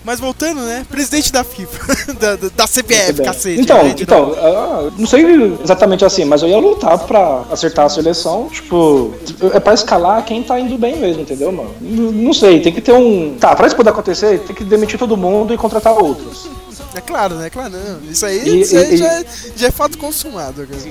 Mas 0.08 0.20
voltando, 0.20 0.62
né? 0.62 0.86
Presidente 0.90 1.30
da 1.30 1.44
FIFA, 1.44 2.14
da, 2.18 2.36
da, 2.36 2.66
CBF, 2.66 3.22
cacete. 3.22 3.60
Então, 3.60 3.84
né, 3.84 3.94
então 3.98 4.32
ah, 4.38 4.90
não 4.96 5.06
sei 5.06 5.22
exatamente 5.62 6.02
assim, 6.02 6.24
mas 6.24 6.40
eu 6.40 6.48
ia 6.48 6.56
lutar 6.56 6.98
pra 7.00 7.42
acertar 7.50 7.84
a 7.84 7.88
seleção. 7.90 8.48
Tipo, 8.50 9.12
é 9.52 9.60
pra 9.60 9.74
escalar 9.74 10.24
quem 10.24 10.42
tá 10.42 10.58
indo 10.58 10.78
bem 10.78 10.96
mesmo, 10.96 11.20
entendeu, 11.20 11.52
mano? 11.52 11.74
Não 11.82 12.32
sei, 12.32 12.58
tem 12.62 12.72
que 12.72 12.80
ter 12.80 12.92
um. 12.92 13.36
Tá, 13.38 13.54
pra 13.54 13.66
isso 13.66 13.76
poder 13.76 13.90
acontecer, 13.90 14.38
tem 14.38 14.56
que 14.56 14.64
demitir 14.64 14.98
todo 14.98 15.14
mundo 15.14 15.52
e 15.52 15.58
contratar 15.58 15.92
outros. 15.92 16.48
É 16.94 17.02
claro, 17.02 17.34
né? 17.34 17.50
Claro, 17.50 17.74
não. 17.74 18.10
Isso 18.10 18.24
aí, 18.24 18.48
E- 18.48 18.60
isso 18.62 18.78
aí 18.78 18.94
e- 18.94 18.96
já, 18.96 19.12
é, 19.12 19.24
já 19.54 19.66
é 19.66 19.70
fato 19.70 19.98
consumado, 19.98 20.66
cara. 20.66 20.82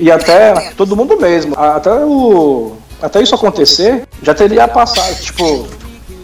E 0.00 0.10
até 0.10 0.72
todo 0.76 0.96
mundo 0.96 1.16
mesmo. 1.16 1.54
Até 1.56 1.92
o. 1.92 2.72
Até 3.00 3.22
isso 3.22 3.36
acontecer, 3.36 4.08
já 4.20 4.34
teria 4.34 4.66
passado, 4.66 5.14
tipo. 5.20 5.77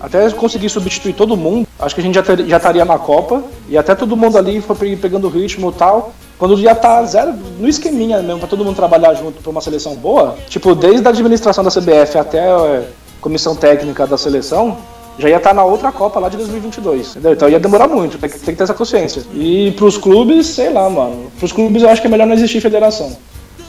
Até 0.05 0.29
conseguir 0.33 0.69
substituir 0.69 1.15
todo 1.15 1.35
mundo, 1.37 1.67
acho 1.81 1.95
que 1.95 2.01
a 2.01 2.05
gente 2.05 2.15
já, 2.15 2.23
ter- 2.23 2.47
já 2.47 2.59
estaria 2.59 2.85
na 2.85 2.99
Copa. 2.99 3.43
E 3.69 3.79
até 3.79 3.95
todo 3.95 4.15
mundo 4.17 4.37
ali 4.37 4.61
foi 4.61 4.77
pe- 4.77 4.97
pegando 4.97 5.27
o 5.27 5.31
ritmo 5.31 5.71
e 5.71 5.73
tal. 5.73 6.13
Quando 6.39 6.57
já 6.61 6.75
tá 6.75 7.03
zero, 7.05 7.33
no 7.59 7.67
esqueminha 7.67 8.21
mesmo, 8.23 8.39
pra 8.41 8.49
todo 8.49 8.65
mundo 8.65 8.77
trabalhar 8.77 9.15
junto 9.15 9.41
pra 9.41 9.51
uma 9.51 9.61
seleção 9.63 9.95
boa. 9.95 10.37
Tipo, 10.49 10.75
desde 10.75 11.07
a 11.07 11.11
administração 11.11 11.65
da 11.65 11.71
CBF 11.71 12.19
até 12.19 12.45
a 12.51 12.83
comissão 13.21 13.57
técnica 13.57 14.07
da 14.07 14.19
seleção, 14.19 14.77
já 15.19 15.29
ia 15.31 15.37
estar 15.37 15.55
na 15.55 15.65
outra 15.65 15.91
Copa 15.93 16.21
lá 16.21 16.29
de 16.29 16.37
2022, 16.37 17.11
entendeu? 17.13 17.33
Então 17.33 17.49
ia 17.49 17.59
demorar 17.61 17.87
muito, 17.89 18.19
tem 18.19 18.29
que, 18.29 18.39
tem 18.41 18.53
que 18.55 18.59
ter 18.59 18.65
essa 18.65 18.75
consciência. 18.75 19.23
E 19.33 19.71
pros 19.77 19.97
clubes, 19.97 20.49
sei 20.49 20.71
lá, 20.71 20.91
mano. 20.91 21.31
Pros 21.39 21.53
clubes 21.53 21.83
eu 21.83 21.89
acho 21.89 22.01
que 22.03 22.09
é 22.09 22.11
melhor 22.11 22.27
não 22.27 22.35
existir 22.35 22.61
federação. 22.61 23.17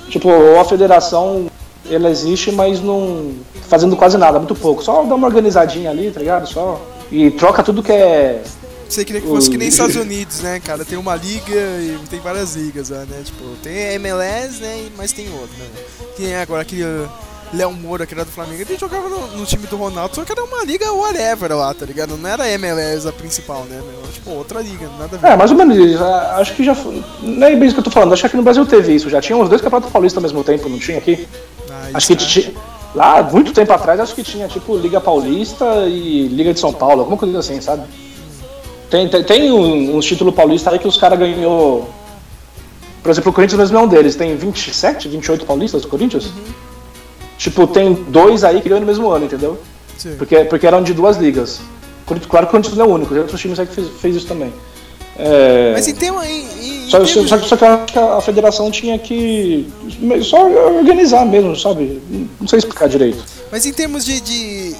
Tipo, 0.09 0.27
ou 0.29 0.59
a 0.59 0.65
federação, 0.65 1.45
ela 1.89 2.09
existe, 2.09 2.51
mas 2.51 2.81
não 2.81 3.33
fazendo 3.67 3.95
quase 3.95 4.17
nada, 4.17 4.39
muito 4.39 4.55
pouco. 4.55 4.83
Só 4.83 5.03
dá 5.03 5.15
uma 5.15 5.27
organizadinha 5.27 5.89
ali, 5.89 6.11
tá 6.11 6.19
ligado? 6.19 6.47
Só. 6.47 6.81
E 7.11 7.31
troca 7.31 7.63
tudo 7.63 7.83
que 7.83 7.91
é. 7.91 8.41
Você 8.87 9.03
queria 9.03 9.21
que 9.21 9.27
fosse 9.27 9.49
que 9.49 9.57
nem 9.57 9.67
Estados 9.67 9.95
Unidos, 9.95 10.41
né, 10.41 10.59
cara? 10.59 10.85
Tem 10.85 10.97
uma 10.97 11.15
liga 11.15 11.51
e 11.51 11.97
tem 12.09 12.19
várias 12.19 12.55
ligas 12.55 12.89
lá, 12.89 12.99
né? 12.99 13.21
Tipo, 13.23 13.43
tem 13.63 13.73
a 13.73 13.93
MLS, 13.93 14.61
né? 14.61 14.89
Mas 14.95 15.11
tem 15.11 15.27
outra, 15.31 15.57
né? 15.57 15.83
Tem 16.15 16.35
agora 16.35 16.61
aquele 16.61 16.83
Léo 17.53 17.71
Moura, 17.71 18.05
que 18.05 18.13
era 18.13 18.25
do 18.25 18.31
Flamengo, 18.31 18.61
ele 18.61 18.77
jogava 18.77 19.07
no, 19.07 19.27
no 19.37 19.45
time 19.45 19.65
do 19.67 19.77
Ronaldo, 19.77 20.15
só 20.15 20.23
que 20.23 20.31
era 20.31 20.43
uma 20.43 20.63
liga 20.63 20.91
whatever 20.91 21.55
lá, 21.55 21.73
tá 21.73 21.85
ligado? 21.85 22.17
Não 22.17 22.29
era 22.29 22.43
a 22.43 22.49
MLS 22.51 23.07
a 23.07 23.11
principal, 23.11 23.63
né? 23.65 23.81
meu? 23.81 24.11
Tipo, 24.11 24.31
outra 24.31 24.61
liga, 24.61 24.89
nada 24.99 25.15
a 25.15 25.19
ver. 25.19 25.27
É, 25.27 25.35
mais 25.35 25.51
ou 25.51 25.57
menos 25.57 25.77
isso. 25.77 26.03
Acho 26.03 26.53
que 26.53 26.63
já 26.63 26.75
foi. 26.75 27.03
Não 27.21 27.47
é 27.47 27.55
bem 27.55 27.65
isso 27.65 27.75
que 27.75 27.79
eu 27.79 27.83
tô 27.83 27.91
falando, 27.91 28.13
acho 28.13 28.21
que 28.21 28.27
aqui 28.27 28.37
no 28.37 28.43
Brasil 28.43 28.65
teve 28.65 28.93
isso. 28.93 29.09
Já 29.09 29.21
tinha 29.21 29.37
uns 29.37 29.49
dois 29.49 29.61
campeonatos 29.61 29.91
paulistas 29.91 30.17
ao 30.17 30.23
mesmo 30.23 30.43
tempo, 30.43 30.67
não 30.67 30.79
tinha 30.79 30.97
aqui? 30.97 31.27
Acho 31.93 32.07
que 32.07 32.13
isso, 32.13 32.27
tinha. 32.27 32.53
Lá, 32.93 33.21
muito 33.23 33.51
tempo 33.51 33.73
atrás, 33.73 33.99
acho 33.99 34.15
que 34.15 34.23
tinha 34.23 34.47
tipo 34.47 34.77
Liga 34.77 35.01
Paulista 35.01 35.65
e 35.87 36.27
Liga 36.29 36.53
de 36.53 36.59
São 36.59 36.71
Paulo, 36.71 37.01
alguma 37.01 37.17
coisa 37.17 37.39
assim, 37.39 37.59
sabe? 37.59 37.83
Tem, 38.89 39.09
tem, 39.09 39.23
tem 39.23 39.51
um- 39.51 39.97
uns 39.97 40.05
títulos 40.05 40.33
paulistas 40.33 40.71
aí 40.71 40.79
que 40.79 40.87
os 40.87 40.95
caras 40.97 41.19
ganhou. 41.19 41.89
Por 43.03 43.09
exemplo, 43.11 43.31
o 43.31 43.33
Corinthians 43.33 43.59
mesmo 43.59 43.77
é 43.77 43.81
um 43.81 43.87
deles. 43.87 44.15
Tem 44.15 44.35
27, 44.35 45.09
28 45.09 45.45
paulistas 45.45 45.81
do 45.81 45.87
Corinthians? 45.89 46.29
Tipo, 47.37 47.67
tem 47.67 47.93
dois 47.93 48.43
aí 48.43 48.61
que 48.61 48.69
ganham 48.69 48.81
no 48.81 48.87
mesmo 48.87 49.09
ano, 49.09 49.25
entendeu? 49.25 49.59
Sim. 49.97 50.15
Porque, 50.17 50.45
porque 50.45 50.65
eram 50.65 50.81
de 50.81 50.93
duas 50.93 51.17
ligas. 51.17 51.59
Claro 52.05 52.21
que 52.21 52.27
o 52.27 52.51
Corinthians 52.51 52.77
não 52.77 52.85
é 52.85 52.87
o 52.87 52.91
único, 52.93 53.11
tem 53.11 53.21
outros 53.21 53.41
times 53.41 53.59
aí 53.59 53.65
que 53.67 53.73
fez, 53.75 53.87
fez 53.99 54.15
isso 54.15 54.27
também. 54.27 54.53
É... 55.17 55.71
Mas 55.73 55.87
em 55.87 55.95
tema. 55.95 56.25
Em, 56.27 56.41
em, 56.41 56.85
em 56.85 56.89
Só, 56.89 56.99
termos 56.99 57.29
só, 57.29 57.39
só 57.39 57.57
que 57.57 57.63
eu 57.63 57.67
acho 57.67 57.85
que 57.85 57.99
a 57.99 58.21
federação 58.21 58.69
tinha 58.69 58.97
que 58.99 59.67
só 60.23 60.45
organizar 60.77 61.25
mesmo, 61.25 61.55
sabe? 61.55 62.01
Não 62.39 62.47
sei 62.47 62.59
explicar 62.59 62.87
direito. 62.89 63.23
Mas 63.51 63.65
em 63.65 63.73
termos 63.73 64.05
de, 64.05 64.19
de, 64.19 64.75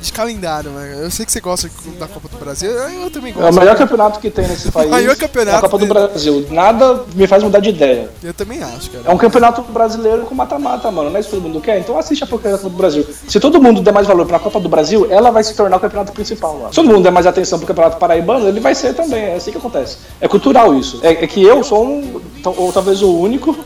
de 0.00 0.12
calendário, 0.12 0.70
né? 0.70 0.98
Eu 1.02 1.10
sei 1.10 1.26
que 1.26 1.32
você 1.32 1.40
gosta 1.40 1.70
da 1.98 2.08
Copa 2.08 2.28
do 2.28 2.38
Brasil, 2.38 2.70
eu 2.70 3.10
também 3.10 3.32
gosto. 3.32 3.46
É 3.46 3.50
o 3.50 3.54
melhor 3.54 3.76
campeonato 3.76 4.18
que 4.18 4.30
tem 4.30 4.48
nesse 4.48 4.70
país. 4.72 4.90
maior 4.90 5.16
campeonato 5.16 5.56
é 5.56 5.58
a 5.58 5.62
Copa 5.62 5.78
do. 5.78 5.90
Brasil. 5.90 6.46
Nada 6.50 7.04
me 7.14 7.26
faz 7.26 7.42
mudar 7.42 7.60
de 7.60 7.70
ideia. 7.70 8.08
Eu 8.22 8.32
também 8.32 8.62
acho, 8.62 8.90
cara. 8.90 9.04
É 9.06 9.12
um 9.12 9.18
campeonato 9.18 9.62
brasileiro 9.62 10.22
com 10.22 10.34
mata-mata, 10.34 10.90
mano. 10.90 11.10
Não 11.10 11.16
é 11.16 11.20
isso 11.20 11.30
que 11.30 11.36
todo 11.36 11.44
mundo 11.44 11.60
quer? 11.60 11.78
Então 11.78 11.98
assiste 11.98 12.22
a 12.22 12.26
porcaria 12.26 12.56
da 12.56 12.62
Copa 12.62 12.72
do 12.72 12.78
Brasil. 12.78 13.06
Se 13.28 13.40
todo 13.40 13.60
mundo 13.60 13.82
der 13.82 13.92
mais 13.92 14.06
valor 14.06 14.26
pra 14.26 14.38
Copa 14.38 14.60
do 14.60 14.68
Brasil, 14.68 15.06
ela 15.10 15.30
vai 15.30 15.42
se 15.42 15.54
tornar 15.54 15.76
o 15.76 15.80
campeonato 15.80 16.12
principal, 16.12 16.54
mano. 16.54 16.68
Se 16.68 16.76
todo 16.76 16.88
mundo 16.88 17.02
der 17.02 17.10
mais 17.10 17.26
atenção 17.26 17.58
pro 17.58 17.66
campeonato 17.66 17.98
paraibano, 17.98 18.48
ele 18.48 18.60
vai 18.60 18.74
ser 18.74 18.94
também. 18.94 19.24
É 19.24 19.34
assim 19.34 19.50
que 19.50 19.58
acontece. 19.58 19.98
É 20.20 20.28
cultural 20.28 20.74
isso. 20.74 21.00
É, 21.02 21.12
é 21.12 21.26
que 21.26 21.42
eu 21.42 21.62
sou 21.64 21.84
um, 21.84 22.20
ou 22.44 22.72
talvez 22.72 23.02
o 23.02 23.12
único, 23.12 23.56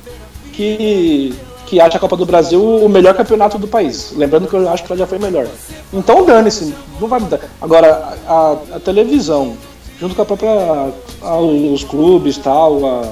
que, 0.52 1.34
que 1.66 1.80
acha 1.80 1.96
a 1.96 2.00
Copa 2.00 2.16
do 2.16 2.26
Brasil 2.26 2.62
o 2.62 2.88
melhor 2.88 3.14
campeonato 3.14 3.58
do 3.58 3.66
país. 3.68 4.12
Lembrando 4.16 4.46
que 4.48 4.54
eu 4.54 4.68
acho 4.68 4.84
que 4.84 4.92
ela 4.92 4.98
já 4.98 5.06
foi 5.06 5.18
melhor. 5.18 5.46
Então 5.92 6.24
dane-se, 6.24 6.74
não 7.00 7.08
vai 7.08 7.20
mudar. 7.20 7.40
Agora, 7.60 8.14
a, 8.26 8.56
a 8.76 8.80
televisão, 8.80 9.54
junto 10.00 10.14
com 10.14 10.22
a 10.22 10.24
própria. 10.24 10.50
a- 11.22 11.38
os 11.40 11.84
clubes 11.84 12.36
tal, 12.38 12.84
a 12.86 13.02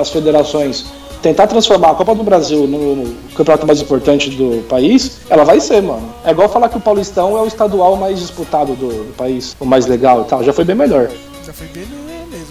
as 0.00 0.10
federações, 0.10 0.84
tentar 1.20 1.48
transformar 1.48 1.90
a 1.90 1.94
Copa 1.96 2.14
do 2.14 2.22
Brasil 2.22 2.68
no, 2.68 2.96
no 2.96 3.14
campeonato 3.34 3.66
mais 3.66 3.80
importante 3.80 4.30
do 4.30 4.62
país, 4.68 5.18
ela 5.28 5.42
vai 5.44 5.60
ser, 5.60 5.82
mano. 5.82 6.08
É 6.24 6.30
igual 6.30 6.48
falar 6.48 6.68
que 6.68 6.76
o 6.76 6.80
Paulistão 6.80 7.36
é 7.36 7.40
o 7.42 7.46
estadual 7.46 7.96
mais 7.96 8.20
disputado 8.20 8.74
do, 8.76 8.88
do 9.08 9.12
país, 9.16 9.56
o 9.58 9.64
mais 9.66 9.86
legal 9.86 10.22
e 10.22 10.24
tal. 10.26 10.44
Já 10.44 10.52
foi 10.52 10.64
bem 10.64 10.76
melhor. 10.76 11.10
Já 11.44 11.52
foi 11.52 11.66
bem 11.66 11.84
mesmo. 11.84 12.05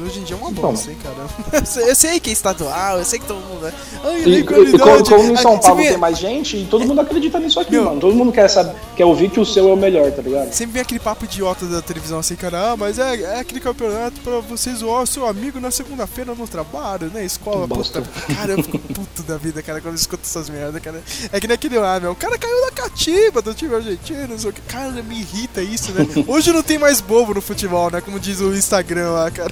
Hoje 0.05 0.19
em 0.19 0.23
dia 0.23 0.35
é 0.35 0.39
uma 0.39 0.51
Então. 0.51 0.71
bosta, 0.71 0.91
hein, 0.91 0.97
cara. 1.01 1.65
Eu 1.87 1.95
sei, 1.95 2.19
que 2.19 2.29
é 2.29 2.33
estadual, 2.33 2.99
eu 2.99 3.05
sei 3.05 3.17
que 3.19 3.25
todo 3.25 3.39
mundo. 3.39 3.67
é- 3.67 3.73
Ai, 4.03 4.23
E, 4.23 4.39
e, 4.39 4.43
como, 4.43 5.03
como 5.03 5.31
em 5.31 5.35
São 5.35 5.57
Paulo 5.59 5.81
tem 5.81 5.97
mais 5.97 6.17
gente, 6.17 6.57
e 6.57 6.65
todo 6.65 6.85
mundo 6.85 7.01
acredita 7.01 7.39
nisso 7.39 7.59
aqui, 7.59 7.79
mano. 7.79 7.99
Todo 7.99 8.15
mundo 8.15 8.31
quer, 8.31 8.47
saber, 8.47 8.75
quer 8.95 9.05
ouvir 9.05 9.29
que 9.29 9.39
o 9.39 9.45
seu 9.45 9.69
é 9.69 9.73
o 9.73 9.75
melhor, 9.75 10.11
tá 10.11 10.21
ligado? 10.21 10.51
Sempre 10.53 10.73
vem 10.73 10.81
aquele 10.83 10.99
papo 10.99 11.25
idiota 11.25 11.65
da 11.65 11.81
televisão 11.81 12.19
assim, 12.19 12.35
cara, 12.35 12.71
ah, 12.71 12.77
mas 12.77 12.99
é, 12.99 13.15
é 13.21 13.39
aquele 13.39 13.59
campeonato 13.59 14.19
pra 14.21 14.39
você 14.41 14.73
zoar 14.75 15.01
o 15.03 15.07
seu 15.07 15.25
amigo 15.25 15.59
na 15.59 15.71
segunda-feira 15.71 16.35
no 16.35 16.47
trabalho, 16.47 17.09
né? 17.13 17.25
Escola, 17.25 17.67
puta. 17.67 18.03
Cara, 18.35 18.51
eu 18.53 18.63
fico 18.63 18.77
puto 18.79 19.23
da 19.23 19.37
vida, 19.37 19.61
cara, 19.63 19.79
quando 19.81 19.93
eu 19.95 19.99
escuto 19.99 20.23
essas 20.25 20.49
merdas, 20.49 20.81
cara. 20.81 21.01
É 21.31 21.39
que 21.39 21.47
nem 21.47 21.55
aquele 21.55 21.77
lá, 21.79 21.99
meu. 21.99 22.11
O 22.11 22.15
cara 22.15 22.37
caiu 22.37 22.61
na 22.65 22.71
cativa 22.71 23.41
do 23.41 23.53
time 23.53 23.73
argentino, 23.75 24.27
não 24.27 24.37
sei 24.37 24.49
o 24.49 24.53
que. 24.53 24.61
Cara, 24.61 24.91
me 25.03 25.19
irrita 25.19 25.61
isso, 25.61 25.91
né? 25.93 26.05
Hoje 26.27 26.51
não 26.51 26.61
tem 26.61 26.77
mais 26.77 27.01
bobo 27.01 27.33
no 27.33 27.41
futebol, 27.41 27.89
né? 27.89 28.01
Como 28.01 28.19
diz 28.19 28.39
o 28.41 28.53
Instagram 28.53 29.09
lá, 29.11 29.31
cara. 29.31 29.51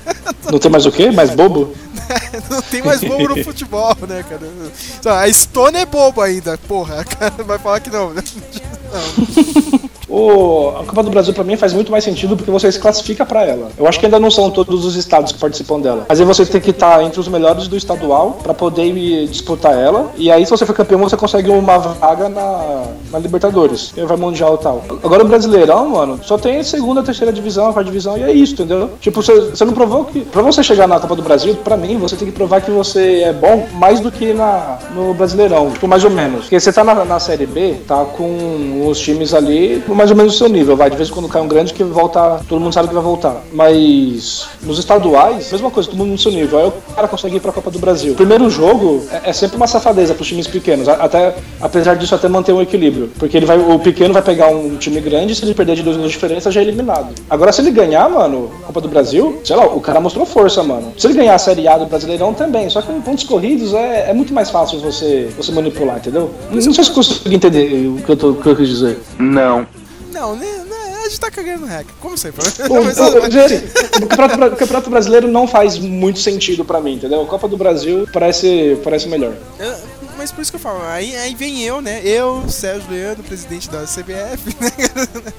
Não 0.52 0.60
tem 0.60 0.72
mais 0.72 0.86
o 0.86 0.92
quê? 0.92 1.12
Mais 1.12 1.30
bobo? 1.32 1.74
Não 2.50 2.62
tem 2.62 2.82
mais 2.82 3.02
bobo 3.02 3.30
no 3.30 3.44
futebol, 3.44 3.96
né, 4.08 4.24
cara? 4.24 5.22
A 5.22 5.32
Stone 5.32 5.78
é 5.78 5.86
bobo 5.86 6.22
ainda, 6.22 6.58
porra. 6.58 7.04
Cara, 7.06 7.32
vai 7.44 7.58
falar 7.58 7.80
que 7.80 7.90
não. 7.90 8.14
né? 8.14 8.22
não. 8.92 9.90
O, 10.14 10.70
a 10.80 10.84
Copa 10.84 11.02
do 11.02 11.10
Brasil 11.10 11.34
pra 11.34 11.44
mim 11.44 11.58
faz 11.58 11.74
muito 11.74 11.92
mais 11.92 12.04
sentido 12.04 12.38
porque 12.38 12.52
você 12.52 12.72
se 12.72 12.80
classifica 12.80 13.26
pra 13.26 13.44
ela. 13.44 13.70
Eu 13.78 13.88
acho 13.88 14.00
que 14.00 14.06
ainda 14.06 14.20
não 14.20 14.30
são 14.30 14.52
todos 14.52 14.86
os 14.86 14.96
estados 14.96 15.32
que 15.32 15.40
participam 15.40 15.80
dela. 15.80 16.06
Mas 16.08 16.20
aí 16.20 16.26
você 16.26 16.46
tem 16.46 16.62
que 16.62 16.70
estar 16.70 17.04
entre 17.04 17.20
os 17.20 17.28
melhores 17.28 17.68
do 17.68 17.76
estadual 17.76 18.38
pra 18.44 18.54
poder 18.54 18.94
disputar 19.28 19.74
ela. 19.74 20.12
E 20.16 20.32
aí, 20.32 20.46
se 20.46 20.52
você 20.52 20.66
for 20.66 20.76
campeão, 20.76 21.00
você 21.00 21.18
consegue 21.18 21.50
uma 21.50 21.78
vaga 21.80 22.30
na, 22.30 22.84
na 23.12 23.20
Libertadores. 23.20 23.94
Vai 23.98 24.18
Mundial 24.18 24.56
e 24.56 24.64
tal. 24.64 24.84
Agora 25.04 25.24
o 25.24 25.28
Brasileirão, 25.28 25.90
mano, 25.90 26.20
só 26.24 26.38
tem 26.38 26.64
segunda, 26.64 27.02
terceira 27.02 27.34
divisão, 27.34 27.74
quarta 27.74 27.86
divisão 27.86 28.18
e 28.18 28.24
é 28.24 28.32
isso, 28.32 28.54
entendeu? 28.54 28.92
Tipo, 29.02 29.22
você, 29.22 29.66
não 29.66 29.74
provou 29.74 30.06
que. 30.06 30.22
Pra 30.22 30.42
você 30.42 30.62
chegar 30.62 30.88
na 30.88 31.00
Copa 31.00 31.16
do 31.16 31.24
Brasil, 31.24 31.56
pra 31.56 31.76
mim, 31.76 31.98
você 31.98 32.16
tem 32.16 32.28
que 32.28 32.34
provar 32.34 32.62
que 32.62 32.70
você 32.70 33.24
é 33.24 33.34
bom 33.34 33.68
mais 33.74 34.00
do 34.00 34.12
que 34.12 34.34
na, 34.34 34.78
no 34.94 35.14
Brasileirão. 35.14 35.72
Tipo, 35.72 35.88
mais 35.88 36.04
ou 36.04 36.12
menos. 36.12 36.42
Porque 36.42 36.60
você 36.60 36.72
tá 36.72 36.84
na, 36.84 37.04
na 37.04 37.20
Série 37.20 37.48
B, 37.48 37.78
tá 37.88 38.06
com 38.06 38.88
os 38.88 39.00
times 39.00 39.34
ali 39.34 39.84
mais 40.04 40.12
ou 40.12 40.18
menos 40.18 40.36
o 40.36 40.38
seu 40.38 40.50
nível. 40.50 40.76
Vai, 40.76 40.90
de 40.90 40.98
vez 40.98 41.08
em 41.08 41.14
quando 41.14 41.30
cai 41.30 41.42
um 41.42 41.48
grande 41.48 41.74
que 41.74 41.82
volta, 41.82 42.42
todo 42.50 42.60
mundo 42.60 42.74
sabe 42.74 42.90
que 42.90 42.94
vai 42.94 43.04
voltar. 43.04 43.42
Mas 43.54 44.50
nos 44.62 44.78
estaduais, 44.78 45.50
mesma 45.50 45.72
coisa, 45.72 45.90
todo 45.90 45.98
mundo 45.98 46.12
no 46.12 46.18
seu 46.18 46.32
nível. 46.32 46.60
Aí 46.60 46.68
o 46.68 46.94
cara 46.94 47.08
consegue 47.08 47.38
ir 47.38 47.40
pra 47.40 47.54
Copa 47.54 47.72
do 47.72 47.80
Brasil. 47.80 48.14
Primeiro 48.16 48.50
jogo 48.50 49.02
é, 49.10 49.30
é 49.30 49.34
sempre 49.34 49.56
uma 49.56 49.66
safadeza 49.66 50.14
pros 50.14 50.28
times 50.28 50.46
pequenos. 50.46 50.90
Até, 50.90 51.36
apesar 51.62 51.96
disso, 51.96 52.14
até 52.14 52.28
manter 52.28 52.52
um 52.52 52.62
equilíbrio. 52.62 53.12
Porque 53.18 53.38
ele 53.38 53.46
vai, 53.46 53.58
o 53.58 53.80
pequeno 53.80 54.14
vai 54.14 54.22
pegar 54.22 54.50
um 54.50 54.76
time 54.76 55.00
grande, 55.00 55.36
se 55.36 55.46
ele 55.46 55.54
perder 55.54 55.76
de 55.78 55.84
dois 55.84 55.96
gols 55.96 56.10
de 56.10 56.14
diferença, 56.14 56.52
já 56.52 56.60
é 56.60 56.64
eliminado. 56.64 57.14
Agora, 57.30 57.54
se 57.54 57.62
ele 57.62 57.72
ganhar, 57.72 58.10
mano, 58.10 58.52
Copa 58.66 58.82
do 58.82 58.90
Brasil, 58.90 59.40
sei 59.46 59.56
lá, 59.56 59.66
o 59.66 59.80
cara 59.80 60.02
mostrou 60.02 60.26
força, 60.26 60.62
mano. 60.64 60.92
Se 60.98 61.08
ele 61.08 61.14
ganhar 61.14 61.36
a 61.36 61.40
Série 61.40 61.66
A 61.66 61.78
do 61.78 61.86
Brasileirão 61.86 62.34
também. 62.34 62.70
Só 62.70 62.82
que 62.82 62.92
em 62.92 63.00
pontos 63.00 63.24
corridos 63.24 63.74
é, 63.74 64.10
é 64.10 64.14
muito 64.14 64.34
mais 64.34 64.50
fácil 64.50 64.80
você, 64.80 65.30
você 65.38 65.52
manipular, 65.54 65.98
entendeu? 65.98 66.30
Não 66.52 66.62
sei 66.62 66.74
se 66.74 66.90
você 66.90 66.92
consegue 66.92 67.36
entender 67.36 67.88
o 67.88 68.02
que 68.04 68.10
eu, 68.10 68.18
tô, 68.18 68.30
o 68.32 68.36
que 68.36 68.50
eu 68.50 68.56
quis 68.56 68.68
dizer. 68.68 69.00
Não. 69.18 69.66
Não, 70.14 70.36
né, 70.36 70.46
né, 70.46 71.00
a 71.04 71.10
gente 71.10 71.20
tá 71.20 71.32
cagando 71.32 71.66
regra. 71.66 71.94
Como 72.00 72.18
sempre. 72.18 72.44
O, 72.70 72.74
o- 72.74 74.04
o 74.04 74.08
campeonato, 74.08 74.54
o 74.54 74.58
Campeonato 74.58 74.90
Brasileiro 74.90 75.28
não 75.28 75.48
faz 75.48 75.78
muito 75.80 76.20
sentido 76.20 76.64
pra 76.64 76.80
mim, 76.80 76.94
entendeu? 76.96 77.22
A 77.22 77.26
Copa 77.28 77.48
do 77.48 77.58
Brasil 77.58 78.08
parece, 78.14 78.80
parece 78.84 79.08
melhor. 79.08 79.34
Eu- 79.60 79.76
Mas 80.18 80.32
por 80.32 80.42
isso 80.42 80.52
que 80.52 80.56
eu 80.58 80.62
falo, 80.62 80.82
aí, 80.84 81.16
aí 81.16 81.34
vem 81.36 81.62
eu, 81.64 81.82
né? 81.82 82.02
Eu, 82.06 82.48
Sérgio 82.48 82.90
Leandro, 82.92 83.24
presidente 83.24 83.70
da 83.70 83.84
CBF, 83.86 84.56
né? 84.62 85.34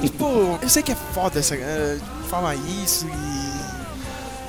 tipo, 0.00 0.58
eu 0.62 0.68
sei 0.68 0.82
que 0.82 0.92
é 0.92 0.96
foda 1.14 1.38
essa, 1.38 1.54
é, 1.54 1.98
falar 2.30 2.54
isso 2.82 3.06
e. 3.06 3.46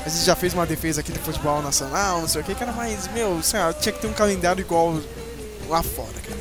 A 0.05 0.09
gente 0.09 0.23
já 0.23 0.35
fez 0.37 0.53
uma 0.53 0.65
defesa 0.65 1.01
aqui 1.01 1.11
do 1.11 1.19
futebol 1.19 1.61
nacional, 1.61 2.21
não 2.21 2.29
sei 2.29 2.39
o 2.39 2.43
que, 2.43 2.55
cara, 2.55 2.71
mas, 2.71 3.09
meu, 3.13 3.43
sei 3.43 3.59
lá, 3.59 3.73
tinha 3.73 3.91
que 3.91 3.99
ter 3.99 4.07
um 4.07 4.13
calendário 4.13 4.61
igual 4.61 4.97
lá 5.67 5.83
fora, 5.83 6.07
cara. 6.25 6.37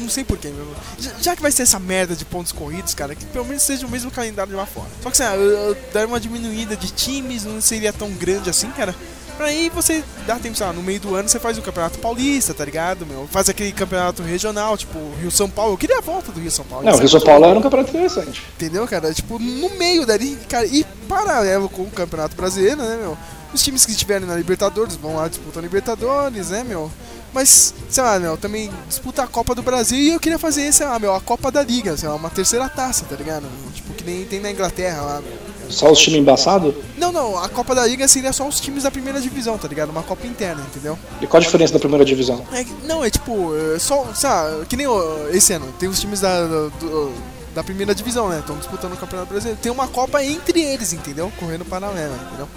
Não 0.00 0.08
sei 0.08 0.24
porquê, 0.24 0.48
meu. 0.48 0.66
Já, 0.98 1.12
já 1.20 1.36
que 1.36 1.42
vai 1.42 1.50
ser 1.50 1.62
essa 1.62 1.78
merda 1.78 2.14
de 2.14 2.24
pontos 2.24 2.52
corridos, 2.52 2.94
cara, 2.94 3.14
que 3.14 3.24
pelo 3.26 3.44
menos 3.44 3.62
seja 3.62 3.86
o 3.86 3.90
mesmo 3.90 4.10
calendário 4.10 4.50
de 4.50 4.56
lá 4.56 4.66
fora. 4.66 4.88
Só 5.02 5.10
que, 5.10 5.16
sei 5.16 5.26
lá, 5.26 5.36
eu, 5.36 5.50
eu 5.70 5.76
dar 5.92 6.06
uma 6.06 6.20
diminuída 6.20 6.76
de 6.76 6.90
times 6.90 7.44
não 7.44 7.60
seria 7.60 7.92
tão 7.92 8.10
grande 8.10 8.50
assim, 8.50 8.70
cara. 8.70 8.94
Pra 9.38 9.46
aí 9.46 9.70
você 9.72 10.02
dá 10.26 10.36
tempo, 10.36 10.58
sei 10.58 10.66
lá, 10.66 10.72
no 10.72 10.82
meio 10.82 10.98
do 10.98 11.14
ano 11.14 11.28
você 11.28 11.38
faz 11.38 11.56
o 11.56 11.62
Campeonato 11.62 12.00
Paulista, 12.00 12.52
tá 12.52 12.64
ligado, 12.64 13.06
meu? 13.06 13.28
Faz 13.30 13.48
aquele 13.48 13.70
campeonato 13.70 14.20
regional, 14.20 14.76
tipo, 14.76 14.98
Rio-São 15.20 15.48
Paulo. 15.48 15.74
Eu 15.74 15.78
queria 15.78 15.98
a 15.98 16.00
volta 16.00 16.32
do 16.32 16.40
Rio-São 16.40 16.64
Paulo. 16.64 16.84
Não, 16.84 16.90
o 16.90 16.94
Isso 16.96 17.02
é 17.02 17.02
Rio 17.02 17.08
São 17.08 17.18
muito 17.20 17.30
Paulo 17.30 17.44
era 17.44 17.56
um 17.56 17.62
campeonato 17.62 17.90
interessante. 17.90 18.44
Entendeu, 18.56 18.84
cara? 18.88 19.14
Tipo, 19.14 19.38
no 19.38 19.70
meio 19.76 20.04
dali, 20.04 20.36
cara, 20.48 20.66
e 20.66 20.84
paralelo 21.08 21.68
com 21.68 21.82
o 21.82 21.90
Campeonato 21.90 22.34
Brasileiro, 22.34 22.78
né, 22.78 22.98
meu? 23.00 23.16
Os 23.54 23.62
times 23.62 23.86
que 23.86 23.92
estiverem 23.92 24.26
na 24.26 24.34
Libertadores 24.34 24.96
vão 24.96 25.14
lá 25.14 25.28
disputar 25.28 25.62
Libertadores, 25.62 26.50
né, 26.50 26.64
meu? 26.64 26.90
Mas, 27.32 27.74
sei 27.90 28.02
lá, 28.02 28.18
meu, 28.18 28.36
também 28.36 28.70
disputa 28.88 29.22
a 29.22 29.26
Copa 29.26 29.54
do 29.54 29.62
Brasil 29.62 29.98
e 29.98 30.10
eu 30.10 30.20
queria 30.20 30.38
fazer, 30.38 30.72
sei 30.72 30.86
lá, 30.86 30.98
meu, 30.98 31.14
a 31.14 31.20
Copa 31.20 31.50
da 31.50 31.62
Liga, 31.62 31.96
sei 31.96 32.08
lá, 32.08 32.14
uma 32.14 32.30
terceira 32.30 32.68
taça, 32.68 33.04
tá 33.04 33.14
ligado? 33.16 33.44
Tipo, 33.74 33.92
que 33.94 34.04
nem 34.04 34.24
tem 34.24 34.40
na 34.40 34.50
Inglaterra 34.50 35.02
lá, 35.02 35.20
meu. 35.20 35.48
Só 35.70 35.92
os 35.92 35.98
times 35.98 36.20
embaçados? 36.20 36.74
Não, 36.96 37.12
não, 37.12 37.38
a 37.38 37.46
Copa 37.48 37.74
da 37.74 37.86
Liga 37.86 38.08
seria 38.08 38.32
só 38.32 38.48
os 38.48 38.58
times 38.58 38.84
da 38.84 38.90
primeira 38.90 39.20
divisão, 39.20 39.58
tá 39.58 39.68
ligado? 39.68 39.90
Uma 39.90 40.02
Copa 40.02 40.26
interna, 40.26 40.62
entendeu? 40.66 40.98
E 41.20 41.26
qual 41.26 41.38
a 41.40 41.44
diferença 41.44 41.74
da 41.74 41.78
primeira 41.78 42.04
divisão? 42.06 42.42
É, 42.52 42.64
não, 42.84 43.04
é 43.04 43.10
tipo, 43.10 43.50
é 43.74 43.78
só, 43.78 44.08
lá, 44.14 44.64
que 44.66 44.76
nem 44.76 44.86
esse 45.30 45.52
ano, 45.52 45.70
tem 45.78 45.86
os 45.88 46.00
times 46.00 46.20
da, 46.20 46.42
do- 46.80 47.12
da 47.54 47.62
primeira 47.62 47.94
divisão, 47.94 48.30
né? 48.30 48.38
Estão 48.38 48.56
disputando 48.56 48.94
o 48.94 48.96
Campeonato 48.96 49.28
Brasileiro. 49.28 49.60
Tem 49.60 49.70
uma 49.70 49.86
Copa 49.88 50.24
entre 50.24 50.62
eles, 50.62 50.94
entendeu? 50.94 51.30
Correndo 51.38 51.66
paralela, 51.66 52.16
entendeu? 52.26 52.48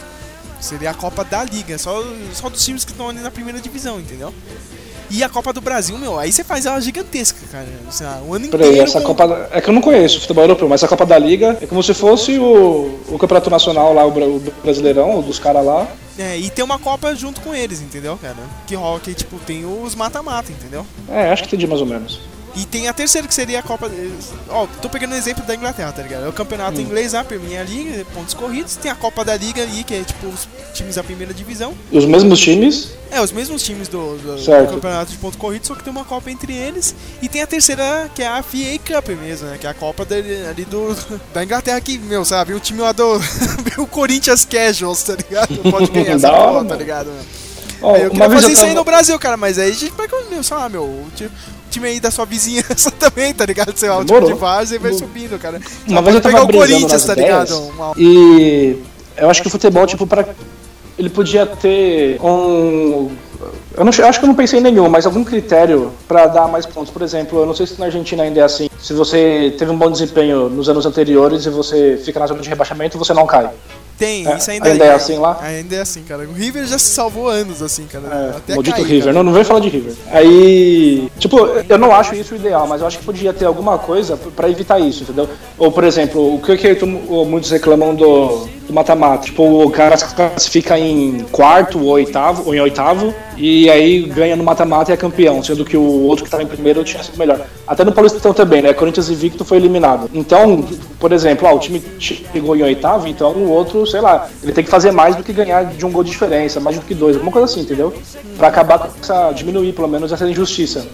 Seria 0.62 0.92
a 0.92 0.94
Copa 0.94 1.24
da 1.26 1.44
Liga, 1.44 1.78
só, 1.78 2.02
só 2.34 2.48
dos 2.50 2.64
times 2.64 2.86
que 2.86 2.92
estão 2.92 3.10
ali 3.10 3.20
na 3.20 3.32
primeira 3.32 3.60
divisão, 3.60 4.00
entendeu? 4.00 4.34
E 5.10 5.24
a 5.26 5.28
Copa 5.28 5.52
do 5.52 5.60
Brasil, 5.60 5.98
meu, 5.98 6.18
aí 6.18 6.32
você 6.32 6.42
faz 6.42 6.66
ela 6.66 6.80
gigantesca, 6.80 7.40
cara. 7.52 7.68
Sei 7.90 8.06
lá, 8.06 8.22
o 8.26 8.34
ano 8.34 8.48
Peraí, 8.48 8.68
inteiro. 8.70 8.88
essa 8.88 9.02
com- 9.02 9.08
Copa. 9.14 9.50
É 9.52 9.60
que 9.60 9.70
eu 9.70 9.74
não 9.74 9.82
conheço 9.82 10.22
futebol 10.22 10.46
europeu, 10.46 10.70
mas 10.70 10.82
a 10.84 10.88
Copa 10.88 11.06
da 11.06 11.18
Liga 11.20 11.58
é 11.62 11.66
como 11.68 11.84
se 11.84 11.94
fosse 11.94 12.40
o, 12.40 12.98
o 13.10 13.18
Campeonato 13.20 13.50
Nacional 13.50 13.94
lá, 13.94 14.06
o, 14.06 14.12
Bra- 14.12 14.26
o 14.26 14.40
Brasileirão, 14.64 15.22
dos 15.22 15.38
caras 15.38 15.66
lá. 15.66 15.86
É, 16.18 16.38
e 16.38 16.50
tem 16.50 16.64
uma 16.64 16.80
Copa 16.80 17.14
junto 17.14 17.42
com 17.42 17.54
eles, 17.54 17.82
entendeu, 17.82 18.18
cara? 18.22 18.38
Que 18.68 18.74
rola 18.76 19.02
que, 19.02 19.14
tipo, 19.14 19.38
tem 19.40 19.66
os 19.66 19.96
mata-mata, 19.96 20.50
entendeu? 20.52 20.86
É, 21.10 21.30
acho 21.32 21.42
que 21.44 21.48
entendi 21.50 21.68
mais 21.68 21.82
ou 21.82 21.88
menos. 21.88 22.22
E 22.56 22.66
tem 22.66 22.88
a 22.88 22.94
terceira 22.94 23.28
que 23.28 23.34
seria 23.34 23.60
a 23.60 23.64
Copa. 23.64 23.90
Ó, 24.50 24.68
tô 24.82 24.90
pegando 24.90 25.14
o 25.14 25.16
exemplo 25.16 25.44
da 25.46 25.56
Inglaterra, 25.56 25.92
tá 25.92 26.02
ligado? 26.02 26.26
É 26.26 26.28
o 26.30 26.34
campeonato 26.34 26.82
inglês, 26.82 27.16
a 27.16 27.24
Premier 27.24 27.66
League, 27.68 28.06
pontos 28.14 28.34
corridos. 28.34 28.76
Tem 28.76 28.92
a 28.92 28.96
Copa 28.96 29.24
da 29.24 29.36
Liga 29.38 29.62
ali, 29.64 29.84
que 29.84 29.94
é 29.94 30.04
tipo 30.04 30.28
os 30.28 30.48
times 30.74 30.96
da 30.96 31.04
primeira 31.04 31.34
divisão. 31.34 31.74
E 31.92 31.98
os 31.98 32.06
mesmos 32.06 32.40
times. 32.40 32.90
É, 33.10 33.20
os 33.22 33.32
mesmos 33.32 33.62
times 33.64 33.88
do, 33.90 34.16
do- 34.18 34.36
do 34.38 34.74
campeonato 34.76 35.12
de 35.12 35.18
pontos 35.18 35.38
corridos, 35.38 35.68
só 35.68 35.76
que 35.76 35.84
tem 35.84 35.92
uma 35.92 36.06
Copa 36.06 36.30
entre 36.32 36.54
eles. 36.54 36.94
E 37.22 37.28
tem 37.30 37.42
a 37.42 37.48
terceira, 37.48 38.10
que 38.16 38.22
é 38.24 38.28
a 38.28 38.42
FA 38.44 38.58
Cup 38.86 39.10
mesmo, 39.22 39.48
né? 39.48 39.58
Que 39.58 39.68
é 39.68 39.70
a 39.70 39.74
Copa 39.74 40.04
dele- 40.06 40.46
ali 40.50 40.66
do, 40.66 40.96
da 41.34 41.44
Inglaterra, 41.44 41.80
que, 41.82 41.98
meu, 41.98 42.24
sabe? 42.26 42.54
O 42.54 42.60
time 42.60 42.80
lá 42.82 42.92
do. 42.92 43.20
o 43.78 43.88
Corinthians 43.88 44.46
Casuals, 44.46 45.04
tá 45.04 45.16
ligado? 45.16 45.58
Pode 45.72 45.90
ganhar 45.92 46.16
essa 46.16 46.30
porra, 46.30 46.46
tá 46.60 46.64
mano. 46.64 46.76
ligado? 46.76 47.08
meu? 47.08 47.41
Ó, 47.82 47.96
Aí 47.96 48.04
eu 48.04 48.10
queria 48.12 48.30
fazer 48.30 48.46
eu 48.48 48.50
isso 48.52 48.62
aí 48.62 48.68
tava- 48.70 48.74
no 48.80 48.84
Brasil, 48.84 49.20
cara, 49.20 49.38
mas 49.38 49.58
aí 49.58 49.72
a 49.72 49.74
gente 49.74 49.92
pega, 49.92 50.16
sei 50.44 50.58
lá, 50.58 50.70
meu, 50.70 50.84
o 50.84 51.08
time, 51.16 51.30
o 51.30 51.70
time 51.72 51.88
aí 51.88 52.00
da 52.00 52.12
sua 52.12 52.26
vizinhança 52.26 52.92
também, 53.00 53.34
tá 53.34 53.46
ligado? 53.46 53.74
Sei 53.76 53.90
lá, 53.90 53.98
o 54.00 54.06
time 54.06 54.26
de 54.26 54.34
várzea 54.34 54.76
e 54.76 54.80
vai 54.80 54.94
subindo, 54.94 55.40
cara. 55.40 55.60
Uma 55.88 55.98
Só 55.98 56.02
vez 56.04 56.16
eu 56.16 56.22
tava 56.22 56.36
pegar 56.36 56.44
o 56.44 56.54
Corinthians, 56.60 57.06
tá 57.06 57.14
ligado? 57.16 57.58
Uma- 57.58 57.94
E 57.98 58.78
eu 59.18 59.30
acho 59.30 59.42
que 59.42 59.48
o 59.48 59.52
futebol, 59.52 59.86
tipo, 59.88 60.06
para 60.06 60.26
ele 60.98 61.10
podia 61.10 61.46
ter 61.46 62.20
um. 62.24 63.10
Eu, 63.76 63.86
não, 63.86 63.92
eu 63.98 64.06
acho 64.06 64.20
que 64.20 64.26
eu 64.26 64.28
não 64.28 64.36
pensei 64.36 64.60
em 64.60 64.62
nenhum, 64.62 64.88
mas 64.90 65.06
algum 65.06 65.24
critério 65.24 65.92
pra 66.08 66.28
dar 66.28 66.48
mais 66.48 66.66
pontos. 66.66 66.92
Por 66.92 67.02
exemplo, 67.02 67.40
eu 67.40 67.46
não 67.46 67.56
sei 67.56 67.66
se 67.66 67.80
na 67.80 67.86
Argentina 67.86 68.22
ainda 68.24 68.40
é 68.42 68.44
assim. 68.44 68.70
Se 68.80 68.94
você 68.94 69.56
teve 69.58 69.72
um 69.72 69.78
bom 69.78 69.90
desempenho 69.90 70.50
nos 70.50 70.68
anos 70.70 70.86
anteriores 70.86 71.46
e 71.46 71.50
você 71.50 72.00
fica 72.04 72.20
na 72.20 72.28
zona 72.28 72.42
de 72.42 72.50
rebaixamento, 72.50 72.98
você 73.00 73.14
não 73.14 73.26
cai. 73.26 73.50
Tem, 74.02 74.28
É, 74.28 74.36
isso 74.36 74.50
ainda, 74.50 74.68
ainda 74.68 74.84
é 74.84 74.88
cara. 74.88 74.98
assim 74.98 75.18
lá? 75.20 75.38
Ainda 75.44 75.76
é 75.76 75.82
assim, 75.82 76.02
cara. 76.02 76.24
O 76.24 76.34
River 76.34 76.66
já 76.66 76.80
se 76.80 76.86
salvou 76.90 77.28
anos, 77.28 77.62
assim, 77.62 77.86
cara. 77.86 78.04
É, 78.34 78.38
Até 78.38 78.54
maldito 78.56 78.78
cair, 78.78 78.88
River. 78.88 79.04
cara. 79.04 79.14
Não, 79.14 79.24
não 79.24 79.32
vem 79.32 79.44
falar 79.44 79.60
de 79.60 79.70
River. 79.70 79.94
Aí, 80.12 81.08
tipo, 81.20 81.38
eu 81.70 81.78
não 81.78 81.94
acho 81.94 82.16
isso 82.16 82.34
o 82.34 82.38
ideal, 82.38 82.66
mas 82.66 82.82
eu 82.82 82.88
acho 82.88 82.98
que 82.98 83.06
podia 83.06 83.32
ter 83.32 83.46
alguma 83.46 83.78
coisa 83.78 84.18
pra 84.36 84.50
evitar 84.50 84.80
isso, 84.80 85.04
entendeu? 85.04 85.30
Ou, 85.56 85.72
por 85.72 85.84
exemplo, 85.84 86.34
o 86.34 86.42
que, 86.42 86.58
que 86.58 86.84
muitos 86.86 87.52
reclamam 87.52 87.94
do 87.94 88.50
do 88.68 88.74
mata-mata? 88.74 89.26
Tipo, 89.26 89.64
o 89.66 89.70
cara 89.70 89.96
se 89.98 90.06
classifica 90.16 90.80
em 90.80 91.20
quarto 91.32 91.80
ou 91.80 91.90
oitavo, 91.92 92.44
ou 92.48 92.56
em 92.56 92.60
oitavo, 92.60 93.14
e 93.38 93.70
aí 93.70 94.04
ganha 94.04 94.36
no 94.36 94.44
mata-mata 94.44 94.92
e 94.92 94.94
é 94.94 94.98
campeão, 94.98 95.44
sendo 95.44 95.64
que 95.66 95.76
o 95.78 96.04
outro 96.08 96.26
que 96.26 96.32
tava 96.32 96.42
em 96.44 96.48
primeiro 96.48 96.84
tinha 96.84 97.04
sido 97.04 97.18
melhor. 97.18 97.42
Até 97.72 97.86
no 97.86 97.94
Paulistão 97.94 98.34
também, 98.34 98.62
né? 98.62 98.74
Corinthians 98.74 99.08
Victor 99.10 99.48
foi 99.48 99.56
eliminado. 99.56 100.10
Então, 100.14 100.62
por 101.00 101.14
exemplo, 101.14 101.48
ah, 101.48 101.54
o 101.54 101.60
time 101.60 101.82
chegou 101.98 102.54
em 102.54 102.64
oitavo, 102.64 103.08
então 103.08 103.32
o 103.32 103.50
outro, 103.50 103.88
sei 103.88 104.02
lá, 104.02 104.28
ele 104.44 104.52
tem 104.52 104.62
que 104.62 104.70
fazer 104.70 104.92
mais 104.92 105.16
do 105.16 105.24
que 105.24 105.32
ganhar 105.32 105.64
de 105.64 105.86
um 105.86 105.90
gol 105.92 106.04
de 106.04 106.12
diferença, 106.12 106.60
mais 106.60 106.76
do 106.76 106.82
que 106.82 106.94
dois, 106.94 107.16
alguma 107.16 107.32
coisa 107.32 107.46
assim, 107.46 107.62
entendeu? 107.62 107.94
Pra 108.38 108.50
acabar 108.50 108.78
com 108.78 108.90
essa. 109.02 109.32
diminuir 109.32 109.72
pelo 109.72 109.88
menos 109.88 110.12
essa 110.12 110.28
injustiça. 110.30 110.86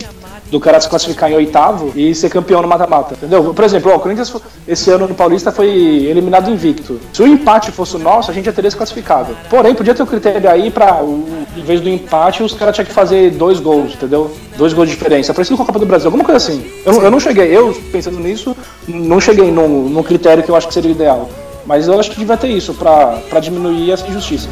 Do 0.52 0.60
cara 0.62 0.80
se 0.80 0.88
classificar 0.88 1.30
em 1.30 1.36
oitavo 1.36 1.92
e 1.96 2.14
ser 2.16 2.30
campeão 2.30 2.62
no 2.62 2.68
mata-mata, 2.70 3.16
entendeu? 3.16 3.54
Por 3.54 3.66
exemplo, 3.66 3.92
ó, 3.92 3.96
o 3.96 4.00
Corinthians 4.00 4.32
esse 4.66 4.90
ano 4.92 5.06
no 5.08 5.16
Paulista 5.16 5.52
foi 5.52 5.68
eliminado 5.68 6.50
invicto. 6.50 7.02
Se 7.12 7.22
o 7.24 7.28
empate 7.28 7.70
fosse 7.72 7.96
o 7.98 8.00
nosso, 8.00 8.32
a 8.32 8.34
gente 8.34 8.46
já 8.46 8.54
teria 8.54 8.70
se 8.72 8.78
classificado. 8.78 9.36
Porém, 9.50 9.74
podia 9.76 9.94
ter 9.96 10.04
o 10.04 10.08
critério 10.08 10.50
aí 10.50 10.70
pra, 10.72 11.04
o- 11.04 11.26
em 11.58 11.62
vez 11.64 11.82
do 11.82 11.90
empate, 11.90 12.44
os 12.44 12.54
caras 12.54 12.76
tinham 12.76 12.86
que 12.86 12.94
fazer 12.94 13.32
dois 13.32 13.60
gols, 13.60 13.94
entendeu? 13.96 14.32
Dois 14.58 14.74
gols 14.74 14.90
de 14.90 14.96
diferença. 14.96 15.34
Parecido 15.34 15.56
com 15.56 15.64
a 15.64 15.66
Copa 15.66 15.80
do 15.80 15.86
Brasil, 15.86 16.08
alguma 16.08 16.24
coisa 16.24 16.38
assim. 16.38 16.66
Eu, 16.86 17.02
eu 17.02 17.12
não 17.12 17.20
cheguei, 17.20 17.56
eu 17.56 17.74
pensando 17.92 18.20
nisso, 18.20 18.58
não 18.88 19.22
cheguei 19.22 19.52
num, 19.52 19.88
num 19.88 20.04
critério 20.04 20.44
que 20.44 20.50
eu 20.50 20.56
acho 20.56 20.68
que 20.68 20.74
seria 20.74 20.90
o 20.90 20.94
ideal. 20.94 21.30
Mas 21.66 21.88
eu 21.88 22.00
acho 22.00 22.10
que 22.10 22.18
devia 22.18 22.38
ter 22.38 22.48
isso 22.48 22.74
pra, 22.74 23.22
diminuir 23.42 23.92
essa 23.92 24.08
injustiça. 24.08 24.50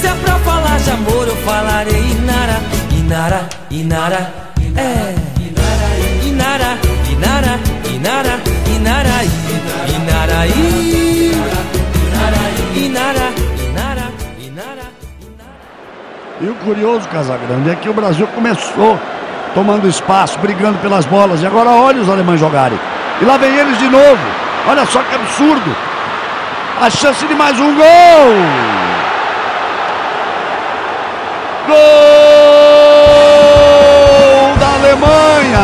Se 0.00 0.06
é 0.06 0.14
pra 0.24 0.38
falar 0.40 0.78
de 0.78 0.90
amor, 0.90 1.28
eu 1.28 1.36
falarei 1.36 2.00
Inara, 2.00 2.60
Inara, 2.90 3.48
Inara, 3.70 4.34
é. 4.76 5.14
Inara, 5.38 5.92
Inara, 6.26 6.78
Inara, 7.12 7.60
Inara, 7.94 8.40
Inara, 8.74 9.22
Inara, 9.88 10.46
Inara, 10.56 10.82
Inara, 12.76 13.41
E 16.42 16.48
o 16.48 16.54
curioso, 16.56 17.08
Casagrande, 17.08 17.70
é 17.70 17.76
que 17.76 17.88
o 17.88 17.94
Brasil 17.94 18.26
começou 18.34 18.98
tomando 19.54 19.88
espaço, 19.88 20.40
brigando 20.40 20.76
pelas 20.78 21.06
bolas. 21.06 21.40
E 21.40 21.46
agora 21.46 21.70
olha 21.70 22.02
os 22.02 22.08
alemães 22.08 22.40
jogarem. 22.40 22.76
E 23.20 23.24
lá 23.24 23.36
vem 23.36 23.54
eles 23.54 23.78
de 23.78 23.88
novo. 23.88 24.18
Olha 24.68 24.84
só 24.86 25.00
que 25.02 25.14
absurdo. 25.14 25.76
A 26.80 26.90
chance 26.90 27.24
de 27.28 27.34
mais 27.36 27.60
um 27.60 27.76
gol. 27.76 27.84
Gol 31.68 31.76
da 34.58 34.66
Alemanha. 34.80 35.62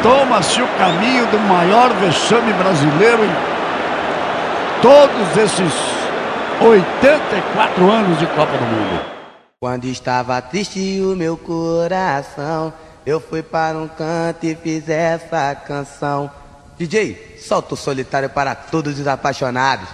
Toma-se 0.00 0.62
o 0.62 0.68
caminho 0.78 1.26
do 1.26 1.40
maior 1.40 1.90
vexame 1.94 2.52
brasileiro 2.52 3.24
em 3.24 3.51
todos 4.82 5.36
esses 5.36 5.72
84 6.60 7.88
anos 7.88 8.18
de 8.18 8.26
Copa 8.26 8.58
do 8.58 8.64
Mundo. 8.64 9.00
Quando 9.60 9.84
estava 9.84 10.42
triste 10.42 11.00
o 11.00 11.14
meu 11.14 11.36
coração, 11.36 12.72
eu 13.06 13.20
fui 13.20 13.44
para 13.44 13.78
um 13.78 13.86
canto 13.86 14.44
e 14.44 14.56
fiz 14.56 14.88
essa 14.88 15.54
canção. 15.54 16.28
DJ, 16.76 17.38
solta 17.40 17.74
o 17.74 17.76
solitário 17.76 18.28
para 18.28 18.56
todos 18.56 18.98
os 18.98 19.06
apaixonados. 19.06 19.88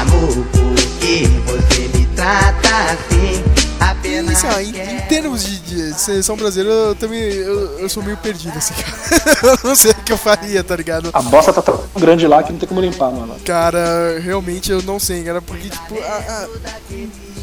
Amor, 0.00 0.46
por 0.52 0.98
que 1.00 1.26
você 1.26 1.88
me 1.98 2.06
trata 2.14 2.68
assim? 2.92 3.67
Apenas 3.80 4.44
Assim, 4.44 4.46
ó, 4.46 4.60
em, 4.60 4.96
em 4.96 5.00
termos 5.08 5.44
de, 5.44 5.58
de 5.60 5.94
seleção 6.00 6.36
brasileira, 6.36 6.72
eu 6.88 6.94
também 6.94 7.20
eu, 7.20 7.78
eu 7.80 7.88
sou 7.88 8.02
meio 8.02 8.16
perdido, 8.16 8.56
assim, 8.56 8.74
cara. 8.74 9.38
eu 9.62 9.68
não 9.68 9.74
sei 9.74 9.90
o 9.90 9.94
que 9.94 10.12
eu 10.12 10.18
faria, 10.18 10.62
tá 10.62 10.76
ligado? 10.76 11.10
A 11.12 11.22
bosta 11.22 11.52
tá 11.52 11.62
tão 11.62 11.80
grande 11.96 12.26
lá 12.26 12.42
que 12.42 12.52
não 12.52 12.58
tem 12.58 12.68
como 12.68 12.80
limpar, 12.80 13.10
mano. 13.10 13.36
Cara, 13.44 14.18
realmente 14.20 14.70
eu 14.70 14.82
não 14.82 14.98
sei, 14.98 15.22
cara, 15.24 15.40
porque, 15.42 15.68
tipo, 15.68 15.94
a, 16.00 16.16
a, 16.16 16.46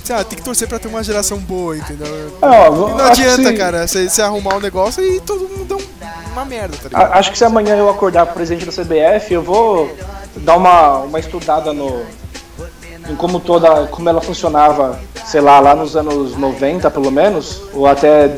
sei 0.03 0.15
lá, 0.15 0.23
tem 0.23 0.37
que 0.37 0.43
torcer 0.43 0.67
pra 0.67 0.77
ter 0.79 0.87
uma 0.87 1.03
geração 1.03 1.37
boa, 1.39 1.77
entendeu? 1.77 2.07
É, 2.41 2.45
ó, 2.45 2.67
E 2.89 2.91
não 2.93 3.05
adianta, 3.05 3.49
se- 3.49 3.53
cara, 3.57 3.87
você 3.87 4.21
arrumar 4.21 4.55
um 4.55 4.59
negócio 4.61 5.03
e 5.03 5.19
todo 5.21 5.47
mundo 5.49 5.65
dá 5.65 5.75
um- 5.75 6.31
uma 6.33 6.45
merda, 6.45 6.75
tá 6.77 6.89
ligado? 6.89 7.11
A- 7.13 7.17
Acho 7.17 7.31
que 7.31 7.37
se 7.37 7.43
amanhã 7.45 7.75
eu 7.75 7.89
acordar 7.89 8.25
presidente 8.27 8.65
da 8.65 8.71
CBF, 8.71 9.33
eu 9.33 9.41
vou 9.41 9.95
dar 10.37 10.57
uma, 10.57 10.99
uma 10.99 11.19
estudada 11.19 11.71
no. 11.73 12.03
Em 13.09 13.15
como 13.15 13.39
toda. 13.39 13.87
como 13.87 14.09
ela 14.09 14.21
funcionava, 14.21 14.99
sei 15.25 15.41
lá, 15.41 15.59
lá 15.59 15.75
nos 15.75 15.95
anos 15.95 16.35
90 16.37 16.89
pelo 16.91 17.11
menos, 17.11 17.61
ou 17.73 17.85
até. 17.87 18.37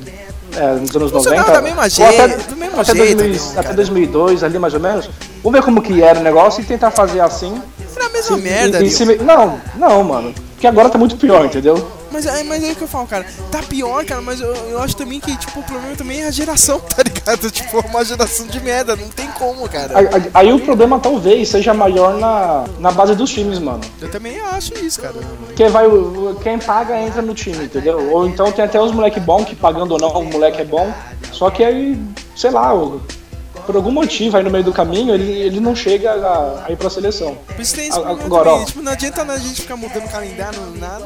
é, 0.56 0.74
nos 0.80 0.96
anos 0.96 1.12
Funcionava 1.12 1.52
90. 1.52 1.52
da 1.54 1.62
mesma 1.62 1.90
jeito, 1.90 2.22
até, 2.22 2.38
do 2.38 2.56
mesmo 2.58 2.82
até, 2.82 2.94
jeito, 2.96 3.18
2000 3.18 3.30
meu, 3.42 3.52
até 3.54 3.64
cara. 3.64 3.76
2002, 3.76 4.44
ali 4.44 4.60
mais 4.60 4.74
ou 4.74 4.80
menos. 4.80 5.10
Vamos 5.44 5.60
ver 5.60 5.64
como 5.66 5.82
que 5.82 6.02
era 6.04 6.20
o 6.20 6.24
negócio 6.24 6.62
e 6.62 6.66
tentar 6.66 6.92
fazer 6.92 7.20
assim. 7.22 7.62
Era 7.96 8.06
a 8.06 8.10
mesma 8.10 8.36
Se- 8.38 8.44
merda, 8.44 8.80
Nil. 8.80 8.90
cima- 8.92 9.16
Não, 9.24 9.60
não, 9.76 10.04
mano. 10.04 10.34
Porque 10.54 10.68
agora 10.68 10.90
tá 10.90 10.98
muito 10.98 11.16
pior, 11.18 11.46
entendeu? 11.46 11.88
Mas, 12.12 12.26
é- 12.26 12.44
mas 12.44 12.64
é 12.64 12.68
aí 12.70 12.76
que 12.76 12.82
eu 12.82 12.88
falo, 12.88 13.08
cara, 13.08 13.26
tá 13.52 13.62
pior, 13.64 14.04
cara, 14.06 14.22
mas 14.22 14.40
eu, 14.42 14.54
eu 14.54 14.80
acho 14.82 14.96
também 14.96 15.20
que, 15.20 15.36
tipo, 15.38 15.60
o 15.60 15.64
problema 15.64 15.96
também 15.96 16.22
é 16.24 16.28
a 16.28 16.32
geração, 16.32 16.80
tá 16.96 17.04
ligado? 17.04 17.50
Tipo, 17.52 17.80
uma 17.88 18.04
geração 18.06 18.48
de 18.48 18.60
merda, 18.62 18.96
não 18.96 19.10
tem 19.10 19.28
como, 19.32 19.68
cara. 19.70 19.98
Aí, 20.00 20.08
aí- 20.12 20.32
aí 20.34 20.54
o 20.54 20.60
problema 20.60 21.00
talvez 21.00 21.50
seja 21.50 21.74
maior 21.74 22.18
na, 22.18 22.66
na 22.80 22.92
base 22.92 23.16
dos 23.16 23.30
times, 23.32 23.60
mano. 23.60 23.82
Eu 24.02 24.10
também 24.10 24.40
acho 24.42 24.74
isso, 24.76 25.02
cara. 25.02 25.16
Porque 25.48 25.68
vai, 25.68 25.88
o- 25.88 26.32
o- 26.32 26.36
quem 26.42 26.58
paga 26.58 27.00
entra 27.00 27.22
no 27.22 27.34
time, 27.34 27.66
entendeu? 27.66 28.12
Ou 28.12 28.28
então 28.28 28.52
tem 28.52 28.64
até 28.66 28.80
os 28.82 28.92
moleque 28.92 29.20
bom 29.20 29.44
que 29.44 29.56
pagando 29.56 29.92
ou 29.92 30.00
não, 30.00 30.22
o 30.22 30.26
moleque 30.26 30.62
é 30.62 30.66
bom. 30.66 30.92
Só 31.32 31.50
que 31.50 31.64
aí, 31.64 32.00
sei 32.36 32.52
lá, 32.52 32.74
o- 32.74 33.02
por 33.66 33.76
algum 33.76 33.92
motivo 33.92 34.38
aí 34.38 34.44
no 34.44 34.50
meio 34.50 34.64
do 34.64 34.72
caminho 34.72 35.14
ele, 35.14 35.30
ele 35.30 35.60
não 35.60 35.76
chega 35.76 36.12
a, 36.14 36.66
a 36.68 36.72
ir 36.72 36.78
pra 36.78 36.90
seleção. 36.90 37.38
Por 37.48 37.60
isso 37.60 37.76
tem 37.76 37.88
esse 37.90 38.00
agora, 38.00 38.52
ó. 38.52 38.64
Tipo, 38.66 38.82
não 38.82 38.94
adianta 38.94 39.24
a 39.24 39.38
gente 39.38 39.62
ficar 39.62 39.76
mudando 39.76 40.06
o 40.06 40.10
calendário, 40.10 40.60
nada. 40.80 41.06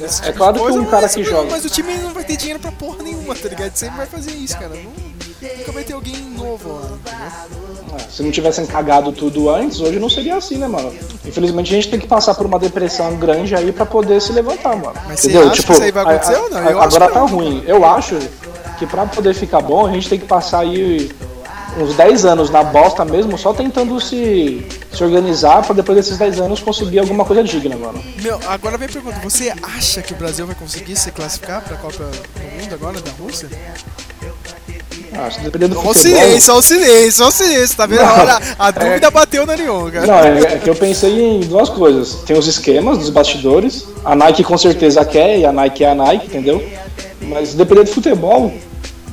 Esse 0.00 0.22
É 0.22 0.26
tipo 0.26 0.38
claro 0.38 0.54
que 0.54 0.72
um 0.78 0.84
cara 0.84 1.08
que 1.08 1.24
joga- 1.24 1.48
Mas 1.50 1.64
o 1.64 1.70
time 1.70 1.94
não 1.98 2.12
vai 2.12 2.24
ter 2.24 2.36
dinheiro 2.36 2.60
pra 2.60 2.72
porra 2.72 3.02
nenhuma, 3.02 3.34
tá 3.34 3.48
ligado? 3.48 3.74
Sempre 3.74 3.96
vai 3.98 4.06
fazer 4.06 4.32
isso, 4.32 4.54
cara. 4.58 4.70
Não, 4.70 5.56
nunca 5.58 5.72
vai 5.72 5.84
ter 5.84 5.92
alguém 5.92 6.16
novo 6.36 6.68
lá, 6.72 6.88
entendeu? 6.96 7.96
É, 7.98 8.10
Se 8.10 8.22
não 8.22 8.30
tivessem 8.30 8.66
cagado 8.66 9.12
tudo 9.12 9.48
antes, 9.50 9.80
hoje 9.80 9.98
não 9.98 10.08
seria 10.10 10.36
assim, 10.36 10.56
né, 10.58 10.66
mano? 10.66 10.92
Infelizmente 11.24 11.72
a 11.72 11.76
gente 11.76 11.88
tem 11.90 12.00
que 12.00 12.06
passar 12.06 12.34
por 12.34 12.46
uma 12.46 12.58
depressão 12.58 13.16
grande 13.16 13.54
aí 13.54 13.72
pra 13.72 13.86
poder 13.86 14.20
se 14.20 14.32
levantar, 14.32 14.76
mano. 14.76 14.94
Mas 15.06 15.20
você 15.20 15.36
acha 15.36 15.62
que 15.62 15.72
isso 15.72 15.82
aí 15.82 15.90
vai 15.92 16.02
acontecer 16.04 16.36
ou 16.40 16.50
não? 16.50 16.58
Eu 16.58 16.80
acho 16.80 16.96
agora 16.96 17.06
que 17.08 17.12
tá 17.14 17.20
não. 17.20 17.26
ruim. 17.28 17.64
Eu 17.66 17.84
acho 17.84 18.18
que 18.78 18.86
pra 18.86 19.06
poder 19.06 19.34
ficar 19.34 19.60
bom, 19.60 19.86
a 19.86 19.92
gente 19.92 20.08
tem 20.08 20.18
que 20.18 20.26
passar 20.26 20.60
aí 20.60 21.10
uns 21.78 21.94
10 21.94 22.24
anos 22.24 22.48
na 22.50 22.62
bosta 22.62 23.04
mesmo, 23.04 23.36
só 23.38 23.52
tentando 23.54 24.00
se, 24.00 24.66
se 24.96 25.04
organizar 25.04 25.62
pra 25.62 25.74
depois 25.74 25.96
desses 25.96 26.18
10 26.18 26.40
anos 26.40 26.60
conseguir 26.60 26.98
alguma 26.98 27.24
coisa 27.24 27.42
digna, 27.44 27.76
mano. 27.76 28.02
Meu, 28.22 28.40
agora 28.46 28.78
vem 28.78 28.88
a 28.88 28.92
pergunta: 28.92 29.20
você 29.22 29.52
acha 29.62 30.02
que 30.02 30.12
o 30.12 30.16
Brasil 30.16 30.46
vai 30.46 30.54
conseguir 30.54 30.96
se 30.96 31.10
classificar 31.10 31.62
pra 31.62 31.76
Copa 31.76 32.04
do 32.04 32.60
Mundo 32.60 32.74
agora 32.74 33.00
da 33.00 33.10
Rússia? 33.12 33.48
Ah, 35.18 35.30
se 35.30 35.40
depender 35.40 35.68
do 35.68 35.78
Olha 35.78 35.90
o 35.90 35.94
futebol... 35.94 36.20
silêncio, 36.20 36.52
olha 36.52 36.58
o 36.58 36.62
silêncio, 36.62 37.22
olha 37.22 37.28
o 37.28 37.32
silêncio, 37.32 37.76
tá 37.76 37.86
vendo? 37.86 38.02
Não. 38.02 38.20
Olha, 38.20 38.40
a 38.58 38.70
dúvida 38.70 39.10
bateu 39.10 39.46
na 39.46 39.56
Neon, 39.56 39.90
cara. 39.90 40.06
Não, 40.06 40.18
é, 40.18 40.40
é 40.40 40.58
que 40.58 40.68
eu 40.68 40.74
pensei 40.74 41.18
em 41.18 41.40
duas 41.40 41.70
coisas. 41.70 42.16
Tem 42.26 42.36
os 42.36 42.46
esquemas 42.46 42.98
dos 42.98 43.08
bastidores. 43.08 43.86
A 44.04 44.14
Nike 44.14 44.44
com 44.44 44.58
certeza 44.58 45.04
quer, 45.06 45.38
e 45.38 45.46
a 45.46 45.52
Nike 45.52 45.84
é 45.84 45.90
a 45.90 45.94
Nike, 45.94 46.26
entendeu? 46.26 46.62
Mas 47.22 47.54
dependendo 47.54 47.88
do 47.88 47.94
futebol, 47.94 48.52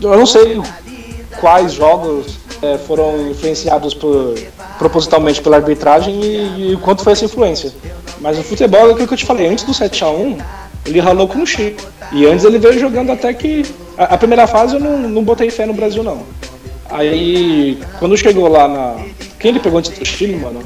eu 0.01 0.17
não 0.17 0.25
sei 0.25 0.61
quais 1.39 1.71
jogos 1.73 2.42
é, 2.64 2.78
foram 2.78 3.30
influenciados 3.30 3.93
por, 3.93 4.36
propositalmente 4.80 5.41
pela 5.41 5.57
arbitragem 5.57 6.22
e, 6.22 6.72
e 6.72 6.76
o 6.76 6.80
quanto 6.80 7.03
foi 7.03 7.14
essa 7.14 7.26
influência. 7.26 7.72
Mas 8.22 8.38
no 8.38 8.43
futebol, 8.43 8.88
é 8.88 8.91
aquilo 8.91 9.07
que 9.07 9.14
eu 9.14 9.18
te 9.18 9.26
falei, 9.26 9.47
antes 9.47 9.66
do 9.66 9.74
7x1, 9.74 10.41
ele 10.86 10.99
ralou 10.99 11.28
com 11.28 11.39
o 11.39 11.47
Chile. 11.47 11.76
E 12.11 12.26
antes 12.26 12.45
ele 12.45 12.59
veio 12.59 12.80
jogando 12.80 13.11
até 13.11 13.34
que. 13.34 13.66
A, 13.97 14.16
a 14.16 14.18
primeira 14.18 14.47
fase 14.47 14.76
eu 14.76 14.80
não, 14.80 14.97
não 14.97 15.24
botei 15.24 15.49
fé 15.49 15.66
no 15.66 15.74
Brasil, 15.74 16.03
não. 16.03 16.24
Aí, 16.89 17.80
quando 17.99 18.16
chegou 18.16 18.47
lá 18.47 18.68
na. 18.68 18.95
Quem 19.39 19.51
ele 19.51 19.59
pegou 19.59 19.80
antes 19.80 19.91
do 19.91 20.05
Chile, 20.05 20.38
mano? 20.38 20.61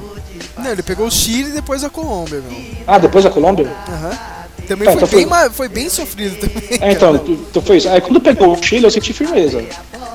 Não, 0.57 0.71
ele 0.71 0.83
pegou 0.83 1.07
o 1.07 1.11
Chile 1.11 1.49
e 1.49 1.53
depois 1.53 1.83
a 1.83 1.89
Colômbia, 1.89 2.41
meu. 2.41 2.59
Ah, 2.85 2.97
depois 2.97 3.25
a 3.25 3.29
Colômbia? 3.29 3.67
Aham. 3.87 4.36
Também 4.67 4.85
Tá, 4.85 4.91
foi, 4.93 5.03
então 5.03 5.19
bem, 5.19 5.27
foi- 5.27 5.49
foi 5.49 5.69
bem 5.69 5.89
sofrido 5.89 6.35
também. 6.37 6.63
É, 6.81 6.91
então, 6.91 7.17
tu, 7.17 7.37
tu 7.53 7.61
foi 7.61 7.77
isso. 7.77 7.87
Aí 7.89 8.01
quando 8.01 8.19
pegou 8.19 8.51
o 8.53 8.61
Chile, 8.63 8.83
eu 8.85 8.91
senti 8.91 9.13
firmeza. 9.13 9.63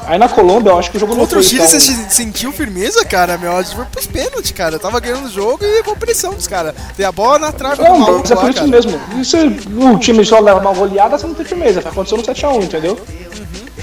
Aí 0.05 0.19
na 0.19 0.29
Colômbia, 0.29 0.71
eu 0.71 0.79
acho 0.79 0.91
que 0.91 0.97
o 0.97 1.01
jogo 1.01 1.15
Contra 1.15 1.37
não 1.37 1.41
o 1.41 1.45
foi 1.45 1.49
Chile 1.51 1.61
tão... 1.63 1.69
você 1.69 1.81
se- 1.81 2.07
sentiu 2.11 2.53
firmeza, 2.53 3.05
cara? 3.05 3.39
Meu, 3.39 3.57
acho 3.57 3.71
que 3.71 3.77
foi 3.77 3.85
pros 3.87 4.07
pênaltis, 4.07 4.51
cara. 4.51 4.75
Eu 4.75 4.81
tava 4.81 4.99
ganhando 5.01 5.27
o 5.27 5.31
jogo 5.31 5.65
e 5.65 5.83
com 5.85 5.95
pressão 5.97 6.35
dos 6.35 6.47
caras. 6.47 6.75
Tem 6.97 7.07
a 7.07 7.13
bola 7.13 7.39
na 7.39 7.53
trave 7.53 7.83
Não, 7.83 7.99
mas 8.19 8.31
é 8.31 8.35
lá, 8.35 8.41
por 8.41 8.51
isso 8.51 8.59
cara. 8.59 8.67
mesmo. 8.71 9.01
E 9.19 9.25
se 9.25 9.37
o 9.37 9.99
time 9.99 10.25
só 10.25 10.41
leva 10.41 10.59
uma 10.61 10.73
goleada, 10.75 11.17
você 11.17 11.27
não 11.27 11.35
tem 11.35 11.47
firmeza. 11.47 11.81
Aconteceu 11.81 12.19
no 12.19 12.25
7x1, 12.25 12.65
entendeu? 12.65 12.99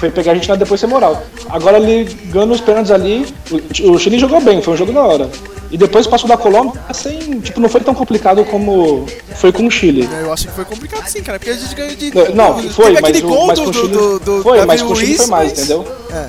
Foi 0.00 0.10
pegar 0.10 0.32
a 0.32 0.34
gente 0.34 0.48
lá 0.48 0.56
depois 0.56 0.80
ser 0.80 0.86
moral. 0.86 1.22
Agora 1.50 1.78
ele 1.78 2.08
os 2.50 2.60
pênaltis 2.62 2.90
ali, 2.90 3.26
o, 3.50 3.90
o 3.90 3.98
Chile 3.98 4.18
jogou 4.18 4.40
bem, 4.40 4.62
foi 4.62 4.72
um 4.72 4.76
jogo 4.76 4.94
da 4.94 5.02
hora. 5.02 5.30
E 5.70 5.76
depois 5.76 6.06
passou 6.06 6.26
da 6.26 6.38
Colômbia 6.38 6.80
sem. 6.94 7.18
Tipo, 7.40 7.60
não 7.60 7.68
foi 7.68 7.82
tão 7.82 7.94
complicado 7.94 8.42
como 8.46 9.04
foi 9.34 9.52
com 9.52 9.66
o 9.66 9.70
Chile. 9.70 10.08
Eu 10.22 10.32
acho 10.32 10.48
que 10.48 10.54
foi 10.54 10.64
complicado 10.64 11.06
sim, 11.06 11.22
cara, 11.22 11.38
porque 11.38 11.50
a 11.50 11.54
gente 11.54 11.74
ganhou 11.74 11.94
de. 11.94 12.34
Não, 12.34 12.54
teve 12.54 12.70
foi, 12.70 12.98
mas, 12.98 13.20
o, 13.20 13.28
mas 13.28 13.58
do, 13.58 13.64
com 13.64 13.70
o 13.70 13.72
Chile. 13.74 13.88
do, 13.88 14.18
do 14.20 14.42
foi, 14.42 14.56
Davi 14.56 14.66
mas 14.68 14.82
com 14.82 14.92
o 14.92 14.96
Chile 14.96 15.16
foi 15.18 15.26
mais, 15.26 15.50
mas- 15.50 15.58
entendeu? 15.58 15.86
É. 16.10 16.28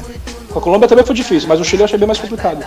Com 0.51 0.59
a 0.59 0.61
Colômbia 0.61 0.89
também 0.89 1.05
foi 1.05 1.15
difícil, 1.15 1.47
mas 1.47 1.61
o 1.61 1.63
Chile 1.63 1.81
eu 1.81 1.85
achei 1.85 1.97
bem 1.97 2.07
mais 2.07 2.19
complicado. 2.19 2.61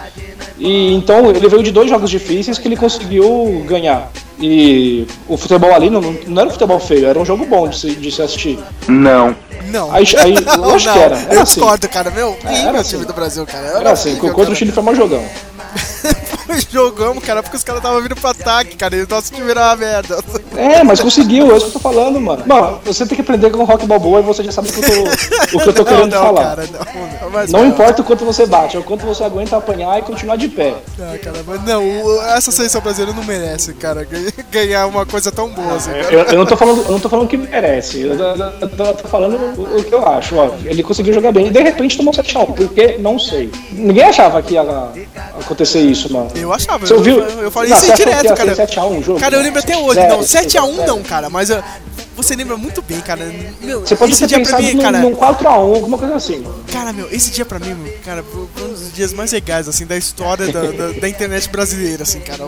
E 0.59 0.95
então 0.95 1.31
ele 1.31 1.47
veio 1.49 1.63
de 1.63 1.71
dois 1.71 1.91
jogos 1.91 2.09
difíceis 2.09 2.57
que 2.57 2.67
ele 2.67 2.77
conseguiu 2.77 3.63
ganhar. 3.67 4.11
E 4.41 5.07
o 5.29 5.37
futebol 5.37 5.75
ali 5.75 5.91
não, 5.91 6.01
não 6.01 6.41
era 6.41 6.49
um 6.49 6.53
futebol 6.53 6.81
feio, 6.81 7.07
era 7.07 7.19
um 7.19 7.27
jogo 7.27 7.45
bom 7.45 7.69
de 7.69 7.79
se, 7.79 7.91
de 7.95 8.11
se 8.11 8.23
assistir. 8.23 8.59
Não. 8.89 9.37
Não. 9.75 9.93
Aí, 9.93 10.05
aí 10.19 10.35
não, 10.41 10.57
lógico 10.57 10.91
não. 10.91 10.99
que 10.99 11.05
era. 11.05 11.19
Era 11.19 11.35
eu 11.35 11.43
assim. 11.43 11.55
discordo, 11.55 11.89
cara. 11.89 12.11
Meu, 12.13 12.39
É, 12.45 12.49
quem 12.49 12.63
era 12.63 12.69
é 12.69 12.73
o 12.73 12.81
assim. 12.81 12.91
time 12.91 13.05
do 13.05 13.13
Brasil, 13.13 13.45
cara? 13.45 13.67
Era 13.67 13.91
assim, 13.91 14.11
horrível, 14.11 14.33
contra 14.33 14.53
o. 14.53 14.55
Chile 14.55 14.71
foi 14.71 14.85
um 14.85 14.95
jogão. 14.95 15.25
Jogamos, 16.71 17.23
cara, 17.25 17.43
porque 17.43 17.57
os 17.57 17.65
caras 17.65 17.81
estavam 17.83 18.01
vindo 18.03 18.15
pro 18.17 18.29
ataque, 18.29 18.77
cara. 18.77 18.97
E 18.97 19.03
o 19.03 19.07
nosso 19.09 19.33
time 19.33 19.51
era 19.51 19.69
uma 19.69 19.77
merda. 19.77 20.19
É, 20.57 20.83
mas 20.83 21.01
conseguiu, 21.01 21.53
é 21.53 21.57
isso 21.57 21.67
que 21.67 21.77
eu 21.77 21.81
tô 21.81 21.81
falando, 21.81 22.21
mano. 22.21 22.43
Mano, 22.47 22.81
você 22.85 23.07
tem 23.07 23.17
que 23.17 23.23
aprender 23.23 23.51
com 23.51 23.59
o 23.59 23.65
rock 23.65 23.87
balboa 23.87 24.21
e 24.21 24.23
você 24.23 24.43
já 24.45 24.53
sabe 24.53 24.69
o 24.69 24.73
que 24.73 24.79
eu 24.81 25.05
tô, 25.05 25.57
o 25.59 25.61
que 25.63 25.69
eu 25.69 25.73
tô 25.73 25.83
não, 25.83 25.91
querendo 25.91 26.13
não, 26.13 26.23
falar. 26.23 26.45
cara, 26.45 26.69
não. 26.73 27.31
Não, 27.31 27.47
Não 27.61 27.67
importa 27.67 28.03
o 28.03 28.05
quanto 28.05 28.25
você 28.25 28.47
bate, 28.47 28.77
é 28.77 28.81
o 28.81 28.85
quanto 28.85 29.05
você 29.07 29.25
aguenta 29.25 29.57
apanhar 29.57 29.99
e 29.99 30.03
continuar 30.03 30.37
de 30.37 30.49
pé. 30.49 30.75
Não, 30.99 31.19
cara, 31.19 31.39
mas 31.47 31.65
não, 31.65 32.23
essa 32.37 32.51
seleção 32.53 32.81
brasileira 32.81 33.17
não 33.17 33.25
merece, 33.25 33.73
cara, 33.75 34.05
ganha- 34.05 34.33
ganhar 34.51 34.87
uma 34.87 35.05
coisa 35.07 35.31
tão 35.33 35.49
boa 35.49 35.75
assim. 35.77 35.91
Eu, 36.11 36.21
eu 36.21 36.39
não 36.39 36.47
tô 36.47 36.57
falando, 36.57 36.83
eu 36.85 36.93
não 36.93 37.01
tô 37.01 37.09
falando 37.09 37.29
que 37.29 37.37
merece, 37.37 38.01
eu 38.03 38.17
tô, 38.17 38.25
eu 38.25 38.85
eu 38.87 38.95
tô 38.95 39.09
falando 39.09 39.37
o, 39.59 39.79
o 39.79 39.85
que 39.85 39.93
eu 39.95 40.07
acho. 40.07 40.37
Ó, 40.37 40.51
ele 40.65 40.83
conseguiu 40.83 41.13
jogar 41.15 41.33
bem 41.33 41.47
e 41.47 41.51
de 41.51 41.61
repente 41.63 41.97
tomou 41.97 42.13
7x1, 42.13 42.55
porque 42.55 42.99
não 42.99 43.19
sei. 43.19 43.51
Ninguém 43.73 44.05
achava 44.05 44.41
que 44.43 44.55
ia 44.55 44.63
acontecer 45.41 45.81
isso, 45.81 46.13
mano. 46.13 46.29
Eu 46.35 46.53
achava, 46.53 46.87
Você 46.87 46.93
eu, 46.93 46.97
ouviu? 46.99 47.21
eu, 47.21 47.43
eu 47.43 47.51
falei 47.51 47.71
Não, 47.71 47.77
isso 47.77 47.87
que 47.87 47.97
direto, 47.97 48.25
ia 48.25 48.35
cara. 48.35 48.51
ser 48.55 48.67
7 48.67 48.79
a 48.81 48.85
1 48.85 48.99
o 48.99 49.03
jogo? 49.03 49.21
Cara, 49.21 49.37
eu 49.37 49.43
lembro 49.43 49.61
até 49.61 49.77
hoje, 49.77 49.95
Sério, 50.01 50.17
não, 50.17 50.21
7x1 50.23 50.27
sério. 50.77 50.87
não, 50.87 51.03
cara, 51.03 51.31
mas 51.31 51.51
uh, 51.51 51.63
você 52.17 52.35
lembra 52.37 52.57
muito 52.57 52.83
bem, 52.83 53.01
cara. 53.01 53.25
Meu, 53.61 53.81
Você 53.81 53.95
pode 53.97 54.13
esse 54.13 54.23
ter 54.23 54.27
dia 54.29 54.41
pra 54.41 54.47
pensado 54.59 54.63
mim, 54.63 54.75
num, 54.75 54.83
cara. 54.83 54.99
num 54.99 55.15
4x1, 55.15 55.47
alguma 55.47 55.99
coisa 55.99 56.15
assim. 56.17 56.45
Cara, 56.73 56.93
meu, 56.93 57.09
esse 57.11 57.31
dia 57.31 57.45
pra 57.45 57.59
mim, 57.59 57.75
meu, 57.75 57.93
cara, 58.05 58.23
foi 58.23 58.65
um 58.65 58.69
dos 58.73 58.93
dias 58.93 59.13
mais 59.13 59.33
legais, 59.33 59.69
assim, 59.69 59.87
da 59.87 59.97
história 59.97 60.51
da, 60.53 60.63
da, 60.71 60.89
da 60.93 61.09
internet 61.09 61.49
brasileira, 61.49 62.03
assim, 62.03 62.21
cara. 62.21 62.45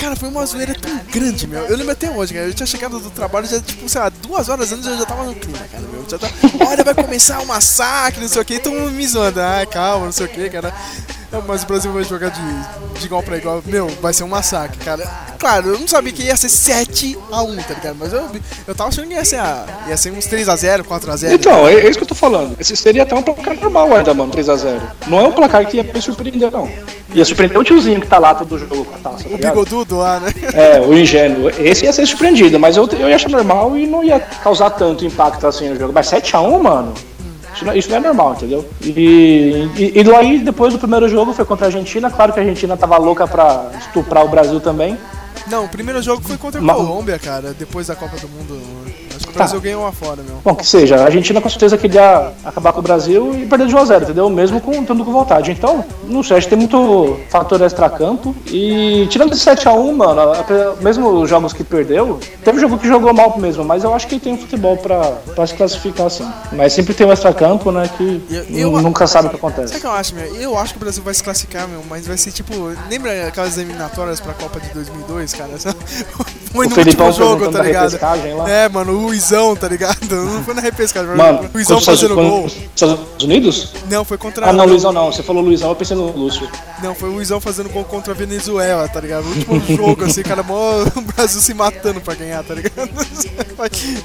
Cara, 0.00 0.16
foi 0.16 0.30
uma 0.30 0.46
zoeira 0.46 0.74
tão 0.74 0.98
grande, 1.12 1.46
meu. 1.46 1.66
Eu 1.66 1.76
lembro 1.76 1.92
até 1.92 2.10
hoje, 2.10 2.32
cara. 2.32 2.46
Eu 2.46 2.54
tinha 2.54 2.66
chegado 2.66 2.98
do 2.98 3.10
trabalho, 3.10 3.46
já, 3.46 3.60
tipo, 3.60 3.86
sei 3.86 4.00
lá, 4.00 4.08
duas 4.08 4.48
horas 4.48 4.72
antes 4.72 4.86
eu 4.86 4.96
já 4.96 5.04
tava 5.04 5.24
no 5.24 5.34
clima, 5.34 5.58
cara, 5.70 5.84
meu. 5.92 6.04
Já 6.08 6.18
tava, 6.18 6.32
olha, 6.66 6.82
vai 6.82 6.94
começar 6.94 7.38
o 7.40 7.46
massacre, 7.46 8.22
não 8.22 8.28
sei 8.28 8.40
o 8.40 8.44
que, 8.44 8.58
todo 8.58 8.72
mundo 8.72 8.92
me 8.92 9.06
zoando. 9.06 9.40
Ah, 9.40 9.66
calma, 9.70 10.06
não 10.06 10.12
sei 10.12 10.24
o 10.24 10.28
que, 10.28 10.48
cara. 10.48 10.72
Mas 11.46 11.62
o 11.62 11.66
Brasil 11.66 11.92
vai 11.92 12.02
jogar 12.02 12.30
de, 12.30 12.98
de 12.98 13.06
igual 13.06 13.22
pra 13.22 13.36
igual. 13.36 13.62
Meu, 13.66 13.88
vai 14.00 14.12
ser 14.12 14.24
um 14.24 14.28
massacre, 14.28 14.78
cara. 14.78 15.06
Claro, 15.38 15.68
eu 15.68 15.78
não 15.78 15.86
sabia 15.86 16.12
que 16.12 16.24
ia 16.24 16.36
ser 16.36 16.48
7x1, 16.48 17.64
tá 17.64 17.74
ligado? 17.74 17.96
Mas 17.98 18.12
eu, 18.12 18.28
eu 18.66 18.74
tava 18.74 18.88
achando 18.88 19.06
que 19.06 19.14
ia 19.14 19.24
ser, 19.24 19.36
a, 19.36 19.84
ia 19.88 19.96
ser 19.96 20.12
uns 20.12 20.26
3x0, 20.26 20.82
4x0. 20.82 21.32
Então, 21.32 21.68
é, 21.68 21.74
é 21.74 21.88
isso 21.88 21.98
que 21.98 22.04
eu 22.04 22.08
tô 22.08 22.16
falando. 22.16 22.56
Esse 22.58 22.74
seria 22.74 23.04
até 23.04 23.14
um 23.14 23.22
placar 23.22 23.54
normal 23.54 23.94
ainda, 23.94 24.12
mano, 24.12 24.32
3x0. 24.32 24.80
Não 25.06 25.20
é 25.20 25.28
um 25.28 25.32
placar 25.32 25.64
que 25.66 25.76
ia 25.76 25.84
me 25.84 26.02
surpreender, 26.02 26.50
não. 26.50 26.68
Ia 27.12 27.24
surpreender 27.24 27.58
o 27.58 27.64
tiozinho 27.64 28.00
que 28.00 28.06
tá 28.06 28.18
lá 28.18 28.34
todo 28.34 28.56
jogo 28.58 28.84
com 28.84 28.94
a 28.94 28.98
taça, 28.98 29.28
tá 29.28 29.34
o 29.34 29.38
bigodudo 29.38 29.98
lá, 29.98 30.20
né? 30.20 30.32
É, 30.54 30.80
o 30.80 30.96
ingênuo. 30.96 31.50
Esse 31.58 31.84
ia 31.84 31.92
ser 31.92 32.06
surpreendido, 32.06 32.58
mas 32.58 32.76
eu, 32.76 32.88
eu 32.92 33.08
ia 33.08 33.16
achar 33.16 33.28
normal 33.28 33.76
e 33.76 33.86
não 33.86 34.04
ia 34.04 34.20
causar 34.20 34.70
tanto 34.70 35.04
impacto 35.04 35.46
assim 35.46 35.68
no 35.68 35.76
jogo. 35.78 35.92
Mas 35.92 36.06
7x1, 36.06 36.62
mano, 36.62 36.94
isso 37.54 37.64
não, 37.64 37.74
isso 37.74 37.90
não 37.90 37.96
é 37.96 38.00
normal, 38.00 38.34
entendeu? 38.34 38.68
E, 38.80 39.68
e, 39.76 40.02
e 40.02 40.14
aí, 40.14 40.38
depois 40.38 40.72
do 40.72 40.78
primeiro 40.78 41.08
jogo, 41.08 41.32
foi 41.32 41.44
contra 41.44 41.66
a 41.66 41.68
Argentina. 41.68 42.10
Claro 42.10 42.32
que 42.32 42.38
a 42.38 42.42
Argentina 42.42 42.76
tava 42.76 42.96
louca 42.96 43.26
pra 43.26 43.70
estuprar 43.78 44.24
o 44.24 44.28
Brasil 44.28 44.60
também. 44.60 44.96
Não, 45.46 45.64
o 45.64 45.68
primeiro 45.68 46.00
jogo 46.00 46.22
foi 46.22 46.36
contra 46.36 46.60
a 46.60 46.64
Colômbia, 46.64 47.18
cara, 47.18 47.52
depois 47.58 47.88
da 47.88 47.96
Copa 47.96 48.16
do 48.18 48.28
Mundo. 48.28 48.60
O 49.30 49.32
Tá. 49.32 49.38
Brasil 49.44 49.60
ganhou 49.60 49.82
uma 49.82 49.92
fora, 49.92 50.22
meu. 50.22 50.36
Bom, 50.44 50.54
que 50.54 50.66
seja, 50.66 50.96
a 50.96 51.04
Argentina 51.04 51.40
com 51.40 51.48
certeza 51.48 51.78
queria 51.78 52.32
acabar 52.44 52.72
com 52.72 52.80
o 52.80 52.82
Brasil 52.82 53.34
e 53.34 53.46
perder 53.46 53.68
de 53.68 53.74
1x0, 53.74 54.02
entendeu? 54.02 54.28
Mesmo 54.28 54.60
com 54.60 54.84
tanto 54.84 55.04
com 55.04 55.12
vontade. 55.12 55.50
Então, 55.52 55.84
não 56.04 56.22
sei, 56.22 56.36
acho 56.36 56.46
que 56.48 56.56
tem 56.56 56.58
muito 56.58 57.18
fator 57.30 57.60
extra-campo. 57.62 58.34
E 58.46 59.06
tirando 59.08 59.32
esse 59.32 59.44
7x1, 59.44 59.92
mano, 59.92 60.32
mesmo 60.80 61.08
os 61.22 61.30
jogos 61.30 61.52
que 61.52 61.62
perdeu, 61.64 62.18
teve 62.44 62.60
jogo 62.60 62.76
que 62.78 62.86
jogou 62.88 63.12
mal 63.14 63.38
mesmo, 63.38 63.64
mas 63.64 63.84
eu 63.84 63.94
acho 63.94 64.06
que 64.06 64.18
tem 64.18 64.36
futebol 64.36 64.76
pra, 64.76 65.00
pra 65.34 65.46
se 65.46 65.54
classificar 65.54 66.06
assim. 66.06 66.28
Mas 66.52 66.72
sempre 66.72 66.92
tem 66.94 67.06
um 67.06 67.12
extra-campo, 67.12 67.70
né, 67.70 67.88
que 67.96 68.22
Eu- 68.30 68.44
eu- 68.72 68.82
nunca 68.82 69.06
sabe 69.06 69.28
o 69.28 69.30
que 69.30 69.36
Sabe 69.36 69.44
o 69.44 69.48
acontece. 69.52 69.80
que 69.80 69.86
eu 69.86 69.92
acho, 69.92 70.14
meu? 70.14 70.34
Eu 70.36 70.58
acho 70.58 70.72
que 70.74 70.78
o 70.78 70.80
Brasil 70.80 71.02
vai 71.02 71.14
se 71.14 71.22
classificar, 71.22 71.68
meu, 71.68 71.82
mas 71.88 72.06
vai 72.06 72.16
ser 72.16 72.32
tipo. 72.32 72.52
Lembra 72.90 73.26
aquelas 73.28 73.56
eliminatórias 73.56 74.18
pra 74.20 74.32
Copa 74.34 74.58
de 74.60 74.68
2002, 74.70 75.34
cara? 75.34 75.50
Foi 76.52 76.66
O 76.66 76.68
no 76.68 76.74
Felipão 76.74 77.06
último 77.06 77.24
jogo, 77.26 77.48
tá 77.52 77.62
ligado? 77.62 77.96
É, 78.48 78.68
mano, 78.68 78.92
o 78.92 79.02
Luizão, 79.06 79.54
tá 79.54 79.68
ligado? 79.68 79.98
Não 80.10 80.42
foi 80.42 80.52
na 80.54 80.60
repescagem, 80.60 81.14
Mano, 81.14 81.48
o 81.48 81.50
Luizão 81.54 81.80
fazendo 81.80 82.14
gol. 82.16 82.44
os 82.46 82.56
Estados 82.74 82.98
Unidos? 83.22 83.72
Não, 83.88 84.04
foi 84.04 84.18
contra. 84.18 84.48
Ah, 84.48 84.52
não, 84.52 84.64
Luizão 84.66 84.92
não. 84.92 85.12
Você 85.12 85.22
falou 85.22 85.42
Luizão, 85.42 85.68
eu 85.68 85.76
pensei 85.76 85.96
no 85.96 86.10
Lúcio. 86.10 86.48
Não, 86.82 86.92
foi 86.94 87.08
o 87.08 87.12
Luizão 87.12 87.40
fazendo 87.40 87.68
gol 87.70 87.84
contra 87.84 88.12
a 88.12 88.16
Venezuela, 88.16 88.88
tá 88.88 89.00
ligado? 89.00 89.24
O 89.24 89.54
último 89.54 89.62
jogo, 89.76 90.04
assim, 90.04 90.22
cara, 90.22 90.42
mó 90.42 90.82
o 90.96 91.00
Brasil 91.14 91.40
se 91.40 91.54
matando 91.54 92.00
pra 92.00 92.14
ganhar, 92.14 92.42
tá 92.42 92.54
ligado? 92.54 92.90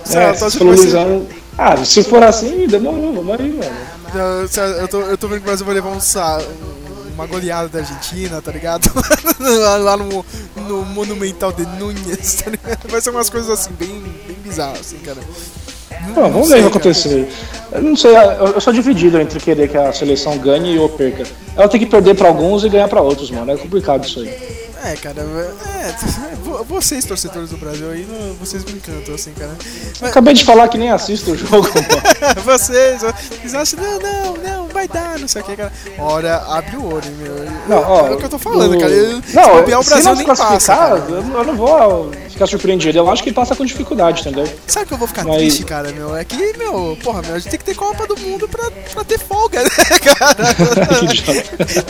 Sei 0.04 0.20
É, 0.22 0.34
você 0.34 0.58
falou 0.60 0.76
ser- 0.78 0.82
Luizão. 0.84 1.26
Ah, 1.58 1.84
se 1.84 2.04
for 2.04 2.22
assim, 2.22 2.68
demorou, 2.68 3.14
vamos 3.14 3.40
aí, 3.40 3.50
mano. 3.52 3.72
Eu, 4.14 4.72
eu 4.82 4.88
tô, 4.88 5.02
eu 5.02 5.18
tô 5.18 5.28
vendo 5.28 5.38
que 5.38 5.44
o 5.44 5.48
Brasil 5.48 5.66
vai 5.66 5.76
levar 5.76 5.90
um, 5.90 5.94
um- 5.98 6.85
uma 7.16 7.26
goleada 7.26 7.70
da 7.70 7.80
Argentina, 7.80 8.42
tá 8.42 8.52
ligado? 8.52 8.92
lá, 9.80 9.98
no, 9.98 10.24
no 10.68 10.86
Monumental 10.86 11.52
de 11.52 11.66
Núñez, 11.66 12.44
tá 12.44 12.52
ligado? 12.52 12.88
Vai 12.90 13.02
ser 13.02 13.10
umas 13.10 13.30
coisas 13.30 13.50
assim, 13.50 13.72
bem, 13.80 13.90
bem 14.28 14.36
bizarras, 14.44 14.82
assim, 14.82 14.98
cara. 14.98 15.18
Não- 16.10 16.24
não 16.24 16.32
vamos 16.32 16.50
sei, 16.50 16.62
ver 16.62 16.68
o 16.68 16.72
que 16.72 16.78
acontecer. 16.78 17.28
Eu 17.72 17.82
não 17.82 17.96
sei, 17.96 18.16
eu, 18.16 18.48
eu 18.48 18.62
sou 18.62 18.74
dividido 18.74 19.20
entre 19.20 19.40
querer 19.40 19.70
que 19.70 19.78
a 19.78 19.92
seleção 19.94 20.38
ganhe 20.38 20.78
ou 20.78 20.90
perca. 20.90 21.24
Ela 21.56 21.68
tem 21.68 21.80
que 21.80 21.86
perder 21.86 22.16
pra 22.16 22.28
alguns 22.28 22.64
e 22.64 22.70
ganhar 22.70 22.88
pra 22.88 23.02
outros, 23.02 23.32
mano. 23.32 23.52
É 23.52 23.58
complicado 23.58 24.06
isso 24.06 24.20
aí. 24.20 24.65
É, 24.86 24.96
cara, 24.96 25.22
é, 25.22 26.36
vo- 26.44 26.64
vocês, 26.64 27.04
torcedores 27.06 27.50
do 27.50 27.58
Brasil 27.58 27.90
aí, 27.90 28.06
não- 28.08 28.36
vocês 28.36 28.64
me 28.66 28.74
encantam, 28.74 29.16
assim, 29.16 29.32
cara. 29.34 29.52
Eu 30.00 30.08
acabei 30.08 30.34
de 30.36 30.46
falar 30.46 30.68
que 30.68 30.78
nem 30.78 30.92
assisto 30.92 31.32
o 31.32 31.38
jogo, 31.38 31.68
vocês, 32.46 33.02
vocês 33.02 33.56
acham, 33.56 33.80
não, 33.82 34.00
não, 34.00 34.34
não, 34.38 34.68
vai 34.68 34.88
dar, 34.88 35.18
não 35.18 35.28
sei 35.28 35.42
o 35.42 35.46
que, 35.46 35.56
cara. 35.56 35.72
Olha, 35.98 36.36
abre 36.38 36.78
o 36.78 36.86
olho, 36.86 37.10
meu. 37.18 37.36
Não, 37.68 37.78
ó, 37.84 38.08
é 38.08 38.12
o 38.12 38.18
que 38.18 38.26
eu 38.26 38.30
tô 38.30 38.38
falando, 38.38 38.76
o- 38.76 38.80
cara. 38.80 38.92
Eu, 38.92 39.24
se 39.24 39.36
Não, 39.36 39.56
bobear, 39.56 39.80
o 39.80 39.84
se 39.84 39.90
Brasil 39.90 40.06
não 40.06 40.16
se 40.16 40.18
nem 40.20 40.28
passa, 40.36 40.76
cara. 40.76 40.96
eu, 41.10 41.24
não- 41.24 41.44
não 41.44 41.56
vou 41.56 42.12
ficar 42.30 42.46
surpreendido. 42.46 42.98
Eu 42.98 43.10
acho 43.10 43.24
que 43.24 43.32
passa 43.32 43.56
com 43.56 43.66
dificuldade, 43.66 44.22
entendeu? 44.22 44.48
Sabe 44.68 44.86
que 44.86 44.94
eu 44.94 44.98
vou 45.00 45.08
ficar 45.08 45.24
Mas- 45.24 45.38
triste, 45.38 45.64
cara, 45.64 45.92
meu? 45.94 46.16
É 46.16 46.24
que, 46.24 46.36
meu, 46.58 46.96
porra, 47.04 47.24
meu, 47.24 47.34
a 47.36 47.40
gente 47.40 47.50
tem 47.50 47.58
que 47.60 47.66
ter 47.66 47.74
Copa 47.76 48.06
do 48.06 48.16
Mundo 48.20 48.48
pra, 48.48 48.70
pra 48.94 49.04
ter 49.04 49.18
folga, 49.18 49.64
né, 49.66 49.70
cara? 50.04 50.36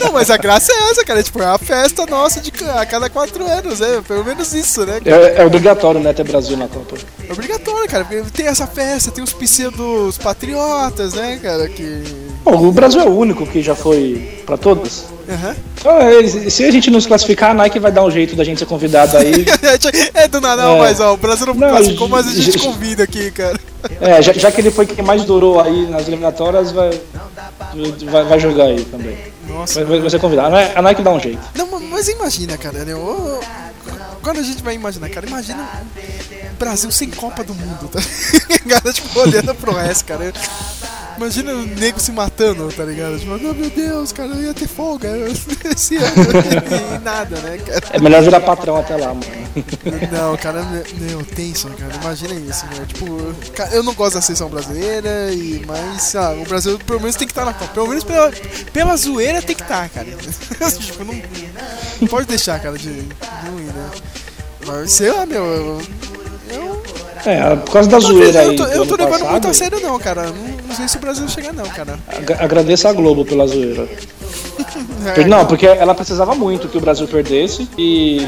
Não, 0.02 0.12
mas 0.12 0.30
a 0.30 0.36
graça 0.38 0.72
é 0.72 0.90
essa, 0.90 1.04
cara. 1.04 1.22
Tipo, 1.22 1.42
é 1.42 1.46
a 1.46 1.58
festa 1.58 2.06
nossa 2.06 2.40
de 2.40 2.50
ca- 2.50 2.85
a 2.86 2.90
cada 2.90 3.10
quatro 3.10 3.44
anos, 3.46 3.80
é 3.80 4.00
pelo 4.00 4.24
menos 4.24 4.54
isso, 4.54 4.86
né? 4.86 5.00
É, 5.04 5.42
é 5.42 5.44
obrigatório, 5.44 6.00
né, 6.00 6.12
ter 6.12 6.24
Brasil 6.24 6.56
na 6.56 6.68
Copa. 6.68 6.96
É 7.28 7.32
obrigatório, 7.32 7.88
cara, 7.88 8.04
porque 8.04 8.22
tem 8.32 8.46
essa 8.46 8.66
festa, 8.66 9.10
tem 9.10 9.22
os 9.22 9.32
pseudos 9.32 10.16
patriotas, 10.18 11.14
né, 11.14 11.38
cara, 11.42 11.68
que... 11.68 12.02
Bom, 12.44 12.68
o 12.68 12.72
Brasil 12.72 13.00
é 13.00 13.04
o 13.04 13.10
único 13.16 13.44
que 13.46 13.60
já 13.62 13.74
foi 13.74 14.40
pra 14.46 14.56
todas. 14.56 15.04
Aham. 15.28 15.56
Então, 15.80 15.98
é, 16.00 16.26
se 16.48 16.64
a 16.64 16.70
gente 16.70 16.88
não 16.90 17.00
se 17.00 17.08
classificar, 17.08 17.50
a 17.50 17.54
Nike 17.54 17.80
vai 17.80 17.90
dar 17.90 18.04
um 18.04 18.10
jeito 18.10 18.36
da 18.36 18.44
gente 18.44 18.58
ser 18.60 18.66
convidado 18.66 19.16
aí. 19.16 19.44
é 20.14 20.28
do 20.28 20.40
nada, 20.40 20.62
não, 20.62 20.76
É. 20.76 20.80
mas 20.80 21.00
ó, 21.00 21.14
o 21.14 21.16
Brasil 21.16 21.46
não, 21.46 21.54
Não, 21.54 21.68
classificou, 21.70 22.08
mas 22.08 22.28
a 22.28 22.30
gente 22.32 22.58
convida 22.60 23.02
aqui, 23.02 23.32
cara. 23.32 23.58
É, 24.00 24.22
já, 24.22 24.32
já 24.32 24.52
que 24.52 24.60
ele 24.60 24.70
foi 24.70 24.86
quem 24.86 25.04
mais 25.04 25.24
durou 25.24 25.60
aí 25.60 25.86
nas 25.86 26.06
eliminatórias, 26.06 26.70
vai, 26.70 26.90
vai, 28.10 28.24
vai 28.24 28.38
jogar 28.40 28.64
aí 28.64 28.84
também. 28.84 29.16
Nossa. 29.48 29.84
Vai, 29.84 30.00
vai 30.00 30.10
ser 30.10 30.20
convidado. 30.20 30.54
A 30.74 30.82
Nike- 30.82 31.02
dá 31.02 31.10
um 31.12 31.20
jeito. 31.20 31.38
Não, 31.56 31.66
mas 31.96 32.08
imagina, 32.08 32.58
cara, 32.58 32.84
né? 32.84 32.92
Quando 34.20 34.40
a 34.40 34.42
gente 34.42 34.62
vai 34.62 34.74
imaginar, 34.74 35.08
cara, 35.08 35.26
imagina 35.26 35.66
Brasil 36.58 36.90
sem 36.90 37.10
Copa 37.10 37.42
do 37.42 37.54
Mundo, 37.54 37.88
tá 37.88 37.98
ligado? 38.52 38.92
Tipo, 38.92 39.20
olhando 39.20 39.54
pro 39.54 39.72
resto, 39.72 40.04
cara. 40.04 40.30
Imagina 41.16 41.52
o 41.54 41.66
nego 41.66 41.98
se 41.98 42.12
matando, 42.12 42.68
tá 42.72 42.84
ligado? 42.84 43.18
Tipo, 43.18 43.32
oh, 43.34 43.54
meu 43.54 43.70
Deus, 43.70 44.12
cara, 44.12 44.28
eu 44.28 44.42
ia 44.42 44.54
ter 44.54 44.68
folga 44.68 45.08
esse 45.64 45.96
ano 45.96 46.14
e 46.94 46.98
nada, 47.02 47.36
né, 47.40 47.58
cara? 47.58 47.82
É 47.92 47.98
melhor 48.00 48.22
virar 48.22 48.40
patrão 48.40 48.76
até 48.76 48.96
lá, 48.96 49.08
mano. 49.08 49.22
Não, 50.12 50.36
cara, 50.36 50.62
me- 50.64 50.84
meu, 51.00 51.24
tenso, 51.24 51.68
cara. 51.70 51.94
Imagina 52.02 52.34
isso, 52.34 52.66
meu. 52.66 52.86
Tipo, 52.86 53.34
eu 53.72 53.82
não 53.82 53.94
gosto 53.94 54.14
da 54.14 54.20
seleção 54.20 54.48
brasileira, 54.48 55.32
e, 55.32 55.64
mas 55.66 56.14
ah, 56.14 56.32
o 56.32 56.44
Brasil 56.44 56.78
pelo 56.80 57.00
menos 57.00 57.16
tem 57.16 57.26
que 57.26 57.32
estar 57.32 57.44
na 57.44 57.54
Copa. 57.54 57.72
Pelo 57.72 57.88
menos 57.88 58.04
pela, 58.04 58.30
pela 58.72 58.96
zoeira 58.96 59.40
tem 59.40 59.56
que 59.56 59.62
estar, 59.62 59.88
cara. 59.88 60.06
tipo, 60.78 61.04
não, 61.04 61.14
não 62.00 62.08
pode 62.08 62.26
deixar, 62.26 62.60
cara, 62.60 62.76
de, 62.76 62.92
de 63.02 63.08
não 63.50 63.58
ir, 63.58 63.72
né? 63.72 63.90
Mas 64.66 64.92
sei 64.92 65.10
lá, 65.12 65.24
meu. 65.24 65.44
Eu, 65.44 65.80
eu, 65.80 66.15
É, 67.26 67.56
por 67.56 67.72
causa 67.72 67.88
da 67.90 67.98
zoeira 67.98 68.40
aí. 68.40 68.46
eu 68.48 68.56
tô, 68.56 68.64
do 68.64 68.70
eu 68.72 68.86
tô 68.86 68.96
levando 68.96 69.10
passado, 69.18 69.30
muito 69.32 69.48
a 69.48 69.52
sério, 69.54 69.80
não, 69.80 69.98
cara. 69.98 70.22
Não, 70.24 70.34
não 70.68 70.74
sei 70.76 70.86
se 70.88 70.96
o 70.96 71.00
Brasil 71.00 71.28
chega, 71.28 71.52
não, 71.52 71.64
cara. 71.66 71.98
ag- 72.08 72.32
Agradeço 72.38 72.86
a 72.88 72.92
Globo 72.92 73.24
pela 73.24 73.46
zoeira. 73.46 73.86
É, 75.16 75.24
Não, 75.24 75.46
porque 75.46 75.66
ela 75.66 75.94
precisava 75.94 76.34
muito 76.34 76.66
que 76.68 76.76
o 76.76 76.80
Brasil 76.80 77.06
perdesse 77.06 77.68
e 77.78 78.26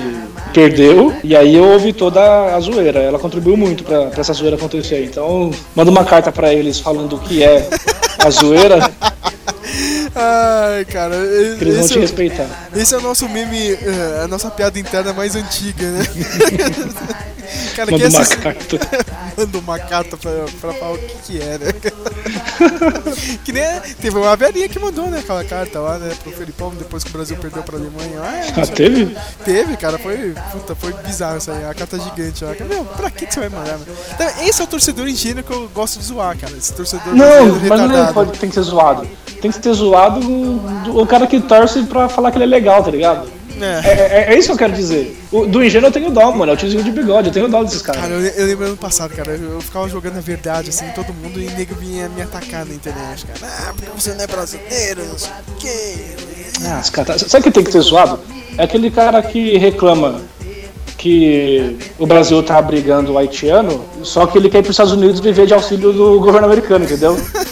perdeu, 0.55 1.13
e 1.25 1.35
aí 1.35 1.57
eu 1.57 1.65
ouvi 1.65 1.93
toda 1.93 2.55
a 2.55 2.61
zoeira. 2.61 3.01
Ela 3.01 3.19
contribuiu 3.19 3.57
muito 3.57 3.83
pra, 3.83 4.07
pra 4.07 4.21
essa 4.21 4.33
zoeira 4.33 4.57
acontecer. 4.57 5.05
Então, 5.05 5.51
manda 5.75 5.91
uma 5.91 6.05
carta 6.05 6.31
pra 6.31 6.55
eles 6.55 6.79
falando 6.79 7.17
o 7.17 7.19
que 7.19 7.43
é 7.43 7.69
a 8.19 8.31
zoeira, 8.31 8.79
Ai, 10.15 10.85
cara. 10.85 11.15
e- 11.17 11.57
que 11.59 11.65
eles 11.65 11.77
vão 11.79 11.89
te 11.89 11.99
é- 11.99 12.01
respeitar. 12.01 12.68
Esse 12.81 12.95
é 12.95 12.99
o 12.99 13.01
nosso 13.01 13.29
meme, 13.29 13.73
eh, 13.73 14.21
a 14.25 14.29
nossa 14.29 14.51
piada 14.51 14.79
interna 14.79 15.13
mais 15.13 15.35
antiga, 15.35 15.91
né? 15.91 16.05
Cara, 17.75 17.91
Manda 17.91 18.09
uma 18.09 18.27
carta. 18.27 18.79
Manda 19.39 19.59
uma 19.59 19.79
carta 19.79 20.17
pra, 20.17 20.31
pra 20.61 20.73
falar 20.75 20.93
o 20.95 20.99
que 20.99 21.15
que 21.25 21.41
é, 21.41 21.59
né? 21.59 21.73
que 23.45 23.53
nem 23.53 23.65
teve 24.01 24.19
uma 24.19 24.37
velhinha 24.37 24.69
que 24.69 24.79
mandou, 24.79 25.07
né, 25.07 25.21
aquela 25.21 25.45
carta 25.45 25.79
lá, 25.81 25.97
né, 25.99 26.13
pro 26.23 26.33
Felipão, 26.33 26.75
depois 26.75 27.05
que 27.05 27.11
o 27.11 27.13
Brasil 27.13 27.37
perdeu 27.37 27.63
pra 27.63 27.77
Alemanha. 27.79 28.21
Ah, 28.21 28.61
Ah, 28.63 28.67
teve? 28.67 29.17
Teve, 29.45 29.77
cara, 29.77 29.97
foi, 29.99 30.35
puta, 30.53 30.75
foi 30.75 30.93
bizarro 31.05 31.39
isso 31.39 31.51
aí, 31.51 31.65
a 31.65 31.73
carta 31.73 31.99
gigante 31.99 32.45
lá. 32.45 32.53
Meu, 32.69 32.85
pra 32.85 33.11
que 33.11 33.27
que 33.27 33.33
você 33.33 33.41
vai 33.41 33.49
mandar? 33.49 33.79
Então, 34.13 34.29
esse 34.47 34.61
é 34.61 34.65
o 34.65 34.67
torcedor 34.67 35.09
ingênuo 35.09 35.43
que 35.45 35.53
eu 35.53 35.69
gosto 35.69 35.99
de 36.01 36.05
zoar, 36.05 36.37
cara, 36.37 36.53
esse 36.57 36.73
torcedor 36.75 37.15
Não, 37.15 37.47
mas 37.69 37.81
não 37.81 38.09
é, 38.09 38.13
pode, 38.13 38.39
tem 38.39 38.49
que 38.51 38.55
ser 38.57 38.63
zoado. 38.63 39.09
Tem 39.41 39.53
que 39.53 39.63
ser 39.63 39.73
zoado 39.73 40.21
do- 40.21 41.01
o 41.01 41.07
cara 41.07 41.27
que 41.29 41.41
torce 41.41 41.85
pra 41.85 42.09
falar 42.09 42.33
que 42.33 42.39
ele 42.39 42.45
é 42.45 42.49
legal, 42.49 42.68
tá 42.83 42.91
ligado? 42.91 43.29
É. 43.61 43.65
É, 43.65 43.91
é- 44.31 44.35
é 44.35 44.39
isso 44.39 44.47
que 44.49 44.53
eu 44.53 44.59
quero 44.59 44.73
dizer. 44.73 45.19
O- 45.33 45.45
do 45.47 45.65
ingênuo 45.65 45.89
eu 45.89 45.93
tenho 45.93 46.11
dó, 46.11 46.31
mano. 46.31 46.53
É 46.53 46.55
o 46.55 46.57
tiozinho 46.57 46.83
de 46.85 46.93
bigode, 46.93 47.29
eu 47.29 47.33
tenho 47.35 47.49
dó 47.49 47.63
desses 47.65 47.83
caras. 47.83 48.01
Cara, 48.03 48.15
eu, 48.15 48.21
eu 48.21 48.47
lembro 48.47 48.67
ano 48.67 48.77
passado, 48.77 49.13
cara, 49.17 49.33
eu, 49.33 49.55
eu 49.55 49.61
ficava 49.61 49.89
jogando 49.89 50.17
a 50.19 50.21
verdade, 50.21 50.69
assim, 50.71 50.85
todo 50.95 51.13
mundo, 51.13 51.41
e 51.41 51.47
o 51.49 51.51
nego 51.59 51.75
vinha 51.75 52.09
me 52.09 52.23
atacar 52.23 52.65
na 52.65 52.73
internet, 52.75 53.27
cara. 53.27 53.53
Ah, 53.69 53.73
porque 53.75 53.91
você 54.01 54.15
não 54.15 54.23
é 54.23 54.27
brasileiro, 54.29 55.05
não 55.07 55.19
sei 55.19 55.31
o 55.49 55.55
quê. 55.59 55.95
Ah, 56.67 56.81
os 56.81 56.91
caras- 56.91 57.25
Sabe 57.27 57.41
o 57.41 57.45
que 57.45 57.51
tem 57.51 57.65
que 57.65 57.73
ser 57.73 57.81
zoado? 57.81 58.21
É 58.57 58.63
aquele 58.65 58.91
cara 58.93 59.21
que 59.23 59.59
reclama 59.59 60.21
que 60.97 61.77
o 61.99 62.07
Brasil 62.07 62.43
tá 62.43 62.59
abrigando 62.59 63.13
o 63.13 63.19
haitiano, 63.19 63.85
só 64.03 64.27
que 64.27 64.37
ele 64.39 64.49
quer 64.51 64.59
ir 64.59 64.63
pros 64.63 64.75
Estados 64.75 64.93
Unidos 64.93 65.21
viver 65.21 65.47
de 65.47 65.55
auxílio 65.55 65.93
do 65.93 66.19
governo 66.21 66.47
americano, 66.47 66.85
entendeu? 66.85 67.17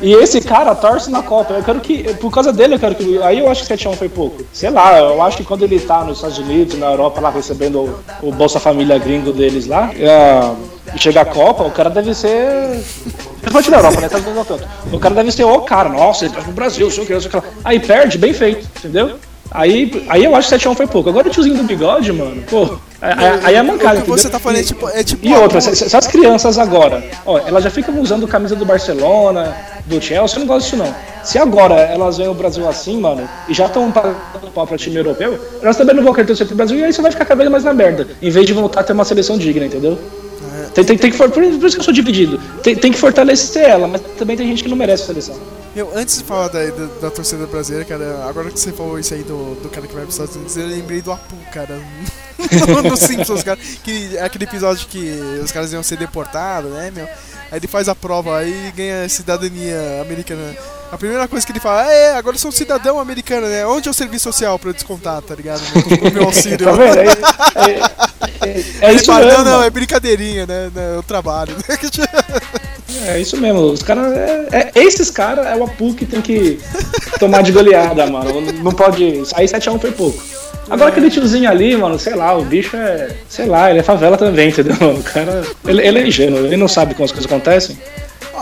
E 0.00 0.12
esse 0.14 0.40
cara 0.40 0.74
torce 0.74 1.10
na 1.10 1.22
Copa. 1.22 1.54
Eu 1.54 1.62
quero 1.62 1.80
que. 1.80 2.14
Por 2.14 2.30
causa 2.30 2.52
dele, 2.52 2.74
eu 2.74 2.78
quero 2.78 2.94
que. 2.94 3.22
Aí 3.22 3.38
eu 3.38 3.50
acho 3.50 3.66
que 3.66 3.74
7x1 3.74 3.96
foi 3.96 4.08
pouco. 4.08 4.42
Sei 4.52 4.70
lá, 4.70 4.98
eu 4.98 5.20
acho 5.22 5.36
que 5.36 5.44
quando 5.44 5.62
ele 5.62 5.78
tá 5.78 6.02
nos 6.04 6.18
Estados 6.18 6.38
Unidos, 6.38 6.78
na 6.78 6.86
Europa, 6.86 7.20
lá 7.20 7.30
recebendo 7.30 7.98
o, 8.22 8.32
Bolsa 8.32 8.58
Família 8.58 8.98
gringo 8.98 9.32
deles 9.32 9.66
lá, 9.66 9.90
é, 9.94 10.94
e 10.94 10.98
chega 10.98 11.20
a 11.20 11.24
Copa, 11.24 11.64
o 11.64 11.70
cara 11.70 11.90
deve 11.90 12.14
ser. 12.14 12.82
Principalmente 13.40 13.70
na 13.70 13.76
Europa, 13.78 14.00
né? 14.00 14.08
Não 14.34 14.44
tanto. 14.44 14.68
O 14.92 14.98
cara 14.98 15.14
deve 15.14 15.32
ser 15.32 15.44
o 15.44 15.60
cara, 15.60 15.88
nossa, 15.88 16.24
ele 16.24 16.34
tá 16.34 16.42
pro 16.42 16.52
Brasil, 16.52 16.90
sei 16.90 17.04
o 17.04 17.06
que, 17.06 17.20
sei 17.20 17.30
o 17.30 17.42
que. 17.42 17.48
Aí 17.64 17.78
perde, 17.78 18.16
bem 18.16 18.32
feito, 18.32 18.66
entendeu? 18.78 19.16
Aí, 19.50 20.04
aí 20.08 20.24
eu 20.24 20.34
acho 20.34 20.48
que 20.48 20.54
7x1 20.54 20.76
foi 20.76 20.86
pouco. 20.86 21.08
Agora 21.10 21.28
o 21.28 21.30
tiozinho 21.30 21.56
do 21.56 21.64
bigode, 21.64 22.12
mano, 22.12 22.42
pô. 22.48 22.78
Aí, 23.00 23.40
aí 23.44 23.54
é 23.54 23.62
mancada. 23.62 24.00
O 24.00 24.02
que 24.02 24.08
você 24.08 24.28
entendeu? 24.28 24.30
tá 24.32 24.38
falando 24.38 24.58
é 24.58 24.62
tipo. 24.62 24.88
É 24.88 25.02
tipo 25.02 25.26
E 25.26 25.34
outra, 25.34 25.60
se, 25.60 25.74
se 25.74 25.96
as 25.96 26.06
crianças 26.06 26.58
agora, 26.58 27.02
ó, 27.24 27.38
elas 27.38 27.64
já 27.64 27.70
ficam 27.70 27.98
usando 27.98 28.28
camisa 28.28 28.54
do 28.54 28.66
Barcelona, 28.66 29.56
do 29.86 30.00
Chelsea, 30.00 30.36
eu 30.36 30.40
não 30.40 30.46
gosto 30.46 30.64
disso 30.64 30.76
não. 30.76 30.94
Se 31.24 31.38
agora 31.38 31.74
elas 31.74 32.18
veem 32.18 32.28
o 32.28 32.34
Brasil 32.34 32.68
assim, 32.68 33.00
mano, 33.00 33.28
e 33.48 33.54
já 33.54 33.66
estão 33.66 33.90
pagando 33.90 34.16
pau 34.54 34.66
pra 34.66 34.76
time 34.76 34.96
europeu, 34.96 35.38
elas 35.62 35.76
também 35.76 35.94
não 35.94 36.02
vão 36.02 36.12
querer 36.12 36.26
torcer 36.26 36.46
pro 36.46 36.56
Brasil 36.56 36.78
e 36.78 36.84
aí 36.84 36.92
você 36.92 37.02
vai 37.02 37.10
ficar 37.10 37.24
cada 37.24 37.38
vez 37.38 37.50
mais 37.50 37.64
na 37.64 37.72
merda, 37.72 38.06
em 38.20 38.30
vez 38.30 38.46
de 38.46 38.52
voltar 38.52 38.80
a 38.80 38.82
ter 38.82 38.92
uma 38.92 39.04
seleção 39.04 39.38
digna, 39.38 39.66
entendeu? 39.66 39.98
Tem, 40.74 40.84
tem, 40.84 40.96
tem 40.96 41.10
que, 41.10 41.16
por 41.16 41.42
isso 41.42 41.58
por 41.58 41.66
isso 41.66 41.76
que 41.76 41.80
eu 41.80 41.84
sou 41.84 41.94
dividido. 41.94 42.40
Tem, 42.62 42.76
tem 42.76 42.92
que 42.92 42.98
fortalecer 42.98 43.68
ela, 43.68 43.88
mas 43.88 44.00
também 44.18 44.36
tem 44.36 44.46
gente 44.46 44.62
que 44.62 44.68
não 44.68 44.76
merece 44.76 45.04
a 45.04 45.06
seleção. 45.06 45.36
Meu, 45.74 45.96
antes 45.96 46.18
de 46.18 46.24
falar 46.24 46.48
da, 46.48 46.64
da, 46.64 46.86
da 47.02 47.10
torcida 47.10 47.46
brasileira, 47.46 47.84
cara, 47.84 48.24
agora 48.28 48.50
que 48.50 48.58
você 48.58 48.72
falou 48.72 48.98
isso 48.98 49.14
aí 49.14 49.22
do, 49.22 49.54
do 49.62 49.68
cara 49.68 49.86
que 49.86 49.94
vai 49.94 50.02
pros 50.02 50.14
Estados 50.14 50.34
Unidos, 50.34 50.56
eu 50.56 50.66
lembrei 50.66 51.00
do 51.00 51.12
Apu, 51.12 51.36
cara. 51.52 51.80
no 52.88 52.96
Simpsons, 52.96 53.42
cara. 53.44 53.58
Que, 53.84 54.18
aquele 54.18 54.44
episódio 54.44 54.88
que 54.88 55.12
os 55.42 55.52
caras 55.52 55.72
iam 55.72 55.82
ser 55.82 55.96
deportados, 55.96 56.72
né, 56.72 56.90
meu? 56.90 57.04
Aí 57.04 57.58
ele 57.58 57.68
faz 57.68 57.88
a 57.88 57.94
prova 57.94 58.38
aí 58.38 58.68
e 58.68 58.72
ganha 58.72 59.08
cidadania 59.08 60.00
americana. 60.02 60.56
A 60.92 60.96
primeira 60.98 61.28
coisa 61.28 61.46
que 61.46 61.52
ele 61.52 61.60
fala 61.60 61.90
é, 61.90 62.16
agora 62.16 62.34
eu 62.34 62.40
sou 62.40 62.48
um 62.48 62.52
cidadão 62.52 62.98
americano, 62.98 63.46
né? 63.46 63.64
Onde 63.64 63.86
é 63.86 63.90
o 63.90 63.94
serviço 63.94 64.24
social 64.24 64.58
pra 64.58 64.70
eu 64.70 64.74
descontar, 64.74 65.22
tá 65.22 65.34
ligado? 65.36 65.60
O 66.02 66.12
meu 66.12 66.24
auxílio. 66.24 66.58
Tá 66.66 66.72
vendo? 66.72 66.98
É, 66.98 67.06
é- 67.70 68.48
é- 68.48 68.64
é 68.90 68.92
isso 68.92 69.04
fala, 69.06 69.26
mesmo. 69.26 69.44
não, 69.44 69.52
não, 69.58 69.62
é 69.62 69.70
brincadeirinha, 69.70 70.46
né? 70.46 70.70
né, 70.74 70.96
Eu 70.96 71.02
trabalho. 71.02 71.54
É 73.06 73.20
isso 73.20 73.36
mesmo, 73.36 73.60
os 73.60 73.82
caras. 73.82 74.12
É, 74.16 74.46
é- 74.52 74.70
esses 74.74 75.10
caras 75.10 75.46
é 75.46 75.54
o 75.54 75.62
Apu 75.64 75.94
que 75.94 76.04
tem 76.04 76.20
que 76.20 76.58
tomar 77.20 77.42
de 77.42 77.52
goleada, 77.52 78.06
mano. 78.06 78.40
Não 78.52 78.72
pode. 78.72 79.22
Aí 79.34 79.46
7x1 79.46 79.78
foi 79.80 79.92
pouco. 79.92 80.20
Agora 80.68 80.90
aquele 80.90 81.10
tiozinho 81.10 81.48
ali, 81.48 81.76
mano, 81.76 81.98
sei 81.98 82.14
lá, 82.14 82.36
o 82.36 82.44
bicho 82.44 82.76
é. 82.76 83.10
Sei 83.28 83.46
lá, 83.46 83.70
ele 83.70 83.78
é 83.78 83.82
favela 83.82 84.16
também, 84.16 84.48
entendeu? 84.48 84.74
O 84.90 85.02
cara. 85.04 85.44
Ele, 85.66 85.86
ele 85.86 85.98
é 86.00 86.06
ingênuo, 86.08 86.40
ele 86.46 86.56
não 86.56 86.68
sabe 86.68 86.94
como 86.94 87.04
as 87.04 87.12
coisas 87.12 87.30
acontecem. 87.30 87.78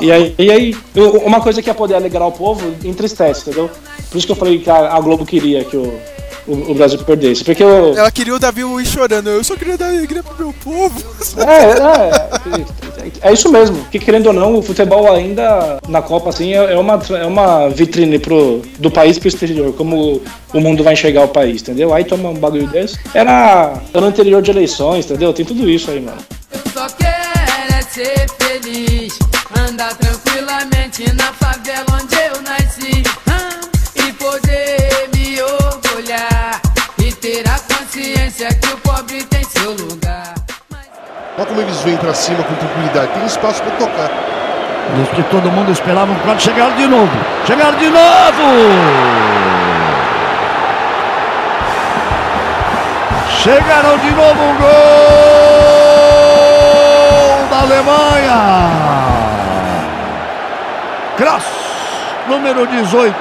E 0.01 0.13
aí, 0.13 0.35
e 0.39 0.51
aí, 0.51 0.77
eu- 0.95 1.13
uma 1.19 1.41
coisa 1.41 1.61
que 1.63 1.69
ia 1.69 1.75
poder 1.75 1.95
alegrar 1.95 2.27
o 2.27 2.33
povo 2.33 2.75
entristece, 2.85 3.43
entendeu? 3.43 3.71
Por 4.11 4.19
isso 4.19 4.27
que 4.27 4.33
eu 4.33 4.37
falei 4.37 4.59
que 4.59 4.71
a, 4.71 4.95
a 4.95 5.01
Globo 5.01 5.25
queria 5.27 5.65
que 5.65 5.77
o, 5.77 5.93
o, 6.47 6.71
o 6.71 6.75
Brasil 6.75 6.99
perdesse. 7.01 7.45
Porque 7.45 7.63
o. 7.63 7.97
Ela 7.97 8.11
queria 8.11 8.35
o 8.35 8.39
Davi 8.39 8.63
ir 8.63 8.87
chorando. 8.87 9.29
Eu 9.29 9.45
só 9.45 9.55
queria 9.57 9.77
dar 9.77 9.89
alegria 9.89 10.23
pro 10.23 10.37
meu 10.47 10.55
povo. 10.65 10.99
É, 11.39 13.27
é, 13.27 13.31
é 13.31 13.33
isso 13.33 13.51
mesmo. 13.51 13.85
Que 13.91 13.99
querendo 13.99 14.29
ou 14.29 14.33
não, 14.33 14.57
o 14.57 14.63
futebol 14.63 15.13
ainda 15.13 15.79
na 15.89 16.03
Copa 16.03 16.31
assim 16.31 16.53
é, 16.53 16.73
é 16.73 16.79
uma, 16.79 17.01
é 17.11 17.27
uma 17.27 17.69
vitrine 17.69 18.19
pro, 18.19 18.63
do 18.79 18.91
país 18.91 19.19
pro 19.19 19.29
exterior, 19.29 19.73
como 19.75 20.21
o 20.53 20.61
mundo 20.61 20.83
vai 20.83 20.95
enxergar 20.95 21.25
o 21.25 21.29
país, 21.29 21.61
entendeu? 21.63 21.93
Aí 21.95 22.05
toma 22.05 22.31
um 22.31 22.35
bagulho 22.35 22.67
desse. 22.67 22.99
Era 23.15 23.75
ano 23.95 24.07
anterior 24.07 24.43
de 24.43 24.51
eleições, 24.51 25.05
entendeu? 25.05 25.33
Tem 25.33 25.45
tudo 25.45 25.69
isso 25.69 25.91
aí, 25.91 26.01
mano. 26.01 26.19
Só 26.73 26.87
quero 26.89 27.75
é 27.75 27.83
ser 27.83 28.27
na 31.07 31.33
favela 31.33 31.87
onde 31.93 32.17
eu 32.17 32.43
nasci 32.43 33.05
ah, 33.31 33.61
e 33.95 34.13
poder 34.15 35.09
me 35.15 35.41
orgulhar 35.41 36.61
e 36.99 37.13
ter 37.13 37.49
a 37.49 37.57
consciência 37.73 38.49
que 38.49 38.67
o 38.67 38.77
pobre 38.79 39.23
tem 39.25 39.45
seu 39.45 39.71
lugar. 39.75 40.35
Olha 41.37 41.47
como 41.47 41.61
eles 41.61 41.81
vêm 41.83 41.97
pra 41.97 42.13
cima 42.13 42.43
com 42.43 42.53
tranquilidade. 42.57 43.13
Tem 43.13 43.25
espaço 43.27 43.63
pra 43.63 43.77
tocar. 43.77 44.11
Diz 44.97 45.09
que 45.11 45.23
todo 45.31 45.53
mundo 45.53 45.71
esperava 45.71 46.11
um 46.11 46.17
quando 46.17 46.41
chegaram 46.41 46.75
de 46.75 46.89
novo. 46.89 47.13
Chegaram 47.47 47.79
de 47.79 47.89
novo! 47.91 48.43
Chegaram 53.41 53.99
de 53.99 54.11
novo 54.11 54.43
um 54.43 54.57
gol 54.57 54.69
da 57.51 57.61
Alemanha! 57.61 59.28
Cross, 61.19 61.43
número 62.29 62.65
18. 62.65 63.17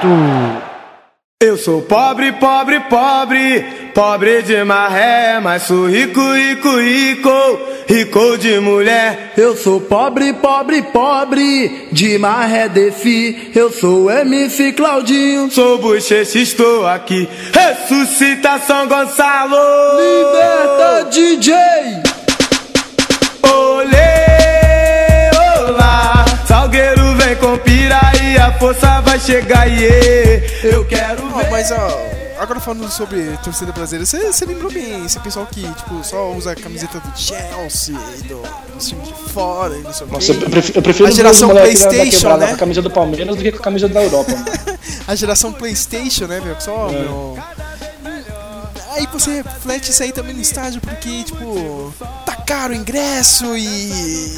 Eu 1.42 1.56
sou 1.56 1.82
pobre, 1.82 2.30
pobre, 2.30 2.78
pobre, 2.88 3.66
pobre 3.92 4.42
de 4.42 4.62
maré, 4.62 5.40
mas 5.40 5.64
sou 5.64 5.88
rico, 5.88 6.20
rico, 6.32 6.76
rico, 6.76 7.58
rico 7.88 8.38
de 8.38 8.60
mulher. 8.60 9.32
Eu 9.36 9.56
sou 9.56 9.80
pobre, 9.80 10.32
pobre, 10.34 10.80
pobre, 10.82 11.88
de 11.90 12.16
maré 12.18 12.68
defi. 12.68 13.50
Eu 13.52 13.72
sou 13.72 14.08
MC 14.08 14.74
Claudinho. 14.74 15.50
Sou 15.50 15.78
bochecha, 15.78 16.38
estou 16.38 16.86
aqui. 16.86 17.28
Ressuscita 17.52 18.60
São 18.60 18.86
Gonçalo. 18.86 19.56
Liberta 19.98 21.10
DJ. 21.10 22.07
A 28.48 28.58
força 28.58 29.00
vai 29.02 29.20
chegar, 29.20 29.68
iê. 29.68 30.42
Eu 30.64 30.84
quero 30.86 31.22
Ó, 31.34 31.38
ver. 31.38 31.50
mas 31.50 31.70
ó, 31.70 31.88
agora 32.38 32.58
falando 32.58 32.90
sobre 32.90 33.36
torcida 33.44 33.72
brasileira, 33.72 34.06
você, 34.06 34.46
lembrou 34.46 34.72
bem 34.72 35.04
esse 35.04 35.20
pessoal 35.20 35.46
que, 35.46 35.60
tipo, 35.60 36.02
só 36.02 36.32
usa 36.32 36.52
a 36.52 36.56
camiseta 36.56 36.98
do 36.98 37.18
Chelsea, 37.18 37.94
do, 38.26 38.40
do 38.40 38.78
time 38.78 39.02
de 39.02 39.12
fora 39.30 39.76
e 39.76 39.82
não 39.82 39.92
sei 39.92 40.06
o 40.06 40.10
Nossa, 40.10 40.32
eu 40.32 40.50
prefiro, 40.50 40.78
eu 40.78 40.82
prefiro 40.82 41.08
a 41.08 41.10
geração 41.10 41.50
Playstation, 41.50 42.36
né? 42.36 42.46
com 42.48 42.54
a 42.54 42.56
camisa 42.56 42.80
do 42.80 42.90
Palmeiras 42.90 43.36
do 43.36 43.42
que 43.42 43.52
com 43.52 43.58
a 43.58 43.62
camisa 43.62 43.88
da 43.88 44.02
Europa. 44.02 44.32
A 45.06 45.14
geração 45.14 45.52
Playstation, 45.52 46.26
né, 46.26 46.40
meu? 46.40 46.58
Só, 46.60 46.88
meu... 46.88 47.38
Aí 48.92 49.06
você 49.12 49.42
reflete 49.42 49.90
isso 49.90 50.02
aí 50.02 50.12
também 50.12 50.34
no 50.34 50.40
estádio, 50.40 50.80
porque, 50.80 51.24
tipo, 51.24 51.92
tá 52.26 52.36
caro 52.36 52.72
o 52.72 52.76
ingresso 52.76 53.56
e 53.56 54.36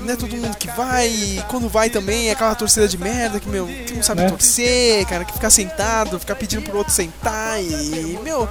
não 0.00 0.12
é 0.12 0.16
todo 0.16 0.34
mundo 0.36 0.56
que 0.56 0.68
vai, 0.72 1.08
e 1.08 1.42
quando 1.48 1.68
vai 1.68 1.90
também 1.90 2.28
é 2.28 2.32
aquela 2.32 2.54
torcida 2.54 2.88
de 2.88 2.96
merda 2.98 3.38
que, 3.40 3.48
meu, 3.48 3.66
que 3.66 3.94
não 3.94 4.02
sabe 4.02 4.22
É. 4.22 4.28
torcer, 4.28 5.06
cara, 5.06 5.24
que 5.24 5.32
fica 5.32 5.50
sentado, 5.50 6.18
fica 6.18 6.34
pedindo 6.34 6.62
pro 6.62 6.78
outro 6.78 6.92
sentar 6.92 7.62
e, 7.62 8.18
meu, 8.22 8.48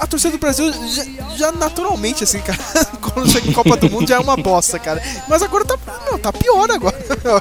a 0.00 0.06
torcida 0.06 0.32
do 0.32 0.38
Brasil 0.38 0.72
já, 0.88 1.04
já 1.36 1.52
naturalmente, 1.52 2.24
assim, 2.24 2.40
cara, 2.40 2.58
quando 3.00 3.28
chega 3.30 3.48
em 3.48 3.52
Copa 3.52 3.76
do 3.76 3.90
Mundo 3.90 4.08
já 4.08 4.16
é 4.16 4.18
uma 4.18 4.36
bosta, 4.36 4.78
cara. 4.78 5.02
Mas 5.28 5.42
agora 5.42 5.64
tá, 5.64 5.76
meu, 6.06 6.18
tá 6.18 6.32
pior 6.32 6.70
agora. 6.70 6.96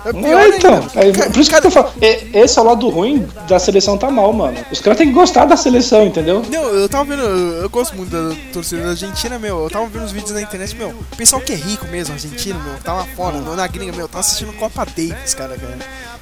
É 0.05 0.13
pior 0.13 0.39
É, 0.41 0.47
então, 0.57 0.87
é, 0.95 1.11
por 1.29 1.39
isso 1.39 1.49
que 1.49 1.67
eu 1.67 1.71
falo, 1.71 1.91
é, 2.01 2.39
esse 2.41 2.57
é 2.57 2.61
o 2.61 2.65
lado 2.65 2.89
ruim 2.89 3.27
da 3.47 3.59
seleção 3.59 3.97
tá 3.97 4.09
mal, 4.11 4.31
mano. 4.33 4.57
Os 4.71 4.79
caras 4.81 4.97
têm 4.97 5.07
que 5.07 5.13
gostar 5.13 5.45
da 5.45 5.55
seleção, 5.57 6.05
entendeu? 6.05 6.43
Não, 6.49 6.63
eu 6.63 6.87
tava 6.89 7.05
vendo, 7.05 7.21
eu 7.23 7.69
gosto 7.69 7.95
muito 7.95 8.09
da 8.09 8.35
torcida 8.53 8.83
da 8.83 8.89
Argentina, 8.89 9.37
meu. 9.39 9.63
Eu 9.63 9.69
tava 9.69 9.85
vendo 9.87 10.05
os 10.05 10.11
vídeos 10.11 10.31
na 10.31 10.41
internet, 10.41 10.75
meu. 10.75 10.89
O 10.89 11.15
pessoal 11.15 11.41
que 11.41 11.53
é 11.53 11.55
rico 11.55 11.85
mesmo, 11.87 12.13
argentino, 12.13 12.59
meu, 12.63 12.75
tá 12.83 12.93
lá 12.93 13.05
fora, 13.15 13.37
no- 13.37 13.55
na 13.55 13.67
gringa, 13.67 13.91
meu, 13.95 14.07
tá 14.07 14.19
assistindo 14.19 14.53
Copa 14.53 14.85
Davis, 14.85 15.33
cara. 15.33 15.55
cara. 15.57 15.77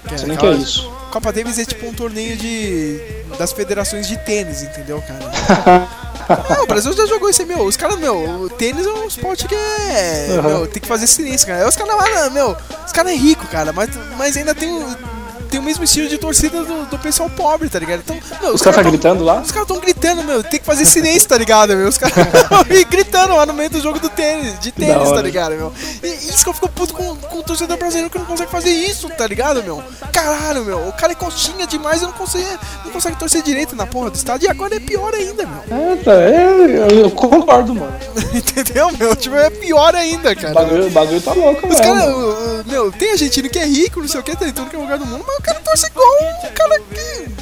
Que 0.07 0.17
Você 0.17 0.25
nem 0.27 0.37
aquela- 0.37 0.55
quer 0.55 0.61
isso. 0.61 0.89
Copa 1.11 1.31
Davis 1.33 1.59
é 1.59 1.65
tipo 1.65 1.85
um 1.87 1.93
torneio 1.93 2.37
de. 2.37 2.99
das 3.37 3.51
federações 3.51 4.07
de 4.07 4.17
tênis, 4.19 4.61
entendeu, 4.63 5.01
cara? 5.01 5.87
Ah, 6.29 6.61
o 6.63 6.67
Brasil 6.67 6.93
já 6.93 7.05
jogou 7.07 7.29
isso 7.29 7.41
aí, 7.41 7.47
meu. 7.47 7.63
Os 7.63 7.75
caras, 7.75 7.97
meu, 7.97 8.15
o 8.15 8.49
tênis 8.49 8.85
é 8.85 8.89
um 8.89 9.07
esporte 9.07 9.47
que 9.47 9.55
é. 9.55 10.27
Uhum. 10.29 10.41
Meu, 10.43 10.67
tem 10.67 10.81
que 10.81 10.87
fazer 10.87 11.07
silêncio, 11.07 11.47
cara. 11.47 11.67
Os 11.67 11.75
caras 11.75 11.95
lá, 11.95 12.29
meu, 12.29 12.55
os 12.85 12.91
caras 12.91 13.11
é 13.11 13.15
rico, 13.15 13.47
cara, 13.47 13.73
mas, 13.73 13.89
mas 14.17 14.37
ainda 14.37 14.53
tem 14.53 14.71
o. 14.71 15.08
Tem 15.49 15.59
o 15.59 15.63
mesmo 15.63 15.83
estilo 15.83 16.07
de 16.07 16.17
torcida 16.17 16.63
do, 16.63 16.85
do 16.85 16.99
pessoal 16.99 17.29
pobre, 17.29 17.69
tá 17.69 17.79
ligado? 17.79 18.01
Então, 18.01 18.15
meu, 18.41 18.53
Os 18.53 18.61
caras 18.61 18.75
tá 18.77 18.81
tão- 18.83 18.91
gritando 18.91 19.23
lá? 19.23 19.41
os 19.41 19.51
caras 19.51 19.67
tão 19.67 19.79
gritando, 19.79 20.23
meu, 20.23 20.43
tem 20.43 20.59
que 20.59 20.65
fazer 20.65 20.85
silêncio, 20.85 21.27
tá 21.27 21.37
ligado, 21.37 21.75
meu? 21.75 21.87
Os 21.87 21.97
caras 21.97 22.15
gritando 22.89 23.35
lá 23.35 23.45
no 23.45 23.53
meio 23.53 23.69
do 23.69 23.81
jogo 23.81 23.99
do 23.99 24.09
tênis, 24.09 24.59
de 24.59 24.71
tênis, 24.71 25.09
tá 25.11 25.21
ligado, 25.21 25.55
meu? 25.55 25.73
E 26.03 26.07
isso 26.07 26.43
que 26.43 26.49
eu 26.49 26.53
fico 26.53 26.69
puto 26.69 26.93
com, 26.93 27.15
com 27.15 27.39
o 27.39 27.43
torcedor 27.43 27.77
brasileiro 27.77 28.09
que 28.09 28.19
não 28.19 28.25
consegue 28.25 28.51
fazer 28.51 28.69
isso, 28.69 29.09
tá 29.09 29.25
ligado, 29.25 29.63
meu? 29.63 29.81
Caralho, 30.13 30.63
meu, 30.65 30.87
o 30.87 30.93
cara 30.93 31.13
é 31.13 31.15
coxinha 31.15 31.65
demais 31.65 32.01
e 32.01 32.05
não 32.05 32.11
consegue, 32.13 32.45
não 32.85 32.91
consegue 32.91 33.17
torcer 33.17 33.41
direito 33.41 33.75
na 33.75 33.87
porra 33.87 34.09
do 34.11 34.15
estádio 34.15 34.47
e 34.47 34.49
agora 34.49 34.75
é 34.75 34.79
pior 34.79 35.13
ainda, 35.13 35.45
meu. 35.47 35.77
É, 35.79 35.95
tá, 35.97 36.13
é, 36.13 37.01
eu 37.03 37.09
concordo, 37.11 37.73
mano. 37.73 37.93
Entendeu, 38.33 38.91
meu? 38.97 39.15
Tipo, 39.15 39.35
é 39.35 39.49
pior 39.49 39.95
ainda, 39.95 40.31
O 40.31 40.35
cara. 40.35 40.53
bagulho, 40.53 40.87
o 40.87 40.89
bagulho 40.91 41.21
tá 41.21 41.33
louco, 41.33 41.67
Os 41.67 41.79
caras, 41.79 42.05
o- 42.05 42.61
o- 42.61 42.63
meu, 42.67 42.91
tem 42.91 43.11
argentino 43.11 43.49
que 43.49 43.57
é 43.59 43.65
rico, 43.65 43.99
não 43.99 44.07
sei 44.07 44.19
o 44.19 44.23
que, 44.23 44.35
tá 44.35 44.47
em 44.47 44.51
todo 44.51 44.69
que 44.69 44.75
é 44.75 44.79
lugar 44.79 44.97
do 44.97 45.05
mundo, 45.05 45.23
mas 45.27 45.37
o 45.39 45.41
cara 45.41 45.59
torce 45.61 45.87
igual 45.87 46.07
o 46.43 46.51
cara 46.53 46.79
que. 46.79 47.39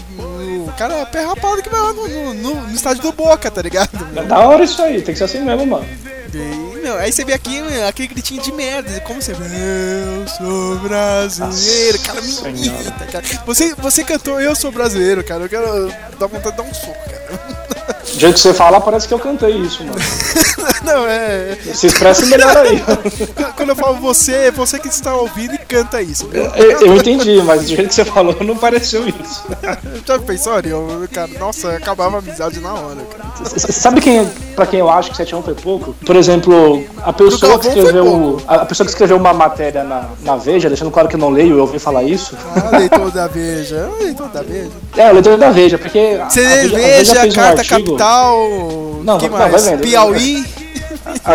O 0.69 0.73
cara 0.77 0.93
é 0.95 1.05
pé 1.05 1.21
rapado 1.21 1.61
que 1.63 1.69
vai 1.69 1.79
lá 1.81 1.93
no, 1.93 2.07
no, 2.07 2.33
no- 2.33 2.71
estádio 2.73 3.01
do 3.01 3.11
Boca, 3.11 3.49
tá 3.49 3.61
ligado? 3.61 3.89
É 4.15 4.23
da 4.23 4.39
hora 4.39 4.63
isso 4.63 4.81
aí, 4.81 5.01
tem 5.01 5.13
que 5.13 5.17
ser 5.17 5.23
assim 5.25 5.41
mesmo, 5.41 5.65
mano. 5.65 5.85
E, 6.33 6.87
aí 6.99 7.11
você 7.11 7.25
vê 7.25 7.33
aqui 7.33 7.59
aquele 7.87 8.07
gritinho 8.09 8.41
de 8.41 8.51
merda. 8.51 8.99
Como 9.01 9.21
você 9.21 9.33
vê? 9.33 9.45
Eu 9.45 10.27
sou 10.27 10.75
brasileiro. 10.79 11.99
Cara, 11.99 12.21
me 12.21 12.27
irrita, 12.29 13.05
cara. 13.11 13.25
Você, 13.45 13.73
você 13.75 14.03
cantou 14.03 14.39
Eu 14.39 14.55
Sou 14.55 14.71
Brasileiro, 14.71 15.23
cara. 15.23 15.43
Eu 15.43 15.49
quero 15.49 15.87
dar 16.19 16.27
vontade 16.27 16.51
de 16.55 16.57
dar 16.63 16.63
um 16.69 16.73
soco, 16.73 16.99
cara. 17.09 17.96
Do 18.17 18.21
jeito 18.21 18.33
que 18.33 18.39
você 18.39 18.51
fala, 18.53 18.81
parece 18.81 19.07
que 19.07 19.13
eu 19.13 19.19
cantei 19.19 19.51
isso, 19.57 19.83
mano. 19.83 19.95
Não, 20.83 21.05
é. 21.07 21.55
Se 21.73 21.85
expressa 21.87 22.25
melhor 22.25 22.55
aí. 22.57 22.81
Quando 23.55 23.69
eu 23.69 23.75
falo 23.75 23.95
você, 23.97 24.33
é 24.33 24.51
você 24.51 24.79
que 24.79 24.87
está 24.87 25.15
ouvindo 25.15 25.53
e 25.53 25.57
canta 25.59 26.01
isso. 26.01 26.27
Eu, 26.33 26.81
eu 26.81 26.95
entendi, 26.95 27.41
mas 27.43 27.61
do 27.61 27.67
jeito 27.67 27.89
que 27.89 27.93
você 27.95 28.05
falou, 28.05 28.35
não 28.41 28.57
pareceu 28.57 29.07
isso. 29.07 29.43
Já 30.05 30.17
pensou, 30.19 30.53
Ariel? 30.53 30.87
Cara, 31.11 31.29
nossa, 31.39 31.71
acabava 31.75 32.15
a 32.15 32.19
amizade 32.19 32.59
na 32.59 32.73
hora, 32.73 32.97
cara. 33.17 33.49
Sabe 33.59 34.01
quem, 34.01 34.25
pra 34.55 34.65
quem 34.65 34.79
eu 34.79 34.89
acho 34.89 35.11
que 35.11 35.17
7 35.17 35.33
a 35.35 35.37
1 35.37 35.43
foi 35.43 35.53
pouco? 35.53 35.93
Por 36.05 36.15
exemplo, 36.15 36.83
a 37.03 37.13
pessoa 37.13 37.59
que 37.59 37.67
escreveu. 37.67 38.41
A 38.47 38.65
pessoa 38.65 38.85
que 38.85 38.91
escreveu 38.91 39.17
uma 39.17 39.33
matéria 39.33 39.83
na, 39.83 40.05
na 40.23 40.37
Veja, 40.37 40.69
deixando 40.69 40.89
claro 40.91 41.07
que 41.07 41.15
eu 41.15 41.19
não 41.19 41.29
leio, 41.29 41.55
eu 41.57 41.61
ouvi 41.61 41.77
falar 41.79 42.03
isso. 42.03 42.35
Ah, 42.55 42.77
leitor 42.77 43.11
da 43.11 43.27
Veja. 43.27 43.89
Leitor 43.99 44.27
da 44.29 44.41
Veja. 44.41 44.71
É, 44.95 45.09
o 45.09 45.13
leitor 45.13 45.37
da 45.37 45.49
Veja, 45.51 45.77
porque. 45.77 46.17
a- 46.21 46.29
Você 46.29 46.39
a 46.41 46.49
Veja- 46.55 46.75
a 46.75 46.79
veja, 46.79 47.15
fez 47.21 47.33
um 47.33 47.35
Carta 47.35 47.61
artigo- 47.61 47.77
Capital. 47.97 48.06
Não, 49.03 49.17
que 49.17 49.29
não, 49.29 49.37
mais? 49.37 49.65
vendo. 49.65 49.81
Piauí. 49.81 50.45
A, 51.23 51.33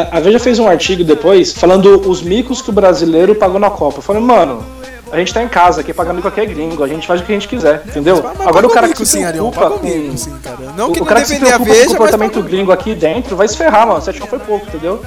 a- 0.00 0.16
a 0.18 0.20
Veja 0.20 0.38
fez 0.38 0.58
um 0.58 0.68
artigo 0.68 1.02
depois 1.04 1.52
falando 1.52 2.08
os 2.08 2.22
micos 2.22 2.60
que 2.62 2.70
o 2.70 2.72
brasileiro 2.72 3.34
pagou 3.34 3.58
na 3.58 3.70
Copa. 3.70 3.98
Eu 3.98 4.02
falei, 4.02 4.22
mano, 4.22 4.64
a 5.10 5.16
gente 5.18 5.32
tá 5.32 5.42
em 5.42 5.48
casa, 5.48 5.80
aqui 5.80 5.92
paga 5.94 6.12
mico 6.12 6.28
aqui 6.28 6.40
é 6.40 6.46
gringo, 6.46 6.84
a 6.84 6.86
gente 6.88 7.06
faz 7.06 7.20
o 7.20 7.24
que 7.24 7.32
a 7.32 7.34
gente 7.34 7.48
quiser, 7.48 7.82
entendeu? 7.86 8.22
Mas 8.22 8.46
Agora 8.46 8.66
o 8.66 8.70
cara 8.70 8.88
que 8.88 8.98
se 8.98 9.06
sim, 9.06 9.26
preocupa 9.26 9.70
com... 9.70 9.86
mico, 9.86 10.18
sim, 10.18 10.36
cara. 10.42 10.58
Não 10.76 10.92
que 10.92 10.98
o 10.98 11.00
não 11.00 11.06
cara 11.06 11.20
que 11.22 11.26
se 11.28 11.36
preocupa 11.38 11.64
com 11.64 11.72
o 11.72 11.76
mas 11.76 11.86
comportamento 11.88 12.42
gringo 12.42 12.70
aqui 12.70 12.94
dentro 12.94 13.34
vai 13.34 13.48
se 13.48 13.56
ferrar, 13.56 13.86
mano. 13.86 14.00
7 14.02 14.20
foi 14.20 14.38
pouco, 14.38 14.66
entendeu? 14.66 15.00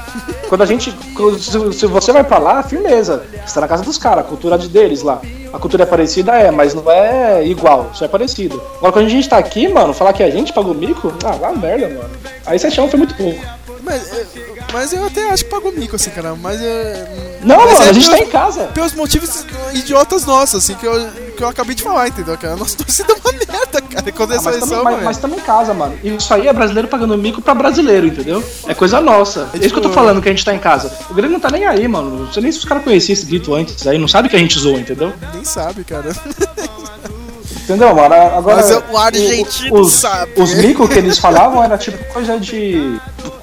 Quando 0.50 0.62
a 0.64 0.66
gente. 0.66 0.94
Se, 1.40 1.74
se 1.74 1.86
você 1.86 2.12
vai 2.12 2.24
pra 2.24 2.40
lá, 2.40 2.64
firmeza. 2.64 3.24
Você 3.46 3.54
tá 3.54 3.62
na 3.62 3.68
casa 3.68 3.84
dos 3.84 3.98
caras, 3.98 4.26
a 4.26 4.28
cultura 4.28 4.58
de 4.58 4.68
deles 4.68 5.04
lá. 5.04 5.22
A 5.54 5.60
cultura 5.60 5.84
é 5.84 5.86
parecida, 5.86 6.32
é, 6.34 6.50
mas 6.52 6.74
não 6.74 6.90
é 6.92 7.46
igual, 7.46 7.92
só 7.94 8.06
é 8.06 8.08
parecido. 8.08 8.62
Agora 8.78 8.94
quando 8.94 9.06
a 9.06 9.10
gente 9.10 9.28
tá 9.28 9.38
aqui, 9.38 9.68
mano, 9.68 9.94
falar 9.94 10.14
que 10.14 10.24
a 10.24 10.30
gente 10.30 10.54
pagou 10.54 10.74
mico, 10.74 11.14
ah, 11.26 11.32
vai 11.32 11.56
merda, 11.56 11.88
mano. 11.90 12.10
Aí 12.46 12.58
7 12.58 12.76
foi 12.90 12.98
muito 12.98 13.14
pouco. 13.16 13.40
Mas, 13.84 14.14
é, 14.14 14.26
mas 14.72 14.94
eu 14.94 15.04
até 15.06 15.30
acho 15.32 15.44
que 15.44 15.50
pagou 15.52 15.72
mico, 15.72 15.96
assim, 15.96 16.12
cara. 16.12 16.36
Mas 16.36 16.62
é. 16.62 17.40
Não, 17.42 17.58
mas 17.58 17.74
mano, 17.74 17.86
é 17.86 17.90
a 17.90 17.94
gente 17.94 18.06
tá 18.06 18.14
pelos- 18.16 18.28
em 18.28 18.32
casa. 18.32 18.64
Pelos 18.68 18.94
motivos 18.94 19.46
idiotas 19.74 20.26
nossos, 20.26 20.64
assim, 20.64 20.76
que 20.76 20.86
eu, 20.86 20.94
que 21.36 21.44
eu 21.44 21.48
acabei 21.48 21.76
de 21.76 21.82
falar, 21.84 22.08
entendeu, 22.08 22.38
cara? 22.38 22.56
Nossa 22.56 22.78
torcida 22.78 23.12
é 23.12 23.16
é 23.96 24.00
Ah, 24.00 24.42
mas 24.44 24.58
também, 24.60 24.84
mas, 24.84 25.04
mas 25.04 25.18
também 25.18 25.38
em 25.40 25.42
casa, 25.42 25.74
mano. 25.74 25.98
Isso 26.04 26.34
aí 26.34 26.48
é 26.48 26.54
brasileiro 26.54 26.88
pagando 26.88 27.18
mico 27.18 27.42
pra 27.42 27.54
brasileiro, 27.54 28.08
entendeu? 28.08 28.44
É 28.68 28.74
coisa 28.74 29.00
nossa. 29.02 29.50
É, 29.54 29.58
isso 29.58 29.70
que 29.70 29.80
eu 29.80 29.82
tô 29.84 29.90
tipo- 29.90 29.94
falando 29.94 30.22
que 30.22 30.30
a 30.30 30.32
gente 30.32 30.46
tá 30.46 30.54
em 30.54 30.60
casa. 30.60 30.92
O 31.10 31.14
Grêmio 31.14 31.34
não 31.34 31.40
tá 31.40 31.50
nem 31.50 31.66
aí, 31.66 31.88
mano. 31.88 32.26
Não 32.26 32.32
sei 32.34 32.44
nem 32.44 32.52
se 32.52 32.60
os 32.60 32.66
caras 32.66 32.84
conheciam 32.84 33.14
esse 33.14 33.26
grito 33.26 33.54
antes 33.54 33.86
aí. 33.88 33.98
Não 33.98 34.08
sabe 34.08 34.30
que 34.30 34.36
a 34.36 34.40
gente 34.40 34.58
zoa, 34.60 34.80
entendeu? 34.80 35.14
Nem 35.34 35.44
sabe, 35.44 35.84
cara. 35.84 36.12
Entendeu, 37.64 37.96
mano? 37.96 38.16
Agora. 38.16 38.56
Mas 38.58 38.72
o 38.92 38.98
argentino 38.98 39.80
os, 39.80 39.94
sabe. 39.94 40.32
Os 40.36 40.54
micos 40.56 40.90
que 40.90 40.98
eles 40.98 41.18
falavam 41.18 41.64
era 41.64 41.78
tipo 41.78 42.04
coisa 42.12 42.38
de. 42.40 43.00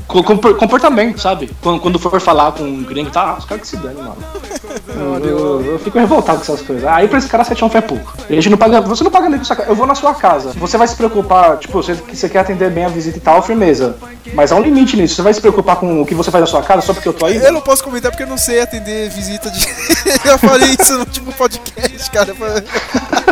co- 0.06 0.22
compor- 0.22 0.54
Comportamento, 0.56 1.20
sabe? 1.20 1.50
Quando, 1.62 1.80
quando 1.80 1.98
for 1.98 2.20
falar 2.20 2.52
com 2.52 2.64
um 2.64 2.82
gringo, 2.82 3.10
tá? 3.10 3.36
Os 3.38 3.44
caras 3.44 3.62
que 3.62 3.68
se 3.68 3.76
dane, 3.76 3.96
mano. 3.96 4.16
Eu, 4.88 5.64
eu- 5.64 5.78
fico 5.78 5.98
revoltado 5.98 6.38
com 6.38 6.44
essas 6.52 6.62
coisas. 6.66 6.84
Aí 6.84 7.06
pra 7.08 7.18
esse 7.18 7.28
cara 7.28 7.44
7 7.44 7.64
é 7.76 7.80
pouco. 7.80 8.14
A 8.28 8.32
gente 8.32 8.50
não 8.50 8.58
paga. 8.58 8.80
Você 8.82 9.02
não 9.04 9.10
paga 9.10 9.28
nem 9.28 9.38
com 9.38 9.44
sua 9.44 9.56
casa. 9.56 9.68
Eu 9.70 9.74
vou 9.76 9.86
na 9.86 9.94
sua 9.94 10.14
casa. 10.14 10.52
Você 10.56 10.76
vai 10.76 10.86
se 10.88 10.96
preocupar, 10.96 11.56
tipo, 11.58 11.82
você, 11.82 11.94
que 11.94 12.16
você 12.16 12.28
quer 12.28 12.40
atender 12.40 12.70
bem 12.70 12.84
a 12.84 12.88
visita 12.88 13.16
e 13.18 13.20
tal, 13.20 13.42
firmeza. 13.42 13.96
Mas 14.34 14.52
há 14.52 14.56
um 14.56 14.62
limite 14.62 14.96
nisso. 14.96 15.14
Você 15.16 15.22
vai 15.22 15.32
se 15.34 15.40
preocupar 15.40 15.76
com 15.76 16.02
o 16.02 16.06
que 16.06 16.14
você 16.14 16.30
faz 16.30 16.42
na 16.42 16.46
sua 16.46 16.62
casa 16.62 16.82
só 16.82 16.92
porque 16.92 17.08
eu 17.08 17.12
tô 17.14 17.26
aí? 17.26 17.36
Eu 17.36 17.52
não 17.52 17.60
posso 17.60 17.82
comentar 17.84 18.10
porque 18.10 18.24
eu 18.24 18.28
não 18.28 18.36
sei 18.38 18.60
atender 18.60 19.08
visita 19.10 19.50
de. 19.50 19.66
eu 20.28 20.38
falei 20.38 20.76
isso 20.78 20.92
no 20.94 21.00
último 21.00 21.32
podcast, 21.32 22.10
cara. 22.10 22.34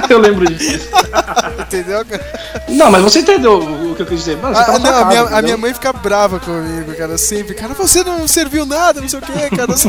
eu 0.09 0.19
lembro 0.19 0.47
disso. 0.55 0.89
Entendeu, 1.61 2.05
cara? 2.05 2.25
Não, 2.69 2.91
mas 2.91 3.03
você 3.03 3.21
entendeu 3.21 3.59
o 3.59 3.95
que 3.95 4.03
eu 4.03 4.07
quis 4.07 4.21
dizer. 4.21 4.37
Mano, 4.39 4.55
você 4.55 4.65
tá 4.65 4.73
Ah, 4.73 4.77
sua 4.77 4.79
não, 4.81 4.91
a 4.91 4.93
casa, 5.05 5.09
minha, 5.09 5.39
a 5.39 5.43
minha 5.43 5.57
mãe 5.57 5.75
fica 5.75 5.93
brava 5.93 6.39
comigo, 6.41 6.95
cara, 6.95 7.17
sempre. 7.19 7.55
Cara, 7.55 7.75
você 7.75 8.03
não 8.05 8.27
serviu 8.27 8.65
nada, 8.67 9.01
não 9.01 9.09
sei 9.09 9.19
o 9.19 9.23
que, 9.23 9.57
cara. 9.57 9.73
Você... 9.73 9.89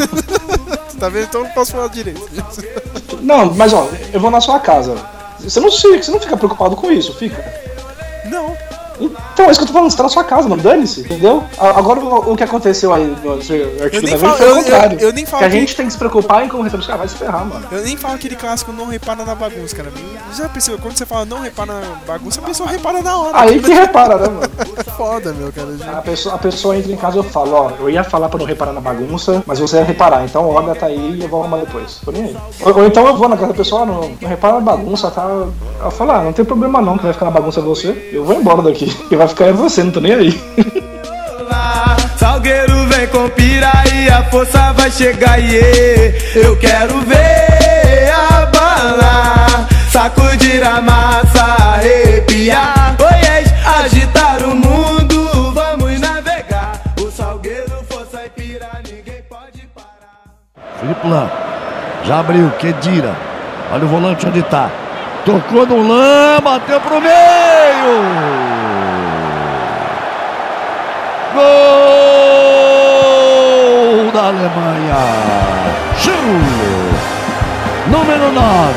tá 0.99 1.09
vendo? 1.09 1.25
Então 1.25 1.46
não 1.47 1.53
posso 1.53 1.71
falar 1.71 1.87
direito. 1.87 2.21
Não, 3.21 3.53
mas 3.55 3.73
ó, 3.73 3.87
eu 4.13 4.19
vou 4.19 4.29
na 4.31 4.39
sua 4.39 4.59
casa. 4.59 4.95
Você 5.39 5.59
não, 5.59 5.69
se- 5.71 5.87
você 5.97 6.11
não 6.11 6.19
fica 6.19 6.37
preocupado 6.37 6.75
com 6.75 6.91
isso, 6.91 7.13
fica? 7.15 7.43
Não. 8.25 8.55
Então, 8.99 9.45
é 9.45 9.51
isso 9.51 9.59
que 9.59 9.63
eu 9.63 9.67
tô 9.67 9.73
falando, 9.73 9.91
você 9.91 9.97
tá 9.97 10.03
na 10.03 10.09
sua 10.09 10.23
casa, 10.23 10.49
mano, 10.49 10.61
dane-se, 10.61 11.01
entendeu? 11.01 11.43
Agora, 11.57 11.99
o, 11.99 12.35
que 12.35 12.43
aconteceu 12.43 12.93
aí 12.93 13.15
no 13.23 13.33
artigo 13.33 14.07
da 14.09 14.17
falo- 14.17 14.33
foi 14.37 14.45
o 14.45 14.49
eu- 14.49 14.55
contrário. 14.55 14.99
eu- 14.99 15.07
eu 15.09 15.13
nem 15.13 15.25
falo 15.25 15.39
que 15.39 15.45
a 15.45 15.49
que- 15.51 15.59
gente 15.59 15.75
tem 15.75 15.85
que 15.85 15.91
se 15.91 15.97
preocupar 15.97 16.43
em 16.45 16.49
como 16.49 16.63
receber 16.63 16.81
os 16.81 16.87
caras, 16.87 16.99
vai 17.01 17.07
se 17.09 17.15
ferrar, 17.15 17.45
mano. 17.45 17.65
Eu 17.71 17.83
nem 17.83 17.95
falo 17.95 18.15
aquele 18.15 18.35
clássico 18.35 18.71
não 18.71 18.87
repara 18.87 19.23
na 19.23 19.35
bagunça, 19.35 19.75
cara. 19.75 19.91
Já 20.35 20.49
percebeu? 20.49 20.79
Quando 20.79 20.97
você 20.97 21.05
fala 21.05 21.25
não 21.25 21.39
repara 21.41 21.73
na 21.73 21.81
bagunça, 22.07 22.39
a 22.41 22.43
pessoa 22.43 22.69
repara 22.69 23.01
na 23.01 23.17
hora. 23.17 23.39
Aí 23.39 23.59
que 23.59 23.71
repara, 23.73 24.17
né, 24.17 24.27
mano? 24.29 24.49
Foda, 24.97 25.33
meu, 25.33 25.51
cara. 25.51 25.97
A 25.97 26.01
pessoa, 26.01 26.35
a 26.35 26.37
pessoa 26.37 26.77
entra 26.77 26.91
em 26.91 26.97
casa 26.97 27.17
e 27.17 27.19
eu 27.19 27.23
falo, 27.23 27.53
ó, 27.53 27.71
eu 27.79 27.89
ia 27.89 28.03
falar 28.03 28.29
pra 28.29 28.39
não 28.39 28.45
reparar 28.45 28.73
na 28.73 28.81
bagunça, 28.81 29.43
mas 29.45 29.59
você 29.59 29.77
ia 29.77 29.83
reparar, 29.83 30.23
então 30.25 30.47
olha, 30.49 30.73
tá 30.73 30.87
aí 30.87 31.17
e 31.19 31.23
eu 31.23 31.29
vou 31.29 31.41
arrumar 31.41 31.57
depois. 31.57 31.99
Tô 32.03 32.11
nem 32.11 32.23
aí. 32.23 32.37
Ou, 32.61 32.75
ou 32.77 32.85
então 32.87 33.05
eu 33.05 33.15
vou 33.15 33.29
na 33.29 33.35
casa 33.37 33.49
da 33.49 33.53
pessoa, 33.57 33.81
ó, 33.81 33.85
não, 33.85 34.11
não 34.21 34.29
repara 34.29 34.55
na 34.55 34.61
bagunça, 34.61 35.11
tá? 35.11 35.23
Ela 35.79 35.91
fala, 35.91 36.17
ah, 36.19 36.23
não 36.23 36.33
tem 36.33 36.43
problema 36.43 36.81
não, 36.81 36.97
que 36.97 37.03
vai 37.03 37.13
ficar 37.13 37.25
na 37.25 37.31
bagunça 37.31 37.61
você. 37.61 38.09
Eu 38.11 38.25
vou 38.25 38.35
embora 38.35 38.61
daqui. 38.63 38.86
Que 39.09 39.15
vai 39.15 39.27
ficar 39.27 39.45
é 39.45 39.53
você, 39.53 39.83
não 39.83 39.91
tô 39.91 39.99
nem 39.99 40.13
aí. 40.13 40.41
Salgueiro 42.17 42.85
vem 42.87 43.07
com 43.07 43.29
piraí, 43.29 44.09
a 44.09 44.23
força 44.29 44.73
vai 44.73 44.89
chegar 44.89 45.39
e 45.39 45.55
eu 46.35 46.57
quero 46.57 47.01
ver 47.01 48.11
abalar, 48.11 49.67
sacudir 49.91 50.65
a 50.65 50.81
massa, 50.81 51.43
arrepiar, 51.75 52.95
oiês, 52.99 53.53
agitar 53.83 54.43
o 54.43 54.55
mundo, 54.55 55.51
vamos 55.53 55.99
navegar. 55.99 56.81
O 56.99 57.11
Salgueiro, 57.11 57.83
força 57.89 58.21
e 58.25 58.29
pira, 58.29 58.69
ninguém 58.83 59.21
pode 59.29 59.67
parar. 59.75 60.23
Felipe 60.79 61.07
Lan. 61.07 61.29
Já 62.03 62.19
abriu, 62.19 62.49
Kedira. 62.51 63.15
Olha 63.71 63.83
o 63.83 63.87
volante 63.87 64.25
onde 64.25 64.41
tá. 64.43 64.71
Tocou 65.25 65.65
no 65.67 65.87
Lan, 65.87 66.39
bateu 66.41 66.79
pro 66.79 67.01
meio. 67.01 68.66
Gol 71.37 71.45
da 74.11 74.23
Alemanha. 74.29 75.01
Schürrle. 75.99 76.89
Número 77.91 78.31
9. 78.31 78.73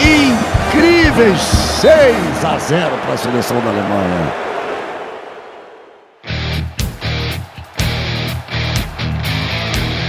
Incríveis 0.00 1.40
6 1.40 2.44
a 2.44 2.58
0 2.58 2.90
para 3.04 3.14
a 3.14 3.16
seleção 3.16 3.60
da 3.60 3.70
Alemanha. 3.70 4.32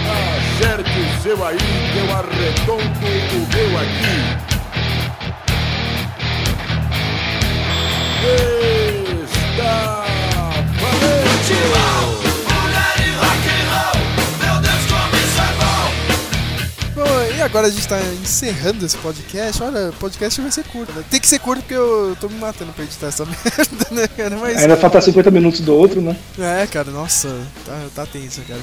Acerte 0.09 0.99
o 0.99 1.21
seu 1.21 1.45
aí, 1.45 1.57
que 1.57 1.99
eu 1.99 2.09
arredondo 2.15 2.81
o 2.81 3.39
meu 3.53 3.77
aqui. 3.79 4.17
Está 8.23 8.70
agora 17.51 17.67
a 17.67 17.69
gente 17.69 17.85
tá 17.85 17.99
encerrando 18.23 18.85
esse 18.85 18.95
podcast. 18.97 19.61
Olha, 19.61 19.89
o 19.89 19.93
podcast 19.93 20.39
vai 20.39 20.51
ser 20.51 20.63
curto, 20.63 20.91
né? 20.93 21.03
Tem 21.09 21.19
que 21.19 21.27
ser 21.27 21.37
curto 21.39 21.59
porque 21.59 21.75
eu 21.75 22.15
tô 22.19 22.29
me 22.29 22.39
matando 22.39 22.71
pra 22.71 22.85
editar 22.85 23.07
essa 23.07 23.25
merda, 23.27 23.87
né, 23.91 24.07
cara? 24.07 24.37
Mas. 24.37 24.57
Ainda 24.57 24.77
falta 24.77 25.01
50 25.01 25.29
minutos 25.29 25.59
do 25.59 25.75
outro, 25.75 26.01
né? 26.01 26.15
É, 26.39 26.65
cara, 26.65 26.89
nossa, 26.91 27.27
tá, 27.65 27.87
tá 27.93 28.05
tenso, 28.05 28.41
cara. 28.47 28.61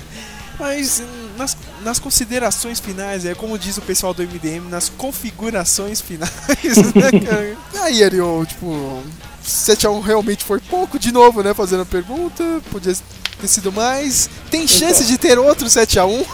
Mas 0.58 1.02
nas, 1.36 1.56
nas 1.84 1.98
considerações 1.98 2.80
finais, 2.80 3.26
é 3.26 3.34
como 3.34 3.58
diz 3.58 3.76
o 3.76 3.82
pessoal 3.82 4.14
do 4.14 4.22
MDM, 4.22 4.68
nas 4.70 4.88
configurações 4.88 6.00
finais, 6.00 6.32
né, 6.96 7.20
cara? 7.24 7.56
Aí, 7.82 8.02
Ariel, 8.02 8.44
tipo, 8.48 9.02
7x1 9.46 10.02
realmente 10.02 10.44
foi 10.44 10.60
pouco, 10.60 10.98
de 10.98 11.12
novo, 11.12 11.42
né? 11.42 11.52
Fazendo 11.52 11.82
a 11.82 11.86
pergunta, 11.86 12.42
podia 12.72 12.94
ter 13.38 13.48
sido 13.48 13.70
mais. 13.70 14.30
Tem 14.50 14.66
chance 14.66 15.04
de 15.04 15.18
ter 15.18 15.38
outro 15.38 15.66
7x1? 15.66 16.26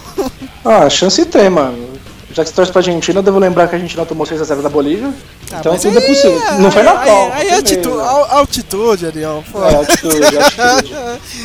Ah, 0.64 0.88
chance 0.88 1.22
tem, 1.26 1.50
mano. 1.50 1.93
Já 2.35 2.43
que 2.43 2.51
você 2.51 2.55
torce 2.57 2.72
pra 2.72 2.80
Argentina, 2.80 3.20
eu 3.20 3.22
devo 3.22 3.39
lembrar 3.39 3.68
que 3.68 3.74
a 3.74 3.78
Argentina 3.78 4.05
tomou 4.05 4.26
6x0 4.26 4.61
da 4.61 4.68
Bolívia. 4.68 5.12
então 5.47 5.72
mas 5.72 5.82
tudo 5.82 5.97
é 5.99 6.03
aí- 6.03 6.07
possível. 6.09 6.43
Não 6.59 6.70
foi 6.70 6.82
na 6.82 6.99
aí- 7.01 7.09
Copa. 7.09 7.35
Aí, 7.37 7.47
foi 7.47 7.57
altitude, 7.57 8.01
al- 8.01 8.30
altitude, 8.39 9.07
Ariel. 9.07 9.45
pô. 9.53 9.64
É, 9.64 9.74
altitude, 9.76 10.24
altitude. 10.37 10.95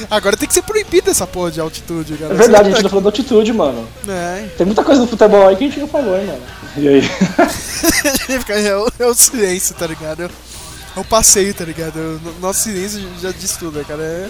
Agora 0.10 0.36
tem 0.36 0.48
que 0.48 0.54
ser 0.54 0.64
proibido 0.64 1.12
essa 1.12 1.28
porra 1.28 1.52
de 1.52 1.60
altitude, 1.62 2.16
cara. 2.18 2.34
É 2.34 2.38
verdade, 2.38 2.70
a 2.70 2.72
gente 2.72 2.82
não 2.84 2.90
falou 2.90 3.04
da 3.04 3.10
altitude, 3.10 3.54
mano. 3.54 3.88
É. 4.08 4.48
Tem 4.58 4.66
muita 4.66 4.84
coisa 4.84 5.02
no 5.02 5.08
futebol 5.08 5.48
aí 5.48 5.56
que 5.56 5.66
a 5.66 5.68
gente 5.68 5.80
não 5.80 5.88
falou, 5.88 6.18
hein, 6.18 6.26
mano. 6.26 6.42
E 6.78 6.88
aí? 6.88 7.02
é, 8.50 8.76
o, 8.76 8.88
é 9.00 9.14
silêncio, 9.14 9.76
tá 9.76 9.86
ligado? 9.88 10.24
É 10.24 10.30
o 11.00 11.04
passeio, 11.04 11.54
tá 11.54 11.64
ligado? 11.66 11.96
O 11.98 12.20
no- 12.24 12.40
nosso 12.42 12.62
silêncio 12.64 13.00
já 13.22 13.32
diz 13.32 13.56
tudo, 13.58 13.84
cara. 13.86 14.02
É... 14.02 14.28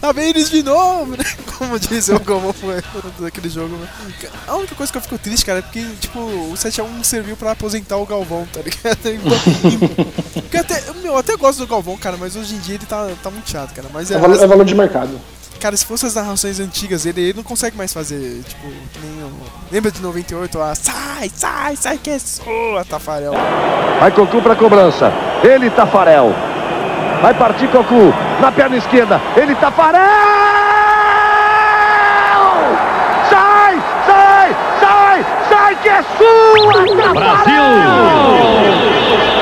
Lá 0.00 0.12
vem 0.12 0.28
eles 0.28 0.48
de 0.48 0.62
novo, 0.62 1.16
né? 1.16 1.24
Como 1.58 1.78
diz 1.78 2.08
o 2.08 2.20
Galvão 2.20 2.52
foi 2.52 2.80
daquele 3.18 3.48
jogo. 3.48 3.74
né? 3.76 3.88
A 4.46 4.54
única 4.54 4.74
coisa 4.74 4.92
que 4.92 4.98
eu 4.98 5.02
fico 5.02 5.18
triste, 5.18 5.44
cara, 5.44 5.58
é 5.58 5.62
porque, 5.62 5.84
tipo, 6.00 6.18
o 6.20 6.52
7x1 6.54 7.02
serviu 7.02 7.36
pra 7.36 7.50
aposentar 7.52 7.96
o 7.96 8.06
Galvão, 8.06 8.46
tá 8.52 8.60
ligado? 8.60 8.98
Porque 10.48 10.56
até, 10.56 10.80
meu, 11.02 11.12
eu 11.12 11.18
até 11.18 11.36
gosto 11.36 11.58
do 11.58 11.66
Galvão, 11.66 11.96
cara, 11.96 12.16
mas 12.16 12.34
hoje 12.36 12.54
em 12.54 12.58
dia 12.58 12.76
ele 12.76 12.86
tá, 12.86 13.08
tá 13.22 13.30
muito 13.30 13.50
chato, 13.50 13.74
cara. 13.74 13.88
Mas 13.92 14.10
É 14.10 14.18
valor, 14.18 14.42
é 14.42 14.46
valor 14.46 14.64
de 14.64 14.74
mercado. 14.74 15.20
Cara, 15.60 15.76
se 15.76 15.84
fosse 15.84 16.06
as 16.06 16.14
narrações 16.14 16.60
antigas 16.60 17.02
dele, 17.02 17.20
ele 17.20 17.32
não 17.34 17.42
consegue 17.42 17.76
mais 17.76 17.92
fazer, 17.92 18.42
tipo, 18.48 18.62
que 18.92 18.98
nem 19.02 19.24
o... 19.24 19.32
Lembra 19.72 19.90
de 19.90 20.00
98? 20.00 20.60
Ah, 20.60 20.74
sai, 20.74 21.30
sai, 21.34 21.76
sai 21.76 21.98
que 21.98 22.10
é 22.10 22.18
sua, 22.18 22.84
Tafarel. 22.88 23.32
Vai 23.98 24.12
Cocu 24.12 24.40
pra 24.40 24.54
cobrança. 24.54 25.12
Ele, 25.42 25.68
Tafarel. 25.70 26.32
Vai 27.22 27.34
partir 27.34 27.68
Cocu. 27.68 28.12
Na 28.40 28.52
perna 28.52 28.76
esquerda. 28.76 29.20
Ele, 29.36 29.54
Tafarel! 29.56 30.04
Sai, 33.28 33.82
sai, 34.06 34.56
sai, 34.80 35.26
sai 35.48 35.76
que 35.82 35.88
é 35.88 36.02
sua, 36.16 37.12
Brasil! 37.12 37.62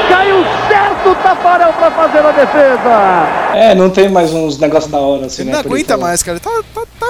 Caiu 0.09 0.45
certo 0.69 1.11
o 1.11 1.15
Tafarel 1.17 1.73
pra 1.75 1.91
fazer 1.91 2.19
a 2.25 2.33
defesa. 2.33 3.27
É, 3.55 3.75
não 3.75 3.91
tem 3.91 4.09
mais 4.09 4.33
uns 4.33 4.59
negócios 4.59 4.91
da 4.91 4.99
hora 4.99 5.27
assim, 5.27 5.43
Ele 5.43 5.51
né? 5.51 5.57
não 5.59 5.61
aguenta 5.71 5.95
aí, 5.95 6.01
mais, 6.01 6.23
cara. 6.23 6.41
Tá, 6.41 6.51
tá, 6.75 6.83
tá 7.01 7.07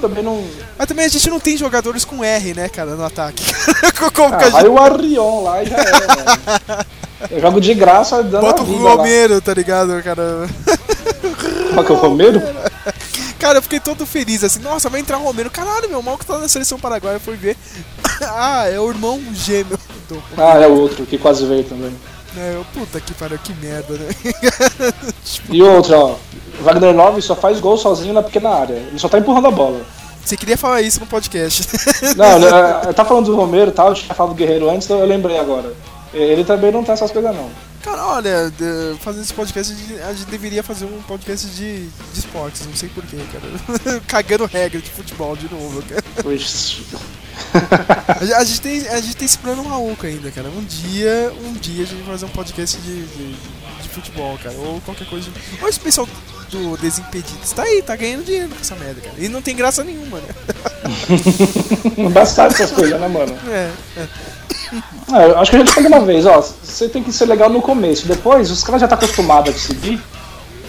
Também 0.00 0.22
não. 0.24 0.42
Mas 0.78 0.86
também 0.88 1.04
a 1.04 1.08
gente 1.08 1.28
não 1.28 1.38
tem 1.38 1.56
jogadores 1.58 2.04
com 2.06 2.24
R, 2.24 2.54
né, 2.54 2.68
cara, 2.70 2.92
no 2.92 3.04
ataque. 3.04 3.44
Como 4.14 4.30
que 4.36 4.44
a 4.44 4.46
Ah, 4.46 4.50
vai 4.50 4.62
gente... 4.62 4.70
o 4.70 4.78
Arrion 4.82 5.42
lá 5.42 5.62
e 5.62 5.66
já 5.66 5.76
é, 5.76 5.82
velho. 5.82 6.86
Eu 7.30 7.40
jogo 7.40 7.60
de 7.60 7.74
graça 7.74 8.22
dando 8.22 8.42
Bota 8.42 8.60
a 8.62 8.64
o 8.64 8.66
vida 8.66 8.82
lá. 8.84 8.90
Romero, 8.94 9.40
tá 9.40 9.52
ligado, 9.52 10.02
cara? 10.02 10.48
Qual 11.74 11.84
que 11.84 11.92
é 11.92 11.94
o 11.94 11.98
Romero? 11.98 12.40
Cara, 13.38 13.58
eu 13.58 13.62
fiquei 13.62 13.80
todo 13.80 14.04
feliz, 14.06 14.44
assim, 14.44 14.60
nossa, 14.60 14.88
vai 14.88 15.00
entrar 15.00 15.18
o 15.18 15.22
Romero. 15.22 15.50
Caralho, 15.50 15.88
meu, 15.88 16.02
mal 16.02 16.16
que 16.18 16.26
tá 16.26 16.38
na 16.38 16.48
seleção 16.48 16.78
paraguaia, 16.78 17.16
eu 17.16 17.20
fui 17.20 17.36
ver. 17.36 17.56
ah, 18.22 18.66
é 18.68 18.78
o 18.78 18.88
irmão 18.88 19.20
gêmeo 19.32 19.78
do 20.08 20.22
Ah, 20.36 20.58
é 20.58 20.66
o 20.66 20.78
outro 20.78 21.04
que 21.06 21.16
quase 21.18 21.44
veio 21.46 21.64
também. 21.64 21.94
É, 22.36 22.54
eu- 22.54 22.64
puta 22.72 23.00
que 23.00 23.12
pariu, 23.14 23.38
que 23.38 23.52
merda, 23.54 23.94
né? 23.94 24.08
E 25.50 25.62
outro, 25.62 25.96
ó. 25.96 26.14
Wagner 26.62 26.92
9 26.94 27.20
só 27.22 27.34
faz 27.34 27.58
gol 27.60 27.76
sozinho 27.78 28.12
na 28.14 28.22
pequena 28.22 28.50
área. 28.50 28.74
Ele 28.74 28.98
só 28.98 29.08
tá 29.08 29.18
empurrando 29.18 29.48
a 29.48 29.50
bola. 29.50 29.80
Você 30.24 30.36
queria 30.36 30.56
falar 30.58 30.82
isso 30.82 31.00
no 31.00 31.06
podcast. 31.06 31.66
Não, 32.16 32.36
ele, 32.36 32.46
é, 32.46 32.92
tá 32.92 33.04
falando 33.04 33.26
do 33.26 33.36
Romero 33.36 33.70
e 33.70 33.74
tal, 33.74 33.88
eu 33.88 33.94
tinha 33.94 34.14
falado 34.14 34.34
do 34.34 34.36
Guerreiro 34.36 34.68
antes, 34.70 34.84
então 34.86 35.00
eu 35.00 35.06
lembrei 35.06 35.38
agora. 35.38 35.72
Ele 36.12 36.44
também 36.44 36.72
não 36.72 36.82
tem 36.82 36.92
essas 36.92 37.10
coisas 37.10 37.34
não. 37.34 37.50
Cara, 37.82 38.04
olha, 38.06 38.52
fazendo 39.00 39.22
esse 39.22 39.32
podcast, 39.32 39.72
a 40.06 40.12
gente, 40.12 40.26
deveria 40.26 40.62
fazer 40.62 40.84
um 40.84 41.00
podcast 41.02 41.46
de, 41.46 41.86
de 41.86 42.18
esportes, 42.18 42.66
não 42.66 42.74
sei 42.76 42.90
porquê, 42.90 43.16
cara. 43.32 44.00
Cagando 44.06 44.44
regra 44.44 44.80
de 44.80 44.90
futebol 44.90 45.34
de 45.34 45.48
novo, 45.50 45.82
cara. 45.82 46.02
Pois- 46.22 46.76
A, 48.36 48.44
gente- 48.44 48.60
tem, 48.60 48.86
a 48.88 49.00
gente 49.00 49.16
tem 49.16 49.24
esse 49.24 49.38
plano 49.38 49.64
maluco 49.64 50.04
ainda, 50.04 50.30
cara. 50.30 50.48
Um 50.50 50.62
dia, 50.62 51.32
um 51.42 51.54
dia 51.54 51.84
a 51.84 51.86
gente 51.86 52.02
vai 52.02 52.12
fazer 52.12 52.26
um 52.26 52.30
podcast 52.30 52.76
de, 52.76 53.02
de, 53.06 53.32
de 53.82 53.88
futebol, 53.88 54.36
cara. 54.42 54.54
Ou 54.58 54.78
qualquer 54.82 55.08
coisa. 55.08 55.30
Olha 55.62 55.70
esse 55.70 55.80
pessoal 55.80 56.06
do 56.50 56.76
Desimpedidos. 56.76 57.52
Tá 57.52 57.62
aí, 57.62 57.80
tá 57.80 57.96
ganhando 57.96 58.24
dinheiro 58.24 58.50
com 58.50 58.60
essa 58.60 58.74
merda, 58.76 59.00
cara. 59.00 59.14
E 59.18 59.26
não 59.28 59.40
tem 59.40 59.56
graça 59.56 59.82
nenhuma, 59.82 60.18
né? 60.18 60.28
Bastante 62.12 62.54
essas 62.56 62.72
coisas, 62.72 63.00
né, 63.00 63.08
mano? 63.08 63.34
É, 63.48 63.70
é. 63.96 64.08
Eu 65.12 65.38
acho 65.38 65.50
que 65.50 65.56
a 65.56 65.60
gente 65.60 65.72
falou 65.72 65.88
uma 65.88 66.00
vez, 66.00 66.24
ó, 66.26 66.40
você 66.40 66.88
tem 66.88 67.02
que 67.02 67.12
ser 67.12 67.26
legal 67.26 67.48
no 67.50 67.60
começo. 67.60 68.06
Depois, 68.06 68.50
os 68.50 68.62
caras 68.62 68.80
já 68.80 68.88
tá 68.88 68.94
acostumados 68.94 69.50
a 69.50 69.52
te 69.52 69.60
seguir, 69.60 70.00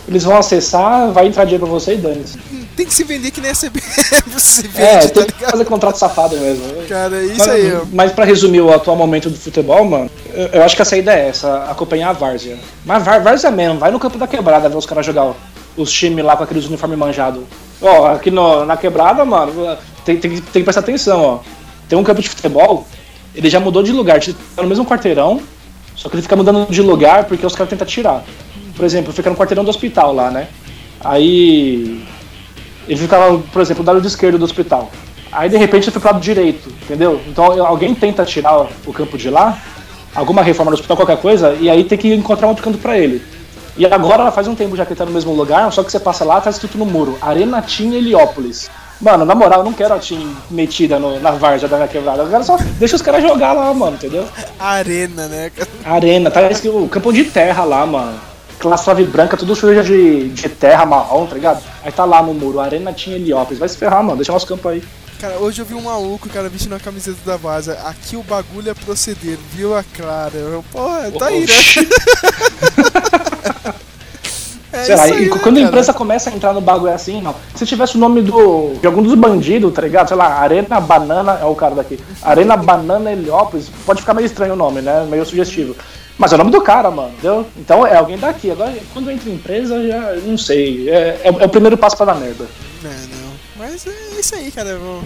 eles 0.07 0.23
vão 0.23 0.35
acessar, 0.37 1.11
vai 1.11 1.27
entrar 1.27 1.43
dinheiro 1.45 1.65
pra 1.65 1.73
você 1.73 1.93
e 1.93 1.97
dane-se. 1.97 2.37
Tem 2.75 2.85
que 2.85 2.93
se 2.93 3.03
vender 3.03 3.31
que 3.31 3.39
nem 3.41 3.51
a 3.51 3.53
CBF 3.53 4.39
se 4.39 4.63
vende, 4.67 4.81
É, 4.81 4.99
tá 5.01 5.09
tem 5.09 5.25
que 5.25 5.33
ligado? 5.33 5.51
fazer 5.51 5.65
contrato 5.65 5.95
safado 5.97 6.37
mesmo. 6.37 6.63
Cara, 6.89 7.17
é 7.17 7.25
isso 7.25 7.37
Mas- 7.39 7.47
aí, 7.49 7.73
ó. 7.75 7.81
Mas 7.91 8.11
pra 8.13 8.25
resumir 8.25 8.61
o 8.61 8.73
atual 8.73 8.95
momento 8.95 9.29
do 9.29 9.37
futebol, 9.37 9.83
mano, 9.85 10.09
eu, 10.33 10.47
eu 10.47 10.63
acho 10.63 10.75
que 10.75 10.81
a 10.81 10.85
saída 10.85 11.13
é 11.13 11.27
essa, 11.27 11.65
acompanhar 11.69 12.09
a 12.09 12.13
várzea. 12.13 12.57
Mas 12.85 13.03
várzea 13.03 13.51
mesmo, 13.51 13.77
vai 13.77 13.91
no 13.91 13.99
campo 13.99 14.17
da 14.17 14.25
quebrada 14.27 14.67
ver 14.69 14.77
os 14.77 14.85
caras 14.85 15.05
jogar 15.05 15.33
os 15.77 15.91
times 15.91 16.23
lá 16.25 16.35
com 16.35 16.43
aqueles 16.43 16.65
uniformes 16.65 16.97
manjados. 16.97 17.43
Ó, 17.81 18.07
aqui 18.07 18.31
no- 18.31 18.65
na 18.65 18.75
quebrada, 18.77 19.23
mano, 19.25 19.77
tem, 20.05 20.17
tem, 20.17 20.31
que- 20.31 20.41
tem 20.41 20.61
que 20.61 20.63
prestar 20.63 20.79
atenção, 20.81 21.21
ó. 21.21 21.39
Tem 21.87 21.99
um 21.99 22.03
campo 22.03 22.21
de 22.21 22.29
futebol, 22.29 22.87
ele 23.35 23.49
já 23.49 23.59
mudou 23.59 23.81
de 23.83 23.91
lugar, 23.91 24.19
tá 24.19 24.61
no 24.61 24.67
mesmo 24.67 24.85
quarteirão, 24.85 25.41
só 25.95 26.09
que 26.09 26.15
ele 26.15 26.21
fica 26.21 26.35
mudando 26.35 26.69
de 26.69 26.81
lugar 26.81 27.25
porque 27.25 27.45
os 27.45 27.55
caras 27.55 27.69
tentam 27.69 27.87
tirar. 27.87 28.23
Por 28.75 28.85
exemplo, 28.85 29.13
fica 29.13 29.29
no 29.29 29.35
quarteirão 29.35 29.63
do 29.63 29.69
hospital 29.69 30.13
lá, 30.13 30.31
né? 30.31 30.47
Aí 31.03 32.03
ele 32.87 32.99
ficava, 32.99 33.37
por 33.37 33.61
exemplo, 33.61 33.83
do 33.83 33.91
lado 33.91 34.07
esquerdo 34.07 34.37
do 34.37 34.45
hospital. 34.45 34.91
Aí 35.31 35.49
de 35.49 35.57
repente 35.57 35.85
ele 35.85 35.91
foi 35.91 36.01
pro 36.01 36.11
lado 36.11 36.21
direito, 36.21 36.69
entendeu? 36.83 37.21
Então 37.27 37.65
alguém 37.65 37.95
tenta 37.95 38.25
tirar 38.25 38.67
o 38.85 38.93
campo 38.93 39.17
de 39.17 39.29
lá, 39.29 39.57
alguma 40.13 40.41
reforma 40.41 40.71
no 40.71 40.75
hospital, 40.75 40.97
qualquer 40.97 41.17
coisa, 41.17 41.55
e 41.59 41.69
aí 41.69 41.83
tem 41.83 41.97
que 41.97 42.13
encontrar 42.13 42.47
outro 42.47 42.63
canto 42.63 42.77
pra 42.77 42.97
ele. 42.97 43.21
E 43.77 43.85
agora 43.85 44.29
faz 44.31 44.47
um 44.47 44.55
tempo 44.55 44.75
já 44.75 44.85
que 44.85 44.91
ele 44.91 44.97
tá 44.97 45.05
no 45.05 45.11
mesmo 45.11 45.33
lugar, 45.33 45.71
só 45.71 45.83
que 45.83 45.91
você 45.91 45.99
passa 45.99 46.25
lá, 46.25 46.41
tá 46.41 46.49
escrito 46.49 46.77
no 46.77 46.85
muro, 46.85 47.17
Arena 47.21 47.61
Team 47.61 47.93
Heliópolis. 47.93 48.69
Mano, 49.01 49.25
na 49.25 49.33
moral, 49.33 49.59
eu 49.59 49.65
não 49.65 49.73
quero 49.73 49.93
a 49.95 49.99
Team 49.99 50.35
metida 50.49 50.99
no- 50.99 51.19
na 51.19 51.31
várzea 51.31 51.67
da 51.67 51.77
minha 51.77 51.87
quebrada. 51.87 52.21
Eu 52.23 52.29
quero 52.29 52.43
só 52.43 52.57
deixa 52.77 52.95
os 52.95 53.01
caras 53.01 53.23
jogar 53.23 53.53
lá, 53.53 53.73
mano, 53.73 53.95
entendeu? 53.95 54.27
Arena, 54.59 55.27
né? 55.27 55.51
Arena, 55.83 56.29
tá 56.29 56.49
escrito 56.51 56.77
o 56.83 56.87
campo 56.89 57.11
de 57.11 57.23
terra 57.25 57.63
lá, 57.63 57.83
mano. 57.85 58.19
Aquela 58.59 58.77
suave 58.77 59.03
branca, 59.05 59.35
tudo 59.35 59.55
suja 59.55 59.83
de, 59.83 60.29
de 60.29 60.47
terra 60.49 60.85
marrom, 60.85 61.25
tá 61.25 61.33
ligado? 61.33 61.63
Aí 61.83 61.91
tá 61.91 62.05
lá 62.05 62.21
no 62.21 62.31
muro, 62.35 62.59
Arena 62.59 62.93
Team 62.93 63.15
Heliópolis. 63.15 63.57
Vai 63.57 63.67
se 63.69 63.77
ferrar, 63.77 64.03
mano, 64.03 64.17
deixa 64.17 64.31
nosso 64.31 64.45
campo 64.45 64.69
aí. 64.69 64.83
Cara, 65.19 65.37
hoje 65.39 65.61
eu 65.61 65.65
vi 65.65 65.73
um 65.73 65.81
maluco, 65.81 66.29
cara, 66.29 66.47
vestindo 66.49 66.75
a 66.75 66.79
camiseta 66.79 67.17
da 67.25 67.37
Vaza. 67.37 67.73
Aqui 67.85 68.15
o 68.15 68.21
bagulho 68.23 68.69
é 68.69 68.73
proceder, 68.75 69.37
viu 69.51 69.75
a 69.75 69.83
Clara? 69.83 70.35
Eu, 70.35 70.63
porra, 70.71 71.11
tá 71.17 71.27
aí, 71.27 71.41
né? 71.41 71.47
é 74.73 74.83
Sei 74.83 74.95
lá, 74.95 75.03
aí, 75.03 75.23
e 75.25 75.29
quando 75.29 75.57
a 75.57 75.61
empresa 75.61 75.93
começa 75.93 76.29
a 76.29 76.33
entrar 76.33 76.53
no 76.53 76.61
bagulho 76.61 76.93
assim, 76.93 77.21
não. 77.21 77.35
Se 77.55 77.65
tivesse 77.65 77.95
o 77.95 77.99
nome 77.99 78.21
do, 78.21 78.73
de 78.79 78.85
algum 78.87 79.01
dos 79.03 79.15
bandidos, 79.15 79.73
tá 79.73 79.81
ligado? 79.81 80.07
Sei 80.07 80.17
lá, 80.17 80.27
Arena 80.39 80.79
Banana, 80.79 81.39
é 81.41 81.45
o 81.45 81.55
cara 81.55 81.75
daqui. 81.75 81.99
Arena 82.21 82.55
Banana 82.57 83.11
Heliópolis, 83.11 83.69
pode 83.85 84.01
ficar 84.01 84.13
meio 84.13 84.25
estranho 84.25 84.53
o 84.53 84.57
nome, 84.57 84.81
né? 84.81 85.05
Meio 85.09 85.25
sugestivo. 85.25 85.75
Mas 86.17 86.31
é 86.31 86.35
o 86.35 86.37
nome 86.37 86.51
do 86.51 86.61
cara, 86.61 86.91
mano, 86.91 87.09
entendeu? 87.09 87.47
Então 87.57 87.85
é 87.87 87.95
alguém 87.97 88.17
daqui. 88.17 88.51
Agora, 88.51 88.71
quando 88.93 89.09
entra 89.09 89.29
em 89.29 89.33
empresa, 89.33 89.81
já 89.87 90.13
não 90.25 90.37
sei. 90.37 90.87
É, 90.89 91.19
é- 91.23 91.35
é 91.39 91.45
o 91.45 91.49
primeiro 91.49 91.77
passo 91.77 91.97
pra 91.97 92.05
dar 92.07 92.15
merda. 92.15 92.45
Não, 92.83 92.89
não. 92.91 93.31
Mas 93.57 93.87
é 93.87 94.19
isso 94.19 94.35
aí, 94.35 94.51
cara. 94.51 94.69
eu- 94.69 94.79
Se, 94.79 95.01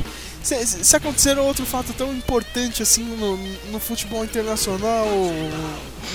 se- 0.47 0.83
se 0.83 0.95
acontecer 0.95 1.37
outro 1.37 1.65
fato 1.65 1.93
tão 1.93 2.13
importante 2.13 2.81
assim 2.83 3.03
no, 3.03 3.37
no 3.71 3.79
futebol 3.79 4.23
internacional 4.23 5.05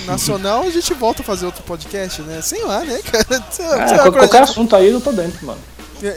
nacional, 0.05 0.63
a 0.63 0.69
gente 0.69 0.93
volta 0.93 1.21
a 1.21 1.25
fazer 1.25 1.45
outro 1.45 1.63
podcast, 1.63 2.21
né? 2.21 2.41
Sei 2.41 2.63
lá, 2.63 2.79
né, 2.81 2.99
cara? 3.03 3.43
Sei 3.51 3.65
É, 3.65 3.87
sei 3.87 3.97
lá, 3.97 4.11
qualquer 4.11 4.43
assunto 4.43 4.75
aí 4.75 4.89
eu 4.89 5.01
tô 5.01 5.11
dentro, 5.11 5.45
mano. 5.45 5.59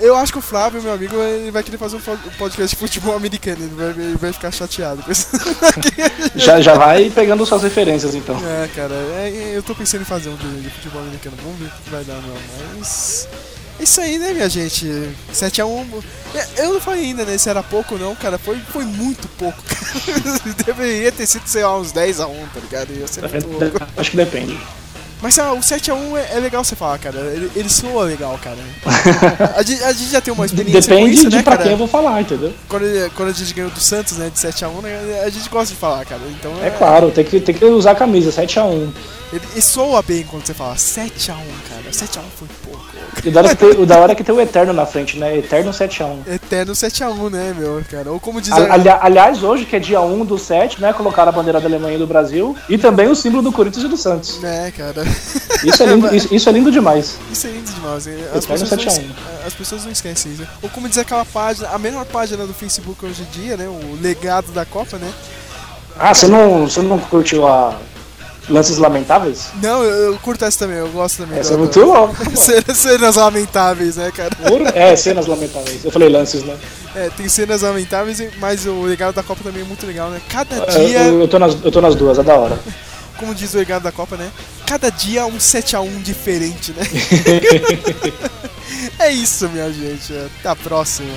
Eu 0.00 0.16
acho 0.16 0.32
que 0.32 0.38
o 0.38 0.42
Flávio, 0.42 0.80
meu 0.80 0.94
amigo, 0.94 1.14
ele 1.14 1.50
vai 1.50 1.62
querer 1.62 1.76
fazer 1.76 1.96
um 1.96 2.00
podcast 2.38 2.74
de 2.74 2.80
futebol 2.80 3.14
americano. 3.14 3.58
Ele 3.64 3.74
vai, 3.74 3.88
ele 3.90 4.16
vai 4.16 4.32
ficar 4.32 4.50
chateado 4.50 5.02
com 5.02 5.12
isso. 5.12 5.26
Já, 6.34 6.58
já 6.58 6.72
vai 6.74 7.10
pegando 7.10 7.44
suas 7.44 7.62
referências, 7.62 8.14
então. 8.14 8.34
É, 8.46 8.66
cara, 8.74 8.94
é- 8.94 9.52
eu 9.54 9.62
tô 9.62 9.74
pensando 9.74 10.00
em 10.00 10.04
fazer 10.06 10.30
um 10.30 10.36
de, 10.36 10.62
de 10.62 10.70
futebol 10.70 11.02
americano. 11.02 11.36
Vamos 11.42 11.58
ver 11.58 11.66
o 11.66 11.70
que 11.84 11.90
vai 11.90 12.02
dar, 12.02 12.14
não. 12.14 12.34
Mas. 12.78 13.28
É 13.84 13.86
isso 13.86 14.00
aí, 14.00 14.18
né, 14.18 14.32
minha 14.32 14.48
gente? 14.48 14.86
7x1. 15.30 16.02
Eu 16.56 16.72
não 16.72 16.80
falei 16.80 17.04
ainda, 17.04 17.22
né? 17.26 17.36
Se 17.36 17.50
era 17.50 17.62
pouco 17.62 17.96
ou 17.96 18.00
não, 18.00 18.14
cara. 18.14 18.38
Foi, 18.38 18.58
foi 18.58 18.82
muito 18.86 19.28
pouco, 19.36 19.62
cara. 19.62 20.54
Deveria 20.64 21.12
ter 21.12 21.26
sido, 21.26 21.46
sei 21.46 21.62
lá, 21.62 21.76
uns 21.76 21.92
10x1, 21.92 22.48
tá 22.54 22.60
ligado? 22.60 22.94
Ia 22.94 23.06
ser 23.06 23.28
muito 23.28 23.46
louco. 23.46 23.86
Acho 23.94 24.10
que 24.12 24.16
depende. 24.16 24.58
Mas 25.24 25.38
ah, 25.38 25.54
o 25.54 25.60
7x1 25.60 26.18
é, 26.18 26.36
é 26.36 26.38
legal 26.38 26.62
você 26.62 26.76
falar, 26.76 26.98
cara. 26.98 27.16
Ele, 27.18 27.50
ele 27.56 27.68
soa 27.70 28.04
legal, 28.04 28.38
cara. 28.44 28.58
A 29.56 29.62
gente, 29.62 29.82
a 29.82 29.90
gente 29.90 30.10
já 30.10 30.20
tem 30.20 30.34
uma 30.34 30.44
experiência 30.44 30.82
com 30.82 30.88
Depende 31.00 31.14
isso, 31.16 31.30
de 31.30 31.36
né, 31.36 31.42
pra 31.42 31.52
cara? 31.52 31.62
quem 31.62 31.72
eu 31.72 31.78
vou 31.78 31.88
falar, 31.88 32.20
entendeu? 32.20 32.52
Quando, 32.68 32.84
quando 33.14 33.28
a 33.30 33.32
gente 33.32 33.54
ganhou 33.54 33.70
do 33.70 33.80
Santos, 33.80 34.18
né, 34.18 34.28
de 34.30 34.38
7x1, 34.38 34.82
né, 34.82 35.22
a 35.24 35.30
gente 35.30 35.48
gosta 35.48 35.72
de 35.72 35.80
falar, 35.80 36.04
cara. 36.04 36.20
Então 36.38 36.52
É 36.62 36.68
claro, 36.68 37.10
tem 37.10 37.24
que, 37.24 37.40
tem 37.40 37.54
que 37.54 37.64
usar 37.64 37.92
a 37.92 37.94
camisa, 37.94 38.30
7x1. 38.30 38.90
Ele, 39.32 39.42
e 39.56 39.62
soa 39.62 40.02
bem 40.02 40.24
quando 40.24 40.44
você 40.46 40.52
fala 40.52 40.74
7x1, 40.74 41.28
cara. 41.28 41.90
7x1 41.90 42.20
foi 42.38 42.48
pouco. 42.62 42.84
E 43.24 43.30
da 43.30 43.40
hora 43.40 43.48
que 43.50 43.56
tem, 43.56 43.70
o 43.82 43.86
da 43.86 43.98
hora 43.98 44.12
é 44.12 44.14
que 44.14 44.24
tem 44.24 44.34
o 44.34 44.40
Eterno 44.40 44.72
na 44.72 44.84
frente, 44.84 45.16
né? 45.18 45.38
Eterno 45.38 45.70
7x1. 45.70 46.26
Eterno 46.26 46.72
7x1, 46.72 47.30
né, 47.30 47.54
meu, 47.56 47.82
cara? 47.90 48.10
Ou 48.12 48.18
como 48.20 48.40
diz 48.40 48.52
Ali- 48.52 48.70
ali- 48.70 48.88
aliás, 48.88 49.42
hoje, 49.42 49.64
que 49.64 49.76
é 49.76 49.78
dia 49.78 50.00
1 50.00 50.24
do 50.24 50.36
7, 50.38 50.80
né? 50.80 50.92
Colocaram 50.92 51.30
a 51.30 51.32
bandeira 51.32 51.60
da 51.60 51.66
Alemanha 51.66 51.94
e 51.96 51.98
do 51.98 52.06
Brasil. 52.06 52.54
E 52.68 52.76
também 52.76 53.08
o 53.08 53.14
símbolo 53.14 53.42
do 53.42 53.52
Corinthians 53.52 53.84
e 53.84 53.88
do 53.88 53.96
Santos. 53.96 54.40
Né, 54.40 54.72
cara. 54.76 55.04
Isso 55.64 55.82
é 55.82 55.86
lindo, 55.86 56.14
isso, 56.14 56.34
isso 56.34 56.48
é 56.48 56.52
lindo 56.52 56.70
demais. 56.70 57.16
Isso 57.32 57.46
é 57.46 57.50
lindo 57.50 57.70
demais. 57.72 58.06
As 58.34 58.44
pessoas, 58.44 58.60
não, 58.60 58.78
7 58.78 58.88
a 58.88 58.92
1. 58.92 58.94
es- 58.94 59.46
as 59.46 59.54
pessoas 59.54 59.84
não 59.84 59.92
esquecem 59.92 60.32
isso. 60.32 60.46
Ou 60.60 60.68
como 60.68 60.88
diz 60.88 60.98
aquela 60.98 61.24
página, 61.24 61.68
a 61.70 61.78
melhor 61.78 62.04
página 62.04 62.46
do 62.46 62.52
Facebook 62.52 63.04
hoje 63.04 63.22
em 63.22 63.40
dia, 63.40 63.56
né? 63.56 63.66
O 63.66 63.98
legado 64.02 64.52
da 64.52 64.66
Copa, 64.66 64.98
né? 64.98 65.10
Ah, 65.98 66.12
você 66.12 66.26
não, 66.26 66.68
você 66.68 66.82
não 66.82 66.98
curtiu 66.98 67.46
a, 67.46 67.78
Lances 68.48 68.76
lamentáveis? 68.76 69.46
Não, 69.62 69.82
eu, 69.82 70.12
eu 70.12 70.18
curto 70.18 70.44
essa 70.44 70.58
também, 70.58 70.76
eu 70.76 70.88
gosto 70.88 71.18
também. 71.22 71.38
Essa 71.38 71.54
é 71.54 71.56
muito 71.56 71.80
louca. 71.80 72.24
cenas, 72.36 72.76
cenas 72.76 73.16
lamentáveis, 73.16 73.96
né, 73.96 74.12
cara? 74.14 74.30
É, 74.74 74.94
cenas 74.96 75.26
lamentáveis. 75.26 75.82
Eu 75.84 75.90
falei 75.90 76.10
lances, 76.10 76.42
né? 76.42 76.54
É, 76.94 77.08
tem 77.16 77.28
cenas 77.28 77.62
lamentáveis, 77.62 78.22
mas 78.38 78.66
o 78.66 78.82
legado 78.82 79.14
da 79.14 79.22
Copa 79.22 79.42
também 79.42 79.62
é 79.62 79.64
muito 79.64 79.86
legal, 79.86 80.10
né? 80.10 80.20
Cada 80.28 80.56
Eu, 80.56 80.66
dia, 80.86 81.02
eu, 81.04 81.20
eu 81.22 81.28
tô 81.28 81.38
nas, 81.38 81.56
eu 81.64 81.72
tô 81.72 81.80
nas 81.80 81.94
duas, 81.94 82.18
é 82.18 82.22
da 82.22 82.34
hora. 82.36 82.58
como 83.16 83.34
diz 83.34 83.54
o 83.54 83.58
legado 83.58 83.82
da 83.82 83.92
Copa, 83.92 84.16
né? 84.16 84.30
Cada 84.66 84.90
dia 84.90 85.26
um 85.26 85.36
7x1 85.36 86.02
diferente, 86.02 86.72
né? 86.72 86.82
é 88.98 89.10
isso, 89.10 89.48
minha 89.48 89.72
gente. 89.72 90.12
Até 90.12 90.48
a 90.48 90.56
próxima. 90.56 91.12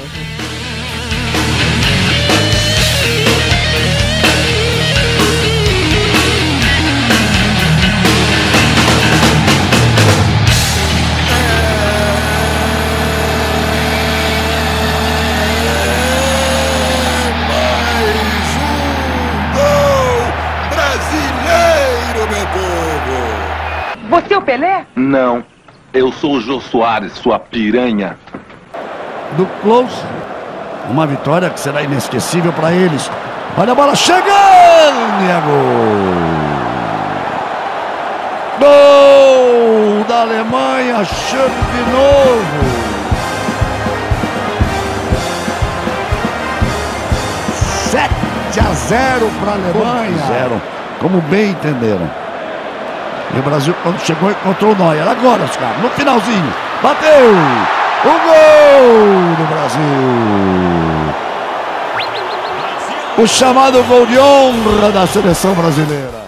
É 24.38 24.40
o 24.40 24.42
Pelé? 24.42 24.86
Não, 24.96 25.44
eu 25.94 26.12
sou 26.12 26.34
o 26.36 26.42
Jô 26.42 26.62
Soares, 26.62 27.14
sua 27.14 27.40
piranha. 27.40 28.18
do 29.36 29.46
Close. 29.62 30.02
Uma 30.90 31.06
vitória 31.06 31.50
que 31.50 31.60
será 31.60 31.82
inesquecível 31.82 32.54
para 32.54 32.72
eles. 32.72 33.12
Olha 33.58 33.72
a 33.74 33.76
bola 33.76 33.96
chegando 33.96 34.24
e 34.24 35.30
é 35.30 35.42
gol. 35.46 35.58
Gol 38.60 40.04
da 40.08 40.22
Alemanha, 40.22 41.04
chame 41.04 41.50
de 41.74 41.92
novo. 41.92 42.88
Sete 47.54 48.60
a 48.60 48.74
0 48.74 49.32
para 49.42 49.52
a 49.52 49.56
Alemanha. 49.56 50.18
Zero, 50.28 50.62
como 51.00 51.22
bem 51.24 51.52
entenderam. 51.52 52.27
E 53.36 53.40
o 53.40 53.44
Brasil, 53.44 53.76
quando 53.84 54.00
chegou, 54.00 54.32
encontrou 54.32 54.72
o 54.72 54.76
Neuer. 54.76 55.08
Agora, 55.08 55.44
os 55.44 55.56
caras, 55.58 55.82
no 55.82 55.90
finalzinho. 55.90 56.54
Bateu! 56.82 57.32
O 58.04 58.10
gol 58.10 59.36
do 59.38 59.44
Brasil! 59.54 59.82
O 63.18 63.28
chamado 63.28 63.84
gol 63.84 64.06
de 64.06 64.18
honra 64.20 64.92
da 64.92 65.08
seleção 65.08 65.54
brasileira. 65.54 66.27